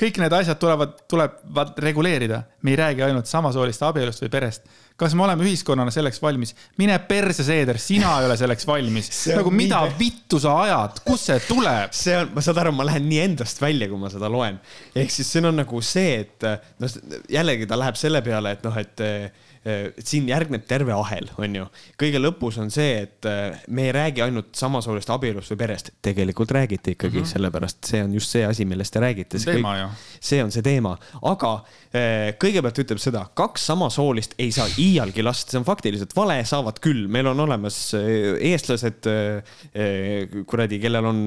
Kõik 0.00 0.20
need 0.22 0.32
asjad 0.32 0.58
tulevad, 0.60 0.94
tulevad 1.10 1.80
reguleerida. 1.84 2.42
me 2.62 2.72
ei 2.72 2.76
räägi 2.76 3.02
ainult 3.04 3.28
samasooliste 3.28 3.84
abielust 3.84 4.22
või 4.24 4.30
perest. 4.32 4.70
kas 5.00 5.14
me 5.14 5.24
oleme 5.24 5.44
ühiskonnana 5.44 5.92
selleks 5.92 6.22
valmis? 6.22 6.54
mine 6.78 6.98
perse, 7.08 7.44
Seeder, 7.44 7.78
sina 7.78 8.16
ei 8.20 8.28
ole 8.28 8.36
selleks 8.36 8.66
valmis. 8.66 9.10
nagu 9.38 9.50
mida 9.50 9.82
nii... 9.86 9.96
vittu 9.98 10.40
sa 10.40 10.56
ajad, 10.64 11.02
kust 11.04 11.30
see 11.30 11.40
tuleb? 11.48 11.92
see 11.96 12.16
on, 12.16 12.32
ma 12.34 12.44
saad 12.44 12.62
aru, 12.64 12.74
ma 12.76 12.88
lähen 12.88 13.08
nii 13.08 13.20
endast 13.26 13.60
välja, 13.62 13.90
kui 13.90 14.00
ma 14.00 14.12
seda 14.12 14.30
loen. 14.32 14.60
ehk 14.94 15.12
siis 15.12 15.32
siin 15.32 15.50
on 15.50 15.60
nagu 15.60 15.84
see, 15.84 16.24
et 16.24 16.48
noh, 16.80 16.98
jällegi 17.28 17.68
ta 17.68 17.78
läheb 17.80 18.00
selle 18.00 18.24
peale, 18.26 18.56
et 18.56 18.66
noh, 18.66 18.80
et 18.80 19.06
siin 19.60 20.28
järgneb 20.30 20.62
terve 20.64 20.94
ahel, 20.96 21.26
on 21.36 21.56
ju. 21.58 21.66
kõige 22.00 22.20
lõpus 22.20 22.56
on 22.62 22.70
see, 22.72 23.02
et 23.04 23.26
äh, 23.28 23.58
me 23.68 23.90
ei 23.90 23.92
räägi 23.92 24.22
ainult 24.24 24.54
samasoolist 24.56 25.10
abielust 25.12 25.52
või 25.52 25.58
perest, 25.60 25.90
tegelikult 26.00 26.54
räägite 26.56 26.94
ikkagi 26.94 27.18
mm, 27.18 27.24
-hmm. 27.26 27.32
sellepärast 27.34 27.90
see 27.90 28.00
on 28.00 28.14
just 28.16 28.32
see 28.32 28.46
asi, 28.46 28.64
millest 28.64 28.94
te 28.94 29.02
räägite. 29.04 29.38
see 30.20 30.40
on 30.42 30.50
see 30.50 30.64
teema, 30.64 30.94
aga 31.28 31.50
äh, 31.92 32.32
kõigepealt 32.40 32.80
ütleb 32.80 33.02
seda, 33.04 33.26
kaks 33.36 33.66
samasoolist 33.68 34.34
ei 34.38 34.48
saa 34.52 34.64
iialgi 34.80 35.22
last, 35.22 35.52
see 35.52 35.60
on 35.60 35.68
faktiliselt 35.68 36.16
vale, 36.16 36.38
saavad 36.48 36.80
küll, 36.80 37.04
meil 37.08 37.28
on 37.28 37.44
olemas 37.44 37.92
eestlased, 37.92 39.04
kuradi, 40.48 40.80
kellel 40.80 41.04
on, 41.04 41.20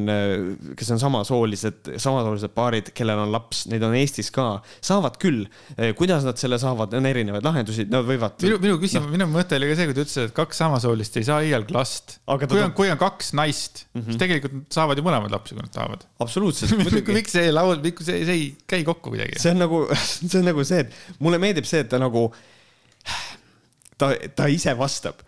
kes 0.78 0.92
on 0.96 1.00
samasoolised, 1.00 1.94
samasoolised 2.02 2.54
paarid, 2.58 2.90
kellel 2.98 3.28
on 3.28 3.32
laps, 3.34 3.68
neid 3.70 3.84
on 3.86 3.94
Eestis 3.94 4.32
ka, 4.34 4.64
saavad 4.82 5.20
küll. 5.22 5.46
kuidas 5.98 6.26
nad 6.26 6.40
selle 6.42 6.58
saavad, 6.62 6.94
on 6.98 7.06
erinevaid 7.06 7.46
lahendusi, 7.46 7.86
nad 7.92 8.06
võivad 8.08 8.23
võivad. 8.24 8.46
minu, 8.46 8.60
minu 8.64 8.80
küsimus 8.82 9.08
no., 9.08 9.14
minu 9.14 9.28
mõte 9.32 9.58
oli 9.58 9.70
ka 9.70 9.78
see, 9.80 9.90
kui 9.90 9.98
ta 9.98 10.06
ütles, 10.06 10.18
et 10.28 10.36
kaks 10.38 10.62
samasoolist 10.64 11.20
ei 11.20 11.28
saa 11.28 11.40
iialgi 11.46 11.76
last. 11.76 12.18
kui 12.28 12.62
on, 12.62 12.74
kui 12.78 12.92
on 12.94 13.02
kaks 13.02 13.34
naist 13.38 13.84
mm, 13.84 14.00
-hmm. 14.00 14.06
siis 14.08 14.22
tegelikult 14.24 14.56
nad 14.58 14.78
saavad 14.78 15.00
ju 15.02 15.06
mõlemad 15.08 15.36
lapsi, 15.36 15.58
kui 15.58 15.66
nad 15.66 15.74
tahavad. 15.76 16.08
absoluutselt 16.24 16.74
miks 17.18 17.36
see 17.38 17.52
laul, 17.52 17.78
miks 17.84 18.08
see, 18.08 18.24
see 18.28 18.40
ei 18.40 18.48
käi 18.68 18.88
kokku 18.88 19.14
kuidagi? 19.14 19.40
see 19.42 19.54
on 19.54 19.62
nagu, 19.64 19.84
see 20.32 20.40
on 20.40 20.50
nagu 20.52 20.66
see, 20.68 20.86
et 20.86 21.20
mulle 21.20 21.42
meeldib 21.44 21.68
see, 21.70 21.84
et 21.86 21.92
ta 21.92 22.02
nagu, 22.02 22.30
ta, 23.98 24.14
ta 24.36 24.50
ise 24.52 24.76
vastab 24.80 25.22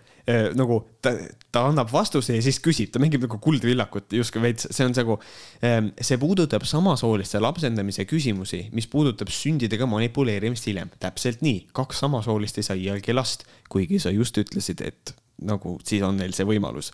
nagu 0.57 0.79
ta, 1.05 1.11
ta 1.53 1.67
annab 1.69 1.91
vastuse 1.93 2.33
ja 2.33 2.41
siis 2.41 2.57
küsib, 2.63 2.89
ta 2.93 3.01
mängib 3.01 3.21
nagu 3.27 3.37
kuldvillakut 3.41 4.15
justkui 4.17 4.41
veits, 4.41 4.65
see 4.73 4.87
on 4.87 4.95
nagu, 4.97 5.19
ähm, 5.65 5.91
see 6.01 6.17
puudutab 6.21 6.65
samasooliste 6.65 7.41
lapsendamise 7.43 8.07
küsimusi, 8.09 8.63
mis 8.73 8.89
puudutab 8.89 9.29
sündidega 9.29 9.85
manipuleerimist 9.89 10.65
hiljem. 10.71 10.89
täpselt 10.99 11.45
nii, 11.45 11.67
kaks 11.77 12.01
samasoolist 12.01 12.57
ei 12.57 12.65
saa 12.65 12.79
iialgi 12.79 13.13
last, 13.13 13.45
kuigi 13.69 14.01
sa 14.01 14.13
just 14.13 14.37
ütlesid, 14.41 14.81
et 14.81 15.13
nagu 15.45 15.77
siis 15.85 16.01
on 16.05 16.17
neil 16.17 16.33
see 16.33 16.47
võimalus. 16.47 16.91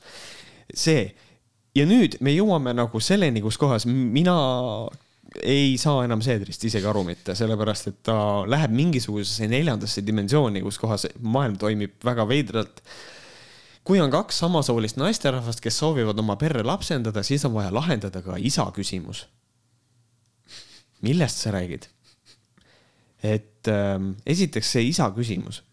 see 0.73 1.13
ja 1.75 1.85
nüüd 1.87 2.19
me 2.19 2.33
jõuame 2.35 2.75
nagu 2.75 2.99
selleni, 2.99 3.43
kus 3.43 3.57
kohas 3.61 3.87
mina 3.87 4.35
ei 5.39 5.77
saa 5.79 6.03
enam 6.03 6.19
Seedrist 6.23 6.63
isegi 6.67 6.87
aru 6.89 7.05
mitte, 7.07 7.35
sellepärast 7.37 7.87
et 7.87 8.01
ta 8.03 8.17
läheb 8.49 8.73
mingisugusesse 8.75 9.47
neljandasse 9.51 10.03
dimensiooni, 10.03 10.63
kus 10.65 10.79
kohas 10.81 11.07
maailm 11.23 11.55
toimib 11.61 11.95
väga 12.03 12.27
veidralt 12.27 12.83
kui 13.87 14.01
on 14.01 14.11
kaks 14.13 14.41
samasoolist 14.43 14.99
naisterahvast, 15.01 15.61
kes 15.63 15.79
soovivad 15.81 16.19
oma 16.21 16.37
perre 16.41 16.63
lapsendada, 16.65 17.23
siis 17.25 17.45
on 17.47 17.55
vaja 17.55 17.73
lahendada 17.73 18.21
ka 18.25 18.37
isa 18.37 18.67
küsimus. 18.75 19.25
millest 21.01 21.37
sa 21.41 21.51
räägid? 21.51 21.87
et 23.23 23.67
ähm, 23.67 24.15
esiteks 24.25 24.71
see 24.71 24.87
isa 24.89 25.09
küsimus. 25.15 25.63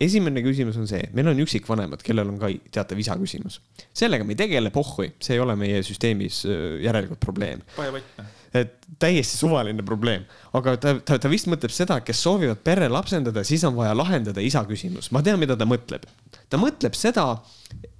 esimene 0.00 0.42
küsimus 0.42 0.76
on 0.78 0.86
see, 0.90 1.02
meil 1.14 1.28
on 1.30 1.38
üksikvanemad, 1.38 2.02
kellel 2.02 2.28
on 2.28 2.38
ka 2.38 2.50
teatav 2.70 2.98
isa 2.98 3.16
küsimus. 3.18 3.60
sellega 3.94 4.24
me 4.24 4.34
ei 4.34 4.42
tegele, 4.44 4.70
pohhui, 4.70 5.12
see 5.20 5.34
ei 5.36 5.42
ole 5.42 5.56
meie 5.56 5.82
süsteemis 5.82 6.44
äh, 6.46 6.78
järelikult 6.86 7.20
probleem. 7.20 7.62
paja 7.76 7.94
võtme 7.94 8.41
et 8.54 8.86
täiesti 9.00 9.38
suvaline 9.40 9.84
probleem, 9.86 10.24
aga 10.56 10.76
ta, 10.80 10.94
ta, 11.00 11.16
ta 11.20 11.30
vist 11.32 11.48
mõtleb 11.50 11.72
seda, 11.72 11.98
kes 12.04 12.20
soovivad 12.22 12.60
pere 12.64 12.88
lapsendada, 12.92 13.44
siis 13.48 13.64
on 13.68 13.76
vaja 13.78 13.94
lahendada 13.96 14.44
isa 14.44 14.64
küsimus. 14.68 15.10
ma 15.14 15.22
tean, 15.24 15.40
mida 15.40 15.56
ta 15.56 15.68
mõtleb. 15.68 16.04
ta 16.52 16.60
mõtleb 16.60 16.96
seda, 16.98 17.26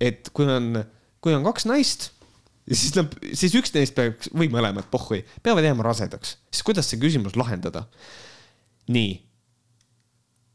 et 0.00 0.28
kui 0.36 0.48
on, 0.48 0.84
kui 1.24 1.34
on 1.36 1.46
kaks 1.48 1.66
naist, 1.70 2.10
siis 2.68 2.94
nad, 2.98 3.16
siis 3.32 3.56
üks 3.58 3.74
neist 3.74 3.96
peaks 3.96 4.32
või 4.36 4.52
mõlemad, 4.52 4.88
pohhui, 4.92 5.22
peavad 5.42 5.64
jääma 5.66 5.88
rasedaks, 5.88 6.36
siis 6.52 6.66
kuidas 6.66 6.90
see 6.90 7.00
küsimus 7.02 7.38
lahendada? 7.38 7.86
nii 8.92 9.12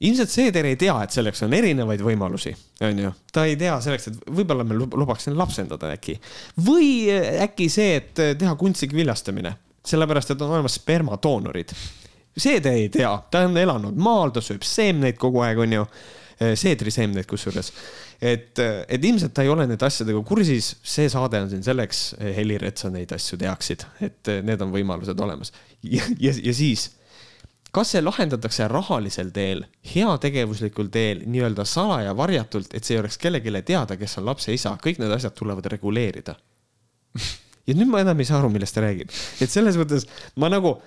ilmselt 0.04 0.30
Seeder 0.30 0.68
ei 0.68 0.76
tea, 0.78 0.94
et 1.02 1.16
selleks 1.16 1.40
on 1.46 1.54
erinevaid 1.58 2.02
võimalusi, 2.06 2.52
onju. 2.86 3.14
ta 3.34 3.48
ei 3.50 3.56
tea 3.58 3.80
selleks, 3.82 4.12
et 4.12 4.20
võib-olla 4.30 4.66
me 4.68 4.78
lubaks 4.78 5.26
neil 5.26 5.40
lapsendada 5.40 5.90
äkki. 5.96 6.20
või 6.68 7.08
äkki 7.48 7.70
see, 7.72 7.96
et 8.04 8.12
teha 8.14 8.54
kunstlik 8.60 8.94
viljastamine 8.94 9.56
sellepärast 9.88 10.34
et 10.34 10.42
on 10.42 10.54
olemas 10.56 10.78
spermadoonorid. 10.80 11.74
see 12.38 12.60
te 12.62 12.74
ei 12.84 12.90
tea, 12.94 13.12
ta 13.32 13.46
on 13.48 13.58
elanud 13.58 13.98
maal, 13.98 14.32
ta 14.34 14.44
sööb 14.46 14.66
seemneid 14.68 15.18
kogu 15.18 15.42
aeg, 15.46 15.58
onju 15.66 15.86
eh, 15.86 16.54
seedriseemneid 16.60 17.26
kusjuures. 17.30 17.72
et, 18.22 18.60
et 18.60 19.06
ilmselt 19.06 19.34
ta 19.34 19.46
ei 19.46 19.50
ole 19.54 19.66
nende 19.68 19.86
asjadega 19.86 20.22
kursis, 20.26 20.76
see 20.84 21.10
saade 21.10 21.42
on 21.42 21.50
siin 21.50 21.66
selleks, 21.66 22.04
Helir, 22.38 22.66
et 22.66 22.78
sa 22.78 22.92
neid 22.94 23.12
asju 23.14 23.40
teaksid, 23.42 23.88
et 24.06 24.32
need 24.44 24.62
on 24.62 24.74
võimalused 24.74 25.20
olemas. 25.24 25.54
ja, 25.82 26.04
ja, 26.20 26.34
ja 26.44 26.54
siis, 26.54 26.92
kas 27.72 27.94
see 27.94 28.04
lahendatakse 28.04 28.68
rahalisel 28.72 29.34
teel, 29.34 29.66
heategevuslikul 29.94 30.92
teel, 30.94 31.26
nii-öelda 31.26 31.66
salaja 31.66 32.16
varjatult, 32.18 32.74
et 32.74 32.86
see 32.86 32.98
ei 32.98 33.04
oleks 33.04 33.18
kellelegi 33.22 33.66
teada, 33.66 33.98
kes 33.98 34.18
on 34.22 34.30
lapse 34.30 34.54
isa, 34.54 34.78
kõik 34.84 35.02
need 35.02 35.14
asjad 35.14 35.36
tulevad 35.38 35.66
reguleerida 35.74 36.38
ja 37.68 37.78
nüüd 37.78 37.92
ma 37.92 38.02
enam 38.04 38.20
ei 38.20 38.28
saa 38.30 38.40
aru, 38.42 38.52
millest 38.54 38.78
ta 38.78 38.84
räägib. 38.86 39.14
et 39.44 39.54
selles 39.54 39.78
mõttes 39.80 40.08
ma 40.40 40.50
nagu. 40.52 40.78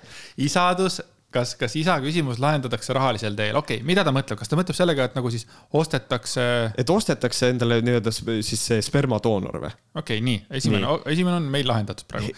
isadus, 0.41 1.01
kas, 1.35 1.55
kas 1.59 1.75
isa 1.79 1.97
küsimus 2.03 2.41
lahendatakse 2.43 2.95
rahalisel 2.97 3.37
teel, 3.39 3.59
okei 3.59 3.81
okay,, 3.81 3.87
mida 3.87 4.05
ta 4.07 4.15
mõtleb, 4.15 4.39
kas 4.41 4.51
ta 4.51 4.59
mõtleb 4.59 4.79
sellega, 4.79 5.07
et 5.11 5.19
nagu 5.19 5.31
siis 5.33 5.47
ostetakse? 5.77 6.47
et 6.81 6.91
ostetakse 6.91 7.53
endale 7.55 7.81
nii-öelda 7.87 8.13
siis 8.15 8.65
see 8.73 8.81
spermadoonor 8.85 9.61
või? 9.63 9.73
okei 9.95 10.19
okay,, 10.19 10.25
nii, 10.27 10.43
esimene, 10.61 10.99
esimene 11.13 11.39
on 11.39 11.49
meil 11.53 11.69
lahendatud 11.71 12.09
praegu. 12.11 12.35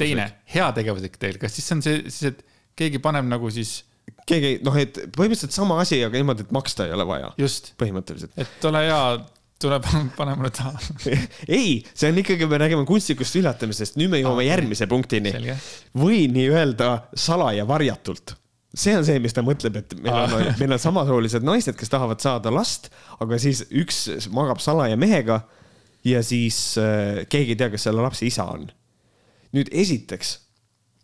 teine, 0.00 0.30
heategevuslik 0.54 1.20
teel, 1.20 1.40
kas 1.42 1.56
siis 1.58 1.68
see 1.68 1.78
on 1.78 1.84
see, 1.86 2.02
siis, 2.08 2.34
et 2.34 2.44
keegi 2.80 3.02
paneb 3.02 3.28
nagu 3.28 3.50
siis 3.52 3.80
keegi 4.28 4.56
noh, 4.66 4.76
et 4.78 4.96
põhimõtteliselt 5.14 5.54
sama 5.54 5.78
asi, 5.82 6.00
aga 6.04 6.18
niimoodi, 6.18 6.46
et 6.46 6.54
maksta 6.54 6.86
ei 6.88 6.94
ole 6.96 7.06
vaja. 7.08 7.34
just. 7.40 7.74
põhimõtteliselt. 7.80 8.32
et 8.40 8.66
ole 8.70 8.86
hea, 8.86 9.02
tule 9.60 9.78
pane 10.18 10.34
mulle 10.38 10.50
taha 10.54 10.74
ei, 11.58 11.80
see 11.94 12.10
on 12.10 12.20
ikkagi, 12.22 12.48
me 12.50 12.60
räägime 12.62 12.86
kunstlikust 12.88 13.38
viljatamisest, 13.38 13.98
nüüd 14.00 14.12
me 14.12 14.22
jõuame 14.22 14.44
ah, 14.44 14.50
järgmise 14.54 14.88
punktini. 14.90 15.34
või 15.96 16.26
nii-öelda 16.32 16.92
salaja 17.14 17.66
varjatult 17.68 18.36
see 18.74 18.94
on 18.96 19.06
see, 19.06 19.18
mis 19.22 19.34
ta 19.34 19.42
mõtleb, 19.44 19.80
et 19.80 19.96
meil 19.98 20.14
on 20.14 20.36
ah., 20.38 20.50
meil 20.60 20.76
on 20.76 20.82
samasoolised 20.82 21.46
naised, 21.46 21.76
kes 21.78 21.90
tahavad 21.90 22.22
saada 22.22 22.52
last, 22.54 22.90
aga 23.22 23.38
siis 23.42 23.64
üks 23.70 24.04
magab 24.34 24.62
salaja 24.62 24.98
mehega 25.00 25.42
ja 26.06 26.22
siis 26.24 26.78
äh, 26.80 27.24
keegi 27.28 27.56
ei 27.56 27.60
tea, 27.60 27.70
kes 27.72 27.88
selle 27.88 28.04
lapse 28.04 28.26
isa 28.26 28.46
on. 28.52 28.68
nüüd 29.50 29.72
esiteks 29.74 30.36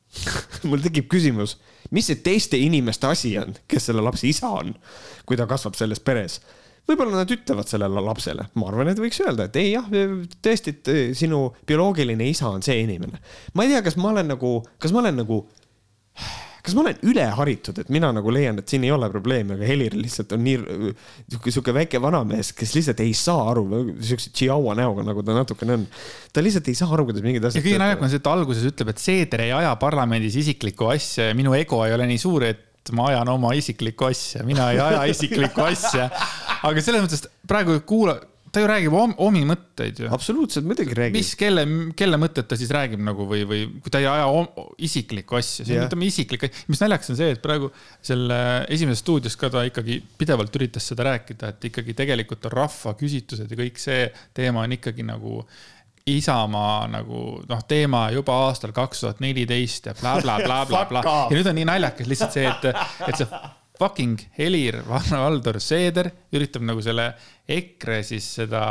mul 0.71 0.83
tekib 0.85 1.09
küsimus, 1.11 1.57
mis 1.91 2.07
see 2.09 2.21
teiste 2.23 2.59
inimeste 2.63 3.09
asi 3.11 3.35
on, 3.41 3.57
kes 3.69 3.91
selle 3.91 4.05
lapse 4.05 4.29
isa 4.31 4.53
on, 4.61 4.73
kui 5.27 5.39
ta 5.39 5.49
kasvab 5.51 5.75
selles 5.79 6.01
peres 6.01 6.39
võib-olla 6.87 7.21
nad 7.21 7.35
ütlevad 7.35 7.71
sellele 7.71 8.03
lapsele, 8.09 8.49
ma 8.61 8.71
arvan, 8.71 8.93
et 8.93 9.03
võiks 9.03 9.21
öelda, 9.25 9.49
et 9.49 9.61
ei 9.61 9.73
jah, 9.75 9.87
tõesti, 10.45 10.77
et 10.77 10.91
eh, 10.93 11.05
sinu 11.19 11.49
bioloogiline 11.67 12.31
isa 12.31 12.51
on 12.53 12.65
see 12.65 12.79
inimene. 12.85 13.21
ma 13.55 13.67
ei 13.67 13.75
tea, 13.75 13.85
kas 13.87 13.99
ma 14.01 14.13
olen 14.15 14.35
nagu, 14.37 14.59
kas 14.83 14.95
ma 14.95 15.03
olen 15.03 15.25
nagu, 15.25 15.41
kas 16.67 16.75
ma 16.75 16.83
olen 16.83 17.03
üleharitud, 17.07 17.79
et 17.83 17.91
mina 17.95 18.11
nagu 18.15 18.33
leian, 18.35 18.59
et 18.59 18.71
siin 18.71 18.87
ei 18.87 18.93
ole 18.95 19.09
probleemi, 19.11 19.55
aga 19.55 19.67
Helir 19.69 19.95
lihtsalt 19.99 20.35
on 20.35 20.43
nii 20.47 20.93
sihuke 21.47 21.75
väike 21.75 22.01
vanamees, 22.03 22.53
kes 22.59 22.75
lihtsalt 22.79 23.03
ei 23.05 23.13
saa 23.19 23.49
aru, 23.53 23.67
siukse 24.03 24.33
tšiaua 24.35 24.75
näoga, 24.79 25.05
nagu 25.07 25.23
ta 25.27 25.37
natukene 25.37 25.77
on. 25.79 25.87
ta 26.35 26.43
lihtsalt 26.43 26.71
ei 26.71 26.79
saa 26.79 26.91
aru, 26.95 27.09
kuidas 27.11 27.27
mingid 27.27 27.47
asjad. 27.47 27.63
ja 27.63 27.67
kõige 27.67 27.83
naljakam 27.83 28.09
on 28.09 28.15
see, 28.15 28.23
et 28.23 28.33
alguses 28.33 28.71
ütleb, 28.71 28.95
et 28.95 29.03
Seeder 29.03 29.47
ei 29.47 29.55
aja 29.59 29.75
parlamendis 29.79 30.39
isiklikku 30.43 30.91
asja 30.91 31.31
ja 31.31 31.39
minu 31.39 31.55
ego 31.59 31.85
ei 31.87 31.95
ole 31.95 32.09
nii 32.11 32.23
suur, 32.23 32.47
et 32.51 32.66
ma 32.95 33.11
ajan 33.11 33.35
oma 33.35 33.53
isiklikku 33.59 34.09
asja, 34.11 34.45
mina 34.47 34.71
ei 34.75 34.81
aja 34.83 35.05
isiklikku 35.15 35.67
asja. 35.67 36.09
aga 36.67 36.83
selles 36.85 37.05
mõttes 37.07 37.27
praegu 37.49 37.79
kuula, 37.87 38.19
ta 38.57 38.63
ju 38.63 38.69
räägib 38.71 38.95
om, 38.97 39.13
omi 39.27 39.43
mõtteid 39.49 40.01
ju. 40.01 40.09
absoluutselt, 40.13 40.65
muidugi 40.69 40.97
räägib. 40.97 41.19
mis, 41.19 41.33
kelle, 41.39 41.65
kelle 41.99 42.19
mõtted 42.21 42.49
ta 42.49 42.57
siis 42.59 42.73
räägib 42.73 43.03
nagu 43.05 43.27
või, 43.29 43.43
või 43.49 43.63
kui 43.85 43.93
ta 43.93 44.01
ei 44.01 44.09
aja 44.11 44.31
om, 44.33 44.49
isiklikku 44.89 45.39
asja, 45.39 45.67
siis 45.67 45.77
ütleme 45.77 46.09
isiklik, 46.09 46.49
mis 46.71 46.83
naljakas 46.83 47.13
on 47.13 47.21
see, 47.21 47.35
et 47.37 47.43
praegu 47.45 47.71
selle 48.05 48.41
esimeses 48.73 49.05
stuudios 49.05 49.37
ka 49.41 49.51
ta 49.53 49.67
ikkagi 49.69 50.01
pidevalt 50.19 50.57
üritas 50.57 50.89
seda 50.93 51.09
rääkida, 51.11 51.53
et 51.53 51.71
ikkagi 51.71 51.97
tegelikult 51.99 52.49
on 52.49 52.57
rahvaküsitlused 52.57 53.53
ja 53.53 53.61
kõik 53.61 53.83
see 53.83 54.07
teema 54.37 54.65
on 54.65 54.77
ikkagi 54.79 55.05
nagu 55.07 55.43
Isamaa 56.07 56.87
nagu 56.87 57.21
noh, 57.49 57.63
teema 57.67 58.07
juba 58.15 58.37
aastal 58.47 58.71
kaks 58.75 59.01
tuhat 59.03 59.23
neliteist 59.25 59.89
ja 59.91 59.95
blablabla, 59.99 61.03
ja 61.03 61.35
nüüd 61.35 61.49
on 61.51 61.57
nii 61.59 61.67
naljakas 61.67 62.11
lihtsalt 62.11 62.37
see, 62.37 62.47
et, 62.47 62.69
et 63.09 63.19
see 63.19 63.27
fucking 63.77 64.21
Helir-Valdor 64.39 65.59
Seeder 65.61 66.09
üritab 66.35 66.65
nagu 66.67 66.83
selle 66.85 67.09
EKRE 67.51 67.99
siis 68.07 68.29
seda 68.39 68.63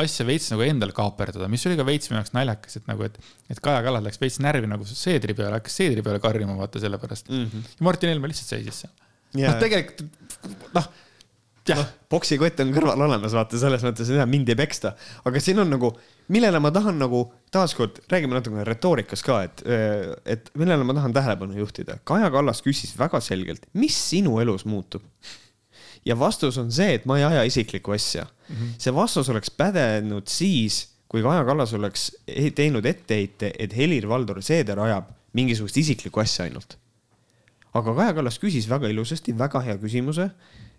asja 0.00 0.26
veits 0.28 0.50
nagu 0.52 0.64
endale 0.66 0.96
kaaperdada, 0.96 1.48
mis 1.52 1.64
oli 1.68 1.78
ka 1.78 1.86
veits 1.86 2.10
minu 2.10 2.20
jaoks 2.20 2.34
naljakas, 2.36 2.80
et 2.80 2.90
nagu, 2.90 3.06
et, 3.06 3.20
et 3.52 3.62
Kaja 3.64 3.84
Kallas 3.86 4.04
läks 4.08 4.20
veits 4.22 4.40
närvi 4.44 4.70
nagu 4.70 4.88
Seedri 4.88 5.36
peale, 5.36 5.60
hakkas 5.60 5.78
Seedri 5.80 6.04
peale 6.04 6.22
karjuma, 6.24 6.56
vaata 6.58 6.82
selle 6.82 7.00
pärast 7.02 7.30
mm. 7.30 7.46
-hmm. 7.46 7.72
ja 7.78 7.88
Martin 7.88 8.14
Helme 8.14 8.32
lihtsalt 8.32 8.56
seisis 8.56 8.84
seal 8.84 8.94
yeah.. 9.36 9.52
noh, 9.52 9.60
tegelikult 9.62 10.72
noh 10.80 10.92
noh, 11.72 11.84
poksikott 12.12 12.60
on 12.64 12.72
kõrval 12.74 13.04
olemas, 13.06 13.34
vaata 13.36 13.58
selles 13.60 13.84
mõttes, 13.86 14.10
et 14.12 14.28
mind 14.28 14.50
ei 14.52 14.58
peksta, 14.58 14.94
aga 15.24 15.40
siin 15.42 15.62
on 15.62 15.70
nagu, 15.72 15.90
millele 16.34 16.60
ma 16.62 16.72
tahan 16.74 16.98
nagu 17.00 17.22
taaskord 17.54 18.02
räägime 18.12 18.36
natukene 18.36 18.66
retoorikas 18.68 19.24
ka, 19.24 19.40
et, 19.46 19.64
et 20.28 20.50
millele 20.58 20.84
ma 20.84 20.96
tahan 20.96 21.14
tähelepanu 21.16 21.56
juhtida. 21.58 21.96
Kaja 22.04 22.28
Kallas 22.34 22.60
küsis 22.64 22.92
väga 22.98 23.22
selgelt, 23.24 23.64
mis 23.78 23.96
sinu 24.10 24.38
elus 24.44 24.66
muutub? 24.68 25.04
ja 26.04 26.16
vastus 26.18 26.58
on 26.60 26.72
see, 26.72 26.98
et 26.98 27.06
ma 27.08 27.16
ei 27.16 27.24
aja 27.24 27.44
isiklikku 27.48 27.94
asja 27.94 28.26
mm. 28.26 28.54
-hmm. 28.54 28.72
see 28.78 28.94
vastus 28.94 29.28
oleks 29.32 29.50
pädenud 29.50 30.28
siis, 30.28 30.88
kui 31.08 31.22
Kaja 31.22 31.44
Kallas 31.44 31.72
oleks 31.72 32.10
e-, 32.28 32.50
teinud 32.50 32.84
etteheite, 32.84 33.52
et 33.58 33.76
Helir-Valdor 33.76 34.42
Seeder 34.42 34.78
ajab 34.78 35.08
mingisugust 35.32 35.76
isiklikku 35.76 36.20
asja 36.20 36.44
ainult. 36.44 36.76
aga 37.74 37.94
Kaja 37.94 38.14
Kallas 38.14 38.38
küsis 38.38 38.68
väga 38.68 38.88
ilusasti, 38.88 39.38
väga 39.38 39.60
hea 39.60 39.78
küsimuse 39.78 40.30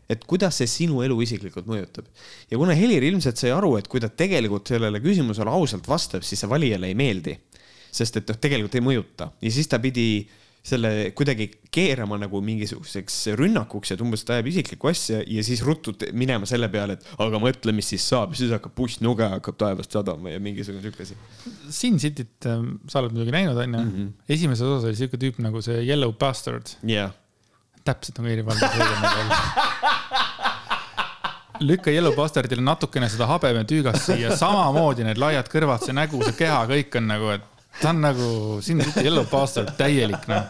et 0.10 0.23
kuidas 0.30 0.61
see 0.61 0.69
sinu 0.69 1.02
elu 1.06 1.18
isiklikult 1.26 1.68
mõjutab. 1.69 2.07
ja 2.52 2.57
kuna 2.57 2.77
Helir 2.77 3.03
ilmselt 3.03 3.41
sai 3.41 3.53
aru, 3.56 3.76
et 3.80 3.90
kui 3.91 4.02
ta 4.03 4.10
tegelikult 4.10 4.68
sellele 4.73 5.02
küsimusele 5.03 5.52
ausalt 5.52 5.88
vastab, 5.88 6.23
siis 6.23 6.44
see 6.44 6.49
valijale 6.49 6.91
ei 6.91 6.98
meeldi. 6.98 7.38
sest 7.95 8.18
et 8.18 8.27
noh, 8.27 8.40
tegelikult 8.41 8.76
ei 8.76 8.84
mõjuta 8.84 9.32
ja 9.41 9.52
siis 9.52 9.69
ta 9.72 9.80
pidi 9.80 10.27
selle 10.65 11.11
kuidagi 11.14 11.45
keerama 11.73 12.18
nagu 12.18 12.40
mingisuguseks 12.41 13.19
rünnakuks, 13.38 13.91
et 13.94 14.02
umbes 14.02 14.23
ta 14.26 14.34
ajab 14.38 14.48
isiklikku 14.49 14.90
asja 14.90 15.19
ja 15.22 15.44
siis 15.45 15.61
ruttu 15.65 15.94
minema 16.18 16.49
selle 16.49 16.69
peale, 16.73 16.98
et 16.98 17.11
aga 17.22 17.41
mõtle, 17.41 17.73
mis 17.76 17.91
siis 17.94 18.07
saab, 18.10 18.34
siis 18.38 18.53
hakkab 18.56 18.73
bussnuge 18.77 19.27
hakkab 19.36 19.60
taevast 19.61 19.94
sadama 19.94 20.34
ja 20.34 20.41
mingisugune 20.41 20.82
sihuke 20.82 21.06
asi. 21.06 21.18
Sin 21.69 21.99
Cityt 22.02 22.49
ähm, 22.49 22.80
sa 22.90 23.03
oled 23.03 23.14
muidugi 23.14 23.36
näinud, 23.36 23.61
onju. 23.61 23.84
Mhm. 23.84 24.10
esimeses 24.26 24.65
osas 24.65 24.90
oli 24.90 24.98
sihuke 24.98 25.22
tüüp 25.22 25.38
nagu 25.45 25.61
see 25.65 25.86
Yellow 25.86 26.18
Bastard. 26.18 26.73
yeah 26.82 27.14
täpselt 27.86 28.20
nagu 28.20 28.32
Helir-Valdor 28.32 28.70
Seeder 28.74 30.24
lükka 31.60 31.91
Yellow 31.91 32.16
Bastardile 32.16 32.62
natukene 32.62 33.10
seda 33.10 33.28
habemetüügast 33.30 34.10
siia, 34.10 34.36
samamoodi 34.38 35.06
need 35.07 35.20
laiad 35.22 35.49
kõrvad, 35.52 35.84
see 35.86 35.95
nägu, 35.95 36.22
see 36.26 36.38
keha, 36.40 36.64
kõik 36.72 36.98
on 36.99 37.07
nagu, 37.12 37.30
et 37.36 37.45
ta 37.82 37.91
on 37.91 38.02
nagu, 38.03 38.30
siin 38.66 38.82
Yellow 39.02 39.28
Bastard 39.30 39.74
täielik 39.80 40.28
noh. 40.32 40.49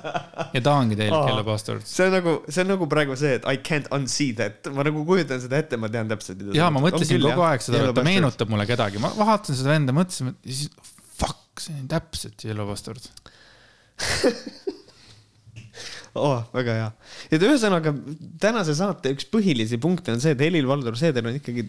ja 0.53 0.62
ta 0.66 0.76
ongi 0.80 0.98
täielik 0.98 1.18
oh, 1.18 1.30
Yellow 1.30 1.48
Bastard. 1.48 1.86
see 1.90 2.07
on 2.07 2.16
nagu, 2.20 2.36
see 2.48 2.64
on 2.66 2.72
nagu 2.76 2.90
praegu 2.91 3.18
see, 3.20 3.36
et 3.40 3.48
I 3.49 3.62
can't 3.66 3.90
unsee 3.95 4.36
that, 4.38 4.72
ma 4.76 4.86
nagu 4.88 5.06
kujutan 5.07 5.41
seda 5.44 5.62
ette, 5.62 5.80
ma 5.82 5.90
tean 5.94 6.10
täpselt. 6.12 6.41
ja 6.57 6.70
ma 6.74 6.84
mõtlesin 6.84 7.18
küll, 7.18 7.30
kogu 7.30 7.41
jah. 7.41 7.53
aeg 7.53 7.68
seda, 7.68 7.84
et 7.90 7.99
ta 7.99 8.06
meenutab 8.06 8.53
mulle 8.53 8.68
kedagi, 8.70 9.02
ma 9.03 9.14
vaatasin 9.18 9.62
seda 9.62 9.76
venda, 9.76 9.95
mõtlesin, 9.98 10.34
et 10.34 10.56
siis 10.56 10.95
fuck, 11.20 11.66
see 11.66 11.78
on 11.82 11.90
täpselt 11.91 12.48
Yellow 12.48 12.70
Bastard 12.70 13.12
oh, 16.15 16.41
väga 16.55 16.77
hea. 16.79 16.89
et 17.31 17.43
ühesõnaga 17.43 17.93
tänase 18.41 18.75
saate 18.77 19.13
üks 19.15 19.27
põhilisi 19.31 19.79
punkte 19.81 20.15
on 20.15 20.23
see, 20.23 20.35
et 20.35 20.43
Helir-Valdor 20.43 20.97
Seeder 20.99 21.25
on 21.27 21.39
ikkagi 21.39 21.67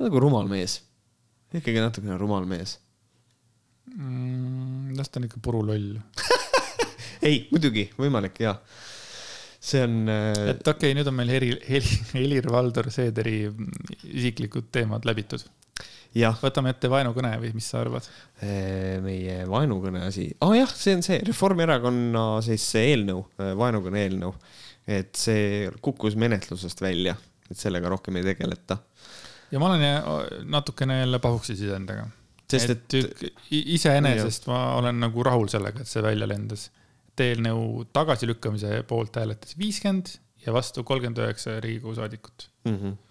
nagu 0.00 0.22
rumal 0.22 0.48
mees. 0.50 0.80
ikkagi 1.54 1.82
natukene 1.82 2.18
rumal 2.20 2.46
mees 2.48 2.78
mm,. 3.94 4.96
las 4.98 5.10
ta 5.10 5.20
on 5.20 5.28
ikka 5.28 5.42
puruloll 5.42 5.92
ei, 7.28 7.46
muidugi, 7.52 7.90
võimalik 8.00 8.42
ja 8.42 8.56
see 9.60 9.82
on. 9.84 10.02
Äh, 10.08 10.50
et 10.54 10.62
okei 10.64 10.90
okay,, 10.90 10.96
nüüd 10.96 11.08
on 11.10 11.16
meil 11.18 11.32
Helir-Valdor 12.14 12.90
Seederi 12.94 13.42
isiklikud 14.08 14.70
teemad 14.72 15.06
läbitud 15.08 15.44
võtame 16.40 16.72
ette 16.74 16.90
vaenukõne 16.90 17.32
või 17.42 17.52
mis 17.54 17.68
sa 17.70 17.80
arvad? 17.84 18.06
meie 19.04 19.44
vaenukõne 19.48 20.06
asi, 20.08 20.26
oh, 20.42 20.54
jah, 20.56 20.70
see 20.74 20.96
on 20.96 21.04
see 21.06 21.20
Reformierakonna 21.26 22.24
siis 22.44 22.64
see 22.72 22.94
eelnõu, 22.94 23.24
vaenukõne 23.58 24.06
eelnõu, 24.06 24.32
et 24.90 25.12
see 25.18 25.68
kukkus 25.84 26.16
menetlusest 26.18 26.80
välja, 26.82 27.14
et 27.50 27.58
sellega 27.58 27.92
rohkem 27.92 28.16
ei 28.16 28.26
tegeleta. 28.30 28.78
ja 29.50 29.60
ma 29.60 29.70
olen 29.70 30.48
natukene 30.50 31.00
jälle 31.02 31.18
pahuksis 31.18 31.60
iseendaga. 31.60 32.08
sest 32.50 32.74
et, 32.74 32.94
et 32.94 33.44
iseenesest 33.50 34.48
ma 34.50 34.76
olen 34.80 34.98
nagu 35.04 35.22
rahul 35.26 35.52
sellega, 35.52 35.84
et 35.84 35.90
see 35.90 36.02
välja 36.02 36.26
lendas. 36.26 36.70
et 37.12 37.26
eelnõu 37.28 37.84
tagasilükkamise 37.92 38.82
poolt 38.88 39.20
hääletas 39.20 39.58
viiskümmend 39.58 40.16
ja 40.46 40.56
vastu 40.56 40.82
kolmkümmend 40.82 41.20
üheksa 41.20 41.60
Riigikogu 41.60 41.94
saadikut 42.00 42.48
mm. 42.64 42.76
-hmm 42.76 42.98
Äh, 42.98 43.09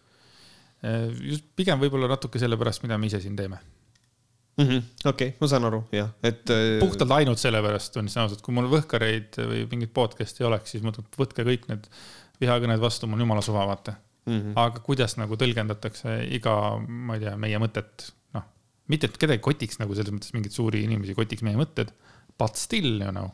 just 0.81 1.43
pigem 1.59 1.81
võib-olla 1.81 2.07
natuke 2.07 2.39
sellepärast, 2.39 2.85
mida 2.85 2.97
me 2.97 3.09
ise 3.09 3.19
siin 3.23 3.35
teeme 3.35 3.59
mm 4.59 4.67
-hmm.. 4.67 5.09
okei 5.09 5.27
okay,, 5.27 5.37
ma 5.41 5.47
saan 5.47 5.65
aru, 5.69 5.83
jah, 5.95 6.11
et. 6.23 6.43
Äh, 6.49 6.79
puhtalt 6.79 7.11
ainult 7.15 7.41
sellepärast, 7.41 7.93
tunnistan 7.93 8.25
ausalt, 8.25 8.43
kui 8.45 8.55
mul 8.55 8.69
Võhkareid 8.71 9.39
või 9.39 9.63
mingit 9.71 9.93
podcast'i 9.95 10.45
oleks, 10.47 10.75
siis 10.75 10.83
ma 10.83 10.93
ütlen, 10.93 11.07
võtke 11.17 11.45
kõik 11.47 11.67
need 11.71 11.89
vihakõned 12.43 12.83
vastu, 12.83 13.07
mul 13.07 13.19
on 13.19 13.25
jumala 13.27 13.43
suva, 13.45 13.65
vaata 13.69 13.95
mm. 14.25 14.37
-hmm. 14.37 14.53
aga 14.65 14.83
kuidas 14.85 15.17
nagu 15.21 15.39
tõlgendatakse 15.39 16.19
iga, 16.35 16.55
ma 16.87 17.17
ei 17.17 17.25
tea, 17.25 17.35
meie 17.37 17.61
mõtet, 17.63 18.11
noh, 18.35 18.45
mitte 18.91 19.09
et 19.09 19.17
kedagi 19.17 19.43
kotiks 19.43 19.79
nagu 19.79 19.95
selles 19.95 20.13
mõttes 20.15 20.35
mingeid 20.35 20.55
suuri 20.55 20.83
inimesi 20.87 21.17
kotiks 21.17 21.45
meie 21.47 21.59
mõtted, 21.59 21.93
but 22.39 22.59
still, 22.59 22.99
you 22.99 23.11
know. 23.11 23.31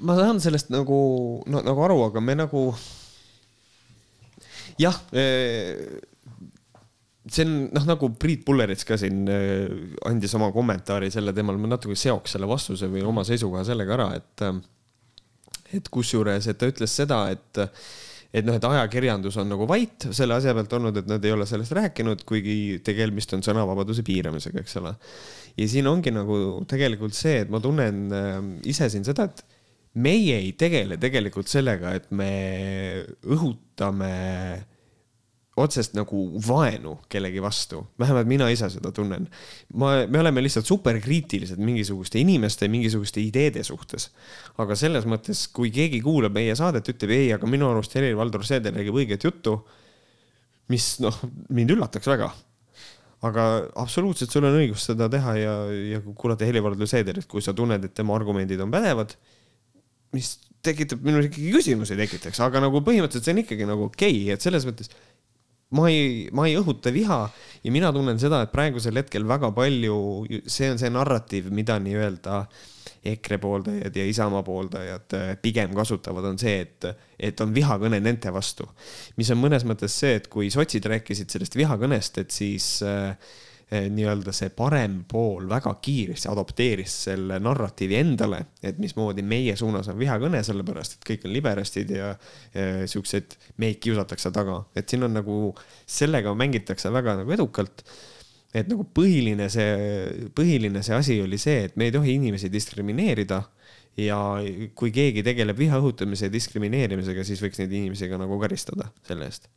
ma 0.00 0.18
saan 0.18 0.40
sellest 0.42 0.70
nagu, 0.74 0.98
no 1.46 1.62
nagu 1.62 1.84
aru, 1.84 2.00
aga 2.10 2.20
me 2.20 2.38
nagu 2.38 2.64
jah 4.80 4.96
eh 5.12 6.00
see 7.30 7.46
on 7.46 7.56
noh, 7.70 7.86
nagu 7.86 8.10
Priit 8.18 8.44
Pullerits 8.46 8.86
ka 8.88 8.98
siin 9.00 9.26
äh, 9.30 9.66
andis 10.08 10.34
oma 10.38 10.50
kommentaari 10.54 11.10
selle 11.14 11.34
teemal, 11.36 11.58
ma 11.60 11.74
natuke 11.74 11.96
seoks 11.98 12.36
selle 12.36 12.48
vastuse 12.50 12.88
või 12.90 13.04
oma 13.06 13.24
seisukoha 13.26 13.64
sellega 13.68 13.98
ära, 13.98 14.08
et, 14.18 14.46
äh, 14.46 15.68
et 15.78 15.92
kusjuures, 15.92 16.48
et 16.50 16.58
ta 16.58 16.70
ütles 16.72 16.98
seda, 17.02 17.24
et 17.34 17.66
et 18.32 18.46
noh, 18.48 18.56
et 18.56 18.64
ajakirjandus 18.64 19.36
on 19.42 19.50
nagu 19.52 19.66
vait 19.68 20.06
selle 20.16 20.38
asja 20.38 20.54
pealt 20.56 20.72
olnud, 20.78 20.96
et 20.96 21.08
nad 21.10 21.24
ei 21.24 21.34
ole 21.34 21.44
sellest 21.48 21.74
rääkinud, 21.76 22.22
kuigi 22.24 22.80
tegemist 22.84 23.34
on 23.36 23.44
sõnavabaduse 23.44 24.04
piiramisega, 24.06 24.62
eks 24.64 24.78
ole. 24.80 24.94
ja 25.60 25.66
siin 25.68 25.90
ongi 25.90 26.14
nagu 26.14 26.36
tegelikult 26.68 27.14
see, 27.16 27.42
et 27.44 27.52
ma 27.52 27.60
tunnen 27.62 28.06
äh, 28.16 28.38
ise 28.72 28.88
siin 28.90 29.04
seda, 29.06 29.28
et 29.28 29.44
meie 30.00 30.38
ei 30.40 30.54
tegele 30.56 30.96
tegelikult 31.00 31.50
sellega, 31.52 31.92
et 31.98 32.08
me 32.16 32.32
õhutame 33.28 34.12
otsest 35.60 35.92
nagu 35.92 36.22
vaenu 36.40 36.94
kellegi 37.12 37.40
vastu, 37.44 37.82
vähemalt 38.00 38.28
mina 38.28 38.46
ise 38.52 38.70
seda 38.72 38.92
tunnen. 38.94 39.26
ma, 39.76 40.06
me 40.08 40.20
oleme 40.22 40.40
lihtsalt 40.44 40.68
superkriitilised 40.68 41.60
mingisuguste 41.60 42.20
inimeste, 42.22 42.68
mingisuguste 42.72 43.20
ideede 43.20 43.64
suhtes. 43.66 44.08
aga 44.62 44.76
selles 44.78 45.04
mõttes, 45.08 45.44
kui 45.52 45.70
keegi 45.74 46.00
kuulab 46.04 46.32
meie 46.38 46.56
saadet, 46.56 46.88
ütleb 46.88 47.12
ei, 47.12 47.28
aga 47.36 47.50
minu 47.50 47.68
arust 47.68 47.92
Helir-Valdor 47.98 48.46
Seeder 48.48 48.72
räägib 48.72 48.96
õiget 48.96 49.28
juttu, 49.28 49.58
mis 50.72 50.94
noh, 51.04 51.20
mind 51.52 51.76
üllataks 51.76 52.08
väga. 52.08 52.32
aga 53.22 53.44
absoluutselt, 53.78 54.32
sul 54.32 54.48
on 54.48 54.56
õigus 54.56 54.88
seda 54.88 55.10
teha 55.12 55.36
ja, 55.36 55.58
ja 55.98 56.00
kuulata 56.08 56.48
Helir-Valdor 56.48 56.88
Seederit, 56.88 57.28
kui 57.28 57.44
sa 57.44 57.52
tunned, 57.52 57.84
et 57.84 57.94
tema 57.94 58.16
argumendid 58.16 58.60
on 58.64 58.72
pädevad, 58.72 59.12
mis 60.16 60.38
tekitab 60.64 61.04
minul 61.04 61.26
ikkagi 61.26 61.52
küsimusi 61.52 61.96
tekitaks, 61.98 62.40
aga 62.40 62.60
nagu 62.62 62.80
põhimõtteliselt 62.86 63.26
see 63.26 63.34
on 63.34 63.40
ikkagi 63.42 63.66
nagu 63.68 63.90
okei 63.90 64.14
okay,, 64.22 64.34
et 64.36 64.44
selles 64.44 64.64
mõttes 64.66 64.90
ma 65.76 65.88
ei, 65.90 66.28
ma 66.34 66.46
ei 66.48 66.58
õhuta 66.60 66.92
viha 66.94 67.20
ja 67.62 67.72
mina 67.74 67.92
tunnen 67.94 68.20
seda, 68.20 68.42
et 68.44 68.52
praegusel 68.52 69.00
hetkel 69.00 69.26
väga 69.28 69.52
palju, 69.56 69.96
see 70.46 70.70
on 70.72 70.80
see 70.80 70.92
narratiiv, 70.92 71.50
mida 71.54 71.78
nii-öelda 71.82 72.42
EKRE 73.12 73.38
pooldajad 73.42 73.96
ja 73.98 74.04
Isamaa 74.06 74.44
pooldajad 74.46 75.14
äh, 75.18 75.30
pigem 75.42 75.72
kasutavad, 75.74 76.26
on 76.28 76.38
see, 76.38 76.60
et, 76.62 76.86
et 77.18 77.40
on 77.42 77.54
vihakõne 77.54 77.98
nende 78.02 78.30
vastu. 78.34 78.68
mis 79.16 79.30
on 79.34 79.40
mõnes 79.42 79.66
mõttes 79.66 79.96
see, 79.98 80.14
et 80.20 80.28
kui 80.30 80.50
sotsid 80.54 80.86
rääkisid 80.92 81.32
sellest 81.34 81.58
vihakõnest, 81.58 82.22
et 82.22 82.30
siis 82.34 82.68
äh, 82.86 83.16
nii-öelda 83.72 84.34
see 84.36 84.50
parem 84.52 84.98
pool 85.08 85.46
väga 85.48 85.72
kiiresti 85.84 86.28
adopteeris 86.28 86.96
selle 87.06 87.38
narratiivi 87.40 87.96
endale, 87.96 88.42
et 88.62 88.80
mismoodi 88.82 89.24
meie 89.24 89.54
suunas 89.56 89.88
on 89.88 89.98
vihakõne, 90.00 90.42
sellepärast 90.44 90.98
et 90.98 91.06
kõik 91.08 91.26
on 91.28 91.32
liberastid 91.32 91.92
ja, 91.96 92.12
ja 92.52 92.66
siuksed, 92.90 93.38
meid 93.62 93.80
kiusatakse 93.82 94.32
taga, 94.34 94.60
et 94.76 94.92
siin 94.92 95.08
on 95.08 95.16
nagu, 95.16 95.38
sellega 95.88 96.34
mängitakse 96.36 96.92
väga 96.92 97.16
nagu 97.22 97.32
edukalt. 97.38 97.84
Et 98.52 98.68
nagu 98.68 98.84
põhiline 98.84 99.46
see, 99.48 100.28
põhiline 100.36 100.82
see 100.84 100.96
asi 100.98 101.16
oli 101.24 101.38
see, 101.40 101.70
et 101.70 101.80
me 101.80 101.88
ei 101.88 101.94
tohi 101.94 102.18
inimesi 102.18 102.52
diskrimineerida 102.52 103.40
ja 103.96 104.18
kui 104.76 104.92
keegi 104.92 105.24
tegeleb 105.24 105.56
viha 105.56 105.80
õhutamise 105.80 106.28
ja 106.28 106.32
diskrimineerimisega, 106.32 107.24
siis 107.24 107.40
võiks 107.40 107.62
neid 107.62 107.72
inimesi 107.72 108.12
ka 108.12 108.20
nagu 108.20 108.36
karistada 108.40 108.92
selle 109.08 109.32
eest 109.32 109.48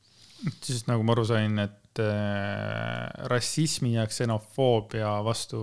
siis 0.61 0.85
nagu 0.89 1.05
ma 1.05 1.15
aru 1.15 1.25
sain, 1.27 1.57
et 1.63 2.01
äh, 2.03 3.27
rassismi 3.31 3.95
ja 3.95 4.05
ksenofoobia 4.09 5.17
vastu 5.25 5.59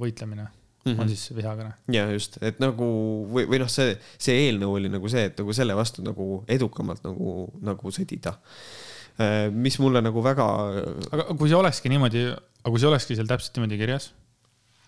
võitlemine. 0.00 0.48
mm 0.86 0.92
-hmm. 0.92 1.00
on 1.02 1.08
siis 1.08 1.34
vihakõne. 1.34 1.72
ja 1.92 2.06
just, 2.12 2.38
et 2.42 2.60
nagu 2.62 2.86
või, 3.30 3.46
või 3.50 3.58
noh, 3.58 3.70
see, 3.70 3.96
see 4.18 4.46
eelnõu 4.46 4.76
oli 4.78 4.88
nagu 4.88 5.08
see, 5.08 5.24
et 5.30 5.38
nagu 5.38 5.52
selle 5.52 5.74
vastu 5.74 6.02
nagu 6.02 6.44
edukamalt 6.48 7.02
nagu, 7.04 7.50
nagu 7.60 7.90
sõdida. 7.90 8.36
Äh, 9.18 9.50
mis 9.50 9.78
mulle 9.78 10.02
nagu 10.02 10.22
väga. 10.22 10.46
aga 11.10 11.24
kui 11.34 11.48
see 11.48 11.56
olekski 11.56 11.88
niimoodi, 11.88 12.28
aga 12.30 12.70
kui 12.70 12.80
see 12.80 12.88
olekski 12.88 13.16
seal 13.16 13.26
täpselt 13.26 13.56
niimoodi 13.56 13.78
kirjas, 13.78 14.12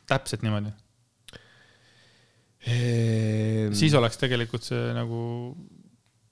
täpselt 0.07 0.43
niimoodi 0.43 0.73
ehm...? 2.67 3.73
siis 3.73 3.95
oleks 3.95 4.17
tegelikult 4.21 4.63
see 4.67 4.93
nagu 4.97 5.21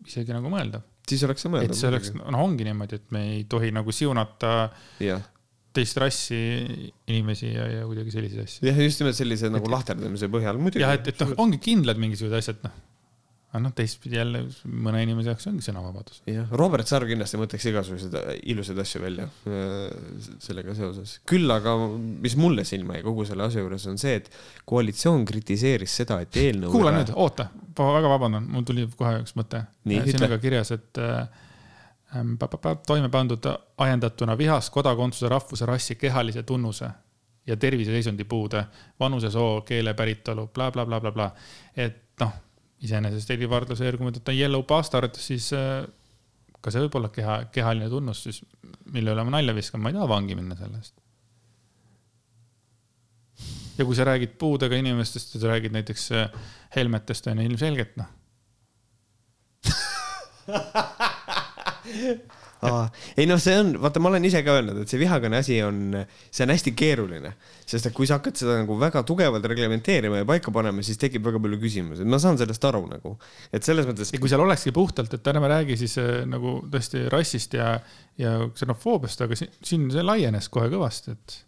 isegi 0.06 0.34
nagu 0.36 0.50
mõeldav. 0.52 0.84
Siis 1.06 1.22
oleks 1.26 1.46
see 1.46 1.52
mõeldav. 1.52 1.72
et 1.72 1.78
see 1.78 1.90
oleks, 1.90 2.12
noh, 2.18 2.42
ongi 2.42 2.66
niimoodi, 2.66 3.00
et 3.00 3.16
me 3.16 3.24
ei 3.36 3.46
tohi 3.50 3.72
nagu 3.74 3.94
siunata 3.94 4.52
yeah 5.02 5.24
teist 5.76 5.98
rassi 6.00 6.38
inimesi 7.10 7.50
ja, 7.52 7.66
ja 7.68 7.86
kuidagi 7.88 8.14
selliseid 8.14 8.46
asju. 8.46 8.64
jah, 8.64 8.78
just 8.80 9.02
nimelt 9.02 9.18
sellise 9.18 9.50
nagu 9.52 9.68
lahterdamise 9.68 10.28
põhjal 10.32 10.60
muidugi. 10.60 10.84
jah, 10.84 10.94
et, 10.96 11.10
et 11.12 11.24
noh, 11.24 11.34
ongi 11.44 11.60
kindlad 11.62 12.00
mingisugused 12.00 12.38
asjad, 12.38 12.62
noh. 12.64 12.76
Aga 13.56 13.62
noh, 13.64 13.72
teistpidi 13.76 14.18
jälle 14.18 14.42
mõne 14.68 15.00
inimese 15.04 15.32
jaoks 15.32 15.48
ongi 15.48 15.64
sõnavabadus. 15.64 16.20
jah, 16.28 16.50
Robert 16.60 16.88
Sarv 16.88 17.08
kindlasti 17.08 17.40
mõtleks 17.40 17.66
igasuguseid 17.70 18.16
ilusaid 18.52 18.82
asju 18.82 19.00
välja 19.02 19.24
äh, 19.48 19.94
sellega 20.44 20.74
seoses. 20.76 21.16
küll 21.28 21.50
aga, 21.52 21.72
mis 21.96 22.36
mulle 22.36 22.66
silma 22.68 22.98
jäi 22.98 23.06
kogu 23.06 23.24
selle 23.28 23.46
asja 23.48 23.64
juures, 23.64 23.86
on 23.88 23.96
see, 24.00 24.18
et 24.20 24.28
koalitsioon 24.68 25.24
kritiseeris 25.28 25.96
seda, 26.02 26.20
et 26.26 26.36
eelnõu. 26.42 26.74
kuula 26.76 26.92
nüüd, 26.98 27.14
oota, 27.16 27.48
väga 27.78 28.12
vabandan, 28.12 28.46
mul 28.52 28.68
tuli 28.68 28.86
kohe 28.92 29.22
üks 29.22 29.34
mõte. 29.40 29.64
siin 29.88 30.28
on 30.28 30.36
ka 30.36 30.40
kirjas, 30.42 30.74
et 30.76 31.02
äh, 31.02 31.24
toime 32.86 33.08
pandud 33.08 33.50
ajendatuna 33.78 34.36
vihast 34.38 34.72
kodakondsuse, 34.74 35.32
rahvuse, 35.32 35.66
rassi, 35.66 35.96
kehalise 36.00 36.44
tunnuse 36.46 36.90
ja 37.46 37.56
terviseseisundi 37.56 38.24
puude, 38.24 38.64
vanuse, 39.00 39.30
soo, 39.30 39.60
keele 39.66 39.94
päritolu 39.94 40.48
bla, 40.54 40.70
bla, 40.72 40.86
blablabla. 40.86 41.30
et 41.76 42.02
noh, 42.20 42.32
iseenesest 42.84 43.30
Helir-Valdor 43.32 43.78
Seer, 43.78 43.96
kui 43.96 44.06
me 44.06 44.12
võtame 44.12 44.36
yellow 44.36 44.64
bastard, 44.68 45.16
siis 45.20 45.48
äh, 45.56 45.86
ka 46.60 46.72
see 46.72 46.84
võib 46.84 46.98
olla 47.00 47.10
keha, 47.14 47.38
kehaline 47.54 47.88
tunnus, 47.92 48.22
siis 48.26 48.42
mille 48.92 49.14
üle 49.14 49.26
ma 49.26 49.38
nalja 49.38 49.56
viskan, 49.56 49.82
ma 49.82 49.92
ei 49.92 49.96
taha 49.96 50.10
vangi 50.10 50.38
minna 50.38 50.58
selle 50.58 50.82
eest. 50.82 50.96
ja 53.76 53.84
kui 53.84 53.96
sa 53.96 54.06
räägid 54.08 54.36
puudega 54.40 54.78
inimestest 54.80 55.36
ja 55.36 55.42
sa 55.42 55.52
räägid 55.52 55.74
näiteks 55.76 56.10
äh, 56.16 56.46
helmetest, 56.76 57.28
on 57.32 57.42
ju 57.42 57.50
ilmselgelt 57.50 57.98
noh 58.00 58.12
Aa, 62.64 62.86
ei 63.20 63.26
noh, 63.28 63.40
see 63.42 63.56
on, 63.60 63.74
vaata, 63.82 64.00
ma 64.00 64.08
olen 64.08 64.24
ise 64.24 64.40
ka 64.46 64.54
öelnud, 64.56 64.78
et 64.80 64.92
see 64.92 65.00
vihakõne 65.00 65.40
asi 65.42 65.58
on, 65.64 65.98
see 66.32 66.46
on 66.46 66.52
hästi 66.54 66.72
keeruline, 66.78 67.34
sest 67.68 67.90
et 67.90 67.96
kui 67.96 68.08
sa 68.08 68.16
hakkad 68.16 68.40
seda 68.40 68.56
nagu 68.62 68.78
väga 68.80 69.02
tugevalt 69.08 69.44
reglementeerima 69.52 70.22
ja 70.22 70.28
paika 70.28 70.54
panema, 70.54 70.84
siis 70.86 71.00
tekib 71.00 71.26
väga 71.26 71.42
palju 71.42 71.60
küsimusi, 71.60 72.06
ma 72.08 72.20
saan 72.22 72.40
sellest 72.40 72.64
aru 72.68 72.84
nagu, 72.88 73.16
et 73.52 73.66
selles 73.66 73.88
mõttes. 73.88 74.14
ja 74.14 74.22
kui 74.22 74.32
seal 74.32 74.44
olekski 74.44 74.72
puhtalt, 74.76 75.18
et 75.18 75.32
ärme 75.32 75.50
räägi 75.52 75.76
siis 75.82 75.98
äh, 76.00 76.22
nagu 76.28 76.58
tõesti 76.72 77.04
rassist 77.12 77.58
ja, 77.58 77.74
ja 78.20 78.38
ksenofoobiast, 78.54 79.26
aga 79.26 79.38
siin, 79.38 79.52
siin 79.60 79.90
see 79.92 80.06
laienes 80.06 80.48
kohe 80.52 80.72
kõvasti, 80.72 81.16
et 81.16 81.40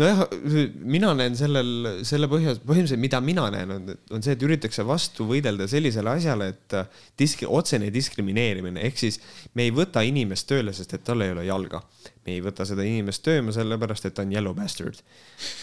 nojah, 0.00 0.22
mina 0.84 1.12
näen 1.16 1.36
sellel, 1.38 1.70
selle 2.06 2.28
põhjus, 2.30 2.60
põhimõtteliselt, 2.60 3.00
mida 3.00 3.20
mina 3.24 3.46
näen, 3.52 3.72
on, 3.72 3.92
on 4.12 4.24
see, 4.24 4.34
et 4.36 4.42
üritatakse 4.44 4.84
vastu 4.86 5.26
võidelda 5.28 5.68
sellisele 5.70 6.12
asjale, 6.12 6.50
et 6.52 6.76
disk-, 7.18 7.46
otsene 7.48 7.88
diskrimineerimine, 7.94 8.82
ehk 8.88 9.00
siis 9.00 9.20
me 9.56 9.66
ei 9.66 9.72
võta 9.74 10.04
inimest 10.06 10.48
tööle, 10.50 10.74
sest 10.76 10.92
et 10.98 11.04
tal 11.06 11.24
ei 11.24 11.32
ole 11.32 11.46
jalga. 11.48 11.82
me 12.26 12.34
ei 12.34 12.42
võta 12.42 12.66
seda 12.66 12.84
inimest 12.84 13.22
tööle 13.24 13.54
sellepärast, 13.54 14.08
et 14.08 14.14
ta 14.16 14.24
on 14.26 14.34
yellow 14.34 14.54
bastard. 14.54 15.00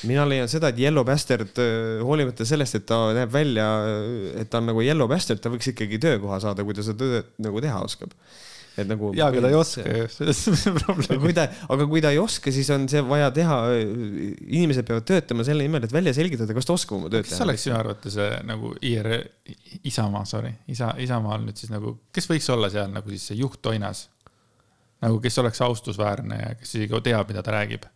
mina 0.09 0.25
leian 0.25 0.49
seda, 0.49 0.71
et 0.73 0.79
yellow 0.79 1.05
bastard, 1.05 1.59
hoolimata 2.01 2.45
sellest, 2.45 2.79
et 2.79 2.87
ta 2.89 3.03
näeb 3.13 3.31
välja, 3.33 3.67
et 4.39 4.49
ta 4.49 4.63
on 4.63 4.71
nagu 4.71 4.81
yellow 4.81 5.07
bastard, 5.07 5.43
ta 5.43 5.53
võiks 5.53 5.69
ikkagi 5.73 6.01
töökoha 6.01 6.39
saada, 6.41 6.65
kui 6.65 6.73
ta 6.73 6.85
seda 6.85 7.03
tööd 7.03 7.37
nagu 7.43 7.61
teha 7.61 7.83
oskab 7.85 8.17
et 8.77 8.89
nagu. 8.89 9.11
ja, 9.17 9.27
aga 9.29 9.43
ta 9.43 9.51
ei 9.51 9.57
oska 9.63 9.83
ju, 9.85 10.07
selles 10.11 10.65
on 10.69 10.77
probleem. 10.79 11.21
kui 11.21 11.35
ta, 11.37 11.45
aga 11.75 11.87
kui 11.89 12.03
ta 12.03 12.13
ei 12.13 12.19
oska, 12.21 12.53
siis 12.55 12.69
on 12.73 12.87
see 12.91 13.03
vaja 13.05 13.29
teha, 13.35 13.59
inimesed 13.77 14.87
peavad 14.87 15.07
töötama 15.09 15.45
selle 15.47 15.67
nimel, 15.67 15.85
et 15.85 15.95
välja 15.95 16.15
selgitada, 16.17 16.55
kas 16.57 16.69
ta 16.69 16.75
oskab 16.75 16.99
oma 16.99 17.11
tööd 17.13 17.27
teha. 17.27 17.35
kes 17.35 17.45
oleks 17.45 17.67
sinu 17.67 17.77
arvates 17.77 18.19
nagu 18.49 18.73
IR, 18.89 19.11
Isamaa, 19.89 20.25
sorry, 20.29 20.53
isa, 20.73 20.93
Isamaal 21.03 21.45
nüüd 21.45 21.59
siis 21.59 21.73
nagu, 21.73 21.97
kes 22.15 22.29
võiks 22.31 22.49
olla 22.53 22.71
seal 22.73 22.91
nagu 22.93 23.13
siis 23.13 23.31
see 23.31 23.41
juhttoinas? 23.41 24.07
nagu, 25.03 25.17
kes 25.19 25.35
oleks 25.41 25.59
austusväärne 25.65 26.37
ja 26.39 26.53
kes 26.55 26.77
isegi 26.77 27.01
teab, 27.03 27.27
mida 27.27 27.43
ta 27.43 27.57
räägib? 27.57 27.89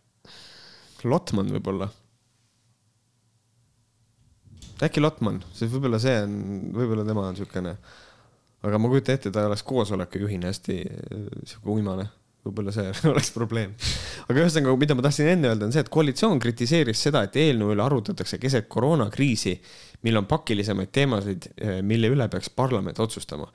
Lotman 1.08 1.48
võib-olla 1.54 1.88
äkki 4.84 5.02
Lotman, 5.02 5.40
sest 5.54 5.72
võib-olla 5.72 5.98
see 6.02 6.14
on, 6.22 6.34
võib-olla 6.76 7.06
tema 7.06 7.24
on 7.26 7.34
niisugune 7.34 7.72
aga 8.66 8.78
ma 8.78 8.90
kujutan 8.90 9.18
ette, 9.18 9.30
ta 9.34 9.46
oleks 9.46 9.62
koosoleku 9.66 10.24
juhina 10.24 10.50
hästi 10.50 10.78
äh, 10.82 11.28
sihuke 11.44 11.76
uimane 11.76 12.08
võib-olla 12.48 12.72
see 12.74 12.92
oleks 13.12 13.32
probleem. 13.34 13.74
aga 14.26 14.42
ühesõnaga, 14.42 14.76
mida 14.80 14.96
ma 14.98 15.04
tahtsin 15.06 15.32
enne 15.34 15.52
öelda, 15.52 15.68
on 15.68 15.74
see, 15.74 15.84
et 15.84 15.92
koalitsioon 15.92 16.40
kritiseeris 16.42 17.02
seda, 17.08 17.24
et 17.26 17.38
eelnõu 17.40 17.74
üle 17.74 17.84
arutatakse 17.84 18.40
keset 18.42 18.68
koroonakriisi, 18.72 19.56
mil 20.06 20.20
on 20.20 20.28
pakilisemaid 20.30 20.92
teemasid, 20.94 21.50
äh, 21.62 21.80
mille 21.86 22.12
üle 22.14 22.28
peaks 22.32 22.50
parlament 22.50 23.00
otsustama. 23.02 23.50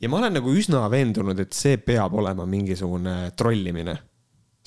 ja 0.00 0.08
ma 0.08 0.20
olen 0.20 0.38
nagu 0.38 0.54
üsna 0.56 0.86
veendunud, 0.90 1.40
et 1.40 1.56
see 1.56 1.76
peab 1.78 2.14
olema 2.14 2.46
mingisugune 2.46 3.32
trollimine. 3.36 3.98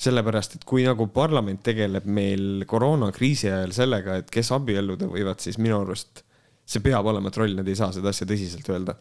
sellepärast, 0.04 0.56
et 0.56 0.64
kui 0.66 0.82
nagu 0.82 1.06
parlament 1.14 1.62
tegeleb 1.62 2.04
meil 2.04 2.64
koroonakriisi 2.66 3.46
ajal 3.48 3.72
sellega, 3.72 4.16
et 4.20 4.30
kes 4.30 4.50
abielluda 4.52 5.06
võivad, 5.06 5.38
siis 5.40 5.56
minu 5.58 5.80
arust 5.80 6.24
see 6.66 6.82
peab 6.82 7.06
olema 7.06 7.30
troll, 7.30 7.54
nad 7.54 7.68
ei 7.68 7.76
saa 7.78 7.92
seda 7.92 8.10
asja 8.10 8.26
tõsiselt 8.26 8.68
öelda 8.72 8.96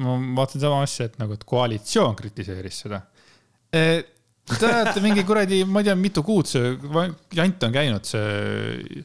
ma 0.00 0.16
vaatasin 0.40 0.64
sama 0.64 0.82
asja, 0.84 1.08
et 1.10 1.18
nagu, 1.20 1.36
et 1.36 1.44
koalitsioon 1.48 2.16
kritiseeris 2.18 2.82
seda. 2.84 3.02
Te 3.74 4.68
olete 4.68 5.00
mingi 5.00 5.24
kuradi, 5.26 5.62
ma 5.64 5.80
ei 5.80 5.88
tea, 5.88 5.94
mitu 5.98 6.22
kuud 6.26 6.48
see 6.50 6.74
jant 7.34 7.64
on 7.64 7.74
käinud, 7.74 8.04
see 8.06 9.04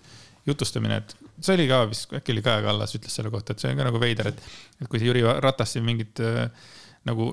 jutustamine, 0.49 0.99
et 0.99 1.13
see 1.39 1.55
oli 1.55 1.67
ka 1.69 1.83
vist, 1.87 2.11
äkki 2.19 2.33
oli 2.35 2.43
Kaja 2.43 2.63
Kallas 2.65 2.95
ütles 2.97 3.15
selle 3.15 3.31
kohta, 3.33 3.55
et 3.55 3.63
see 3.63 3.71
on 3.71 3.79
ka 3.79 3.87
nagu 3.87 4.01
veider, 4.01 4.33
et, 4.33 4.41
et 4.81 4.89
kui 4.89 4.99
see 4.99 5.07
Jüri 5.07 5.23
Ratas 5.23 5.75
siin 5.75 5.85
mingit 5.87 6.19
nagu 7.07 7.31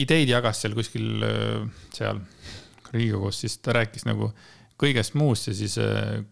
ideid 0.00 0.30
jagas 0.32 0.62
seal 0.62 0.76
kuskil 0.78 1.26
seal 1.92 2.22
Riigikogus, 2.92 3.42
siis 3.44 3.58
ta 3.64 3.76
rääkis 3.76 4.04
nagu 4.08 4.30
kõigest 4.80 5.14
muust 5.16 5.48
ja 5.48 5.54
siis 5.56 5.76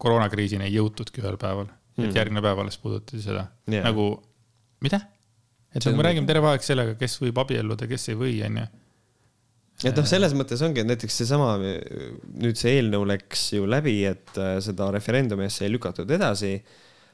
koroonakriisini 0.01 0.67
ei 0.67 0.75
jõutudki 0.75 1.23
ühel 1.23 1.37
päeval 1.41 1.67
mm. 1.67 1.73
-hmm. 1.95 2.09
et 2.09 2.19
järgmine 2.19 2.43
päev 2.43 2.61
alles 2.61 2.77
puudutati 2.81 3.21
seda 3.21 3.47
yeah. 3.69 3.85
nagu, 3.85 4.13
mida? 4.81 5.01
Et 5.71 5.85
nagu 5.85 5.97
me 5.97 6.05
räägime 6.07 6.29
terve 6.29 6.51
aeg 6.51 6.65
sellega, 6.65 6.95
kes 6.99 7.17
võib 7.21 7.41
abielluda, 7.43 7.87
kes 7.89 8.09
ei 8.11 8.17
või, 8.19 8.35
onju. 8.47 8.65
et 9.87 9.97
noh, 9.97 10.07
selles 10.09 10.35
mõttes 10.37 10.61
ongi, 10.65 10.83
et 10.83 10.89
näiteks 10.89 11.21
seesama, 11.23 11.53
nüüd 12.43 12.59
see 12.59 12.77
eelnõu 12.79 13.07
läks 13.13 13.47
ju 13.55 13.67
läbi, 13.69 14.01
et 14.09 14.35
äh, 14.41 14.57
seda 14.63 14.91
referendumi 14.93 15.47
asja 15.47 15.67
ei 15.67 15.73
lükatud 15.73 16.11
edasi, 16.11 16.57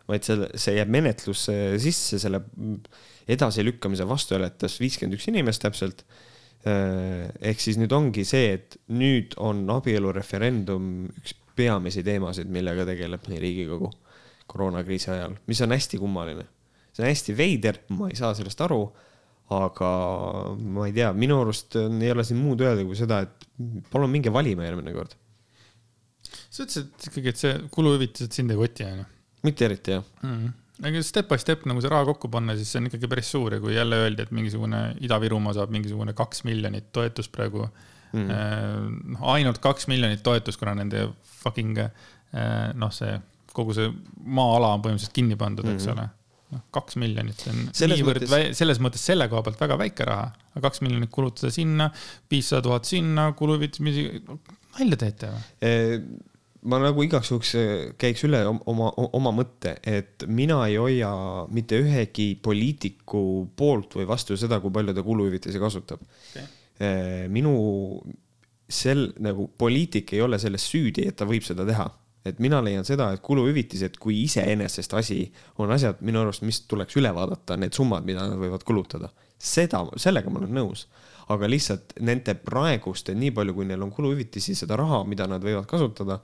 vaid 0.09 0.25
see, 0.25 0.49
see 0.55 0.77
jääb 0.79 0.91
menetlusse 0.93 1.53
sisse, 1.83 2.19
selle 2.23 2.41
edasilükkamise 3.29 4.07
vastu 4.07 4.37
hääletas 4.37 4.79
viiskümmend 4.81 5.17
üks 5.19 5.27
inimest 5.29 5.65
täpselt. 5.65 6.05
Äh, 6.67 7.27
ehk 7.51 7.61
siis 7.61 7.77
nüüd 7.77 7.93
ongi 7.93 8.25
see, 8.27 8.55
et 8.57 8.79
nüüd 8.89 9.37
on 9.43 9.67
abielureferendum 9.77 11.07
üks 11.21 11.37
peamisi 11.57 12.03
teemasid, 12.05 12.49
millega 12.53 12.85
tegeleb 12.89 13.29
nii 13.29 13.39
Riigikogu 13.41 13.91
koroonakriisi 14.47 15.11
ajal, 15.13 15.35
mis 15.49 15.61
on 15.61 15.73
hästi 15.75 15.99
kummaline 16.01 16.45
see 16.97 17.05
on 17.05 17.11
hästi 17.11 17.35
veider, 17.37 17.81
ma 17.93 18.09
ei 18.09 18.17
saa 18.17 18.33
sellest 18.37 18.63
aru. 18.65 18.81
aga 19.47 19.89
ma 20.59 20.89
ei 20.89 20.91
tea, 20.91 21.13
minu 21.15 21.37
arust 21.39 21.77
ei 21.79 22.09
ole 22.11 22.25
siin 22.27 22.39
muud 22.43 22.59
öelda 22.65 22.83
kui 22.83 22.97
seda, 22.99 23.21
et 23.23 23.45
palun 23.93 24.11
minge 24.11 24.33
valima 24.33 24.65
järgmine 24.65 24.91
kord. 24.95 25.13
sa 26.25 26.65
ütlesid 26.65 27.07
ikkagi, 27.11 27.31
et 27.31 27.43
see 27.43 27.53
kuluhüvitised 27.71 28.35
sind 28.35 28.51
ei 28.51 28.59
koti, 28.59 28.87
onju? 28.87 29.05
mitte 29.47 29.69
eriti, 29.69 29.99
jah 29.99 30.07
mm. 30.23 30.39
-hmm 30.39 30.55
aga 30.77 31.01
step 31.01 31.25
by 31.31 31.39
step 31.41 31.63
nagu 31.65 31.81
see 31.81 31.89
raha 31.89 32.05
kokku 32.05 32.29
panna, 32.29 32.53
siis 32.57 32.69
see 32.69 32.81
on 32.81 32.89
ikkagi 32.89 33.07
päris 33.09 33.31
suur 33.33 33.55
ja 33.55 33.61
kui 33.61 33.73
jälle 33.73 33.97
öeldi, 33.97 34.27
et 34.27 34.33
mingisugune 34.35 34.81
Ida-Virumaa 35.01 35.55
saab 35.57 35.71
mingisugune 35.73 36.13
kaks 36.13 36.43
miljonit 36.45 36.91
toetust 36.93 37.31
praegu 37.33 37.63
mm. 37.65 38.27
noh, 39.15 39.23
ainult 39.33 39.57
kaks 39.63 39.87
miljonit 39.89 40.21
toetust, 40.25 40.59
kuna 40.61 40.75
nende 40.77 41.07
fucking 41.41 41.81
eh, 41.81 41.89
noh, 42.77 42.93
see 42.93 43.17
kogu 43.57 43.73
see 43.73 43.89
maa-ala 44.21 44.75
on 44.75 44.85
põhimõtteliselt 44.85 45.15
kinni 45.17 45.39
pandud 45.39 45.65
mm, 45.65 45.71
-hmm. 45.71 45.81
eks 45.81 45.89
mhm. 45.89 45.97
ole 45.97 46.16
noh, 46.53 46.63
kaks 46.75 46.97
miljonit 47.01 47.43
on 47.51 47.67
selles 47.75 48.01
niivõrd 48.01 48.25
mõttes..., 48.27 48.59
selles 48.59 48.81
mõttes 48.83 49.03
selle 49.09 49.27
koha 49.31 49.43
pealt 49.45 49.61
väga 49.61 49.77
väike 49.81 50.07
raha, 50.07 50.31
aga 50.53 50.63
kaks 50.67 50.83
miljonit 50.85 51.11
kulutada 51.13 51.51
sinna, 51.53 51.89
viissada 52.31 52.63
tuhat 52.67 52.89
sinna, 52.89 53.29
kuluhüvitisi, 53.37 54.23
nalja 54.77 55.01
teete 55.03 55.31
või? 55.33 56.17
ma 56.67 56.79
nagu 56.81 57.03
igaks 57.05 57.31
juhuks 57.31 57.53
äh, 57.59 57.73
käiks 58.01 58.25
üle 58.27 58.41
oma, 58.49 58.89
oma 59.15 59.33
mõtte, 59.35 59.77
et 59.87 60.25
mina 60.27 60.59
ei 60.67 60.77
hoia 60.81 61.11
mitte 61.53 61.79
ühegi 61.83 62.31
poliitiku 62.43 63.21
poolt 63.55 63.99
või 63.99 64.07
vastu 64.09 64.37
seda, 64.39 64.59
kui 64.63 64.73
palju 64.73 64.95
ta 64.97 65.05
kuluhüvitisi 65.05 65.61
kasutab. 65.61 66.01
Okay.. 66.31 66.47
minu 67.33 67.53
sel 68.69 69.07
nagu 69.23 69.47
poliitik 69.57 70.11
ei 70.13 70.21
ole 70.21 70.37
selles 70.41 70.65
süüdi, 70.69 71.07
et 71.09 71.15
ta 71.17 71.25
võib 71.25 71.45
seda 71.45 71.65
teha 71.65 71.87
et 72.29 72.39
mina 72.43 72.61
leian 72.63 72.85
seda, 72.87 73.11
et 73.13 73.23
kuluhüvitised 73.25 73.99
kui 74.01 74.21
iseenesest 74.23 74.93
asi 74.97 75.21
on 75.61 75.71
asjad 75.73 76.01
minu 76.05 76.21
arust, 76.23 76.45
mis 76.47 76.63
tuleks 76.69 76.97
üle 76.99 77.11
vaadata, 77.15 77.57
need 77.59 77.75
summad, 77.77 78.05
mida 78.07 78.27
nad 78.27 78.39
võivad 78.41 78.65
kulutada. 78.67 79.09
seda, 79.37 79.83
sellega 80.01 80.31
ma 80.33 80.39
olen 80.41 80.55
nõus 80.57 80.87
aga 81.33 81.47
lihtsalt 81.49 81.97
nende 82.07 82.35
praeguste, 82.39 83.15
nii 83.17 83.33
palju, 83.35 83.55
kui 83.57 83.67
neil 83.67 83.83
on 83.83 83.91
kuluhüvitisi, 83.93 84.55
seda 84.55 84.77
raha, 84.79 85.01
mida 85.09 85.27
nad 85.29 85.43
võivad 85.43 85.67
kasutada, 85.69 86.21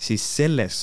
siis 0.00 0.24
selles, 0.24 0.78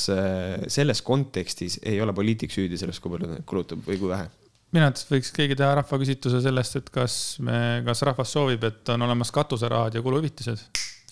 selles 0.74 1.02
kontekstis 1.06 1.80
ei 1.84 2.02
ole 2.02 2.14
poliitik 2.18 2.54
süüdi 2.54 2.78
selles, 2.78 3.02
kui 3.02 3.14
palju 3.14 3.30
ta 3.30 3.40
neid 3.40 3.48
kulutab 3.50 3.82
või 3.88 4.02
kui 4.02 4.12
vähe 4.14 4.30
minu 4.76 4.84
arvates 4.84 5.06
võiks 5.08 5.30
keegi 5.32 5.56
teha 5.56 5.70
rahvaküsitluse 5.80 6.42
sellest, 6.44 6.76
et 6.76 6.90
kas 6.92 7.14
me, 7.40 7.56
kas 7.86 8.04
rahvas 8.04 8.34
soovib, 8.36 8.66
et 8.68 8.90
on 8.92 9.06
olemas 9.06 9.32
katuserahad 9.32 9.96
ja 9.96 10.02
kuluhüvitised. 10.04 10.66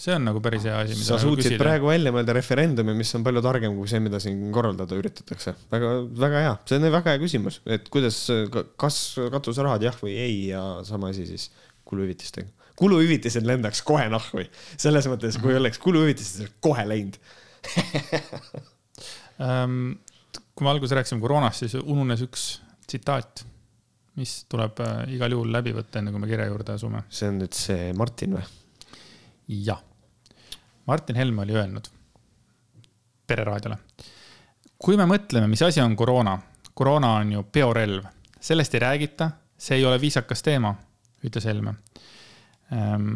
See 0.05 0.13
on 0.13 0.25
nagu 0.27 0.41
päris 0.43 0.65
hea 0.67 0.75
asi. 0.83 0.97
sa 1.01 1.17
suutsid 1.21 1.55
küsida. 1.55 1.61
praegu 1.63 1.89
välja 1.89 2.13
mõelda 2.13 2.35
referendumi, 2.37 2.93
mis 2.97 3.13
on 3.17 3.23
palju 3.25 3.41
targem 3.45 3.77
kui 3.77 3.89
see, 3.89 4.01
mida 4.03 4.19
siin 4.21 4.43
korraldada 4.55 4.97
üritatakse. 4.99 5.55
väga, 5.71 5.93
väga 6.25 6.43
hea, 6.45 6.51
see 6.69 6.79
on 6.79 6.89
väga 6.93 7.15
hea 7.15 7.21
küsimus, 7.23 7.61
et 7.77 7.89
kuidas, 7.93 8.19
kas 8.81 8.99
katuserahad 9.33 9.85
jah 9.85 9.97
või 10.01 10.17
ei 10.21 10.37
ja 10.51 10.65
sama 10.87 11.09
asi 11.13 11.25
siis 11.29 11.49
kuluhüvitistega. 11.89 12.69
kuluhüvitised 12.79 13.47
lendaks 13.47 13.81
kohe 13.87 14.05
nahku, 14.11 14.45
selles 14.75 15.09
mõttes, 15.09 15.39
kui 15.41 15.57
oleks 15.57 15.81
kuluhüvitised, 15.81 16.53
kohe 16.63 16.85
läinud 16.89 17.17
um, 19.39 19.95
kui 20.55 20.67
me 20.67 20.71
alguses 20.71 20.95
rääkisime 20.95 21.23
koroonast, 21.23 21.65
siis 21.65 21.77
ununes 21.81 22.21
üks 22.25 22.45
tsitaat, 22.85 23.45
mis 24.19 24.37
tuleb 24.51 24.79
äh, 24.85 25.01
igal 25.17 25.33
juhul 25.33 25.49
läbi 25.51 25.73
võtta, 25.75 25.99
enne 25.99 26.13
kui 26.13 26.21
me 26.21 26.29
kirja 26.29 26.47
juurde 26.51 26.77
asume. 26.77 27.03
see 27.09 27.31
on 27.31 27.41
nüüd 27.41 27.57
see 27.57 27.89
Martin 27.97 28.37
või? 28.37 28.45
jah, 29.65 29.81
Martin 30.85 31.15
Helme 31.15 31.41
oli 31.41 31.53
öelnud 31.53 31.87
Pereraadiole. 33.27 33.77
kui 34.77 34.97
me 34.97 35.05
mõtleme, 35.09 35.47
mis 35.47 35.61
asi 35.65 35.81
on 35.81 35.95
koroona, 35.95 36.37
koroona 36.73 37.13
on 37.21 37.31
ju 37.31 37.43
peorelv, 37.43 38.03
sellest 38.39 38.73
ei 38.75 38.79
räägita, 38.79 39.31
see 39.57 39.77
ei 39.77 39.85
ole 39.85 40.01
viisakas 40.01 40.43
teema 40.43 40.75
ütles 41.25 41.45
Helme. 41.45 41.73
Ehm, 42.71 43.15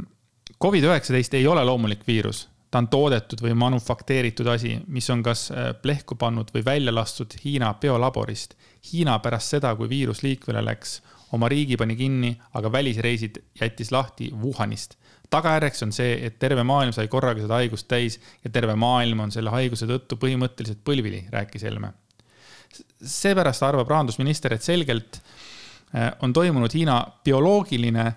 Covid-19 0.64 1.38
ei 1.38 1.48
ole 1.48 1.66
loomulik 1.66 2.08
viirus, 2.08 2.48
ta 2.72 2.82
on 2.82 2.88
toodetud 2.88 3.42
või 3.42 3.54
manufakteeritud 3.58 4.48
asi, 4.48 4.76
mis 4.88 5.10
on 5.10 5.24
kas 5.26 5.50
äh, 5.52 5.70
plehku 5.82 6.16
pannud 6.16 6.52
või 6.54 6.66
välja 6.66 6.94
lastud 6.96 7.34
Hiina 7.44 7.74
biolaborist. 7.74 8.56
Hiina 8.92 9.20
pärast 9.20 9.56
seda, 9.56 9.76
kui 9.76 9.90
viirus 9.90 10.24
liikvele 10.24 10.64
läks, 10.66 11.00
oma 11.34 11.50
riigi 11.50 11.78
pani 11.78 11.96
kinni, 11.96 12.34
aga 12.54 12.72
välisreisid 12.72 13.42
jättis 13.62 13.92
lahti 13.92 14.32
Wuhanist. 14.34 14.96
Tagajärjeks 15.30 15.84
on 15.86 15.92
see, 15.94 16.16
et 16.26 16.40
terve 16.40 16.64
maailm 16.64 16.94
sai 16.96 17.08
korraga 17.08 17.44
seda 17.44 17.60
haigust 17.62 17.88
täis 17.88 18.20
ja 18.44 18.50
terve 18.50 18.76
maailm 18.76 19.26
on 19.28 19.32
selle 19.32 19.54
haiguse 19.54 19.88
tõttu 19.90 20.18
põhimõtteliselt 20.22 20.82
põlvili, 20.86 21.26
rääkis 21.32 21.64
Helme. 21.64 21.94
seepärast 23.02 23.64
arvab 23.64 23.90
rahandusminister, 23.90 24.54
et 24.54 24.66
selgelt 24.66 25.22
Äh, 25.96 26.12
on 26.22 26.34
toimunud 26.34 26.74
Hiina 26.74 27.02
bioloogiline 27.26 28.12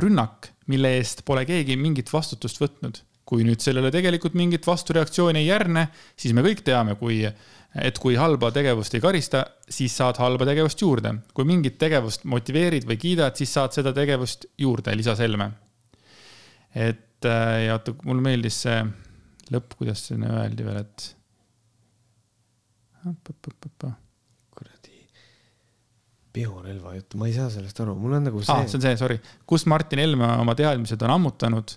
rünnak, 0.00 0.48
mille 0.72 0.94
eest 0.96 1.24
pole 1.28 1.44
keegi 1.48 1.76
mingit 1.76 2.12
vastutust 2.12 2.60
võtnud. 2.62 3.04
kui 3.28 3.42
nüüd 3.44 3.60
sellele 3.60 3.90
tegelikult 3.92 4.32
mingit 4.40 4.64
vastureaktsiooni 4.64 5.42
ei 5.42 5.50
järgne, 5.50 5.82
siis 6.16 6.32
me 6.32 6.40
kõik 6.40 6.62
teame, 6.64 6.94
kui, 6.96 7.18
et 7.76 7.98
kui 8.00 8.14
halba 8.16 8.48
tegevust 8.56 8.94
ei 8.96 9.02
karista, 9.04 9.42
siis 9.68 9.92
saad 9.92 10.16
halba 10.16 10.46
tegevust 10.48 10.80
juurde. 10.80 11.12
kui 11.34 11.44
mingit 11.44 11.76
tegevust 11.78 12.24
motiveerid 12.24 12.88
või 12.88 12.96
kiidad, 12.96 13.36
siis 13.36 13.52
saad 13.52 13.76
seda 13.76 13.92
tegevust 13.92 14.48
juurde, 14.56 14.96
lisas 14.96 15.20
Helme. 15.20 15.50
Et 16.74 17.28
äh, 17.28 17.64
ja 17.66 17.78
oota, 17.78 17.94
mulle 18.04 18.24
meeldis 18.24 18.62
see 18.66 18.80
lõpp, 19.52 19.78
kuidas 19.78 20.06
sinna 20.10 20.32
öeldi 20.42 20.66
veel, 20.66 20.82
et 20.84 21.14
biorelva 26.38 26.94
juttu, 26.94 27.18
ma 27.18 27.26
ei 27.28 27.34
saa 27.34 27.48
sellest 27.52 27.80
aru, 27.82 27.94
mul 27.98 28.18
on 28.18 28.26
nagu 28.28 28.42
see 28.42 28.54
ah,. 28.54 28.66
see 28.68 28.78
on 28.78 28.84
see, 28.84 28.96
sorry, 29.00 29.16
kus 29.48 29.64
Martin 29.70 30.02
Helme 30.02 30.28
oma 30.38 30.54
teadmised 30.58 31.02
on 31.06 31.14
ammutanud, 31.14 31.74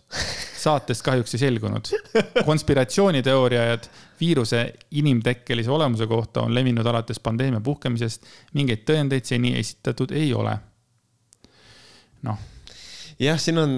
saatest 0.66 1.06
kahjuks 1.06 1.36
ei 1.38 1.44
selgunud. 1.46 1.92
konspiratsiooniteooriad 2.50 3.88
viiruse 4.20 4.62
inimtekkelise 5.02 5.72
olemuse 5.72 6.08
kohta 6.10 6.46
on 6.46 6.54
levinud 6.56 6.86
alates 6.86 7.22
pandeemia 7.24 7.64
puhkemisest. 7.66 8.28
mingeid 8.58 8.86
tõendeid 8.90 9.30
seni 9.30 9.56
esitatud 9.60 10.14
ei 10.18 10.34
ole. 10.38 10.58
noh 12.28 12.51
jah, 13.22 13.40
siin 13.42 13.62
on, 13.62 13.76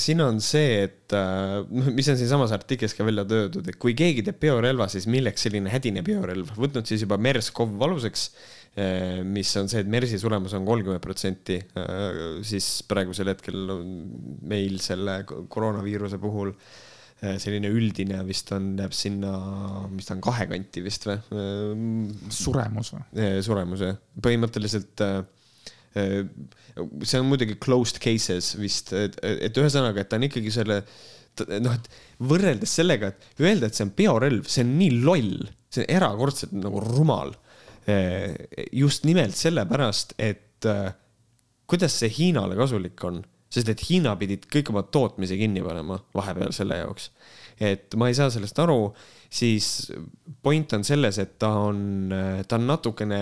siin 0.00 0.20
on 0.24 0.40
see, 0.44 0.82
et 0.86 1.16
äh, 1.16 1.58
mis 1.96 2.08
on 2.12 2.18
siinsamas 2.20 2.54
artiklis 2.54 2.96
ka 2.98 3.06
välja 3.08 3.26
töötud, 3.28 3.68
et 3.68 3.78
kui 3.80 3.96
keegi 3.98 4.24
teeb 4.26 4.40
biorelva, 4.42 4.88
siis 4.92 5.08
milleks 5.10 5.48
selline 5.48 5.72
hädine 5.72 6.04
biorelv, 6.06 6.52
võtnud 6.58 6.88
siis 6.88 7.06
juba 7.06 7.20
MERS-CoV 7.20 7.78
valuseks 7.80 8.30
Eh, 8.72 9.20
mis 9.20 9.50
on 9.60 9.66
see, 9.68 9.82
et 9.84 9.88
MERS-i 9.92 10.16
suremus 10.16 10.54
on 10.56 10.64
kolmkümmend 10.64 11.02
protsenti, 11.04 11.58
siis 12.48 12.68
praegusel 12.88 13.28
hetkel 13.28 13.74
meil 14.48 14.78
selle 14.80 15.18
koroonaviiruse 15.28 16.16
puhul 16.22 16.54
selline 17.20 17.68
üldine 17.70 18.22
vist 18.26 18.48
on, 18.56 18.72
jääb 18.80 18.96
sinna, 18.96 19.34
mis 19.92 20.08
ta 20.08 20.16
on, 20.16 20.22
kahe 20.24 20.48
kanti 20.50 20.82
vist 20.82 21.04
või? 21.06 21.18
suremus 22.32 22.94
või? 22.96 23.28
suremus 23.44 23.84
jah, 23.84 24.00
põhimõtteliselt 24.24 25.04
see 26.76 27.20
on 27.20 27.28
muidugi 27.28 27.58
closed 27.62 28.00
cases 28.02 28.54
vist, 28.60 28.92
et, 28.96 29.18
et 29.22 29.58
ühesõnaga, 29.60 30.02
et 30.02 30.10
ta 30.10 30.20
on 30.20 30.28
ikkagi 30.28 30.52
selle 30.54 30.82
noh, 31.62 31.72
et 31.72 31.88
võrreldes 32.28 32.76
sellega, 32.80 33.12
et 33.12 33.44
öelda, 33.44 33.68
et 33.68 33.78
see 33.78 33.86
on 33.86 33.94
biorelv, 33.96 34.48
see 34.50 34.64
on 34.66 34.74
nii 34.80 35.02
loll, 35.04 35.46
see 35.72 35.84
on 35.84 35.94
erakordselt 35.96 36.52
nagu 36.56 36.82
rumal 36.84 37.34
just 38.72 39.04
nimelt 39.08 39.34
sellepärast, 39.36 40.14
et 40.22 40.66
kuidas 41.66 41.96
see 41.98 42.10
Hiinale 42.12 42.56
kasulik 42.58 43.00
on, 43.08 43.22
sest 43.52 43.72
et 43.72 43.82
Hiina 43.88 44.14
pidid 44.20 44.46
kõik 44.52 44.70
oma 44.72 44.84
tootmise 44.86 45.36
kinni 45.40 45.64
panema 45.64 45.98
vahepeal 46.14 46.54
selle 46.56 46.78
jaoks. 46.82 47.10
et 47.60 47.94
ma 48.00 48.08
ei 48.08 48.14
saa 48.16 48.30
sellest 48.32 48.58
aru, 48.58 48.92
siis 49.30 49.92
point 50.42 50.72
on 50.72 50.84
selles, 50.84 51.18
et 51.18 51.38
ta 51.38 51.50
on, 51.68 52.12
ta 52.48 52.58
on 52.58 52.66
natukene, 52.66 53.20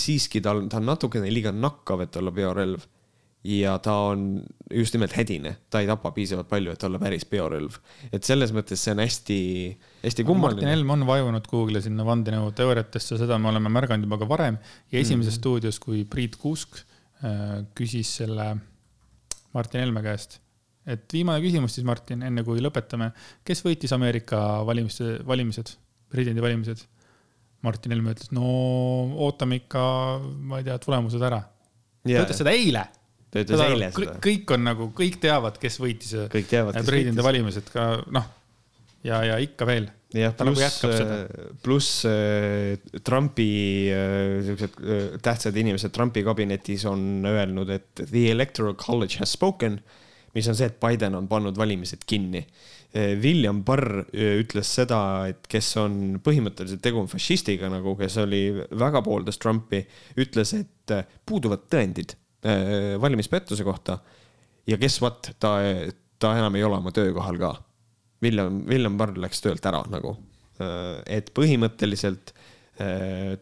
siiski 0.00 0.42
ta 0.44 0.54
on, 0.56 0.68
ta 0.68 0.80
on 0.80 0.90
natukene 0.92 1.30
liiga 1.32 1.52
nakkav, 1.54 2.04
et 2.06 2.16
olla 2.20 2.32
biorelv 2.34 2.84
ja 3.44 3.74
ta 3.78 3.92
on 4.08 4.42
just 4.72 4.94
nimelt 4.96 5.12
hädine, 5.12 5.52
ta 5.70 5.82
ei 5.82 5.88
tapa 5.88 6.10
piisavalt 6.16 6.48
palju, 6.48 6.72
et 6.72 6.84
olla 6.86 6.98
päris 6.98 7.26
biorelv. 7.28 7.76
et 8.12 8.24
selles 8.24 8.54
mõttes 8.56 8.80
see 8.80 8.94
on 8.94 9.02
hästi, 9.04 9.38
hästi 10.04 10.24
kummaline. 10.24 10.62
Martin 10.62 10.72
Helme 10.72 10.94
on 10.96 11.04
vajunud 11.08 11.48
kuhugile 11.50 11.82
sinna 11.84 12.06
vandenõuteooriatesse, 12.08 13.18
seda 13.20 13.38
me 13.38 13.50
oleme 13.52 13.72
märganud 13.72 14.08
juba 14.08 14.22
ka 14.22 14.28
varem 14.30 14.56
ja 14.92 15.00
esimeses 15.00 15.34
mm. 15.34 15.40
stuudios, 15.42 15.80
kui 15.82 16.06
Priit 16.08 16.38
Kuusk 16.40 16.80
äh, 16.80 17.60
küsis 17.76 18.16
selle 18.22 18.48
Martin 19.54 19.84
Helme 19.84 20.00
käest, 20.06 20.40
et 20.88 21.04
viimane 21.12 21.44
küsimus 21.44 21.76
siis, 21.76 21.84
Martin, 21.86 22.24
enne 22.24 22.46
kui 22.48 22.64
lõpetame, 22.64 23.12
kes 23.44 23.60
võitis 23.66 23.92
Ameerika 23.96 24.40
valimiste, 24.64 25.18
valimised, 25.28 25.76
presidendivalimised? 26.12 26.88
Martin 27.64 27.94
Helme 27.94 28.14
ütles, 28.14 28.30
no 28.36 28.44
ootame 29.26 29.62
ikka, 29.62 29.82
ma 30.44 30.60
ei 30.60 30.68
tea, 30.68 30.76
tulemused 30.82 31.22
ära 31.24 31.40
yeah.. 32.04 32.20
ta 32.20 32.28
ütles 32.28 32.40
seda 32.42 32.54
eile 32.54 32.84
ta 33.34 33.42
ütles 33.42 33.58
seda, 33.58 33.68
eile 33.72 33.90
seda. 33.94 34.16
kõik 34.22 34.54
on 34.54 34.64
nagu, 34.68 34.88
kõik 34.96 35.18
teavad, 35.22 35.58
kes 35.62 35.80
võitis 35.82 36.14
presidendi 36.30 37.24
valimised 37.24 37.70
ka 37.74 37.88
noh, 38.14 38.28
ja, 39.06 39.20
ja 39.32 39.38
ikka 39.42 39.66
veel. 39.68 39.88
jah, 40.14 40.34
nagu 40.38 40.54
pluss, 40.54 40.84
äh, 40.86 41.48
pluss 41.64 42.04
äh, 42.06 43.00
Trumpi 43.04 43.50
äh, 43.90 44.38
siuksed 44.46 44.78
tähtsad 45.24 45.58
inimesed 45.58 45.94
Trumpi 45.94 46.22
kabinetis 46.26 46.86
on 46.90 47.24
öelnud, 47.28 47.72
et 47.74 48.04
the 48.04 48.28
electoral 48.30 48.76
college 48.78 49.18
has 49.20 49.34
spoken, 49.34 49.80
mis 50.34 50.48
on 50.50 50.58
see, 50.58 50.70
et 50.70 50.78
Biden 50.82 51.18
on 51.18 51.28
pannud 51.30 51.58
valimised 51.58 52.06
kinni. 52.06 52.44
William 52.94 53.64
Barr 53.66 54.04
ütles 54.14 54.68
seda, 54.76 54.98
et 55.26 55.48
kes 55.50 55.72
on 55.82 56.20
põhimõtteliselt 56.22 56.82
tegu 56.84 57.00
on 57.00 57.08
fašistiga 57.10 57.66
nagu, 57.72 57.96
kes 57.98 58.20
oli 58.22 58.44
väga 58.54 59.02
pooldas 59.02 59.40
Trumpi, 59.42 59.80
ütles, 60.22 60.52
et 60.54 60.94
puuduvad 61.26 61.66
tõendid 61.72 62.14
valimispettuse 63.02 63.64
kohta. 63.66 63.98
ja 64.66 64.76
guess 64.78 65.00
what, 65.02 65.32
ta, 65.42 65.56
ta 66.22 66.36
enam 66.38 66.54
ei 66.54 66.62
ole 66.64 66.78
oma 66.78 66.92
töökohal 66.94 67.40
ka. 67.40 67.50
William, 68.22 68.62
William 68.68 68.96
Barr 68.96 69.18
läks 69.18 69.42
töölt 69.42 69.66
ära 69.66 69.82
nagu. 69.90 70.14
Et 71.10 71.32
põhimõtteliselt 71.34 72.30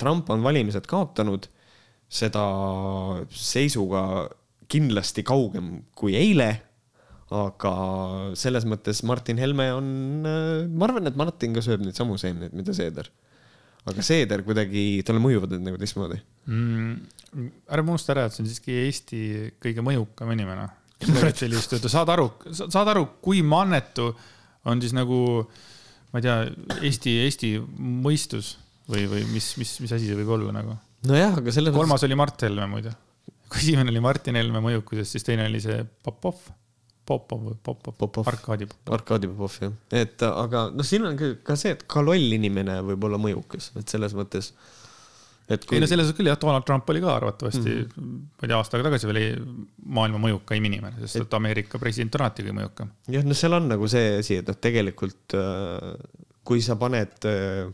Trump 0.00 0.30
on 0.32 0.44
valimised 0.44 0.86
kaotanud, 0.88 1.46
seda 2.12 2.44
seisuga 3.32 4.02
kindlasti 4.72 5.24
kaugem 5.24 5.82
kui 5.96 6.16
eile 6.16 6.50
aga 7.32 7.72
selles 8.38 8.66
mõttes 8.68 9.02
Martin 9.09 9.40
Helme 9.40 9.68
on, 9.76 9.88
ma 10.22 10.88
arvan, 10.88 11.09
et 11.09 11.18
Martin 11.18 11.54
ka 11.56 11.64
sööb 11.64 11.84
neid 11.84 11.98
samu 11.98 12.18
seemneid, 12.20 12.54
mida 12.56 12.74
Seeder 12.76 13.09
aga 13.90 14.04
Seeder 14.06 14.44
kuidagi, 14.46 15.02
talle 15.06 15.22
mõjuvad 15.22 15.56
need 15.56 15.66
nagu 15.66 15.80
teistmoodi 15.80 16.18
mm,. 16.46 16.92
ärme 17.74 17.94
unusta 17.94 18.14
ära, 18.14 18.28
et 18.28 18.36
see 18.36 18.44
on 18.44 18.50
siiski 18.50 18.78
Eesti 18.84 19.20
kõige 19.62 19.84
mõjukam 19.84 20.30
inimene. 20.34 20.68
saad 21.90 22.12
aru, 22.14 22.28
saad 22.54 22.92
aru, 22.92 23.06
kui 23.24 23.42
mannetu 23.42 24.12
on 24.70 24.82
siis 24.82 24.94
nagu 24.94 25.18
ma 26.12 26.20
ei 26.20 26.26
tea, 26.28 26.36
Eesti, 26.86 27.16
Eesti 27.26 27.52
mõistus 28.04 28.56
või, 28.90 29.09
või 29.10 29.24
mis, 29.32 29.54
mis, 29.59 29.74
mis 29.82 29.94
asi 29.94 30.10
see 30.10 30.18
võib 30.20 30.30
olla 30.36 30.54
nagu? 30.54 30.78
nojah, 31.09 31.40
aga 31.40 31.54
selles 31.54 31.74
kolmas 31.74 31.96
mõttes... 31.96 32.06
oli 32.10 32.20
Mart 32.22 32.46
Helme 32.46 32.70
muide. 32.70 32.94
kui 33.48 33.64
esimene 33.64 33.90
oli 33.90 34.04
Martin 34.04 34.38
Helme 34.38 34.62
mõjukusest, 34.62 35.16
siis 35.16 35.26
teine 35.26 35.50
oli 35.50 35.62
see 35.64 35.82
Popov 36.06 36.38
Popov 37.06 37.40
või 37.48 37.56
Popov, 37.58 37.96
Popov., 37.98 38.28
Arkadi 38.30 38.68
Popov. 38.70 38.94
Arkadi 38.94 39.30
Popov 39.30 39.56
jah, 39.58 39.72
et 39.98 40.22
aga 40.28 40.68
noh, 40.70 40.86
siin 40.86 41.08
on 41.08 41.18
ka 41.18 41.56
see, 41.58 41.74
et 41.74 41.82
ka 41.90 42.04
loll 42.04 42.36
inimene 42.38 42.78
võib 42.86 43.08
olla 43.08 43.18
mõjukas, 43.22 43.72
et 43.80 43.90
selles 43.90 44.14
mõttes. 44.18 44.52
Kui... 45.52 45.74
ei 45.76 45.82
no 45.82 45.88
selles 45.90 46.12
küll 46.16 46.30
jah, 46.30 46.38
Donald 46.40 46.64
Trump 46.64 46.88
oli 46.88 47.00
ka 47.02 47.16
arvatavasti 47.18 47.66
mm, 47.66 47.88
-hmm. 47.92 48.20
ma 48.38 48.46
ei 48.46 48.50
tea, 48.52 48.56
aasta 48.56 48.78
aega 48.78 48.86
tagasi 48.86 49.08
veel 49.10 49.40
maailma 49.98 50.20
mõjukaim 50.22 50.68
inimene, 50.70 51.02
sest 51.02 51.18
et, 51.18 51.26
et 51.26 51.34
Ameerika 51.36 51.80
president 51.82 52.14
on 52.14 52.22
alati 52.22 52.46
kõige 52.46 52.54
mõjukam. 52.60 52.92
jah, 53.16 53.26
no 53.26 53.36
seal 53.36 53.58
on 53.58 53.66
nagu 53.74 53.88
see 53.90 54.14
asi, 54.20 54.38
et 54.40 54.48
noh, 54.48 54.56
tegelikult 54.68 55.36
äh, 55.36 55.90
kui 56.46 56.62
sa 56.64 56.78
paned, 56.80 57.18
äh, 57.28 57.66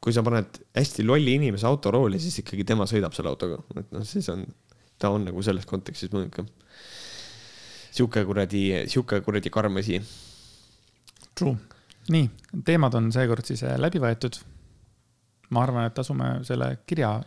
kui 0.00 0.14
sa 0.14 0.22
paned 0.24 0.62
hästi 0.78 1.04
lolli 1.04 1.34
inimese 1.40 1.66
autorooli, 1.68 2.22
siis 2.22 2.38
ikkagi 2.44 2.64
tema 2.64 2.86
sõidab 2.86 3.18
selle 3.18 3.34
autoga, 3.34 3.58
et 3.74 3.90
noh, 3.92 4.06
siis 4.06 4.30
on, 4.32 4.46
ta 4.96 5.10
on 5.12 5.26
nagu 5.26 5.42
selles 5.44 5.66
kontekstis 5.68 6.14
mõjukam 6.14 6.46
sihuke 7.96 8.24
kuradi, 8.28 8.66
sihuke 8.90 9.20
kuradi 9.24 9.52
karm 9.52 9.80
asi. 9.80 10.00
True, 11.36 11.56
nii, 12.12 12.28
teemad 12.66 12.96
on 12.98 13.08
seekord 13.14 13.46
siis 13.48 13.64
äh, 13.66 13.78
läbi 13.80 14.02
võetud. 14.02 14.42
ma 15.54 15.62
arvan, 15.62 15.86
et 15.86 15.98
asume 16.02 16.40
selle 16.42 16.72
kirja 16.90 17.20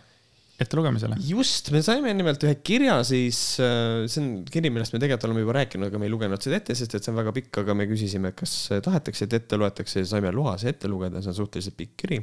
ettelugemisele. 0.59 1.15
just, 1.23 1.69
me 1.71 1.81
saime 1.85 2.11
nimelt 2.17 2.43
ühe 2.43 2.57
kirja 2.65 2.97
siis, 3.07 3.39
äh, 3.63 4.05
see 4.11 4.23
on 4.23 4.31
kiri, 4.49 4.71
millest 4.73 4.95
me 4.95 4.99
tegelikult 4.99 5.29
oleme 5.29 5.45
juba 5.45 5.55
rääkinud, 5.61 5.87
aga 5.87 6.01
me 6.01 6.09
ei 6.09 6.13
lugenud 6.13 6.43
seda 6.43 6.59
ette, 6.59 6.75
sest 6.75 6.97
et 6.97 7.05
see 7.05 7.13
on 7.13 7.19
väga 7.21 7.33
pikk, 7.35 7.61
aga 7.63 7.77
me 7.77 7.87
küsisime, 7.89 8.33
kas 8.37 8.55
tahetakse, 8.85 9.27
et 9.29 9.37
ette 9.39 9.59
loetakse 9.59 10.03
ja 10.03 10.09
saime 10.09 10.33
loa 10.35 10.57
see 10.59 10.73
ette 10.73 10.91
lugeda, 10.91 11.23
see 11.23 11.31
on 11.31 11.39
suhteliselt 11.39 11.79
pikk 11.79 11.95
kiri. 12.03 12.19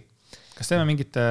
kas 0.57 0.73
teeme 0.73 0.85
mingite 0.89 1.25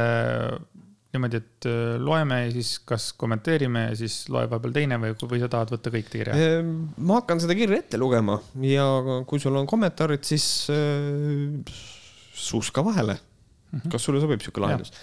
niimoodi, 1.15 1.39
et 1.41 1.67
äh, 1.69 1.95
loeme 2.01 2.41
ja 2.43 2.49
siis 2.53 2.75
kas 2.87 3.09
kommenteerime 3.19 3.87
ja 3.89 3.99
siis 3.99 4.17
loeb 4.31 4.51
vahepeal 4.51 4.75
teine 4.75 4.99
või, 5.01 5.13
või 5.15 5.41
sa 5.41 5.49
tahad 5.51 5.71
võtta 5.73 5.93
kõik 5.93 6.09
kirja? 6.11 6.35
Ehm, 6.37 6.73
ma 7.07 7.21
hakkan 7.21 7.41
seda 7.43 7.55
kirja 7.57 7.79
ette 7.81 7.99
lugema 8.01 8.37
ja 8.65 8.87
kui 9.29 9.41
sul 9.41 9.55
on 9.59 9.69
kommentaarid, 9.69 10.25
siis 10.27 10.47
äh, 10.73 11.77
suuska 12.35 12.83
vahele 12.85 13.15
mm. 13.15 13.79
-hmm. 13.79 13.95
kas 13.95 14.07
sulle 14.07 14.23
sobib 14.23 14.43
sihuke 14.43 14.63
lahendus? 14.63 14.93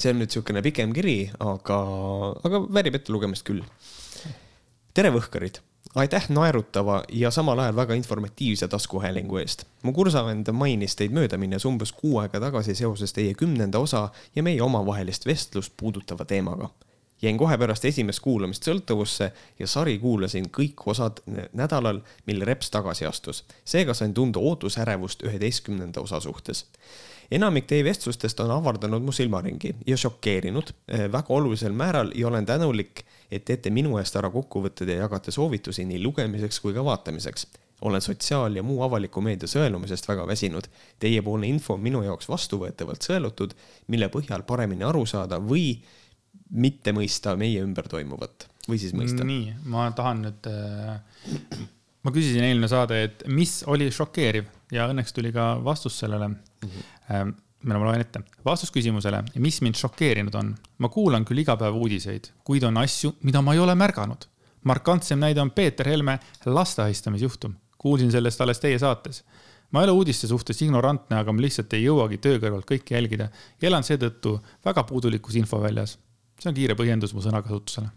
see 0.00 0.12
on 0.12 0.20
nüüd 0.20 0.28
niisugune 0.28 0.62
pikem 0.64 0.92
kiri, 0.96 1.18
aga, 1.40 1.80
aga 2.44 2.62
väärib 2.68 3.00
ettelugemist 3.00 3.46
küll. 3.48 3.64
tere, 4.94 5.12
Võhkarid 5.14 5.62
aitäh 5.94 6.26
naerutava 6.28 7.02
ja 7.12 7.30
samal 7.30 7.58
ajal 7.58 7.76
väga 7.76 7.94
informatiivse 7.94 8.68
taskuhäälingu 8.68 9.36
eest. 9.36 9.64
mu 9.82 9.92
kursavend 9.92 10.52
mainis 10.52 10.96
teid 10.96 11.10
mööda 11.10 11.38
minnes 11.38 11.64
umbes 11.64 11.92
kuu 11.92 12.18
aega 12.18 12.40
tagasi 12.40 12.74
seoses 12.74 13.12
teie 13.12 13.34
kümnenda 13.34 13.78
osa 13.78 14.08
ja 14.36 14.42
meie 14.42 14.62
omavahelist 14.62 15.26
vestlust 15.26 15.72
puudutava 15.76 16.24
teemaga. 16.24 16.70
jäin 17.22 17.38
kohe 17.38 17.58
pärast 17.58 17.84
esimest 17.84 18.20
kuulamist 18.20 18.64
sõltuvusse 18.68 19.32
ja 19.58 19.66
sari 19.66 19.98
kuulasin 19.98 20.46
kõik 20.58 20.86
osad 20.86 21.20
nädalal, 21.52 22.00
mil 22.26 22.46
Reps 22.46 22.70
tagasi 22.70 23.06
astus. 23.06 23.44
seega 23.64 23.94
sain 23.94 24.14
tunda 24.14 24.38
ootusärevust 24.38 25.22
üheteistkümnenda 25.22 26.00
osa 26.00 26.20
suhtes 26.20 26.66
enamik 27.30 27.66
teie 27.66 27.84
vestlustest 27.84 28.40
on 28.40 28.50
avardanud 28.50 29.02
mu 29.02 29.12
silmaringi 29.12 29.74
ja 29.86 29.96
šokeerinud 29.96 30.72
väga 31.12 31.34
olulisel 31.34 31.72
määral 31.72 32.10
ja 32.14 32.28
olen 32.28 32.46
tänulik, 32.46 33.04
et 33.30 33.44
teete 33.44 33.70
minu 33.70 33.98
eest 33.98 34.16
ära 34.16 34.30
kokkuvõtted 34.30 34.88
ja 34.90 35.04
jagate 35.04 35.32
soovitusi 35.34 35.84
nii 35.88 36.02
lugemiseks 36.02 36.60
kui 36.60 36.74
ka 36.74 36.84
vaatamiseks. 36.84 37.46
olen 37.80 38.00
sotsiaal- 38.00 38.56
ja 38.56 38.62
muu 38.62 38.82
avaliku 38.82 39.20
meedia 39.20 39.48
sõelumisest 39.48 40.08
väga 40.08 40.26
väsinud. 40.26 40.66
Teiepoolne 40.98 41.48
info 41.48 41.74
on 41.74 41.80
minu 41.80 42.02
jaoks 42.02 42.28
vastuvõetavalt 42.28 43.02
sõelutud, 43.02 43.54
mille 43.88 44.08
põhjal 44.08 44.42
paremini 44.42 44.84
aru 44.84 45.06
saada 45.06 45.38
või 45.38 45.80
mitte 46.50 46.92
mõista 46.92 47.36
meie 47.36 47.62
ümber 47.62 47.88
toimuvat 47.88 48.48
või 48.68 48.78
siis 48.78 48.92
mõista. 48.92 49.24
nii, 49.24 49.54
ma 49.64 49.90
tahan 49.96 50.22
nüüd 50.22 50.46
äh 50.46 51.00
ma 52.04 52.12
küsisin 52.14 52.44
eelmine 52.46 52.68
saade, 52.70 53.02
et 53.08 53.22
mis 53.28 53.60
oli 53.70 53.90
šokeeriv 53.92 54.48
ja 54.72 54.88
õnneks 54.90 55.14
tuli 55.16 55.32
ka 55.36 55.52
vastus 55.64 55.98
sellele 56.00 56.28
mm. 56.28 56.68
-hmm. 56.68 57.32
Ma 57.68 57.84
loen 57.84 58.00
ette. 58.00 58.22
vastus 58.44 58.72
küsimusele, 58.72 59.22
mis 59.38 59.60
mind 59.60 59.78
šokeerinud 59.80 60.34
on. 60.34 60.54
ma 60.78 60.88
kuulan 60.88 61.24
küll 61.28 61.42
iga 61.42 61.56
päev 61.60 61.76
uudiseid, 61.76 62.30
kuid 62.44 62.64
on 62.64 62.80
asju, 62.80 63.14
mida 63.22 63.42
ma 63.42 63.54
ei 63.54 63.60
ole 63.60 63.74
märganud. 63.74 64.26
markantsem 64.64 65.20
näide 65.20 65.40
on 65.40 65.50
Peeter 65.50 65.88
Helme 65.88 66.18
laste 66.46 66.82
ahistamisjuhtum. 66.82 67.54
kuulsin 67.78 68.12
sellest 68.12 68.40
alles 68.40 68.60
teie 68.60 68.78
saates. 68.78 69.24
ma 69.70 69.80
ei 69.80 69.88
ole 69.88 69.98
uudiste 70.02 70.26
suhtes 70.26 70.62
ignorantne, 70.62 71.16
aga 71.16 71.32
ma 71.32 71.40
lihtsalt 71.40 71.72
ei 71.72 71.84
jõuagi 71.84 72.18
töö 72.18 72.38
kõrvalt 72.38 72.66
kõike 72.66 72.94
jälgida 72.94 73.30
ja 73.60 73.68
elan 73.68 73.84
seetõttu 73.84 74.40
väga 74.64 74.84
puudulikus 74.84 75.34
infoväljas. 75.34 75.98
see 76.40 76.48
on 76.48 76.54
kiire 76.54 76.74
põhjendus 76.74 77.14
mu 77.14 77.20
sõnakasutusele 77.20 77.90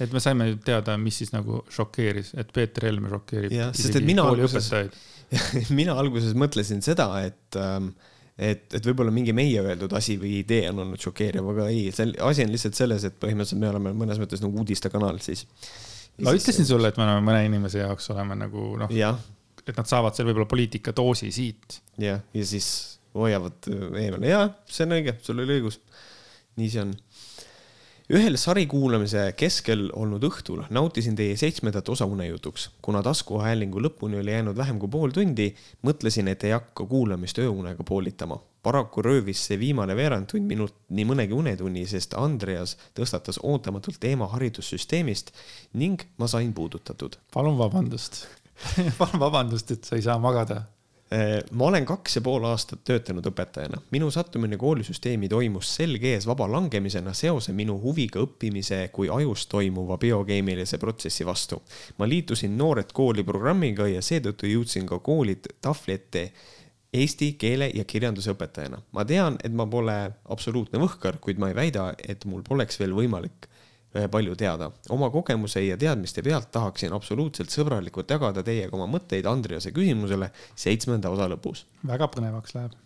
et 0.00 0.12
me 0.12 0.20
saime 0.20 0.50
teada, 0.64 0.96
mis 1.00 1.16
siis 1.22 1.32
nagu 1.32 1.62
šokeeris, 1.72 2.34
et 2.36 2.50
Peeter 2.52 2.84
Helme 2.84 3.08
šokeerib. 3.08 3.52
jah, 3.52 3.72
sest 3.72 3.96
et 3.96 4.04
mina 4.04 4.26
alguses, 4.28 4.68
mina 5.80 5.96
alguses 5.96 6.36
mõtlesin 6.36 6.82
seda, 6.84 7.08
et 7.24 7.56
ähm, 7.56 7.94
et, 8.36 8.66
et 8.76 8.86
võib-olla 8.88 9.12
mingi 9.14 9.32
meie 9.36 9.62
öeldud 9.64 9.92
asi 9.96 10.18
või 10.20 10.40
idee 10.42 10.68
on 10.70 10.82
olnud 10.84 11.00
šokeeriv, 11.00 11.46
aga 11.54 11.68
ei, 11.72 11.88
see 11.96 12.12
asi 12.24 12.44
on 12.44 12.52
lihtsalt 12.52 12.78
selles, 12.78 13.06
et 13.08 13.16
põhimõtteliselt 13.22 13.62
me 13.62 13.70
oleme 13.72 13.94
mõnes 13.96 14.20
mõttes 14.20 14.44
nagu 14.44 14.60
uudistekanal 14.60 15.20
siis. 15.24 15.46
ma 16.20 16.34
siis... 16.34 16.44
ütlesin 16.44 16.68
sulle, 16.68 16.92
et 16.92 17.00
me 17.00 17.06
oleme 17.06 17.24
mõne 17.30 17.46
inimese 17.48 17.80
jaoks 17.80 18.12
oleme 18.14 18.36
nagu 18.44 18.68
noh, 18.82 18.92
et 19.66 19.72
nad 19.74 19.88
saavad 19.88 20.16
seal 20.16 20.28
võib-olla 20.28 20.48
poliitikadoosi 20.50 21.32
siit. 21.34 21.80
jah, 22.02 22.20
ja 22.36 22.46
siis 22.46 22.68
hoiavad 23.16 23.70
eemale, 23.72 24.28
jaa, 24.28 24.50
see 24.68 24.84
on 24.84 24.98
õige, 24.98 25.16
sul 25.24 25.40
oli 25.40 25.56
õigus. 25.56 25.80
nii 26.60 26.72
see 26.72 26.84
on 26.84 26.92
ühel 28.06 28.36
sari 28.38 28.66
kuulamise 28.70 29.32
keskel 29.38 29.88
olnud 29.98 30.22
õhtul 30.28 30.60
nautisin 30.70 31.16
teie 31.18 31.34
seitsmendat 31.38 31.88
osa 31.90 32.06
unejutuks. 32.06 32.68
kuna 32.82 33.02
taskuhäälingu 33.02 33.82
lõpuni 33.82 34.20
oli 34.20 34.30
jäänud 34.30 34.56
vähem 34.56 34.78
kui 34.78 34.88
pool 34.88 35.10
tundi, 35.10 35.48
mõtlesin, 35.82 36.28
et 36.28 36.44
ei 36.44 36.54
hakka 36.54 36.86
kuulamist 36.86 37.38
ööunega 37.38 37.82
poolitama. 37.82 38.38
paraku 38.62 39.02
röövis 39.02 39.42
see 39.46 39.58
viimane 39.58 39.96
veerandtund 39.96 40.46
minult 40.46 40.74
nii 40.88 41.04
mõnegi 41.04 41.34
unetunni, 41.34 41.86
sest 41.86 42.14
Andreas 42.14 42.76
tõstatas 42.94 43.38
ootamatult 43.42 43.98
teema 44.00 44.26
haridussüsteemist 44.26 45.32
ning 45.74 46.02
ma 46.18 46.26
sain 46.26 46.54
puudutatud. 46.54 47.18
palun 47.34 47.58
vabandust 47.58 48.26
palun 48.98 49.20
vabandust, 49.20 49.70
et 49.70 49.84
sa 49.84 49.96
ei 49.96 50.02
saa 50.02 50.18
magada 50.18 50.62
ma 51.50 51.64
olen 51.64 51.84
kaks 51.86 52.16
ja 52.16 52.20
pool 52.22 52.44
aastat 52.48 52.80
töötanud 52.84 53.26
õpetajana. 53.30 53.78
minu 53.94 54.10
sattumine 54.10 54.56
koolisüsteemi 54.58 55.28
toimus 55.30 55.68
selge 55.76 56.10
ees 56.16 56.26
vaba 56.26 56.48
langemisena 56.50 57.12
seose 57.14 57.52
minu 57.52 57.76
huviga 57.82 58.18
õppimise 58.24 58.88
kui 58.92 59.10
ajus 59.12 59.46
toimuva 59.46 59.98
biokeemilise 60.02 60.78
protsessi 60.82 61.26
vastu. 61.26 61.62
ma 61.98 62.08
liitusin 62.08 62.58
Noored 62.58 62.90
Kooli 62.92 63.22
programmiga 63.22 63.86
ja 63.86 64.02
seetõttu 64.02 64.50
jõudsin 64.50 64.86
ka 64.86 64.98
kooli 64.98 65.38
tahvli 65.60 65.94
ette 65.94 66.32
eesti 66.92 67.32
keele 67.38 67.70
ja 67.74 67.84
kirjanduse 67.84 68.34
õpetajana. 68.34 68.82
ma 68.92 69.04
tean, 69.04 69.38
et 69.44 69.52
ma 69.52 69.66
pole 69.66 70.10
absoluutne 70.24 70.78
võhkar, 70.78 71.20
kuid 71.20 71.38
ma 71.38 71.48
ei 71.48 71.54
väida, 71.54 71.92
et 72.08 72.24
mul 72.24 72.42
poleks 72.42 72.80
veel 72.80 72.98
võimalik 72.98 73.46
Äh, 73.46 73.55
palju 74.10 74.34
teada. 74.36 74.70
oma 74.90 75.10
kogemuse 75.10 75.62
ja 75.64 75.76
teadmiste 75.76 76.22
pealt 76.22 76.50
tahaksin 76.52 76.92
absoluutselt 76.92 77.50
sõbralikult 77.50 78.10
jagada 78.10 78.42
teiega 78.42 78.76
oma 78.76 78.88
mõtteid 78.98 79.26
Andrease 79.30 79.72
küsimusele 79.72 80.30
seitsmenda 80.54 81.10
osa 81.10 81.28
lõpus. 81.32 81.64
väga 81.86 82.08
põnevaks 82.12 82.54
läheb. 82.54 82.76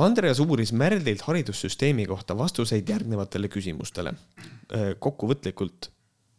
Andreas 0.00 0.38
uuris 0.40 0.72
Märdilt 0.72 1.22
haridussüsteemi 1.26 2.06
kohta 2.06 2.36
vastuseid 2.38 2.88
järgnevatele 2.88 3.48
küsimustele. 3.48 4.14
Äh, 4.72 4.92
kokkuvõtlikult 4.98 5.90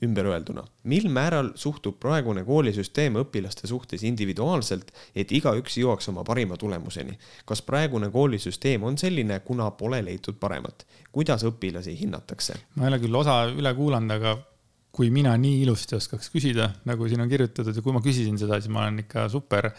ümberöelduna, 0.05 0.63
mil 0.83 1.07
määral 1.13 1.51
suhtub 1.55 1.99
praegune 2.01 2.43
koolisüsteem 2.47 3.19
õpilaste 3.21 3.69
suhtes 3.69 4.03
individuaalselt, 4.07 4.91
et 5.15 5.31
igaüks 5.31 5.77
jõuaks 5.77 6.09
oma 6.09 6.23
parima 6.27 6.57
tulemuseni? 6.57 7.17
kas 7.45 7.61
praegune 7.61 8.09
koolisüsteem 8.11 8.83
on 8.83 8.97
selline, 8.97 9.39
kuna 9.45 9.71
pole 9.71 10.01
leitud 10.05 10.39
paremat? 10.39 10.85
kuidas 11.11 11.45
õpilasi 11.47 11.97
hinnatakse? 11.99 12.57
ma 12.75 12.87
ei 12.87 12.93
ole 12.93 13.03
küll 13.03 13.21
osa 13.21 13.43
üle 13.51 13.75
kuulanud, 13.77 14.17
aga 14.17 14.37
kui 14.91 15.09
mina 15.13 15.33
nii 15.39 15.61
ilusti 15.63 15.95
oskaks 15.95 16.31
küsida, 16.33 16.67
nagu 16.85 17.07
siin 17.07 17.23
on 17.23 17.29
kirjutatud 17.31 17.75
ja 17.75 17.83
kui 17.83 17.93
ma 17.95 18.01
küsisin 18.03 18.39
seda, 18.39 18.59
siis 18.59 18.71
ma 18.73 18.83
olen 18.85 19.05
ikka 19.05 19.29
super 19.31 19.69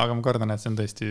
aga 0.00 0.14
ma 0.16 0.24
kardan, 0.24 0.52
et 0.54 0.62
see 0.62 0.70
on 0.70 0.76
tõesti 0.78 1.08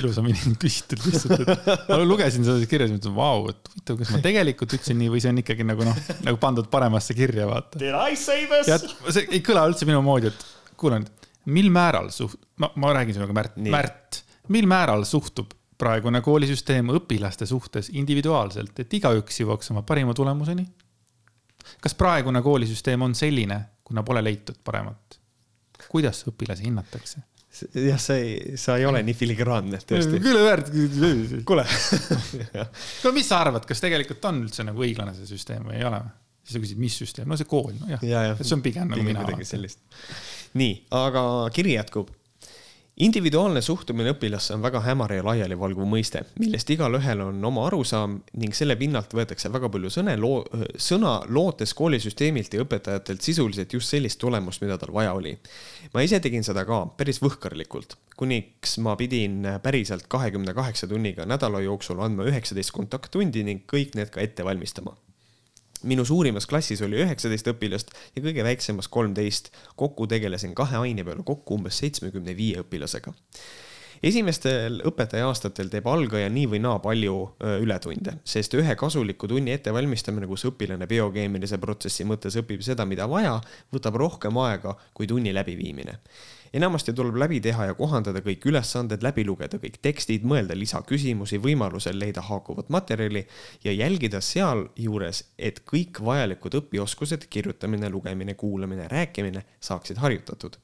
ilusamini 0.00 0.54
küsitud 0.62 1.02
lihtsalt, 1.06 1.44
et 1.44 1.90
ma 1.92 1.98
lugesin 2.02 2.46
seda 2.46 2.66
kirja, 2.66 2.88
siis 2.88 2.98
mõtlesin, 2.98 3.14
vau, 3.14 3.50
et 3.52 3.70
huvitav, 3.70 4.00
kas 4.00 4.14
ma 4.14 4.22
tegelikult 4.24 4.74
ütlesin 4.78 4.98
nii 4.98 5.12
või 5.12 5.22
see 5.22 5.30
on 5.30 5.42
ikkagi 5.42 5.66
nagu 5.68 5.86
noh, 5.86 6.00
nagu 6.26 6.40
pandud 6.42 6.70
paremasse 6.72 7.14
kirja, 7.18 7.46
vaata. 7.50 7.78
Did 7.82 7.94
I 7.94 8.18
say 8.18 8.48
this? 8.50 8.96
see 9.14 9.28
ei 9.30 9.42
kõla 9.46 9.66
üldse 9.70 9.86
minu 9.86 10.00
moodi, 10.06 10.32
et 10.32 10.72
kuule 10.80 10.98
nüüd, 11.02 11.28
mil 11.54 11.70
määral 11.74 12.10
suht-, 12.14 12.40
ma, 12.62 12.72
ma 12.82 12.90
räägin 12.96 13.20
sinuga, 13.20 13.36
Märt, 13.36 13.60
Märt, 13.70 14.20
mil 14.54 14.66
määral 14.70 15.06
suhtub 15.06 15.54
praegune 15.78 16.22
koolisüsteem 16.24 16.90
õpilaste 16.96 17.46
suhtes 17.46 17.92
individuaalselt, 17.94 18.74
et 18.82 18.98
igaüks 18.98 19.42
jõuaks 19.42 19.70
oma 19.74 19.84
parima 19.86 20.16
tulemuseni? 20.16 20.66
kas 21.82 21.96
praegune 21.98 22.42
koolisüsteem 22.42 23.02
on 23.02 23.14
selline, 23.18 23.58
kuna 23.86 24.02
pole 24.06 24.22
leitud 24.24 24.58
paremat? 24.64 25.20
kuidas 25.86 26.24
õpilasi 26.26 26.66
hinnatakse? 26.66 27.22
Jah, 27.64 27.98
sa 28.00 28.16
ei, 28.18 28.56
sa 28.60 28.76
ei 28.80 28.86
ole 28.88 29.02
nii 29.06 29.16
filigraanne, 29.16 29.80
tõesti. 29.88 30.20
küll 30.22 30.40
väärt. 30.44 30.70
kuule 31.48 31.64
no 33.04 33.14
mis 33.16 33.30
sa 33.30 33.40
arvad, 33.44 33.66
kas 33.68 33.82
tegelikult 33.84 34.28
on 34.30 34.44
üldse 34.44 34.66
nagu 34.66 34.86
õiglane 34.86 35.14
see 35.16 35.28
süsteem 35.30 35.66
või 35.68 35.80
ei 35.80 35.88
ole? 35.88 36.02
siis 36.46 36.58
sa 36.58 36.62
küsid, 36.62 36.78
mis 36.78 36.96
süsteem, 37.00 37.30
no 37.30 37.38
see 37.38 37.48
kool, 37.50 37.72
nojah 37.80 38.04
ja, 38.06 38.22
ja, 38.30 38.36
see 38.38 38.54
on 38.54 38.62
pigem 38.62 38.92
nagu 38.92 39.02
mina. 39.02 39.24
nii, 40.56 40.76
aga 40.94 41.22
kiri 41.54 41.74
jätkub 41.74 42.12
individuaalne 42.96 43.60
suhtumine 43.60 44.14
õpilasse 44.14 44.54
on 44.54 44.62
väga 44.64 44.80
hämar 44.80 45.12
ja 45.12 45.24
laialivalguv 45.24 45.84
mõiste, 45.88 46.22
millest 46.40 46.70
igalühel 46.72 47.20
on 47.26 47.44
oma 47.44 47.66
arusaam 47.68 48.18
ning 48.40 48.56
selle 48.56 48.76
pinnalt 48.80 49.12
võetakse 49.16 49.50
väga 49.52 49.68
palju 49.72 49.90
sõne, 49.92 50.14
loo, 50.20 50.40
sõna 50.80 51.18
lootes 51.28 51.74
koolisüsteemilt 51.76 52.56
ja 52.56 52.64
õpetajatelt 52.64 53.24
sisuliselt 53.26 53.76
just 53.76 53.92
sellist 53.92 54.20
tulemust, 54.22 54.64
mida 54.64 54.78
tal 54.80 54.94
vaja 54.96 55.12
oli. 55.16 55.36
ma 55.92 56.04
ise 56.06 56.20
tegin 56.24 56.44
seda 56.46 56.64
ka 56.64 56.84
päris 56.96 57.20
võhkarlikult, 57.20 57.98
kuniks 58.16 58.78
ma 58.80 58.96
pidin 58.96 59.44
päriselt 59.62 60.08
kahekümne 60.08 60.56
kaheksa 60.56 60.88
tunniga 60.88 61.28
nädala 61.28 61.60
jooksul 61.60 62.00
andma 62.00 62.24
üheksateist 62.30 62.72
kontakttundi 62.72 63.44
ning 63.44 63.68
kõik 63.68 63.92
need 63.98 64.08
ka 64.14 64.24
ette 64.24 64.44
valmistama 64.44 64.96
minu 65.84 66.04
suurimas 66.04 66.46
klassis 66.46 66.82
oli 66.84 67.00
üheksateist 67.02 67.50
õpilast 67.52 67.92
ja 68.16 68.22
kõige 68.22 68.44
väiksemas 68.44 68.88
kolmteist. 68.88 69.52
kokku 69.76 70.06
tegelesin 70.06 70.54
kahe 70.54 70.76
aine 70.76 71.04
peale 71.04 71.22
kokku 71.24 71.54
umbes 71.54 71.78
seitsmekümne 71.78 72.36
viie 72.36 72.60
õpilasega. 72.62 73.12
esimestel 74.02 74.80
õpetaja 74.86 75.26
aastatel 75.26 75.68
teeb 75.72 75.86
algaja 75.86 76.28
nii 76.28 76.46
või 76.46 76.62
naa 76.62 76.78
palju 76.78 77.18
ületunde, 77.60 78.18
sest 78.24 78.54
ühe 78.54 78.74
kasuliku 78.76 79.28
tunni 79.28 79.52
ettevalmistamine, 79.52 80.26
kus 80.26 80.44
õpilane 80.44 80.86
biokeemilise 80.86 81.58
protsessi 81.58 82.04
mõttes 82.04 82.36
õpib 82.36 82.62
seda, 82.62 82.84
mida 82.84 83.08
vaja, 83.08 83.40
võtab 83.72 83.96
rohkem 83.96 84.36
aega 84.38 84.76
kui 84.94 85.06
tunni 85.06 85.34
läbiviimine 85.34 86.00
enamasti 86.56 86.94
tuleb 86.96 87.18
läbi 87.20 87.40
teha 87.44 87.68
ja 87.70 87.74
kohandada 87.76 88.22
kõik 88.24 88.46
ülesanded, 88.50 89.04
läbi 89.04 89.24
lugeda 89.28 89.60
kõik 89.62 89.78
tekstid, 89.84 90.24
mõelda 90.28 90.56
lisaküsimusi, 90.58 91.40
võimalusel 91.42 91.98
leida 92.00 92.24
haakuvat 92.24 92.70
materjali 92.72 93.26
ja 93.64 93.74
jälgida 93.76 94.22
sealjuures, 94.24 95.22
et 95.38 95.62
kõik 95.68 96.00
vajalikud 96.04 96.56
õpioskused, 96.62 97.28
kirjutamine, 97.30 97.90
lugemine, 97.92 98.34
kuulamine, 98.34 98.88
rääkimine 98.92 99.44
saaksid 99.60 100.00
harjutatud. 100.02 100.56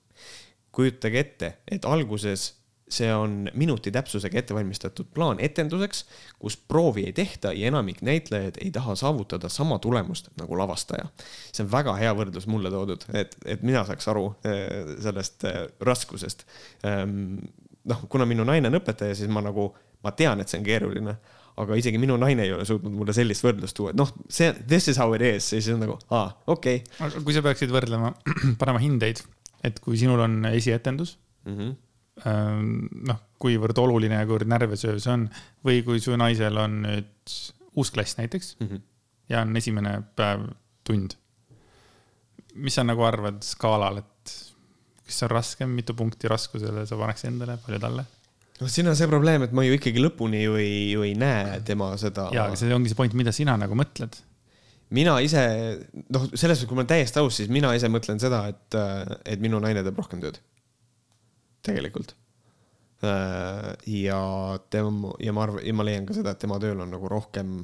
kujutage 0.72 1.18
ette, 1.20 1.48
et 1.68 1.84
alguses 1.84 2.61
see 2.92 3.08
on 3.14 3.48
minuti 3.58 3.92
täpsusega 3.94 4.38
ette 4.38 4.54
valmistatud 4.54 5.08
plaan 5.14 5.40
etenduseks, 5.42 6.04
kus 6.42 6.56
proovi 6.56 7.06
ei 7.08 7.14
tehta 7.16 7.52
ja 7.56 7.70
enamik 7.72 8.02
näitlejaid 8.04 8.60
ei 8.64 8.70
taha 8.74 8.94
saavutada 8.98 9.48
sama 9.52 9.78
tulemust 9.82 10.30
nagu 10.40 10.58
lavastaja. 10.58 11.08
see 11.52 11.64
on 11.64 11.72
väga 11.72 11.96
hea 12.00 12.14
võrdlus 12.16 12.48
mulle 12.50 12.70
toodud, 12.70 13.06
et, 13.14 13.36
et 13.44 13.62
mina 13.62 13.84
saaks 13.88 14.08
aru 14.12 14.28
eh, 14.44 14.96
sellest 15.02 15.44
eh, 15.48 15.60
raskusest. 15.80 16.46
Ehm, 16.88 17.38
noh, 17.88 18.08
kuna 18.08 18.28
minu 18.28 18.44
naine 18.48 18.70
on 18.70 18.80
õpetaja, 18.80 19.16
siis 19.18 19.30
ma 19.32 19.42
nagu, 19.44 19.70
ma 20.04 20.12
tean, 20.16 20.40
et 20.40 20.52
see 20.52 20.60
on 20.60 20.66
keeruline 20.66 21.16
aga 21.62 21.76
isegi 21.76 21.98
minu 22.00 22.16
naine 22.16 22.46
ei 22.46 22.52
ole 22.54 22.64
suutnud 22.64 22.94
mulle 22.96 23.12
sellist 23.16 23.44
võrdlust 23.44 23.76
tuua, 23.76 23.92
et 23.92 23.98
noh, 23.98 24.08
see, 24.32 24.48
this 24.68 24.88
is 24.88 25.00
how 25.00 25.12
it 25.16 25.24
is, 25.26 25.50
siis 25.52 25.68
on 25.72 25.82
nagu, 25.84 25.98
aa, 26.08 26.30
okei 26.48 26.80
okay.. 26.96 27.24
kui 27.26 27.36
sa 27.36 27.44
peaksid 27.44 27.72
võrdlema, 27.74 28.14
panema 28.60 28.80
hindeid, 28.80 29.20
et 29.64 29.80
kui 29.84 30.00
sinul 30.00 30.22
on 30.24 30.38
esietendus 30.48 31.18
mm, 31.44 31.56
-hmm 31.56 31.80
noh, 32.20 33.20
kuivõrd 33.40 33.78
oluline 33.80 34.20
ja 34.20 34.28
kuivõrd 34.28 34.50
närvesööv 34.52 35.00
see 35.02 35.12
on. 35.14 35.26
või 35.64 35.82
kui 35.86 36.00
su 36.02 36.16
naisel 36.20 36.58
on 36.60 36.82
nüüd 36.84 37.36
uus 37.72 37.90
klass 37.90 38.18
näiteks 38.18 38.56
mm 38.60 38.66
-hmm. 38.68 38.80
ja 39.32 39.42
on 39.42 39.56
esimene 39.56 40.02
päev 40.16 40.50
tund. 40.84 41.16
mis 42.54 42.74
sa 42.74 42.84
nagu 42.84 43.02
arvad 43.02 43.40
skaalal, 43.42 43.98
et 43.98 44.34
kas 45.06 45.18
see 45.18 45.26
on 45.26 45.30
raskem, 45.30 45.70
mitu 45.70 45.94
punkti 45.94 46.28
raskusele 46.28 46.86
sa 46.86 46.96
paneks 46.96 47.24
endale, 47.24 47.56
palju 47.56 47.80
talle? 47.80 48.04
noh, 48.60 48.68
siin 48.68 48.88
on 48.88 48.96
see 48.96 49.08
probleem, 49.08 49.42
et 49.42 49.52
ma 49.52 49.64
ju 49.64 49.72
ikkagi 49.72 50.04
lõpuni 50.04 50.44
ju 50.44 50.54
ei, 50.60 50.90
ju 50.92 51.02
ei 51.02 51.14
näe 51.14 51.60
tema 51.64 51.96
seda. 51.96 52.28
ja, 52.32 52.44
aga 52.44 52.56
see 52.56 52.74
ongi 52.74 52.92
see 52.92 53.00
point, 53.00 53.14
mida 53.14 53.32
sina 53.32 53.56
nagu 53.56 53.74
mõtled 53.74 54.20
mina 54.90 55.18
ise, 55.24 55.42
noh, 56.12 56.28
selles 56.34 56.58
suhtes, 56.58 56.68
kui 56.68 56.76
ma 56.76 56.84
olen 56.84 56.92
täiesti 56.92 57.18
aus, 57.18 57.36
siis 57.36 57.48
mina 57.48 57.72
ise 57.74 57.88
mõtlen 57.88 58.20
seda, 58.20 58.44
et, 58.52 58.76
et 59.24 59.40
minu 59.40 59.60
naine 59.60 59.82
teeb 59.82 59.96
rohkem 59.96 60.20
tööd 60.20 60.38
tegelikult. 61.66 62.16
Äh, 63.02 63.72
ja 64.02 64.22
tema, 64.70 65.12
ja 65.22 65.34
ma 65.34 65.46
arvan, 65.48 65.64
ja 65.66 65.74
ma 65.74 65.86
leian 65.86 66.06
ka 66.06 66.14
seda, 66.14 66.34
et 66.34 66.42
tema 66.42 66.60
tööl 66.62 66.84
on 66.84 66.92
nagu 66.94 67.08
rohkem 67.10 67.56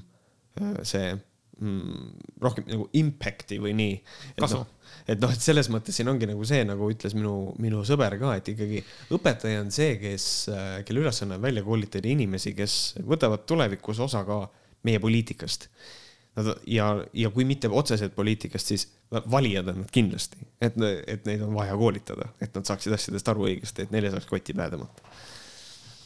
äh, 0.59 0.81
see 0.87 1.13
mm, 1.15 2.09
rohkem 2.43 2.67
nagu 2.71 2.89
impact'i 2.99 3.61
või 3.63 3.77
nii. 3.79 4.01
kasu 4.41 4.59
no, 4.59 4.65
et 5.07 5.23
noh, 5.23 5.31
et 5.31 5.45
selles 5.45 5.71
mõttes 5.71 5.95
siin 5.95 6.11
ongi 6.11 6.27
nagu 6.27 6.43
see, 6.49 6.65
nagu 6.67 6.91
ütles 6.91 7.15
minu, 7.15 7.53
minu 7.63 7.85
sõber 7.87 8.19
ka, 8.21 8.35
et 8.41 8.51
ikkagi 8.55 8.83
õpetaja 9.15 9.63
on 9.63 9.71
see, 9.75 9.95
kes, 10.03 10.27
äh, 10.51 10.75
kelle 10.89 11.05
ülesanne 11.07 11.39
on 11.39 11.47
välja 11.47 11.63
koolitada 11.67 12.11
inimesi, 12.11 12.57
kes 12.59 12.99
võtavad 13.07 13.47
tulevikus 13.49 14.03
osa 14.09 14.25
ka 14.27 14.43
meie 14.87 14.99
poliitikast 15.03 15.69
Nad 16.39 16.53
ja, 16.71 16.87
ja 17.17 17.31
kui 17.35 17.47
mitte 17.49 17.71
otseselt 17.73 18.15
poliitikast, 18.15 18.71
siis 18.71 18.87
valijad 19.11 19.69
on 19.73 19.83
nad 19.83 19.93
kindlasti, 19.93 20.41
et, 20.63 20.77
et 21.09 21.29
neid 21.29 21.43
on 21.43 21.55
vaja 21.57 21.77
koolitada, 21.81 22.31
et 22.45 22.55
nad 22.55 22.69
saaksid 22.69 22.95
asjadest 22.95 23.31
aru 23.33 23.49
õigesti, 23.49 23.87
et 23.87 23.95
neil 23.95 24.07
ei 24.07 24.13
saaks 24.15 24.29
kotti 24.29 24.55
päädemata. 24.57 25.15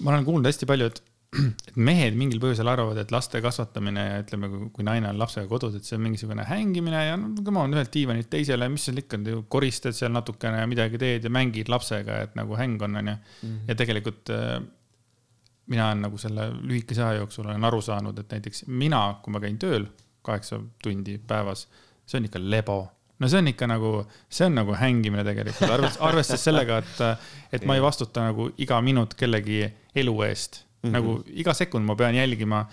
ma 0.02 0.14
olen 0.14 0.24
kuulnud 0.24 0.48
hästi 0.48 0.68
palju, 0.70 0.88
et, 0.88 1.02
et 1.68 1.76
mehed 1.76 2.16
mingil 2.18 2.40
põhjusel 2.40 2.70
arvavad, 2.70 3.00
et 3.02 3.12
laste 3.14 3.42
kasvatamine 3.44 4.04
ja 4.06 4.20
ütleme, 4.22 4.50
kui 4.72 4.86
naine 4.86 5.10
on 5.10 5.18
lapsega 5.20 5.50
kodus, 5.50 5.76
et 5.76 5.88
see 5.88 5.98
on 5.98 6.04
mingisugune 6.06 6.46
hängimine 6.48 7.02
ja 7.08 7.16
no 7.20 7.32
come 7.42 7.60
on, 7.64 7.74
ühelt 7.74 7.92
diivanilt 7.92 8.30
teisele, 8.32 8.68
mis 8.72 8.86
seal 8.88 9.02
ikka, 9.02 9.20
koristad 9.52 9.98
seal 9.98 10.14
natukene 10.14 10.62
ja 10.62 10.70
midagi 10.70 11.00
teed 11.02 11.26
ja 11.26 11.32
mängid 11.34 11.72
lapsega, 11.72 12.22
et 12.28 12.38
nagu 12.38 12.56
häng 12.60 12.86
on, 12.86 13.02
onju. 13.02 13.18
Mhm. 13.42 13.58
ja 13.68 13.76
tegelikult 13.82 14.32
äh, 14.32 14.62
mina 15.72 15.88
olen 15.88 16.06
nagu 16.06 16.18
selle 16.20 16.48
lühikese 16.62 17.02
aja 17.02 17.20
jooksul 17.22 17.48
olen 17.48 17.64
aru 17.64 17.82
saanud, 17.82 18.18
et 18.18 18.32
näiteks 18.36 18.66
mina, 18.70 19.02
kui 19.22 19.34
ma 19.34 19.42
käin 19.42 19.58
tööl 19.62 19.88
kaheksa 20.22 20.60
tundi 20.82 21.18
päevas, 21.18 21.68
see 22.06 22.20
on 22.20 22.28
ikka 22.28 22.42
lebo 22.42 22.80
no 23.22 23.28
see 23.28 23.38
on 23.38 23.52
ikka 23.52 23.68
nagu, 23.70 23.92
see 24.30 24.48
on 24.48 24.58
nagu 24.58 24.74
hängimine 24.78 25.24
tegelikult, 25.26 25.70
arvestades, 25.70 26.02
arvestades 26.08 26.44
sellega, 26.48 26.82
et, 26.82 27.24
et 27.58 27.64
ma 27.68 27.78
ei 27.78 27.84
vastuta 27.84 28.26
nagu 28.26 28.50
iga 28.62 28.80
minut 28.82 29.14
kellegi 29.18 29.64
elu 30.02 30.20
eest 30.28 30.64
Mm 30.82 30.88
-hmm. 30.88 30.94
nagu 30.98 31.24
iga 31.26 31.52
sekund 31.54 31.84
ma 31.86 31.94
pean 31.94 32.14
jälgima 32.14 32.66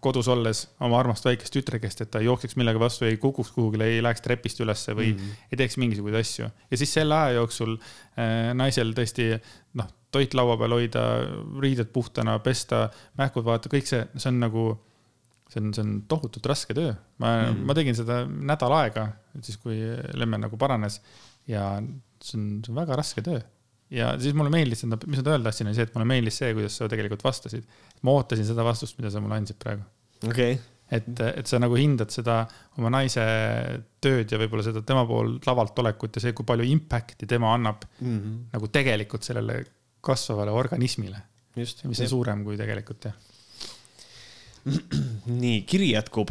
kodus 0.00 0.28
olles 0.28 0.68
oma 0.80 0.98
armast 0.98 1.24
väikest 1.24 1.52
tütrekest, 1.54 2.00
et 2.00 2.10
ta 2.10 2.18
ei 2.18 2.24
jookseks 2.24 2.56
millegi 2.56 2.78
vastu, 2.78 3.04
ei 3.04 3.16
kukuks 3.16 3.52
kuhugile, 3.52 3.84
ei 3.84 4.02
läheks 4.02 4.20
trepist 4.20 4.60
ülesse 4.60 4.92
või 4.92 5.12
mm 5.12 5.18
-hmm. 5.18 5.46
ei 5.52 5.56
teeks 5.56 5.76
mingisuguseid 5.76 6.20
asju. 6.20 6.46
ja 6.70 6.76
siis 6.76 6.94
selle 6.94 7.14
aja 7.14 7.30
jooksul 7.38 7.76
äh, 7.76 8.54
naisel 8.54 8.92
tõesti 8.92 9.38
noh, 9.74 9.86
toit 10.10 10.34
laua 10.34 10.56
peal 10.56 10.72
hoida, 10.72 11.02
riided 11.60 11.92
puhtana 11.92 12.38
pesta, 12.38 12.90
mähkud 13.18 13.44
vaata, 13.44 13.68
kõik 13.68 13.86
see, 13.86 14.06
see 14.16 14.28
on 14.28 14.40
nagu 14.40 14.64
see 15.52 15.60
on, 15.62 15.72
see 15.76 15.84
on 15.84 15.96
tohutult 16.08 16.46
raske 16.50 16.76
töö. 16.76 16.92
ma 17.22 17.32
mm., 17.50 17.64
ma 17.68 17.76
tegin 17.76 17.96
seda 17.98 18.22
nädal 18.26 18.74
aega, 18.78 19.08
siis 19.44 19.58
kui 19.62 19.78
lemme 20.18 20.40
nagu 20.40 20.58
paranes 20.60 21.00
ja 21.50 21.74
see 22.22 22.38
on, 22.38 22.46
see 22.64 22.72
on 22.72 22.80
väga 22.80 22.98
raske 23.00 23.24
töö. 23.26 23.40
ja 23.92 24.12
siis 24.22 24.36
mulle 24.38 24.52
meeldis, 24.54 24.84
mis 24.88 25.20
ma 25.20 25.34
öelda 25.34 25.50
tahtsin, 25.50 25.68
oli 25.68 25.78
see, 25.78 25.88
et 25.88 25.96
mulle 25.96 26.08
meeldis 26.08 26.40
see, 26.42 26.52
kuidas 26.56 26.76
sa 26.80 26.90
tegelikult 26.90 27.24
vastasid. 27.26 27.66
ma 28.02 28.18
ootasin 28.18 28.48
seda 28.48 28.66
vastust, 28.66 28.98
mida 29.00 29.12
sa 29.12 29.24
mulle 29.24 29.40
andsid 29.40 29.58
praegu. 29.62 29.84
okei 30.28 30.54
okay. 30.56 30.62
et, 30.98 31.24
et 31.42 31.50
sa 31.50 31.60
nagu 31.62 31.76
hindad 31.78 32.14
seda 32.14 32.42
oma 32.78 32.92
naise 32.94 33.26
tööd 34.02 34.32
ja 34.32 34.40
võib-olla 34.40 34.64
seda 34.68 34.84
tema 34.86 35.04
pool 35.08 35.36
lavalt 35.46 35.84
olekut 35.84 36.16
ja 36.16 36.24
see, 36.24 36.36
kui 36.36 36.48
palju 36.48 36.68
impact'i 36.76 37.28
tema 37.28 37.52
annab 37.58 37.84
mm 38.00 38.16
-hmm. 38.16 38.40
nagu 38.56 38.72
tegelikult 38.72 39.28
sellele 39.28 39.60
kasvavale 40.02 40.50
organismile. 40.50 41.20
mis 41.54 41.76
on 41.84 42.08
suurem 42.08 42.44
kui 42.44 42.56
tegelikult 42.56 43.04
jah 43.10 43.31
nii, 45.42 45.62
kiri 45.68 45.92
jätkub. 45.92 46.30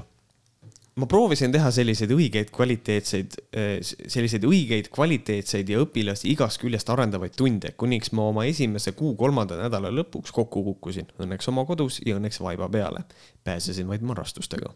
ma 0.95 1.07
proovisin 1.07 1.53
teha 1.53 1.69
selliseid 1.71 2.11
õigeid 2.11 2.49
kvaliteetseid, 2.53 3.37
eh, 3.55 3.69
selliseid 3.81 4.43
õigeid 4.45 4.89
kvaliteetseid 4.93 5.69
ja 5.71 5.79
õpilasi 5.81 6.27
igast 6.33 6.59
küljest 6.61 6.91
arendavaid 6.91 7.33
tunde, 7.39 7.71
kuniks 7.79 8.11
ma 8.11 8.27
oma 8.29 8.43
esimese 8.45 8.91
kuu 8.91 9.15
kolmanda 9.19 9.57
nädala 9.57 9.89
lõpuks 9.95 10.35
kokku 10.35 10.63
kukkusin. 10.67 11.07
Õnneks 11.23 11.47
oma 11.49 11.65
kodus 11.65 12.01
ja 12.05 12.19
õnneks 12.19 12.41
vaiba 12.43 12.69
peale. 12.69 13.05
pääsesin 13.43 13.87
vaid 13.87 14.03
marrastustega 14.05 14.75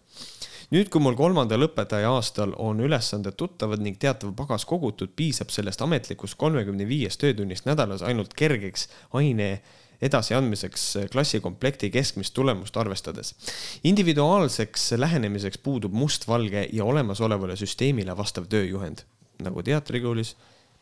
nüüd, 0.74 0.90
kui 0.90 1.04
mul 1.04 1.18
kolmandal 1.18 1.68
õpetaja 1.68 2.10
aastal 2.16 2.54
on 2.62 2.82
ülesanded 2.84 3.38
tuttavad 3.38 3.84
ning 3.84 4.00
teatav 4.02 4.34
pagas 4.38 4.66
kogutud, 4.70 5.14
piisab 5.18 5.54
sellest 5.54 5.82
ametlikust 5.86 6.38
kolmekümne 6.42 6.88
viiest 6.90 7.22
töötunnist 7.22 7.68
nädalas 7.70 8.06
ainult 8.06 8.34
kergeks 8.38 8.90
aine 9.14 9.60
edasiandmiseks 10.02 10.88
klassikomplekti 11.12 11.90
keskmist 11.90 12.34
tulemust 12.34 12.78
arvestades. 12.78 13.36
individuaalseks 13.84 14.92
lähenemiseks 14.98 15.58
puudub 15.58 15.94
mustvalge 15.94 16.68
ja 16.74 16.84
olemasolevale 16.84 17.56
süsteemile 17.56 18.18
vastav 18.18 18.50
tööjuhend, 18.52 19.06
nagu 19.44 19.64
teatrikoolis 19.64 20.36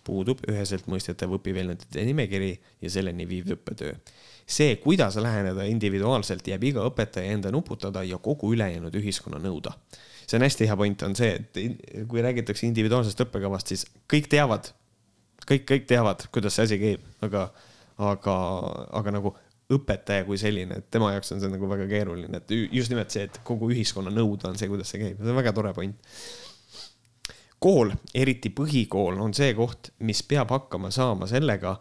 puudub 0.03 0.44
üheselt 0.52 0.88
mõistetav 0.91 1.31
õpiväljundite 1.38 2.03
nimekiri 2.06 2.52
ja 2.81 2.91
selleni 2.91 3.27
viiv 3.30 3.53
õppetöö. 3.56 3.95
see, 4.45 4.76
kuidas 4.76 5.15
läheneda 5.15 5.64
individuaalselt, 5.64 6.48
jääb 6.48 6.64
iga 6.68 6.84
õpetaja 6.84 7.31
enda 7.31 7.52
nuputada 7.52 8.03
ja 8.03 8.18
kogu 8.18 8.53
ülejäänud 8.53 8.95
ühiskonna 8.95 9.40
nõuda. 9.40 9.72
see 10.27 10.38
on 10.38 10.44
hästi 10.44 10.68
hea 10.68 10.77
point, 10.77 11.03
on 11.03 11.15
see, 11.15 11.35
et 11.35 12.07
kui 12.07 12.22
räägitakse 12.22 12.68
individuaalsest 12.68 13.19
õppekavast, 13.19 13.68
siis 13.68 13.85
kõik 14.14 14.27
teavad, 14.27 14.72
kõik, 15.48 15.65
kõik 15.72 15.85
teavad, 15.88 16.27
kuidas 16.31 16.56
see 16.56 16.64
asi 16.64 16.80
käib, 16.80 17.07
aga 17.22 17.52
aga, 17.98 18.38
aga 18.99 19.18
nagu 19.18 19.34
õpetaja 19.74 20.26
kui 20.28 20.40
selline, 20.40 20.80
et 20.80 20.90
tema 20.91 21.11
jaoks 21.14 21.34
on 21.36 21.41
see 21.41 21.52
nagu 21.52 21.68
väga 21.70 21.88
keeruline, 21.90 22.40
et 22.40 22.56
just 22.74 22.91
nimelt 22.91 23.14
see, 23.14 23.28
et 23.30 23.40
kogu 23.48 23.72
ühiskonna 23.74 24.11
nõude 24.14 24.49
on 24.49 24.57
see, 24.60 24.70
kuidas 24.72 24.91
see 24.91 25.02
käib, 25.02 25.22
see 25.22 25.34
on 25.34 25.40
väga 25.40 25.53
tore 25.56 25.74
point. 25.76 26.15
kool, 27.64 27.94
eriti 28.14 28.52
põhikool, 28.52 29.22
on 29.24 29.32
see 29.34 29.53
koht, 29.56 29.94
mis 30.03 30.20
peab 30.28 30.49
hakkama 30.52 30.91
saama 30.91 31.30
sellega, 31.32 31.78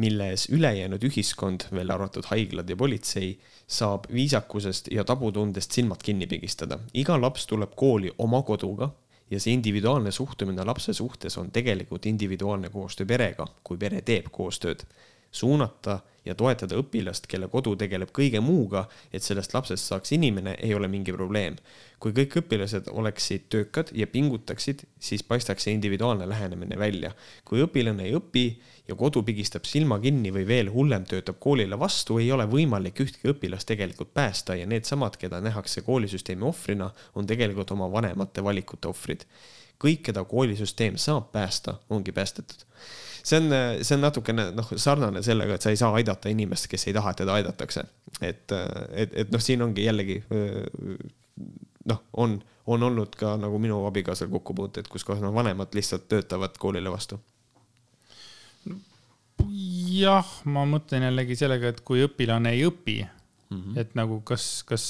milles 0.00 0.48
ülejäänud 0.50 1.02
ühiskond, 1.06 1.68
välja 1.74 1.94
arvatud 1.94 2.26
haiglad 2.30 2.70
ja 2.70 2.76
politsei, 2.78 3.36
saab 3.66 4.08
viisakusest 4.10 4.90
ja 4.90 5.04
tabutundest 5.06 5.72
silmad 5.72 6.02
kinni 6.02 6.26
pigistada. 6.26 6.78
iga 6.94 7.18
laps 7.20 7.46
tuleb 7.46 7.74
kooli 7.76 8.10
oma 8.18 8.42
koduga 8.42 8.90
ja 9.30 9.38
see 9.40 9.54
individuaalne 9.54 10.10
suhtumine 10.10 10.64
lapse 10.66 10.92
suhtes 10.92 11.38
on 11.38 11.50
tegelikult 11.50 12.06
individuaalne 12.06 12.70
koostöö 12.70 13.06
perega, 13.06 13.46
kui 13.62 13.78
pere 13.78 14.02
teeb 14.02 14.30
koostööd 14.34 14.82
suunata 15.30 16.00
ja 16.24 16.34
toetada 16.36 16.76
õpilast, 16.80 17.26
kelle 17.30 17.48
kodu 17.50 17.74
tegeleb 17.80 18.10
kõige 18.14 18.42
muuga, 18.44 18.84
et 19.12 19.24
sellest 19.24 19.54
lapsest 19.54 19.88
saaks 19.88 20.12
inimene, 20.16 20.56
ei 20.60 20.74
ole 20.74 20.88
mingi 20.88 21.14
probleem. 21.16 21.56
kui 22.00 22.14
kõik 22.16 22.32
õpilased 22.40 22.86
oleksid 22.96 23.50
töökad 23.52 23.90
ja 23.92 24.06
pingutaksid, 24.08 24.86
siis 24.98 25.22
paistaks 25.22 25.66
see 25.66 25.74
individuaalne 25.76 26.28
lähenemine 26.28 26.78
välja. 26.78 27.12
kui 27.44 27.62
õpilane 27.62 28.04
ei 28.04 28.14
õpi 28.16 28.44
ja 28.88 28.94
kodu 28.94 29.22
pigistab 29.22 29.64
silma 29.64 29.98
kinni 30.00 30.32
või 30.32 30.46
veel 30.46 30.70
hullem, 30.72 31.04
töötab 31.04 31.38
koolile 31.38 31.78
vastu, 31.78 32.18
ei 32.18 32.32
ole 32.32 32.46
võimalik 32.46 33.00
ühtki 33.00 33.32
õpilast 33.32 33.66
tegelikult 33.66 34.14
päästa 34.14 34.56
ja 34.56 34.66
needsamad, 34.66 35.16
keda 35.16 35.40
nähakse 35.40 35.82
koolisüsteemi 35.82 36.44
ohvrina, 36.44 36.90
on 37.14 37.26
tegelikult 37.26 37.70
oma 37.70 37.90
vanemate 37.92 38.44
valikute 38.44 38.88
ohvrid. 38.88 39.24
Kõik, 39.80 40.02
keda 40.10 40.24
koolisüsteem 40.28 40.98
saab 41.00 41.30
päästa, 41.32 41.78
ongi 41.90 42.12
päästetud 42.12 42.66
see 43.22 43.38
on, 43.38 43.52
see 43.84 43.96
on 43.96 44.04
natukene 44.04 44.50
noh, 44.56 44.68
sarnane 44.76 45.22
sellega, 45.24 45.56
et 45.56 45.64
sa 45.64 45.72
ei 45.72 45.78
saa 45.80 45.92
aidata 45.98 46.30
inimest, 46.32 46.68
kes 46.70 46.88
ei 46.88 46.96
taha, 46.96 47.12
et 47.12 47.20
teda 47.22 47.36
aidatakse. 47.36 47.84
et, 48.20 48.52
et, 48.92 49.16
et 49.24 49.32
noh, 49.32 49.42
siin 49.44 49.62
ongi 49.62 49.84
jällegi 49.84 50.20
noh, 51.90 52.02
on, 52.12 52.38
on 52.66 52.82
olnud 52.88 53.16
ka 53.18 53.34
nagu 53.40 53.58
minu 53.62 53.82
abikaasal 53.88 54.30
kokkupuuteid, 54.32 54.88
kus 54.90 55.04
kohas 55.06 55.22
no 55.24 55.32
vanemad 55.34 55.74
lihtsalt 55.76 56.08
töötavad 56.08 56.58
koolile 56.58 56.92
vastu. 56.92 57.20
jah, 59.90 60.28
ma 60.44 60.66
mõtlen 60.68 61.08
jällegi 61.08 61.36
sellega, 61.40 61.72
et 61.72 61.80
kui 61.86 62.04
õpilane 62.04 62.52
ei 62.56 62.66
õpi 62.68 63.00
mm, 63.02 63.56
-hmm. 63.56 63.78
et 63.80 63.94
nagu 63.98 64.20
kas, 64.20 64.62
kas, 64.68 64.84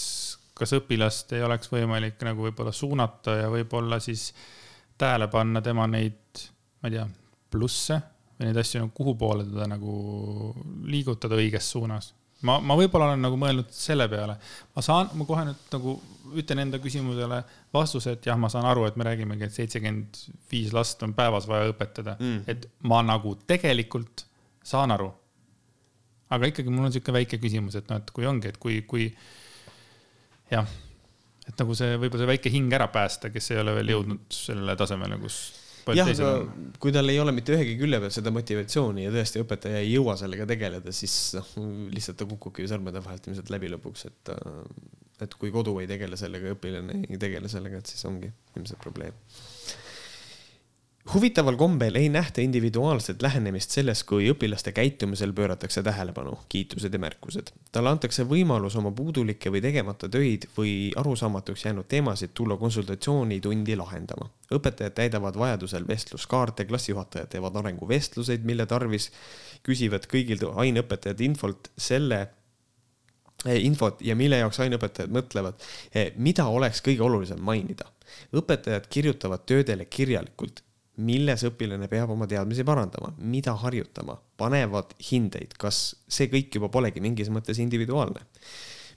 kas 0.54 0.74
õpilast 0.78 1.32
ei 1.36 1.42
oleks 1.46 1.70
võimalik 1.72 2.22
nagu 2.26 2.48
võib-olla 2.48 2.72
suunata 2.72 3.36
ja 3.42 3.50
võib-olla 3.50 4.00
siis 4.00 4.32
tähele 5.00 5.28
panna 5.32 5.62
tema 5.64 5.86
neid, 5.90 6.46
ma 6.80 6.90
ei 6.90 6.96
tea, 6.96 7.06
plusse 7.50 7.98
või 8.38 8.48
neid 8.48 8.62
asju 8.62 8.84
nagu 8.84 8.94
kuhu 8.96 9.14
poole 9.20 9.44
teda 9.44 9.66
nagu 9.68 9.92
liigutada 10.88 11.38
õiges 11.40 11.68
suunas. 11.74 12.14
ma, 12.46 12.56
ma 12.64 12.76
võib-olla 12.78 13.10
olen 13.10 13.20
nagu 13.20 13.36
mõelnud 13.40 13.68
selle 13.74 14.06
peale, 14.08 14.38
ma 14.74 14.84
saan, 14.84 15.10
ma 15.18 15.26
kohe 15.28 15.44
nüüd 15.50 15.74
nagu 15.74 15.96
ütlen 16.40 16.62
enda 16.64 16.80
küsimusele 16.80 17.42
vastuse, 17.74 18.14
et 18.16 18.26
jah, 18.26 18.38
ma 18.40 18.48
saan 18.52 18.68
aru, 18.70 18.86
et 18.88 18.96
me 18.96 19.04
räägimegi, 19.04 19.44
et 19.44 19.56
seitsekümmend 19.56 20.22
viis 20.52 20.72
last 20.76 21.02
on 21.04 21.12
päevas 21.16 21.48
vaja 21.50 21.68
õpetada 21.72 22.16
mm., 22.16 22.44
et 22.48 22.68
ma 22.88 23.02
nagu 23.04 23.34
tegelikult 23.50 24.24
saan 24.64 24.94
aru. 24.96 25.10
aga 26.30 26.46
ikkagi 26.46 26.70
mul 26.70 26.86
on 26.86 26.92
niisugune 26.92 27.18
väike 27.18 27.40
küsimus, 27.42 27.76
et 27.76 27.88
noh, 27.90 27.98
et 28.00 28.10
kui 28.14 28.26
ongi, 28.26 28.52
et 28.52 28.56
kui, 28.62 28.80
kui 28.88 29.10
jah, 30.50 30.68
et 31.50 31.62
nagu 31.62 31.76
see, 31.76 31.96
võib-olla 31.98 32.24
see 32.24 32.30
väike 32.34 32.52
hing 32.54 32.76
ära 32.76 32.86
päästa, 32.92 33.32
kes 33.34 33.52
ei 33.54 33.60
ole 33.62 33.74
veel 33.80 33.94
jõudnud 33.96 34.22
sellele 34.34 34.76
tasemele, 34.78 35.18
kus 35.22 35.40
jah, 35.96 36.10
aga 36.12 36.30
kui 36.82 36.92
tal 36.94 37.10
ei 37.10 37.18
ole 37.22 37.34
mitte 37.34 37.54
ühegi 37.56 37.76
külje 37.80 38.00
peal 38.02 38.12
seda 38.14 38.32
motivatsiooni 38.34 39.06
ja 39.06 39.12
tõesti 39.14 39.42
õpetaja 39.42 39.80
ei 39.82 39.94
jõua 39.94 40.16
sellega 40.20 40.46
tegeleda, 40.50 40.94
siis 40.94 41.16
noh, 41.38 41.52
lihtsalt 41.94 42.20
ta 42.20 42.28
kukubki 42.30 42.68
sõrmede 42.70 43.02
vahelt 43.04 43.26
ilmselt 43.30 43.50
läbi 43.52 43.72
lõpuks, 43.74 44.06
et, 44.10 44.34
et 45.26 45.38
kui 45.40 45.52
kodu 45.54 45.78
ei 45.82 45.88
tegele 45.90 46.18
sellega, 46.20 46.54
õpilane 46.56 47.02
ei 47.08 47.20
tegele 47.20 47.50
sellega, 47.52 47.80
et 47.80 47.90
siis 47.90 48.06
ongi 48.10 48.30
ilmselt 48.56 48.82
probleem 48.84 49.16
huvitaval 51.14 51.56
kombel 51.56 51.94
ei 51.94 52.08
nähta 52.08 52.40
individuaalset 52.40 53.22
lähenemist 53.22 53.70
selles, 53.70 54.02
kui 54.04 54.28
õpilaste 54.30 54.72
käitumisel 54.72 55.32
pööratakse 55.34 55.82
tähelepanu, 55.82 56.36
kiitused 56.48 56.92
ja 56.94 56.98
märkused. 57.02 57.50
talle 57.72 57.90
antakse 57.90 58.24
võimalus 58.28 58.76
oma 58.78 58.92
puudulikke 58.94 59.50
või 59.50 59.62
tegemata 59.62 60.08
töid 60.08 60.46
või 60.56 60.92
arusaamatuks 60.96 61.64
jäänud 61.64 61.88
teemasid 61.88 62.30
tulla 62.34 62.56
konsultatsioonitundi 62.56 63.76
lahendama. 63.76 64.30
õpetajad 64.54 64.94
täidavad 64.94 65.38
vajadusel 65.38 65.88
vestluskaarte, 65.88 66.64
klassijuhatajad 66.64 67.28
teevad 67.28 67.56
arenguvestluseid, 67.56 68.44
mille 68.44 68.66
tarvis 68.66 69.10
küsivad 69.62 70.06
kõigilt 70.06 70.46
aineõpetajad 70.54 71.20
infolt 71.20 71.70
selle 71.76 72.20
eh, 73.46 73.64
infot 73.64 74.02
ja 74.02 74.16
mille 74.16 74.38
jaoks 74.38 74.60
aineõpetajad 74.60 75.10
mõtlevad, 75.10 75.54
eh, 75.94 76.12
mida 76.16 76.46
oleks 76.46 76.82
kõige 76.82 77.02
olulisem 77.02 77.40
mainida. 77.40 77.84
õpetajad 78.32 78.86
kirjutavad 78.90 79.46
töödele 79.46 79.84
kirjalikult 79.84 80.62
milles 81.00 81.44
õpilane 81.48 81.88
peab 81.90 82.12
oma 82.14 82.28
teadmisi 82.30 82.64
parandama, 82.66 83.12
mida 83.18 83.54
harjutama, 83.58 84.18
panevad 84.40 84.94
hindeid, 85.10 85.56
kas 85.60 85.94
see 86.08 86.30
kõik 86.32 86.58
juba 86.58 86.70
polegi 86.72 87.02
mingis 87.04 87.32
mõttes 87.32 87.62
individuaalne. 87.62 88.26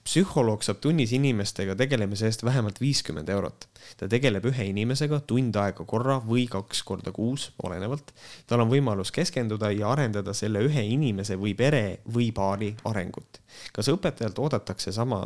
psühholoog 0.03 0.65
saab 0.67 0.81
tunnis 0.83 1.13
inimestega 1.15 1.77
tegelemise 1.79 2.25
eest 2.27 2.41
vähemalt 2.43 2.81
viiskümmend 2.81 3.29
eurot. 3.29 3.67
ta 3.97 4.07
tegeleb 4.11 4.45
ühe 4.45 4.65
inimesega 4.69 5.21
tund 5.27 5.55
aega 5.55 5.85
korra 5.85 6.17
või 6.19 6.43
kaks 6.51 6.83
korda 6.83 7.11
kuus, 7.11 7.51
olenevalt. 7.63 8.11
tal 8.47 8.59
on 8.65 8.69
võimalus 8.69 9.11
keskenduda 9.11 9.71
ja 9.71 9.91
arendada 9.91 10.33
selle 10.33 10.59
ühe 10.59 10.83
inimese 10.83 11.39
või 11.39 11.55
pere 11.55 11.99
või 12.11 12.31
paari 12.33 12.75
arengut. 12.83 13.39
kas 13.71 13.87
õpetajalt 13.87 14.39
oodatakse 14.39 14.91
sama, 14.91 15.23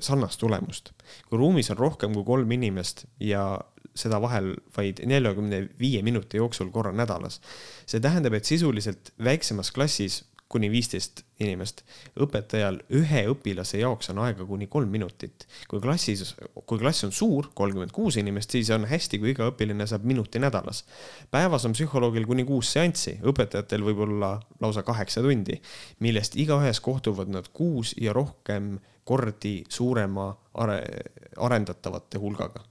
sarnast 0.00 0.40
tulemust? 0.40 0.92
kui 1.28 1.38
ruumis 1.38 1.70
on 1.70 1.76
rohkem 1.76 2.14
kui 2.14 2.24
kolm 2.24 2.52
inimest 2.52 3.04
ja 3.20 3.60
seda 3.96 4.20
vahel 4.22 4.54
vaid 4.76 5.02
neljakümne 5.08 5.62
viie 5.80 6.02
minuti 6.06 6.40
jooksul 6.40 6.70
korra 6.74 6.92
nädalas. 6.92 7.40
see 7.86 8.00
tähendab, 8.00 8.34
et 8.34 8.44
sisuliselt 8.44 9.12
väiksemas 9.18 9.72
klassis 9.72 10.24
kuni 10.48 10.68
viisteist 10.70 11.24
inimest, 11.42 11.82
õpetajal 12.22 12.78
ühe 12.94 13.22
õpilase 13.32 13.80
jaoks 13.80 14.12
on 14.12 14.20
aega 14.22 14.46
kuni 14.46 14.68
kolm 14.70 14.90
minutit. 14.94 15.46
kui 15.68 15.80
klassis, 15.82 16.34
kui 16.66 16.78
klass 16.78 17.04
on 17.04 17.12
suur, 17.12 17.50
kolmkümmend 17.54 17.92
kuus 17.92 18.16
inimest, 18.20 18.54
siis 18.54 18.70
on 18.70 18.86
hästi, 18.86 19.18
kui 19.18 19.32
iga 19.34 19.50
õpilane 19.50 19.86
saab 19.90 20.06
minuti 20.06 20.38
nädalas. 20.38 20.84
päevas 21.30 21.66
on 21.66 21.74
psühholoogil 21.74 22.26
kuni 22.26 22.44
kuus 22.44 22.70
seanssi, 22.72 23.18
õpetajatel 23.22 23.82
võib 23.90 24.04
olla 24.06 24.36
lausa 24.60 24.82
kaheksa 24.86 25.22
tundi, 25.22 25.58
millest 25.98 26.36
igaühes 26.36 26.80
kohtuvad 26.80 27.28
nad 27.28 27.50
kuus 27.52 27.94
ja 28.00 28.12
rohkem 28.12 28.78
kordi 29.04 29.64
suurema 29.68 30.30
are, 30.54 30.80
arendatavate 31.36 32.18
hulgaga 32.22 32.62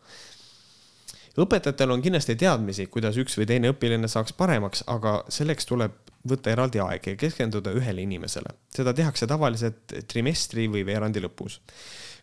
õpetajatel 1.44 1.92
on 1.92 2.04
kindlasti 2.04 2.36
teadmisi, 2.40 2.88
kuidas 2.92 3.18
üks 3.20 3.36
või 3.40 3.48
teine 3.50 3.72
õpilane 3.74 4.08
saaks 4.12 4.36
paremaks, 4.38 4.86
aga 4.92 5.18
selleks 5.32 5.68
tuleb 5.70 5.98
võtta 6.26 6.54
eraldi 6.54 6.82
aeg 6.82 7.12
ja 7.12 7.18
keskenduda 7.20 7.74
ühele 7.76 8.06
inimesele. 8.06 8.56
seda 8.74 8.94
tehakse 8.94 9.28
tavaliselt 9.28 9.94
trimestri 10.08 10.68
või 10.68 10.86
veerandi 10.86 11.22
lõpus. 11.22 11.60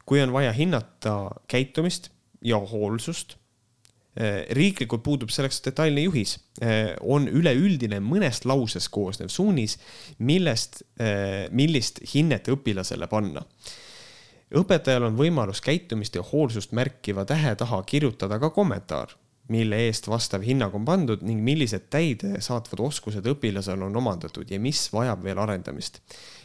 kui 0.05 0.21
on 0.23 0.33
vaja 0.33 0.53
hinnata 0.53 1.31
käitumist 1.47 2.11
ja 2.43 2.57
hoolsust, 2.59 3.37
eh, 4.17 4.47
riiklikult 4.51 5.03
puudub 5.03 5.31
selleks 5.31 5.61
detailne 5.63 6.03
juhis, 6.03 6.39
eh, 6.61 6.97
on 7.01 7.29
üleüldine 7.29 8.01
mõnest 8.01 8.45
lausest 8.45 8.89
koosnev 8.91 9.29
suunis, 9.29 9.79
millest, 10.19 10.83
eh, 10.99 11.49
millist 11.51 12.01
hinnet 12.15 12.49
õpilasele 12.49 13.09
panna 13.09 13.45
õpetajal 14.59 15.09
on 15.09 15.17
võimalus 15.17 15.63
käitumist 15.65 16.17
ja 16.17 16.23
hoolsust 16.27 16.73
märkiva 16.77 17.25
tähe 17.29 17.55
taha 17.57 17.83
kirjutada 17.89 18.39
ka 18.43 18.51
kommentaar, 18.51 19.15
mille 19.53 19.79
eest 19.87 20.09
vastav 20.09 20.45
hinnang 20.47 20.75
on 20.75 20.85
pandud 20.85 21.25
ning 21.27 21.43
millised 21.45 21.89
täidesaatvad 21.93 22.85
oskused 22.87 23.27
õpilasel 23.33 23.83
on 23.87 23.97
omandatud 23.97 24.51
ja 24.51 24.61
mis 24.61 24.85
vajab 24.93 25.25
veel 25.25 25.41
arendamist. 25.43 26.01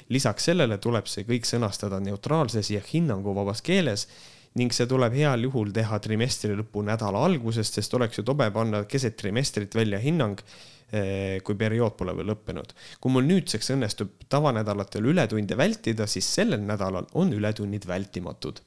lisaks 0.10 0.46
sellele 0.48 0.78
tuleb 0.78 1.08
see 1.12 1.26
kõik 1.28 1.46
sõnastada 1.46 2.00
neutraalses 2.00 2.70
ja 2.72 2.82
hinnanguvabas 2.94 3.62
keeles 3.62 4.08
ning 4.56 4.74
see 4.74 4.88
tuleb 4.90 5.14
heal 5.14 5.44
juhul 5.44 5.74
teha 5.74 6.00
trimestri 6.00 6.56
lõpu 6.56 6.82
nädala 6.86 7.26
algusest, 7.28 7.78
sest 7.78 7.94
oleks 7.94 8.18
ju 8.18 8.24
tobe 8.24 8.50
panna 8.52 8.86
keset 8.90 9.18
trimestrit 9.20 9.76
välja 9.76 10.00
hinnang 10.00 10.42
Eh, 10.88 11.42
kui 11.44 11.58
periood 11.60 11.98
pole 12.00 12.14
veel 12.16 12.30
lõppenud. 12.32 12.70
kui 13.04 13.12
mul 13.12 13.26
nüüdseks 13.28 13.74
õnnestub 13.74 14.22
tavanädalatel 14.32 15.10
ületunde 15.12 15.58
vältida, 15.60 16.06
siis 16.08 16.30
sellel 16.32 16.62
nädalal 16.64 17.10
on 17.20 17.34
ületunnid 17.36 17.84
vältimatud. 17.84 18.62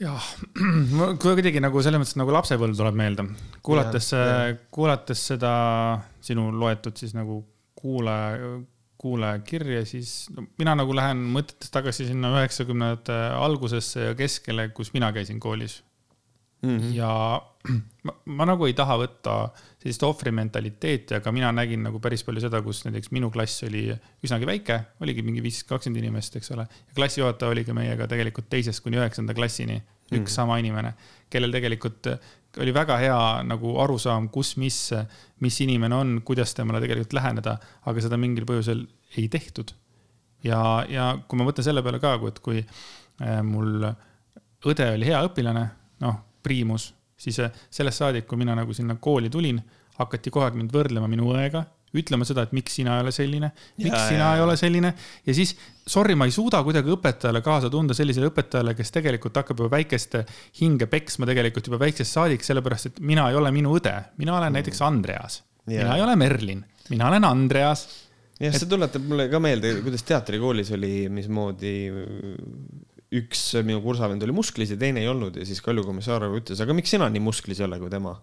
Jah, 0.00 0.26
kuidagi 1.22 1.62
nagu 1.62 1.84
selles 1.86 2.02
mõttes 2.02 2.18
nagu 2.18 2.34
lapsepõlv 2.34 2.74
tuleb 2.80 2.98
meelde, 2.98 3.28
kuulates, 3.62 4.10
kuulates 4.74 5.22
seda 5.30 5.52
sinu 6.18 6.48
loetud 6.50 6.98
siis 6.98 7.14
nagu 7.14 7.44
kuulaja, 7.78 8.56
kuulajakirja, 9.00 9.84
siis 9.88 10.28
no, 10.34 10.44
mina 10.60 10.74
nagu 10.76 10.94
lähen 10.96 11.22
mõtetes 11.34 11.72
tagasi 11.72 12.08
sinna 12.10 12.34
üheksakümnendate 12.36 13.16
algusesse 13.38 14.10
ja 14.10 14.16
keskele, 14.18 14.68
kus 14.76 14.92
mina 14.96 15.08
käisin 15.16 15.40
koolis 15.40 15.80
mm. 16.62 16.78
-hmm. 16.78 16.94
ja 16.94 17.42
ma, 18.06 18.14
ma 18.24 18.46
nagu 18.48 18.66
ei 18.68 18.74
taha 18.76 18.96
võtta 19.00 19.36
sellist 19.80 20.02
ohvrimentaliteeti, 20.04 21.16
aga 21.20 21.32
mina 21.32 21.52
nägin 21.52 21.82
nagu 21.84 22.00
päris 22.00 22.24
palju 22.24 22.42
seda, 22.44 22.62
kus 22.64 22.82
näiteks 22.86 23.12
minu 23.16 23.30
klass 23.32 23.64
oli 23.68 23.86
üsnagi 24.24 24.48
väike, 24.48 24.80
oligi 25.00 25.24
mingi 25.24 25.42
viisteist, 25.44 25.68
kakskümmend 25.68 26.04
inimest, 26.04 26.36
eks 26.36 26.52
ole. 26.56 26.66
ja 26.68 26.96
klassijuhataja 26.96 27.56
oli 27.56 27.64
ka 27.64 27.76
meiega 27.76 28.08
tegelikult 28.08 28.48
teisest 28.52 28.84
kuni 28.84 29.00
üheksanda 29.00 29.36
klassini 29.36 29.80
üks 30.10 30.26
mm. 30.26 30.34
sama 30.34 30.58
inimene, 30.58 30.94
kellel 31.30 31.52
tegelikult 31.54 32.08
oli 32.58 32.72
väga 32.74 32.96
hea 32.98 33.18
nagu 33.46 33.76
arusaam, 33.82 34.28
kus, 34.34 34.56
mis, 34.58 34.78
mis 35.44 35.60
inimene 35.62 35.94
on, 35.94 36.14
kuidas 36.26 36.54
temale 36.56 36.80
tegelikult 36.82 37.14
läheneda, 37.18 37.58
aga 37.86 38.02
seda 38.02 38.18
mingil 38.18 38.48
põhjusel 38.48 38.82
ei 39.18 39.28
tehtud. 39.30 39.74
ja, 40.42 40.84
ja 40.88 41.12
kui 41.28 41.38
ma 41.38 41.46
mõtlen 41.46 41.66
selle 41.66 41.82
peale 41.84 42.00
ka, 42.02 42.16
et 42.28 42.40
kui 42.42 42.62
äh, 42.62 43.42
mul 43.46 43.84
õde 44.66 44.88
oli 44.96 45.06
hea 45.10 45.20
õpilane, 45.26 45.66
noh, 46.00 46.16
priimus 46.42 46.90
siis 47.20 47.38
äh, 47.44 47.52
sellest 47.70 48.00
saadik, 48.00 48.26
kui 48.28 48.40
mina 48.40 48.54
nagu 48.56 48.74
sinna 48.76 48.96
kooli 49.00 49.30
tulin, 49.30 49.60
hakati 49.98 50.32
kogu 50.32 50.46
aeg 50.46 50.56
mind 50.56 50.72
võrdlema 50.74 51.08
minu 51.10 51.28
õega, 51.34 51.64
ütlema 51.96 52.26
seda, 52.28 52.44
et 52.46 52.52
miks 52.56 52.76
sina 52.78 52.98
ei 52.98 53.04
ole 53.04 53.12
selline, 53.14 53.50
miks 53.80 53.96
ja, 53.96 54.02
sina 54.08 54.26
ja, 54.28 54.32
ei 54.38 54.44
ole 54.44 54.56
selline. 54.60 54.92
ja 55.26 55.36
siis, 55.36 55.54
sorry, 55.86 56.14
ma 56.18 56.28
ei 56.28 56.34
suuda 56.34 56.62
kuidagi 56.66 56.92
õpetajale 56.94 57.42
kaasa 57.44 57.70
tunda 57.72 57.96
sellisele 57.96 58.30
õpetajale, 58.30 58.76
kes 58.78 58.94
tegelikult 58.94 59.40
hakkab 59.42 59.64
juba 59.64 59.72
väikest 59.78 60.20
hinge 60.60 60.86
peksma 60.90 61.28
tegelikult 61.30 61.70
juba 61.70 61.80
väiksest 61.82 62.18
saadik, 62.18 62.46
sellepärast 62.46 62.92
et 62.92 63.00
mina 63.02 63.26
ei 63.30 63.38
ole 63.40 63.50
minu 63.54 63.74
õde, 63.78 63.96
mina 64.20 64.36
olen 64.36 64.52
mm. 64.52 64.60
näiteks 64.60 64.84
Andreas. 64.86 65.42
mina 65.70 65.96
ei 65.96 66.04
ole 66.04 66.14
Merlin, 66.20 66.62
mina 66.92 67.10
olen 67.10 67.26
Andreas 67.26 67.88
jah, 68.40 68.54
see 68.54 68.70
tuletab 68.70 69.04
mulle 69.06 69.26
ka 69.32 69.40
meelde, 69.42 69.74
kuidas 69.84 70.06
teatrikoolis 70.08 70.70
oli, 70.76 70.94
mismoodi 71.12 71.74
üks 73.20 73.42
minu 73.66 73.80
kursavend 73.82 74.22
oli 74.22 74.34
musklis 74.34 74.70
ja 74.70 74.78
teine 74.78 75.02
ei 75.02 75.10
olnud 75.10 75.40
ja 75.40 75.46
siis 75.46 75.58
Kalju 75.64 75.82
Komisarov 75.86 76.36
ütles, 76.38 76.60
aga 76.62 76.76
miks 76.76 76.94
sina 76.94 77.08
nii 77.10 77.22
musklis 77.24 77.60
ei 77.60 77.66
ole 77.66 77.80
kui 77.82 77.90
tema? 77.92 78.14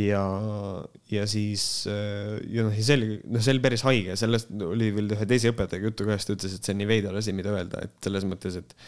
Ja, 0.00 0.22
ja 1.10 1.24
siis 1.30 1.86
ja 1.86 2.66
noh, 2.66 2.74
ja 2.74 2.84
see 2.84 2.98
oli, 2.98 3.10
noh, 3.24 3.42
see 3.42 3.54
oli 3.54 3.64
päris 3.64 3.84
haige, 3.86 4.16
sellest 4.20 4.52
oli 4.52 4.92
veel 4.96 5.16
ühe 5.16 5.28
teise 5.28 5.52
õpetajaga 5.54 5.90
juttu 5.90 6.06
ka, 6.08 6.18
siis 6.18 6.28
ta 6.28 6.36
ütles, 6.36 6.56
et 6.58 6.68
see 6.68 6.76
on 6.76 6.80
nii 6.82 6.90
veider 6.90 7.18
asi, 7.22 7.34
mida 7.36 7.54
öelda, 7.54 7.86
et 7.88 7.96
selles 8.04 8.28
mõttes, 8.28 8.60
et 8.60 8.78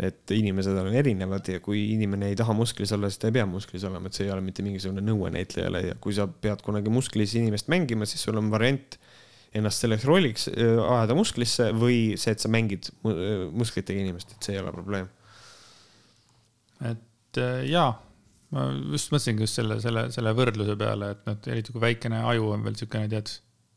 et 0.00 0.32
inimesed 0.32 0.76
on 0.80 0.94
erinevad 0.96 1.48
ja 1.50 1.60
kui 1.60 1.82
inimene 1.92 2.30
ei 2.30 2.36
taha 2.38 2.54
musklis 2.56 2.92
olla, 2.96 3.10
siis 3.10 3.20
ta 3.20 3.28
ei 3.28 3.36
pea 3.36 3.46
musklis 3.48 3.84
olema, 3.84 4.08
et 4.08 4.16
see 4.16 4.26
ei 4.26 4.32
ole 4.32 4.44
mitte 4.44 4.64
mingisugune 4.64 5.02
nõue 5.04 5.28
näitlejale 5.34 5.82
ja 5.90 5.96
kui 6.00 6.14
sa 6.16 6.24
pead 6.30 6.62
kunagi 6.64 6.92
musklis 6.92 7.34
inimest 7.36 7.68
mängima, 7.72 8.08
siis 8.08 8.24
sul 8.24 8.38
on 8.40 8.48
variant 8.52 8.96
ennast 9.56 9.82
selleks 9.82 10.06
rolliks 10.08 10.46
äh, 10.52 10.78
ajada 10.78 11.16
musklisse 11.18 11.70
või 11.76 12.16
see, 12.20 12.34
et 12.36 12.42
sa 12.42 12.50
mängid 12.52 12.88
äh, 13.02 13.48
musklitega 13.50 14.04
inimest, 14.04 14.32
et 14.36 14.46
see 14.48 14.56
ei 14.56 14.62
ole 14.62 14.72
probleem. 14.74 15.10
et 16.92 17.42
äh, 17.42 17.64
jaa, 17.68 17.90
ma 18.54 18.68
just 18.92 19.12
mõtlesingi 19.12 19.46
just 19.46 19.60
selle, 19.60 19.80
selle, 19.82 20.08
selle 20.14 20.32
võrdluse 20.36 20.76
peale, 20.80 21.12
et 21.14 21.28
noh, 21.28 21.36
eriti 21.52 21.74
kui 21.74 21.82
väikene 21.82 22.22
aju 22.32 22.54
on 22.54 22.64
veel 22.64 22.74
niisugune, 22.76 23.10
tead, 23.12 23.34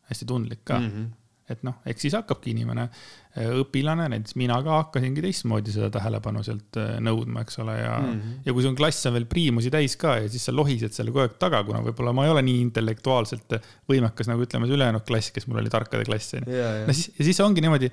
hästi 0.10 0.30
tundlik 0.30 0.64
ka 0.66 0.80
mm. 0.80 0.96
-hmm 0.96 1.12
et 1.52 1.64
noh, 1.68 1.80
eks 1.90 2.06
siis 2.06 2.16
hakkabki 2.16 2.54
inimene, 2.54 2.88
õpilane, 3.34 4.06
näiteks 4.14 4.36
mina 4.38 4.60
ka 4.62 4.76
hakkasingi 4.84 5.24
teistmoodi 5.26 5.74
seda 5.74 5.88
tähelepanu 5.94 6.44
sealt 6.46 6.78
äh, 6.78 6.96
nõudma, 7.02 7.42
eks 7.42 7.58
ole, 7.64 7.76
ja 7.80 7.96
mm. 7.98 8.12
-hmm. 8.12 8.36
ja 8.46 8.54
kui 8.54 8.66
sul 8.66 8.76
klass 8.78 9.10
on 9.10 9.16
veel 9.18 9.26
priimusi 9.30 9.72
täis 9.74 9.96
ka 10.00 10.16
ja 10.22 10.28
siis 10.30 10.46
sa 10.46 10.54
lohised 10.56 10.94
selle 10.94 11.14
kogu 11.14 11.24
aeg 11.26 11.40
taga, 11.42 11.64
kuna 11.66 11.82
võib-olla 11.86 12.14
ma 12.14 12.28
ei 12.28 12.34
ole 12.34 12.44
nii 12.46 12.60
intellektuaalselt 12.68 13.58
võimekas 13.90 14.30
nagu 14.30 14.46
ütleme, 14.46 14.70
see 14.70 14.78
ülejäänud 14.78 15.06
klass, 15.08 15.34
kes 15.34 15.50
mul 15.50 15.64
oli 15.64 15.74
tarkade 15.74 16.06
klass 16.06 16.38
on 16.38 16.46
ju. 16.46 16.62
no 16.88 16.94
siis, 16.94 17.10
ja 17.18 17.28
siis 17.30 17.42
ongi 17.42 17.66
niimoodi, 17.66 17.90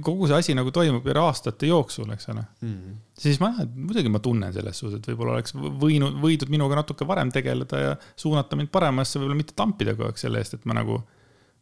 kogu 0.00 0.30
see 0.30 0.40
asi 0.40 0.56
nagu 0.56 0.72
toimub 0.72 1.12
aastate 1.18 1.68
jooksul, 1.68 2.08
eks 2.16 2.28
ole 2.32 2.40
mm. 2.40 2.74
-hmm. 2.74 2.98
siis 3.18 3.40
ma, 3.44 3.52
muidugi 3.74 4.08
ma 4.08 4.24
tunnen 4.24 4.52
selles 4.56 4.80
suhtes, 4.80 5.02
et 5.02 5.12
võib-olla 5.12 5.36
oleks 5.36 5.54
võinud, 5.54 6.16
võidud 6.22 6.48
minuga 6.48 6.80
natuke 6.80 7.06
varem 7.06 7.32
tegeleda 7.34 7.84
ja 7.84 7.96
suunata 8.16 8.56
mind 8.56 8.72
paremasse, 8.72 9.18
võib-olla 9.18 9.42
mitte 9.44 9.56
tampida 9.56 9.92
kogu 9.98 10.08
aeg 10.08 10.20
selle 10.20 10.40
eest, 10.40 10.56
et 10.56 10.64
ma 10.64 10.80
nagu, 10.80 11.02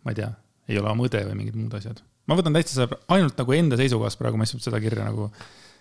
ma 0.04 0.14
ei 0.14 0.22
tea 0.22 0.34
ei 0.68 0.78
ole 0.80 0.90
oma 0.90 1.06
õde 1.06 1.22
või 1.28 1.40
mingid 1.42 1.58
muud 1.58 1.74
asjad. 1.78 2.02
Ma 2.26 2.38
võtan 2.38 2.56
täitsa 2.56 2.80
seda 2.80 3.00
ainult 3.14 3.38
nagu 3.38 3.56
enda 3.56 3.78
seisukohast 3.80 4.20
praegu, 4.20 4.38
ma 4.38 4.46
lihtsalt 4.46 4.66
seda 4.66 4.80
kirja 4.82 5.06
nagu 5.06 5.28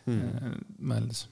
hmm. 0.05 0.19
Äh, 0.19 0.59
mõeldes. 0.91 1.25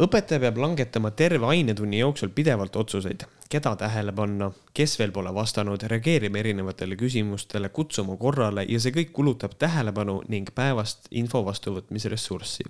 õpetaja 0.00 0.42
peab 0.42 0.58
langetama 0.62 1.10
terve 1.18 1.46
ainetunni 1.50 2.00
jooksul 2.00 2.32
pidevalt 2.34 2.76
otsuseid, 2.78 3.24
keda 3.50 3.72
tähele 3.78 4.14
panna, 4.14 4.50
kes 4.74 4.96
veel 5.00 5.10
pole 5.14 5.32
vastanud, 5.34 5.82
reageerima 5.90 6.38
erinevatele 6.38 6.98
küsimustele, 6.98 7.72
kutsuma 7.74 8.14
korrale 8.18 8.66
ja 8.70 8.82
see 8.82 8.94
kõik 8.94 9.14
kulutab 9.16 9.56
tähelepanu 9.58 10.20
ning 10.30 10.50
päevast 10.54 11.10
info 11.10 11.42
vastuvõtmise 11.46 12.12
ressurssi. 12.14 12.66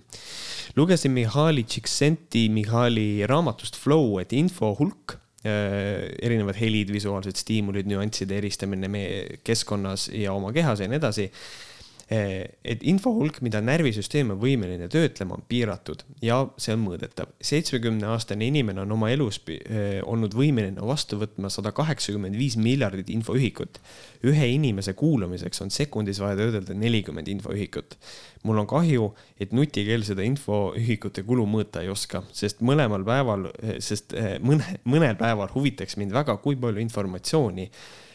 lugesin 0.76 1.16
Mihhaili 1.16 1.64
Csikszenti 1.64 2.48
Mihhaili 2.48 3.26
raamatust 3.28 3.76
Flow, 3.76 4.20
et 4.20 4.32
info 4.32 4.74
hulk 4.78 5.19
erinevad 5.44 6.58
helid, 6.60 6.90
visuaalsed 6.92 7.38
stiimulid, 7.40 7.88
nüansside 7.88 8.36
eristamine 8.36 8.90
meie 8.92 9.40
keskkonnas 9.46 10.10
ja 10.12 10.34
oma 10.36 10.52
kehas 10.52 10.82
ja 10.82 10.88
nii 10.90 11.00
edasi 11.00 11.30
et 12.10 12.82
info 12.90 13.12
hulk, 13.14 13.36
mida 13.46 13.60
närvisüsteem 13.62 14.32
on 14.34 14.38
võimeline 14.42 14.88
töötlema, 14.90 15.36
on 15.36 15.44
piiratud 15.46 16.02
ja 16.24 16.40
see 16.58 16.74
on 16.74 16.82
mõõdetav. 16.82 17.30
seitsmekümne 17.38 18.08
aastane 18.10 18.48
inimene 18.50 18.82
on 18.82 18.94
oma 18.96 19.12
elus 19.14 19.38
eh, 19.46 20.00
olnud 20.02 20.34
võimeline 20.34 20.82
vastu 20.82 21.20
võtma 21.20 21.52
sada 21.54 21.70
kaheksakümmend 21.72 22.34
viis 22.34 22.56
miljardit 22.58 23.12
infoühikut. 23.14 23.78
ühe 24.26 24.48
inimese 24.56 24.92
kuulamiseks 24.92 25.62
on 25.62 25.70
sekundis 25.70 26.18
vaja 26.20 26.36
töödelda 26.36 26.74
nelikümmend 26.74 27.28
infoühikut. 27.28 27.94
mul 28.42 28.58
on 28.58 28.66
kahju, 28.66 29.14
et 29.38 29.52
nutikeel 29.52 30.02
seda 30.02 30.26
infoühikute 30.26 31.22
kulu 31.22 31.46
mõõta 31.46 31.84
ei 31.84 31.88
oska, 31.88 32.24
sest 32.32 32.58
mõlemal 32.60 33.06
päeval, 33.06 33.52
eh, 33.62 33.78
sest 33.78 34.16
mõne, 34.42 34.80
mõnel 34.84 35.14
päeval 35.14 35.54
huvitaks 35.54 35.96
mind 35.96 36.10
väga, 36.10 36.36
kui 36.42 36.56
palju 36.56 36.82
informatsiooni 36.82 37.70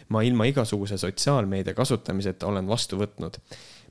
ma 0.10 0.22
ilma 0.22 0.46
igasuguse 0.46 0.98
sotsiaalmeedia 0.98 1.74
kasutamiseta 1.74 2.46
olen 2.48 2.68
vastu 2.68 3.00
võtnud 3.00 3.40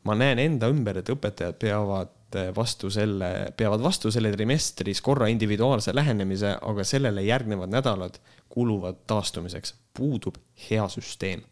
ma 0.04 0.16
näen 0.18 0.40
enda 0.42 0.68
ümber, 0.72 1.00
et 1.00 1.10
õpetajad 1.12 1.56
peavad 1.60 2.36
eh, 2.38 2.50
vastu 2.56 2.90
selle, 2.92 3.30
peavad 3.56 3.82
vastu 3.84 4.12
selle 4.14 4.32
trimestris 4.34 5.00
korra 5.04 5.28
individuaalse 5.32 5.94
lähenemise, 5.94 6.56
aga 6.60 6.84
sellele 6.84 7.24
järgnevad 7.24 7.72
nädalad 7.72 8.20
kuluvad 8.48 9.04
taastumiseks. 9.06 9.74
puudub 9.94 10.36
hea 10.70 10.88
süsteem. 10.88 11.42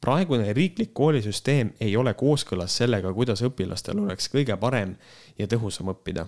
praegune 0.00 0.52
riiklik 0.52 0.94
koolisüsteem 0.94 1.72
ei 1.80 1.96
ole 1.96 2.14
kooskõlas 2.14 2.76
sellega, 2.76 3.12
kuidas 3.12 3.42
õpilastel 3.42 3.98
oleks 3.98 4.28
kõige 4.28 4.56
parem 4.56 4.96
ja 5.38 5.46
tõhusam 5.46 5.90
õppida 5.90 6.26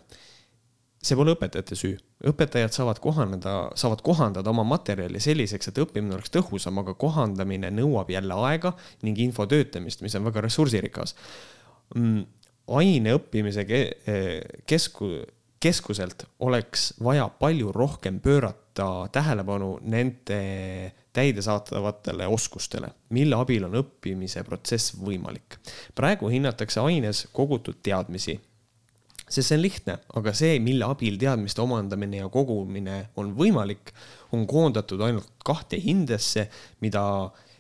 see 1.03 1.17
pole 1.19 1.35
õpetajate 1.37 1.79
süü. 1.79 1.97
õpetajad 2.27 2.75
saavad 2.75 2.99
kohaneda, 3.03 3.55
saavad 3.79 4.03
kohandada 4.07 4.51
oma 4.51 4.65
materjali 4.67 5.21
selliseks, 5.23 5.71
et 5.71 5.81
õppimine 5.85 6.17
oleks 6.17 6.33
tõhusam, 6.35 6.81
aga 6.83 6.97
kohandamine 6.99 7.71
nõuab 7.75 8.11
jälle 8.11 8.39
aega 8.49 8.75
ning 9.07 9.19
info 9.23 9.47
töötlemist, 9.47 10.03
mis 10.03 10.17
on 10.19 10.27
väga 10.27 10.43
ressursirikas. 10.49 11.15
Mm, 11.95 12.25
aine 12.79 13.15
õppimise 13.17 13.65
kesku, 14.67 15.13
keskuselt 15.61 16.27
oleks 16.45 16.93
vaja 17.05 17.29
palju 17.29 17.73
rohkem 17.73 18.19
pöörata 18.21 19.09
tähelepanu 19.13 19.79
nende 19.83 20.43
täidesaatavatele 21.13 22.27
oskustele, 22.31 22.91
mille 23.15 23.39
abil 23.39 23.65
on 23.67 23.79
õppimise 23.81 24.45
protsess 24.47 24.95
võimalik. 24.99 25.59
praegu 25.95 26.29
hinnatakse 26.29 26.81
aines 26.81 27.27
kogutud 27.33 27.81
teadmisi 27.83 28.39
sest 29.29 29.51
see 29.51 29.59
on 29.59 29.63
lihtne, 29.63 29.99
aga 30.19 30.33
see, 30.37 30.59
mille 30.65 30.87
abil 30.89 31.19
teadmiste 31.21 31.63
omandamine 31.63 32.23
ja 32.23 32.31
kogumine 32.33 33.01
on 33.21 33.35
võimalik, 33.37 33.93
on 34.33 34.47
koondatud 34.49 35.03
ainult 35.05 35.31
kahte 35.45 35.81
hindesse, 35.81 36.49
mida 36.85 37.03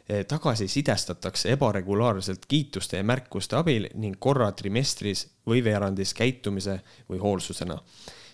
eh, 0.09 0.25
tagasisidestatakse 0.29 1.53
ebaregulaarselt 1.57 2.47
kiituste 2.49 3.01
ja 3.01 3.07
märkuste 3.07 3.59
abil 3.61 3.89
ning 3.95 4.19
korra 4.21 4.51
trimestris 4.57 5.27
või 5.49 5.63
veerandis 5.65 6.15
käitumise 6.17 6.81
või 7.09 7.21
hoolsusena. 7.23 7.79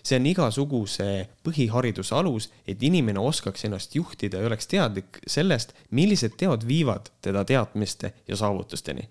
See 0.05 0.19
on 0.19 0.27
igasuguse 0.29 1.07
põhihariduse 1.45 2.13
alus, 2.15 2.49
et 2.67 2.83
inimene 2.83 3.19
oskaks 3.19 3.65
ennast 3.65 3.95
juhtida 3.97 4.41
ja 4.41 4.49
oleks 4.49 4.69
teadlik 4.69 5.19
sellest, 5.27 5.73
millised 5.89 6.37
teod 6.37 6.67
viivad 6.67 7.09
teda 7.25 7.45
teadmiste 7.47 8.13
ja 8.27 8.37
saavutusteni 8.37 9.09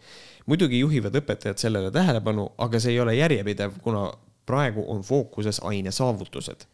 muidugi 0.50 0.78
juhivad 0.82 1.16
õpetajad 1.20 1.60
sellele 1.60 1.90
tähelepanu, 1.94 2.50
aga 2.60 2.80
see 2.80 2.94
ei 2.94 3.00
ole 3.00 3.16
järjepidev, 3.16 3.78
kuna 3.84 4.06
praegu 4.46 4.84
on 4.92 5.02
fookuses 5.04 5.60
aine 5.64 5.92
saavutused 5.94 6.66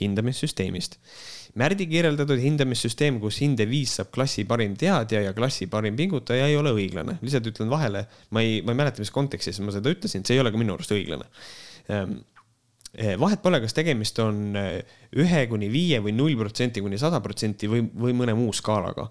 hindamissüsteemist. 0.00 0.96
Märdi 1.60 1.86
kirjeldatud 1.90 2.38
hindamissüsteem, 2.38 3.18
kus 3.22 3.40
hinde 3.42 3.66
viis 3.68 3.96
saab 3.98 4.12
klassi 4.14 4.44
parim 4.48 4.76
teadja 4.78 5.22
ja 5.24 5.32
klassi 5.34 5.66
parim 5.70 5.96
pingutaja, 5.98 6.46
ei 6.46 6.56
ole 6.56 6.72
õiglane. 6.76 7.16
lihtsalt 7.22 7.48
ütlen 7.50 7.70
vahele, 7.72 8.04
ma 8.30 8.44
ei, 8.44 8.60
ma 8.62 8.74
ei 8.74 8.80
mäleta, 8.82 9.02
mis 9.02 9.10
kontekstis 9.14 9.58
ma 9.64 9.74
seda 9.74 9.90
ütlesin, 9.90 10.24
see 10.26 10.36
ei 10.36 10.44
ole 10.44 10.52
ka 10.54 10.60
minu 10.60 10.76
arust 10.76 10.94
õiglane. 10.94 11.26
Eh, 12.90 13.14
vahet 13.14 13.38
pole, 13.38 13.60
kas 13.62 13.74
tegemist 13.76 14.16
on 14.18 14.56
eh, 14.58 14.80
ühe 15.22 15.44
kuni 15.46 15.68
viie 15.70 16.00
või 16.02 16.10
null 16.16 16.34
protsenti 16.40 16.82
kuni 16.82 16.98
sada 16.98 17.20
protsenti 17.22 17.68
või, 17.70 17.84
või 17.86 18.16
mõne 18.18 18.34
muu 18.34 18.50
skaalaga. 18.56 19.04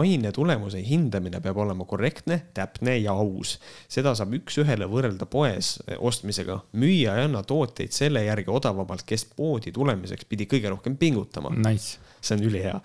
aine 0.00 0.32
tulemuse 0.32 0.80
hindamine 0.80 1.42
peab 1.44 1.60
olema 1.60 1.84
korrektne, 1.84 2.46
täpne 2.56 2.96
ja 2.96 3.12
aus. 3.12 3.58
seda 3.92 4.14
saab 4.16 4.32
üks-ühele 4.40 4.88
võrrelda 4.88 5.28
poes 5.28 5.74
eh, 5.84 6.00
ostmisega. 6.00 6.62
müüja 6.80 7.18
ei 7.18 7.28
anna 7.28 7.44
tooteid 7.44 7.92
selle 7.92 8.24
järgi 8.24 8.48
odavamalt, 8.48 9.04
kes 9.04 9.28
poodi 9.36 9.72
tulemiseks 9.72 10.24
pidi 10.24 10.48
kõige 10.48 10.72
rohkem 10.72 10.96
pingutama 10.96 11.52
nice 11.60 12.05
see 12.20 12.36
on 12.36 12.44
ülihea. 12.44 12.80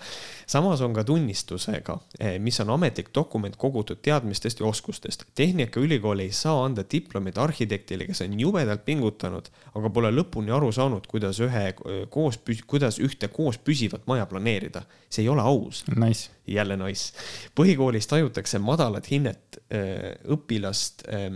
samas 0.48 0.82
on 0.82 0.94
ka 0.94 1.04
tunnistusega, 1.04 1.98
eh, 2.20 2.40
mis 2.40 2.60
on 2.60 2.70
ametlik 2.70 3.10
dokument 3.16 3.56
kogutud 3.56 4.02
teadmistest 4.02 4.60
ja 4.60 4.66
oskustest. 4.66 5.24
Tehnikaülikool 5.36 6.20
ei 6.20 6.32
saa 6.32 6.66
anda 6.66 6.84
diplomit 6.92 7.38
arhitektile, 7.38 8.06
kes 8.06 8.22
on 8.22 8.40
jubedalt 8.40 8.86
pingutanud, 8.86 9.50
aga 9.76 9.90
pole 9.90 10.12
lõpuni 10.12 10.54
aru 10.56 10.72
saanud, 10.72 11.08
kuidas 11.08 11.40
ühe 11.40 11.68
eh, 11.72 12.02
koos, 12.10 12.40
kuidas 12.68 13.00
ühte 13.00 13.28
koos 13.28 13.58
püsivat 13.58 14.08
maja 14.08 14.26
planeerida. 14.26 14.84
see 15.10 15.24
ei 15.24 15.30
ole 15.30 15.42
aus 15.42 15.84
nice.. 15.96 16.30
jälle 16.48 16.78
nice. 16.78 17.14
põhikoolis 17.56 18.08
tajutakse 18.08 18.60
madalat 18.60 19.12
hinnet 19.12 19.60
äh, 19.74 20.16
õpilast 20.28 21.08
äh, 21.08 21.30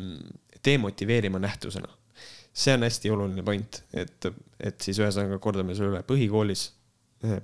demotiveerima 0.65 1.39
nähtusena 1.39 1.87
see 2.55 2.73
on 2.73 2.83
hästi 2.87 3.11
oluline 3.11 3.43
point, 3.43 3.81
et, 3.93 4.27
et 4.59 4.81
siis 4.81 4.99
ühesõnaga 5.01 5.39
kordame 5.43 5.75
selle 5.75 5.91
üle, 5.91 6.03
põhikoolis 6.07 6.69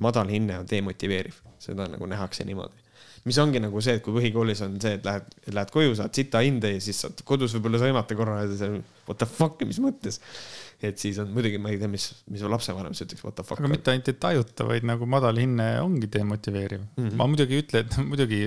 madal 0.04 0.32
hinne 0.32 0.62
on 0.62 0.70
demotiveeriv, 0.70 1.42
seda 1.62 1.88
nagu 1.92 2.08
nähakse 2.10 2.46
niimoodi. 2.48 2.88
mis 3.22 3.38
ongi 3.38 3.60
nagu 3.62 3.82
see, 3.86 4.00
et 4.00 4.02
kui 4.02 4.16
põhikoolis 4.16 4.64
on 4.66 4.80
see, 4.82 4.96
et 4.98 5.04
lähed, 5.06 5.28
lähed 5.54 5.72
koju, 5.74 5.94
saad 6.00 6.16
sita 6.18 6.40
hinde 6.42 6.72
ja 6.72 6.80
siis 6.82 7.04
saad 7.04 7.20
kodus 7.28 7.54
võib-olla 7.54 7.78
sõimata 7.84 8.18
korra 8.18 8.40
ja 8.42 8.56
see 8.58 8.80
what 9.06 9.20
the 9.22 9.28
fuck, 9.30 9.62
mis 9.68 9.78
mõttes. 9.84 10.18
et 10.82 10.98
siis 10.98 11.20
on 11.22 11.30
muidugi, 11.36 11.60
ma 11.62 11.70
ei 11.70 11.78
tea, 11.78 11.90
mis, 11.92 12.08
mis 12.34 12.42
lapsevanem 12.42 12.96
siis 12.98 13.06
ütleks 13.06 13.22
what 13.28 13.38
the 13.38 13.46
fuck. 13.46 13.62
aga 13.62 13.70
mitte 13.70 13.94
ainult 13.94 14.10
ei 14.10 14.18
tajuta, 14.26 14.66
vaid 14.72 14.88
nagu 14.90 15.06
madal 15.06 15.38
hinne 15.38 15.68
ongi 15.84 16.10
demotiveeriv 16.16 16.82
mm. 16.82 17.04
-hmm. 17.04 17.20
ma 17.22 17.30
muidugi 17.30 17.58
ei 17.60 17.66
ütle, 17.66 17.86
et 17.86 18.02
muidugi 18.12 18.42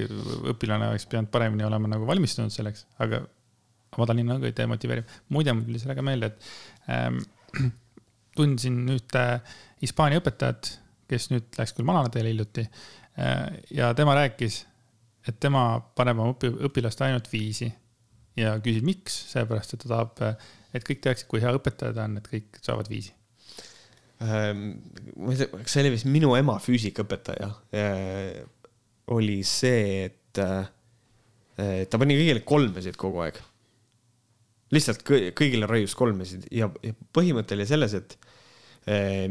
õpilane 0.55 0.90
oleks 0.90 1.06
pidanud 1.06 1.31
paremini 1.31 1.66
olema 1.70 1.94
nagu 1.94 2.11
valmistunud 2.11 2.55
selleks, 2.55 2.86
aga 2.98 3.23
madal 4.01 4.19
hinne 4.19 4.36
on 4.36 4.43
ka 4.43 4.51
demotiveeriv. 4.62 5.16
muide, 5.28 5.55
mul 5.55 5.66
tuli 5.69 5.82
sellega 5.82 6.02
meelde, 6.02 6.32
et 6.32 6.90
ähm, 6.90 7.23
tundsin 8.39 8.82
ühte 8.94 9.24
Hispaania 9.82 10.23
õpetajat 10.23 10.73
kes 11.15 11.31
nüüd 11.31 11.49
läks 11.61 11.73
küll 11.77 11.86
manalateele 11.89 12.35
hiljuti. 12.35 12.66
Äh, 13.15 13.47
ja 13.78 13.95
tema 13.97 14.19
rääkis, 14.19 14.65
et 15.28 15.41
tema 15.41 15.65
paneb 15.97 16.20
oma 16.20 16.35
õpi, 16.35 16.53
õpilast 16.69 17.01
ainult 17.07 17.31
viisi 17.32 17.70
ja 18.39 18.57
küsib, 18.62 18.85
miks, 18.86 19.16
seepärast 19.32 19.77
et 19.77 19.85
ta 19.85 19.91
tahab, 19.93 20.23
et 20.74 20.86
kõik 20.86 21.03
teaksid, 21.05 21.28
kui 21.31 21.43
hea 21.43 21.53
õpetaja 21.55 21.95
ta 21.95 22.09
on, 22.09 22.19
et 22.19 22.31
kõik 22.31 22.59
saavad 22.65 22.91
viisi 22.91 23.15
ähm,. 24.24 24.66
ma 25.16 25.32
ei 25.32 25.41
tea, 25.41 25.51
kas 25.55 25.74
see 25.74 25.85
oli 25.85 25.95
vist 25.95 26.09
minu 26.11 26.35
ema 26.39 26.59
füüsikaõpetaja 26.62 27.51
äh,. 27.78 28.45
oli 29.15 29.41
see, 29.47 30.11
et 30.11 30.43
äh, 30.43 30.66
ta 31.91 32.01
pani 32.01 32.19
kõigile 32.19 32.45
kolmesid 32.47 32.99
kogu 33.01 33.23
aeg. 33.24 33.41
lihtsalt 34.74 35.05
kõigile 35.07 35.70
raius 35.70 35.95
kolmesid 35.99 36.49
ja, 36.51 36.70
ja 36.82 36.95
põhimõte 37.15 37.55
oli 37.59 37.69
selles, 37.70 37.95
et 37.95 38.19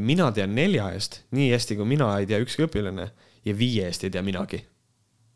mina 0.01 0.31
tean 0.33 0.55
nelja 0.57 0.87
eest 0.95 1.19
nii 1.37 1.51
hästi, 1.51 1.75
kui 1.77 1.85
mina 1.85 2.07
ei 2.17 2.25
tea 2.29 2.39
ükski 2.41 2.65
õpilane 2.65 3.09
ja 3.45 3.53
viie 3.57 3.85
eest 3.89 4.05
ei 4.07 4.13
tea 4.13 4.23
minagi. 4.25 4.63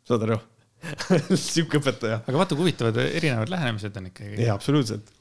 saad 0.07 0.23
aru 0.26 0.39
sihuke 1.49 1.81
õpetaja. 1.81 2.22
aga 2.23 2.39
vaata, 2.39 2.56
kui 2.56 2.68
huvitavad 2.68 2.99
erinevad 3.02 3.52
lähenemised 3.52 3.98
on 3.99 4.10
ikkagi. 4.11 4.35
jaa, 4.44 4.56
absoluutselt. 4.56 5.11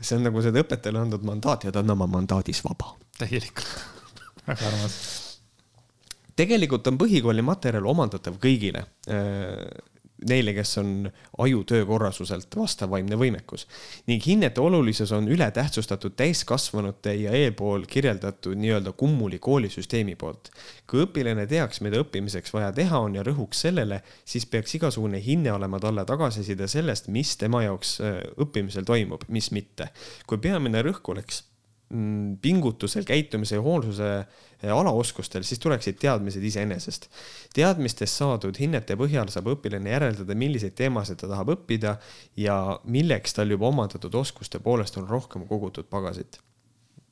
see 0.00 0.18
on 0.18 0.26
nagu 0.28 0.42
seda 0.44 0.62
õpetajale 0.62 1.02
antud 1.02 1.26
mandaat 1.26 1.66
ja 1.66 1.74
ta 1.74 1.82
on 1.84 1.94
oma 1.96 2.08
mandaadis 2.10 2.62
vaba. 2.66 2.94
täielikult 3.18 3.70
väga 4.48 4.70
armas. 4.70 4.98
tegelikult 6.36 6.88
on 6.92 7.00
põhikooli 7.00 7.44
materjal 7.46 7.88
omandatav 7.92 8.38
kõigile 8.42 8.84
eh, 9.08 9.62
neile, 10.24 10.54
kes 10.54 10.78
on 10.78 11.10
ajutöö 11.38 11.84
korrasuselt 11.86 12.56
vastav 12.56 12.90
vaimne 12.90 13.16
võimekus. 13.16 13.66
ning 14.06 14.26
hinnete 14.26 14.60
olulisus 14.60 15.12
on 15.12 15.28
ületähtsustatud 15.28 16.16
täiskasvanute 16.16 17.14
ja 17.14 17.32
eelpool 17.32 17.84
kirjeldatud 17.88 18.56
nii-öelda 18.56 18.92
kummuli 18.92 19.38
koolisüsteemi 19.38 20.16
poolt. 20.16 20.50
kui 20.86 21.04
õpilane 21.04 21.46
teaks, 21.46 21.80
mida 21.80 22.00
õppimiseks 22.00 22.52
vaja 22.52 22.72
teha 22.72 22.98
on 22.98 23.14
ja 23.14 23.22
rõhuks 23.22 23.60
sellele, 23.66 24.02
siis 24.24 24.46
peaks 24.46 24.74
igasugune 24.74 25.20
hinne 25.24 25.52
olema 25.52 25.80
talle 25.80 26.04
tagasiside 26.04 26.68
sellest, 26.68 27.08
mis 27.08 27.36
tema 27.36 27.62
jaoks 27.62 28.00
äh, 28.00 28.22
õppimisel 28.40 28.84
toimub, 28.84 29.28
mis 29.28 29.50
mitte. 29.50 29.90
kui 30.26 30.38
peamine 30.38 30.82
rõhk 30.82 31.12
oleks 31.12 31.44
pingutusel, 32.42 33.04
käitumise 33.06 33.54
ja 33.54 33.62
hoolsuse 33.62 34.08
eh, 34.18 34.72
alaoskustel, 34.74 35.44
siis 35.46 35.60
tuleksid 35.62 36.00
teadmised 36.02 36.42
iseenesest. 36.42 37.06
teadmistest 37.54 38.18
saadud 38.18 38.58
hinnete 38.58 38.96
põhjal 38.98 39.30
saab 39.30 39.52
õpilane 39.54 39.92
järeldada, 39.92 40.34
milliseid 40.34 40.74
teemasid 40.74 41.20
ta 41.22 41.30
tahab 41.30 41.54
õppida 41.54 41.94
ja 42.42 42.56
milleks 42.90 43.38
tal 43.38 43.54
juba 43.54 43.70
omandatud 43.70 44.18
oskuste 44.18 44.58
poolest 44.58 44.98
on 44.98 45.06
rohkem 45.06 45.46
kogutud 45.46 45.86
pagasit. 45.86 46.40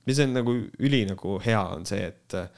mis 0.06 0.18
on 0.18 0.34
nagu 0.34 0.56
üli 0.78 1.04
nagu 1.06 1.38
hea, 1.44 1.62
on 1.62 1.86
see, 1.86 2.10
et 2.10 2.34
eh, 2.34 2.50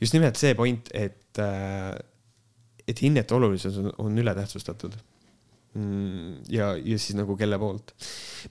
just 0.00 0.16
nimelt 0.16 0.40
see 0.40 0.56
point, 0.56 0.88
et, 0.94 1.38
eh, 1.38 1.92
et 2.88 3.04
hinnete 3.04 3.34
olulisus 3.36 3.76
on, 3.76 3.92
on 3.98 4.18
ületähtsustatud 4.24 4.96
mm, 5.74 6.44
ja, 6.48 6.72
ja 6.80 6.98
siis 6.98 7.20
nagu 7.20 7.36
kelle 7.36 7.60
poolt. 7.60 7.92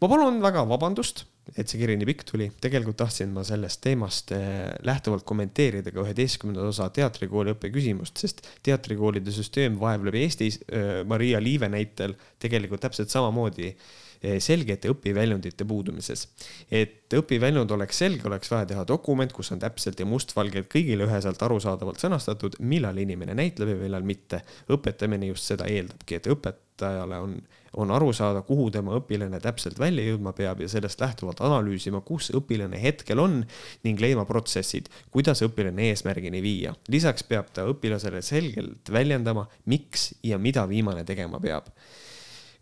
ma 0.01 0.07
palun 0.07 0.41
väga 0.45 0.69
vabandust 0.69 1.25
et 1.51 1.67
see 1.67 1.79
kiri 1.81 1.95
nii 1.99 2.07
pikk 2.07 2.23
tuli. 2.27 2.47
tegelikult 2.63 2.97
tahtsin 3.01 3.33
ma 3.35 3.43
sellest 3.47 3.81
teemast 3.83 4.31
eh, 4.35 4.69
lähtuvalt 4.87 5.25
kommenteerida 5.27 5.91
ka 5.91 6.05
üheteistkümnenda 6.05 6.69
osa 6.71 6.87
teatrikooli 6.95 7.53
õppeküsimust, 7.55 8.21
sest 8.23 8.45
teatrikoolide 8.63 9.33
süsteem 9.35 9.75
vaevleb 9.81 10.15
Eestis 10.21 10.61
eh, 10.69 11.01
Maria 11.07 11.41
Liive 11.43 11.69
näitel 11.71 12.15
tegelikult 12.41 12.83
täpselt 12.85 13.11
samamoodi 13.11 13.67
eh, 13.73 14.37
selgete 14.43 14.91
õpiväljundite 14.93 15.67
puudumises. 15.67 16.29
et 16.71 17.13
õpiväljund 17.19 17.75
oleks 17.75 17.99
selge, 18.05 18.27
oleks 18.29 18.51
vaja 18.51 18.69
teha 18.71 18.85
dokument, 18.87 19.35
kus 19.35 19.51
on 19.51 19.59
täpselt 19.61 19.99
ja 19.99 20.07
mustvalgelt 20.07 20.71
kõigile 20.71 21.09
üheselt 21.09 21.43
arusaadavalt 21.43 21.99
sõnastatud, 21.99 22.55
millal 22.59 23.03
inimene 23.03 23.35
näitleb 23.35 23.75
ja 23.75 23.81
millal 23.83 24.07
mitte. 24.07 24.41
õpetamine 24.71 25.27
just 25.33 25.51
seda 25.51 25.67
eeldabki, 25.67 26.21
et 26.21 26.31
õpetajale 26.31 27.19
on 27.19 27.35
on 27.77 27.91
aru 27.91 28.11
saada, 28.13 28.41
kuhu 28.45 28.69
tema 28.73 28.97
õpilane 28.99 29.39
täpselt 29.43 29.79
välja 29.79 30.05
jõudma 30.07 30.33
peab 30.37 30.61
ja 30.61 30.69
sellest 30.71 31.01
lähtuvalt 31.01 31.41
analüüsima, 31.41 32.03
kus 32.05 32.29
õpilane 32.35 32.79
hetkel 32.81 33.21
on 33.23 33.41
ning 33.83 34.01
leidma 34.01 34.25
protsessid, 34.29 34.89
kuidas 35.11 35.41
õpilane 35.45 35.89
eesmärgini 35.91 36.41
viia. 36.43 36.75
lisaks 36.87 37.23
peab 37.23 37.49
ta 37.53 37.65
õpilasele 37.69 38.21
selgelt 38.21 38.91
väljendama, 38.91 39.47
miks 39.65 40.13
ja 40.23 40.37
mida 40.37 40.67
viimane 40.69 41.03
tegema 41.03 41.39
peab 41.39 41.71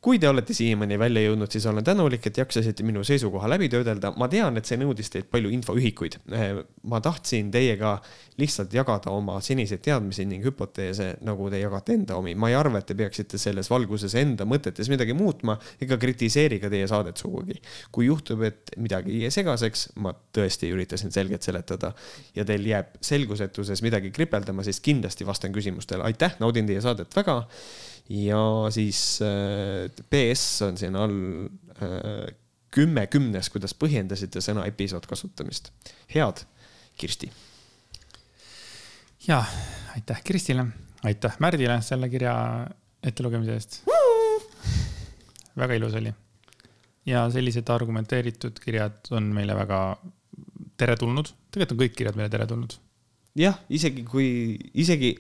kui 0.02 0.18
te 0.18 0.26
olete 0.30 0.54
siiamaani 0.58 0.98
välja 0.98 1.22
jõudnud, 1.22 1.52
siis 1.54 1.66
olen 1.70 1.86
tänulik, 1.86 2.24
et 2.26 2.38
jaksasite 2.42 2.82
minu 2.84 3.04
seisukoha 3.06 3.50
läbi 3.50 3.68
töödelda. 3.70 4.10
ma 4.18 4.28
tean, 4.28 4.58
et 4.58 4.66
see 4.66 4.80
nõudis 4.82 5.12
teilt 5.14 5.28
palju 5.30 5.52
infoühikuid. 5.54 6.18
Eh, 6.34 6.62
ma 6.90 7.02
tahtsin 7.06 7.52
teiega 7.54 8.00
lihtsalt 8.42 8.74
jagada 8.74 9.14
oma 9.14 9.38
seniseid 9.46 9.84
teadmisi 9.86 10.26
ning 10.26 10.46
hüpoteese, 10.46 11.12
nagu 11.22 11.50
te 11.54 11.60
jagate 11.62 11.94
enda 11.94 12.18
omi. 12.18 12.34
ma 12.34 12.50
ei 12.50 12.58
arva, 12.58 12.82
et 12.82 12.88
te 12.90 12.98
peaksite 12.98 13.38
selles 13.38 13.70
valguses 13.70 14.16
enda 14.18 14.46
mõtetes 14.46 14.90
midagi 14.90 15.14
muutma 15.14 15.60
ega 15.82 15.98
kritiseeri 16.02 16.60
ka 16.60 16.70
teie 16.70 16.88
saadet 16.88 17.18
sugugi. 17.18 17.62
kui 17.92 18.10
juhtub, 18.10 18.42
et 18.42 18.74
midagi 18.78 19.22
jäi 19.22 19.30
segaseks, 19.32 19.92
ma 20.02 20.16
tõesti 20.34 20.74
üritasin 20.74 21.14
selgelt 21.14 21.44
seletada 21.44 21.94
ja 22.34 22.46
teil 22.46 22.66
jääb 22.66 22.98
selgusetuses 23.02 23.86
midagi 23.86 24.10
kripeldama, 24.12 24.64
siis 24.64 24.80
kindlasti 24.80 25.26
vastan 25.26 25.54
küsimustele. 25.54 26.04
aitäh, 26.04 26.40
naudin 26.40 26.66
teie 26.66 26.82
saadet 26.82 27.16
väga 27.16 27.44
ja 28.10 28.42
siis 28.74 29.20
äh, 29.22 29.92
PS 30.10 30.62
on 30.68 30.78
siin 30.78 30.96
all 30.96 31.46
äh, 31.82 32.34
kümme 32.72 33.06
kümnes, 33.12 33.50
kuidas 33.52 33.76
põhjendasite 33.76 34.42
sõna 34.44 34.66
episood 34.70 35.06
kasutamist. 35.10 35.72
head, 36.16 36.44
Kirsti. 36.98 37.32
ja 39.28 39.44
aitäh 39.96 40.24
Kirstile, 40.24 40.66
aitäh 41.04 41.38
Märdile 41.40 41.82
selle 41.82 42.10
kirja 42.10 42.36
ettelugemise 43.04 43.54
eest. 43.54 43.82
väga 45.58 45.74
ilus 45.74 45.94
oli. 46.00 46.14
ja 47.06 47.30
sellised 47.32 47.70
argumenteeritud 47.70 48.60
kirjad 48.64 49.12
on 49.12 49.34
meile 49.36 49.56
väga 49.56 49.82
teretulnud, 50.78 51.34
tegelikult 51.52 51.78
on 51.78 51.86
kõik 51.86 52.00
kirjad 52.00 52.18
meile 52.18 52.30
teretulnud 52.34 52.80
jah, 53.38 53.58
isegi 53.72 54.04
kui, 54.08 54.28
isegi 54.84 55.12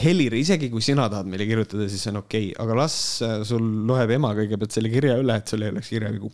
Helir, 0.00 0.36
isegi 0.38 0.70
kui 0.72 0.84
sina 0.84 1.08
tahad 1.12 1.28
meile 1.28 1.46
kirjutada, 1.48 1.88
siis 1.90 2.04
see 2.04 2.12
on 2.14 2.22
okei 2.22 2.50
okay., 2.50 2.58
aga 2.64 2.76
las 2.78 2.98
äh, 3.24 3.38
sul 3.48 3.64
loeb 3.88 4.12
ema 4.16 4.32
kõigepealt 4.38 4.74
selle 4.74 4.92
kirja 4.92 5.18
üle, 5.20 5.36
et 5.36 5.50
sul 5.50 5.64
ei 5.64 5.72
oleks 5.74 5.92
kirjavigu. 5.92 6.30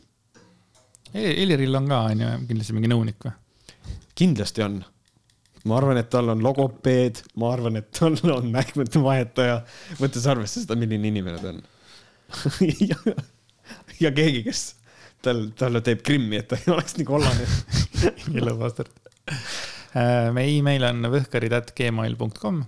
Heliril 1.15 1.79
on 1.79 1.87
ka, 1.91 2.01
on 2.11 2.25
ju, 2.25 2.33
kindlasti 2.51 2.77
mingi 2.77 2.91
nõunik 2.91 3.27
või? 3.27 3.39
kindlasti 4.15 4.63
on. 4.63 4.81
ma 5.67 5.79
arvan, 5.79 5.99
et 5.99 6.11
tal 6.13 6.29
on 6.31 6.43
logopeed, 6.45 7.23
ma 7.41 7.51
arvan, 7.55 7.81
et 7.81 7.91
tal 7.97 8.19
on 8.35 8.51
mähkmete 8.53 9.03
vahetaja, 9.03 9.63
võttes 9.99 10.27
arvesse 10.31 10.63
seda, 10.63 10.77
milline 10.79 11.09
inimene 11.11 11.41
ta 11.41 11.55
on 11.55 11.63
ja, 12.91 12.99
ja 14.01 14.11
keegi, 14.15 14.43
kes 14.47 14.65
tal, 15.25 15.49
talle 15.59 15.83
teeb 15.85 16.03
krimmi, 16.07 16.39
et 16.41 16.51
ta 16.51 16.59
ei 16.61 16.71
oleks 16.75 16.99
nii 16.99 17.09
kollane 17.09 17.49
ilubastard. 18.39 18.93
Meie 20.35 20.57
email 20.59 20.89
on 20.89 21.11
võhkarid.gmail.com, 21.13 22.63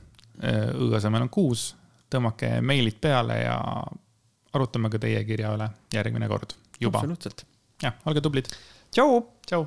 õ 0.47 0.90
asemel 0.98 1.27
on 1.27 1.32
kuus, 1.32 1.69
tõmmake 2.12 2.61
meilid 2.62 3.01
peale 3.03 3.40
ja 3.43 3.57
arutame 4.57 4.90
ka 4.93 5.01
teie 5.03 5.24
kirja 5.28 5.55
üle 5.57 5.69
järgmine 5.94 6.28
kord 6.31 6.55
juba. 6.81 7.01
absoluutselt. 7.01 7.44
jah, 7.82 7.98
olge 8.07 8.23
tublid. 8.24 8.53
tšau. 8.94 9.24
tšau 9.48 9.66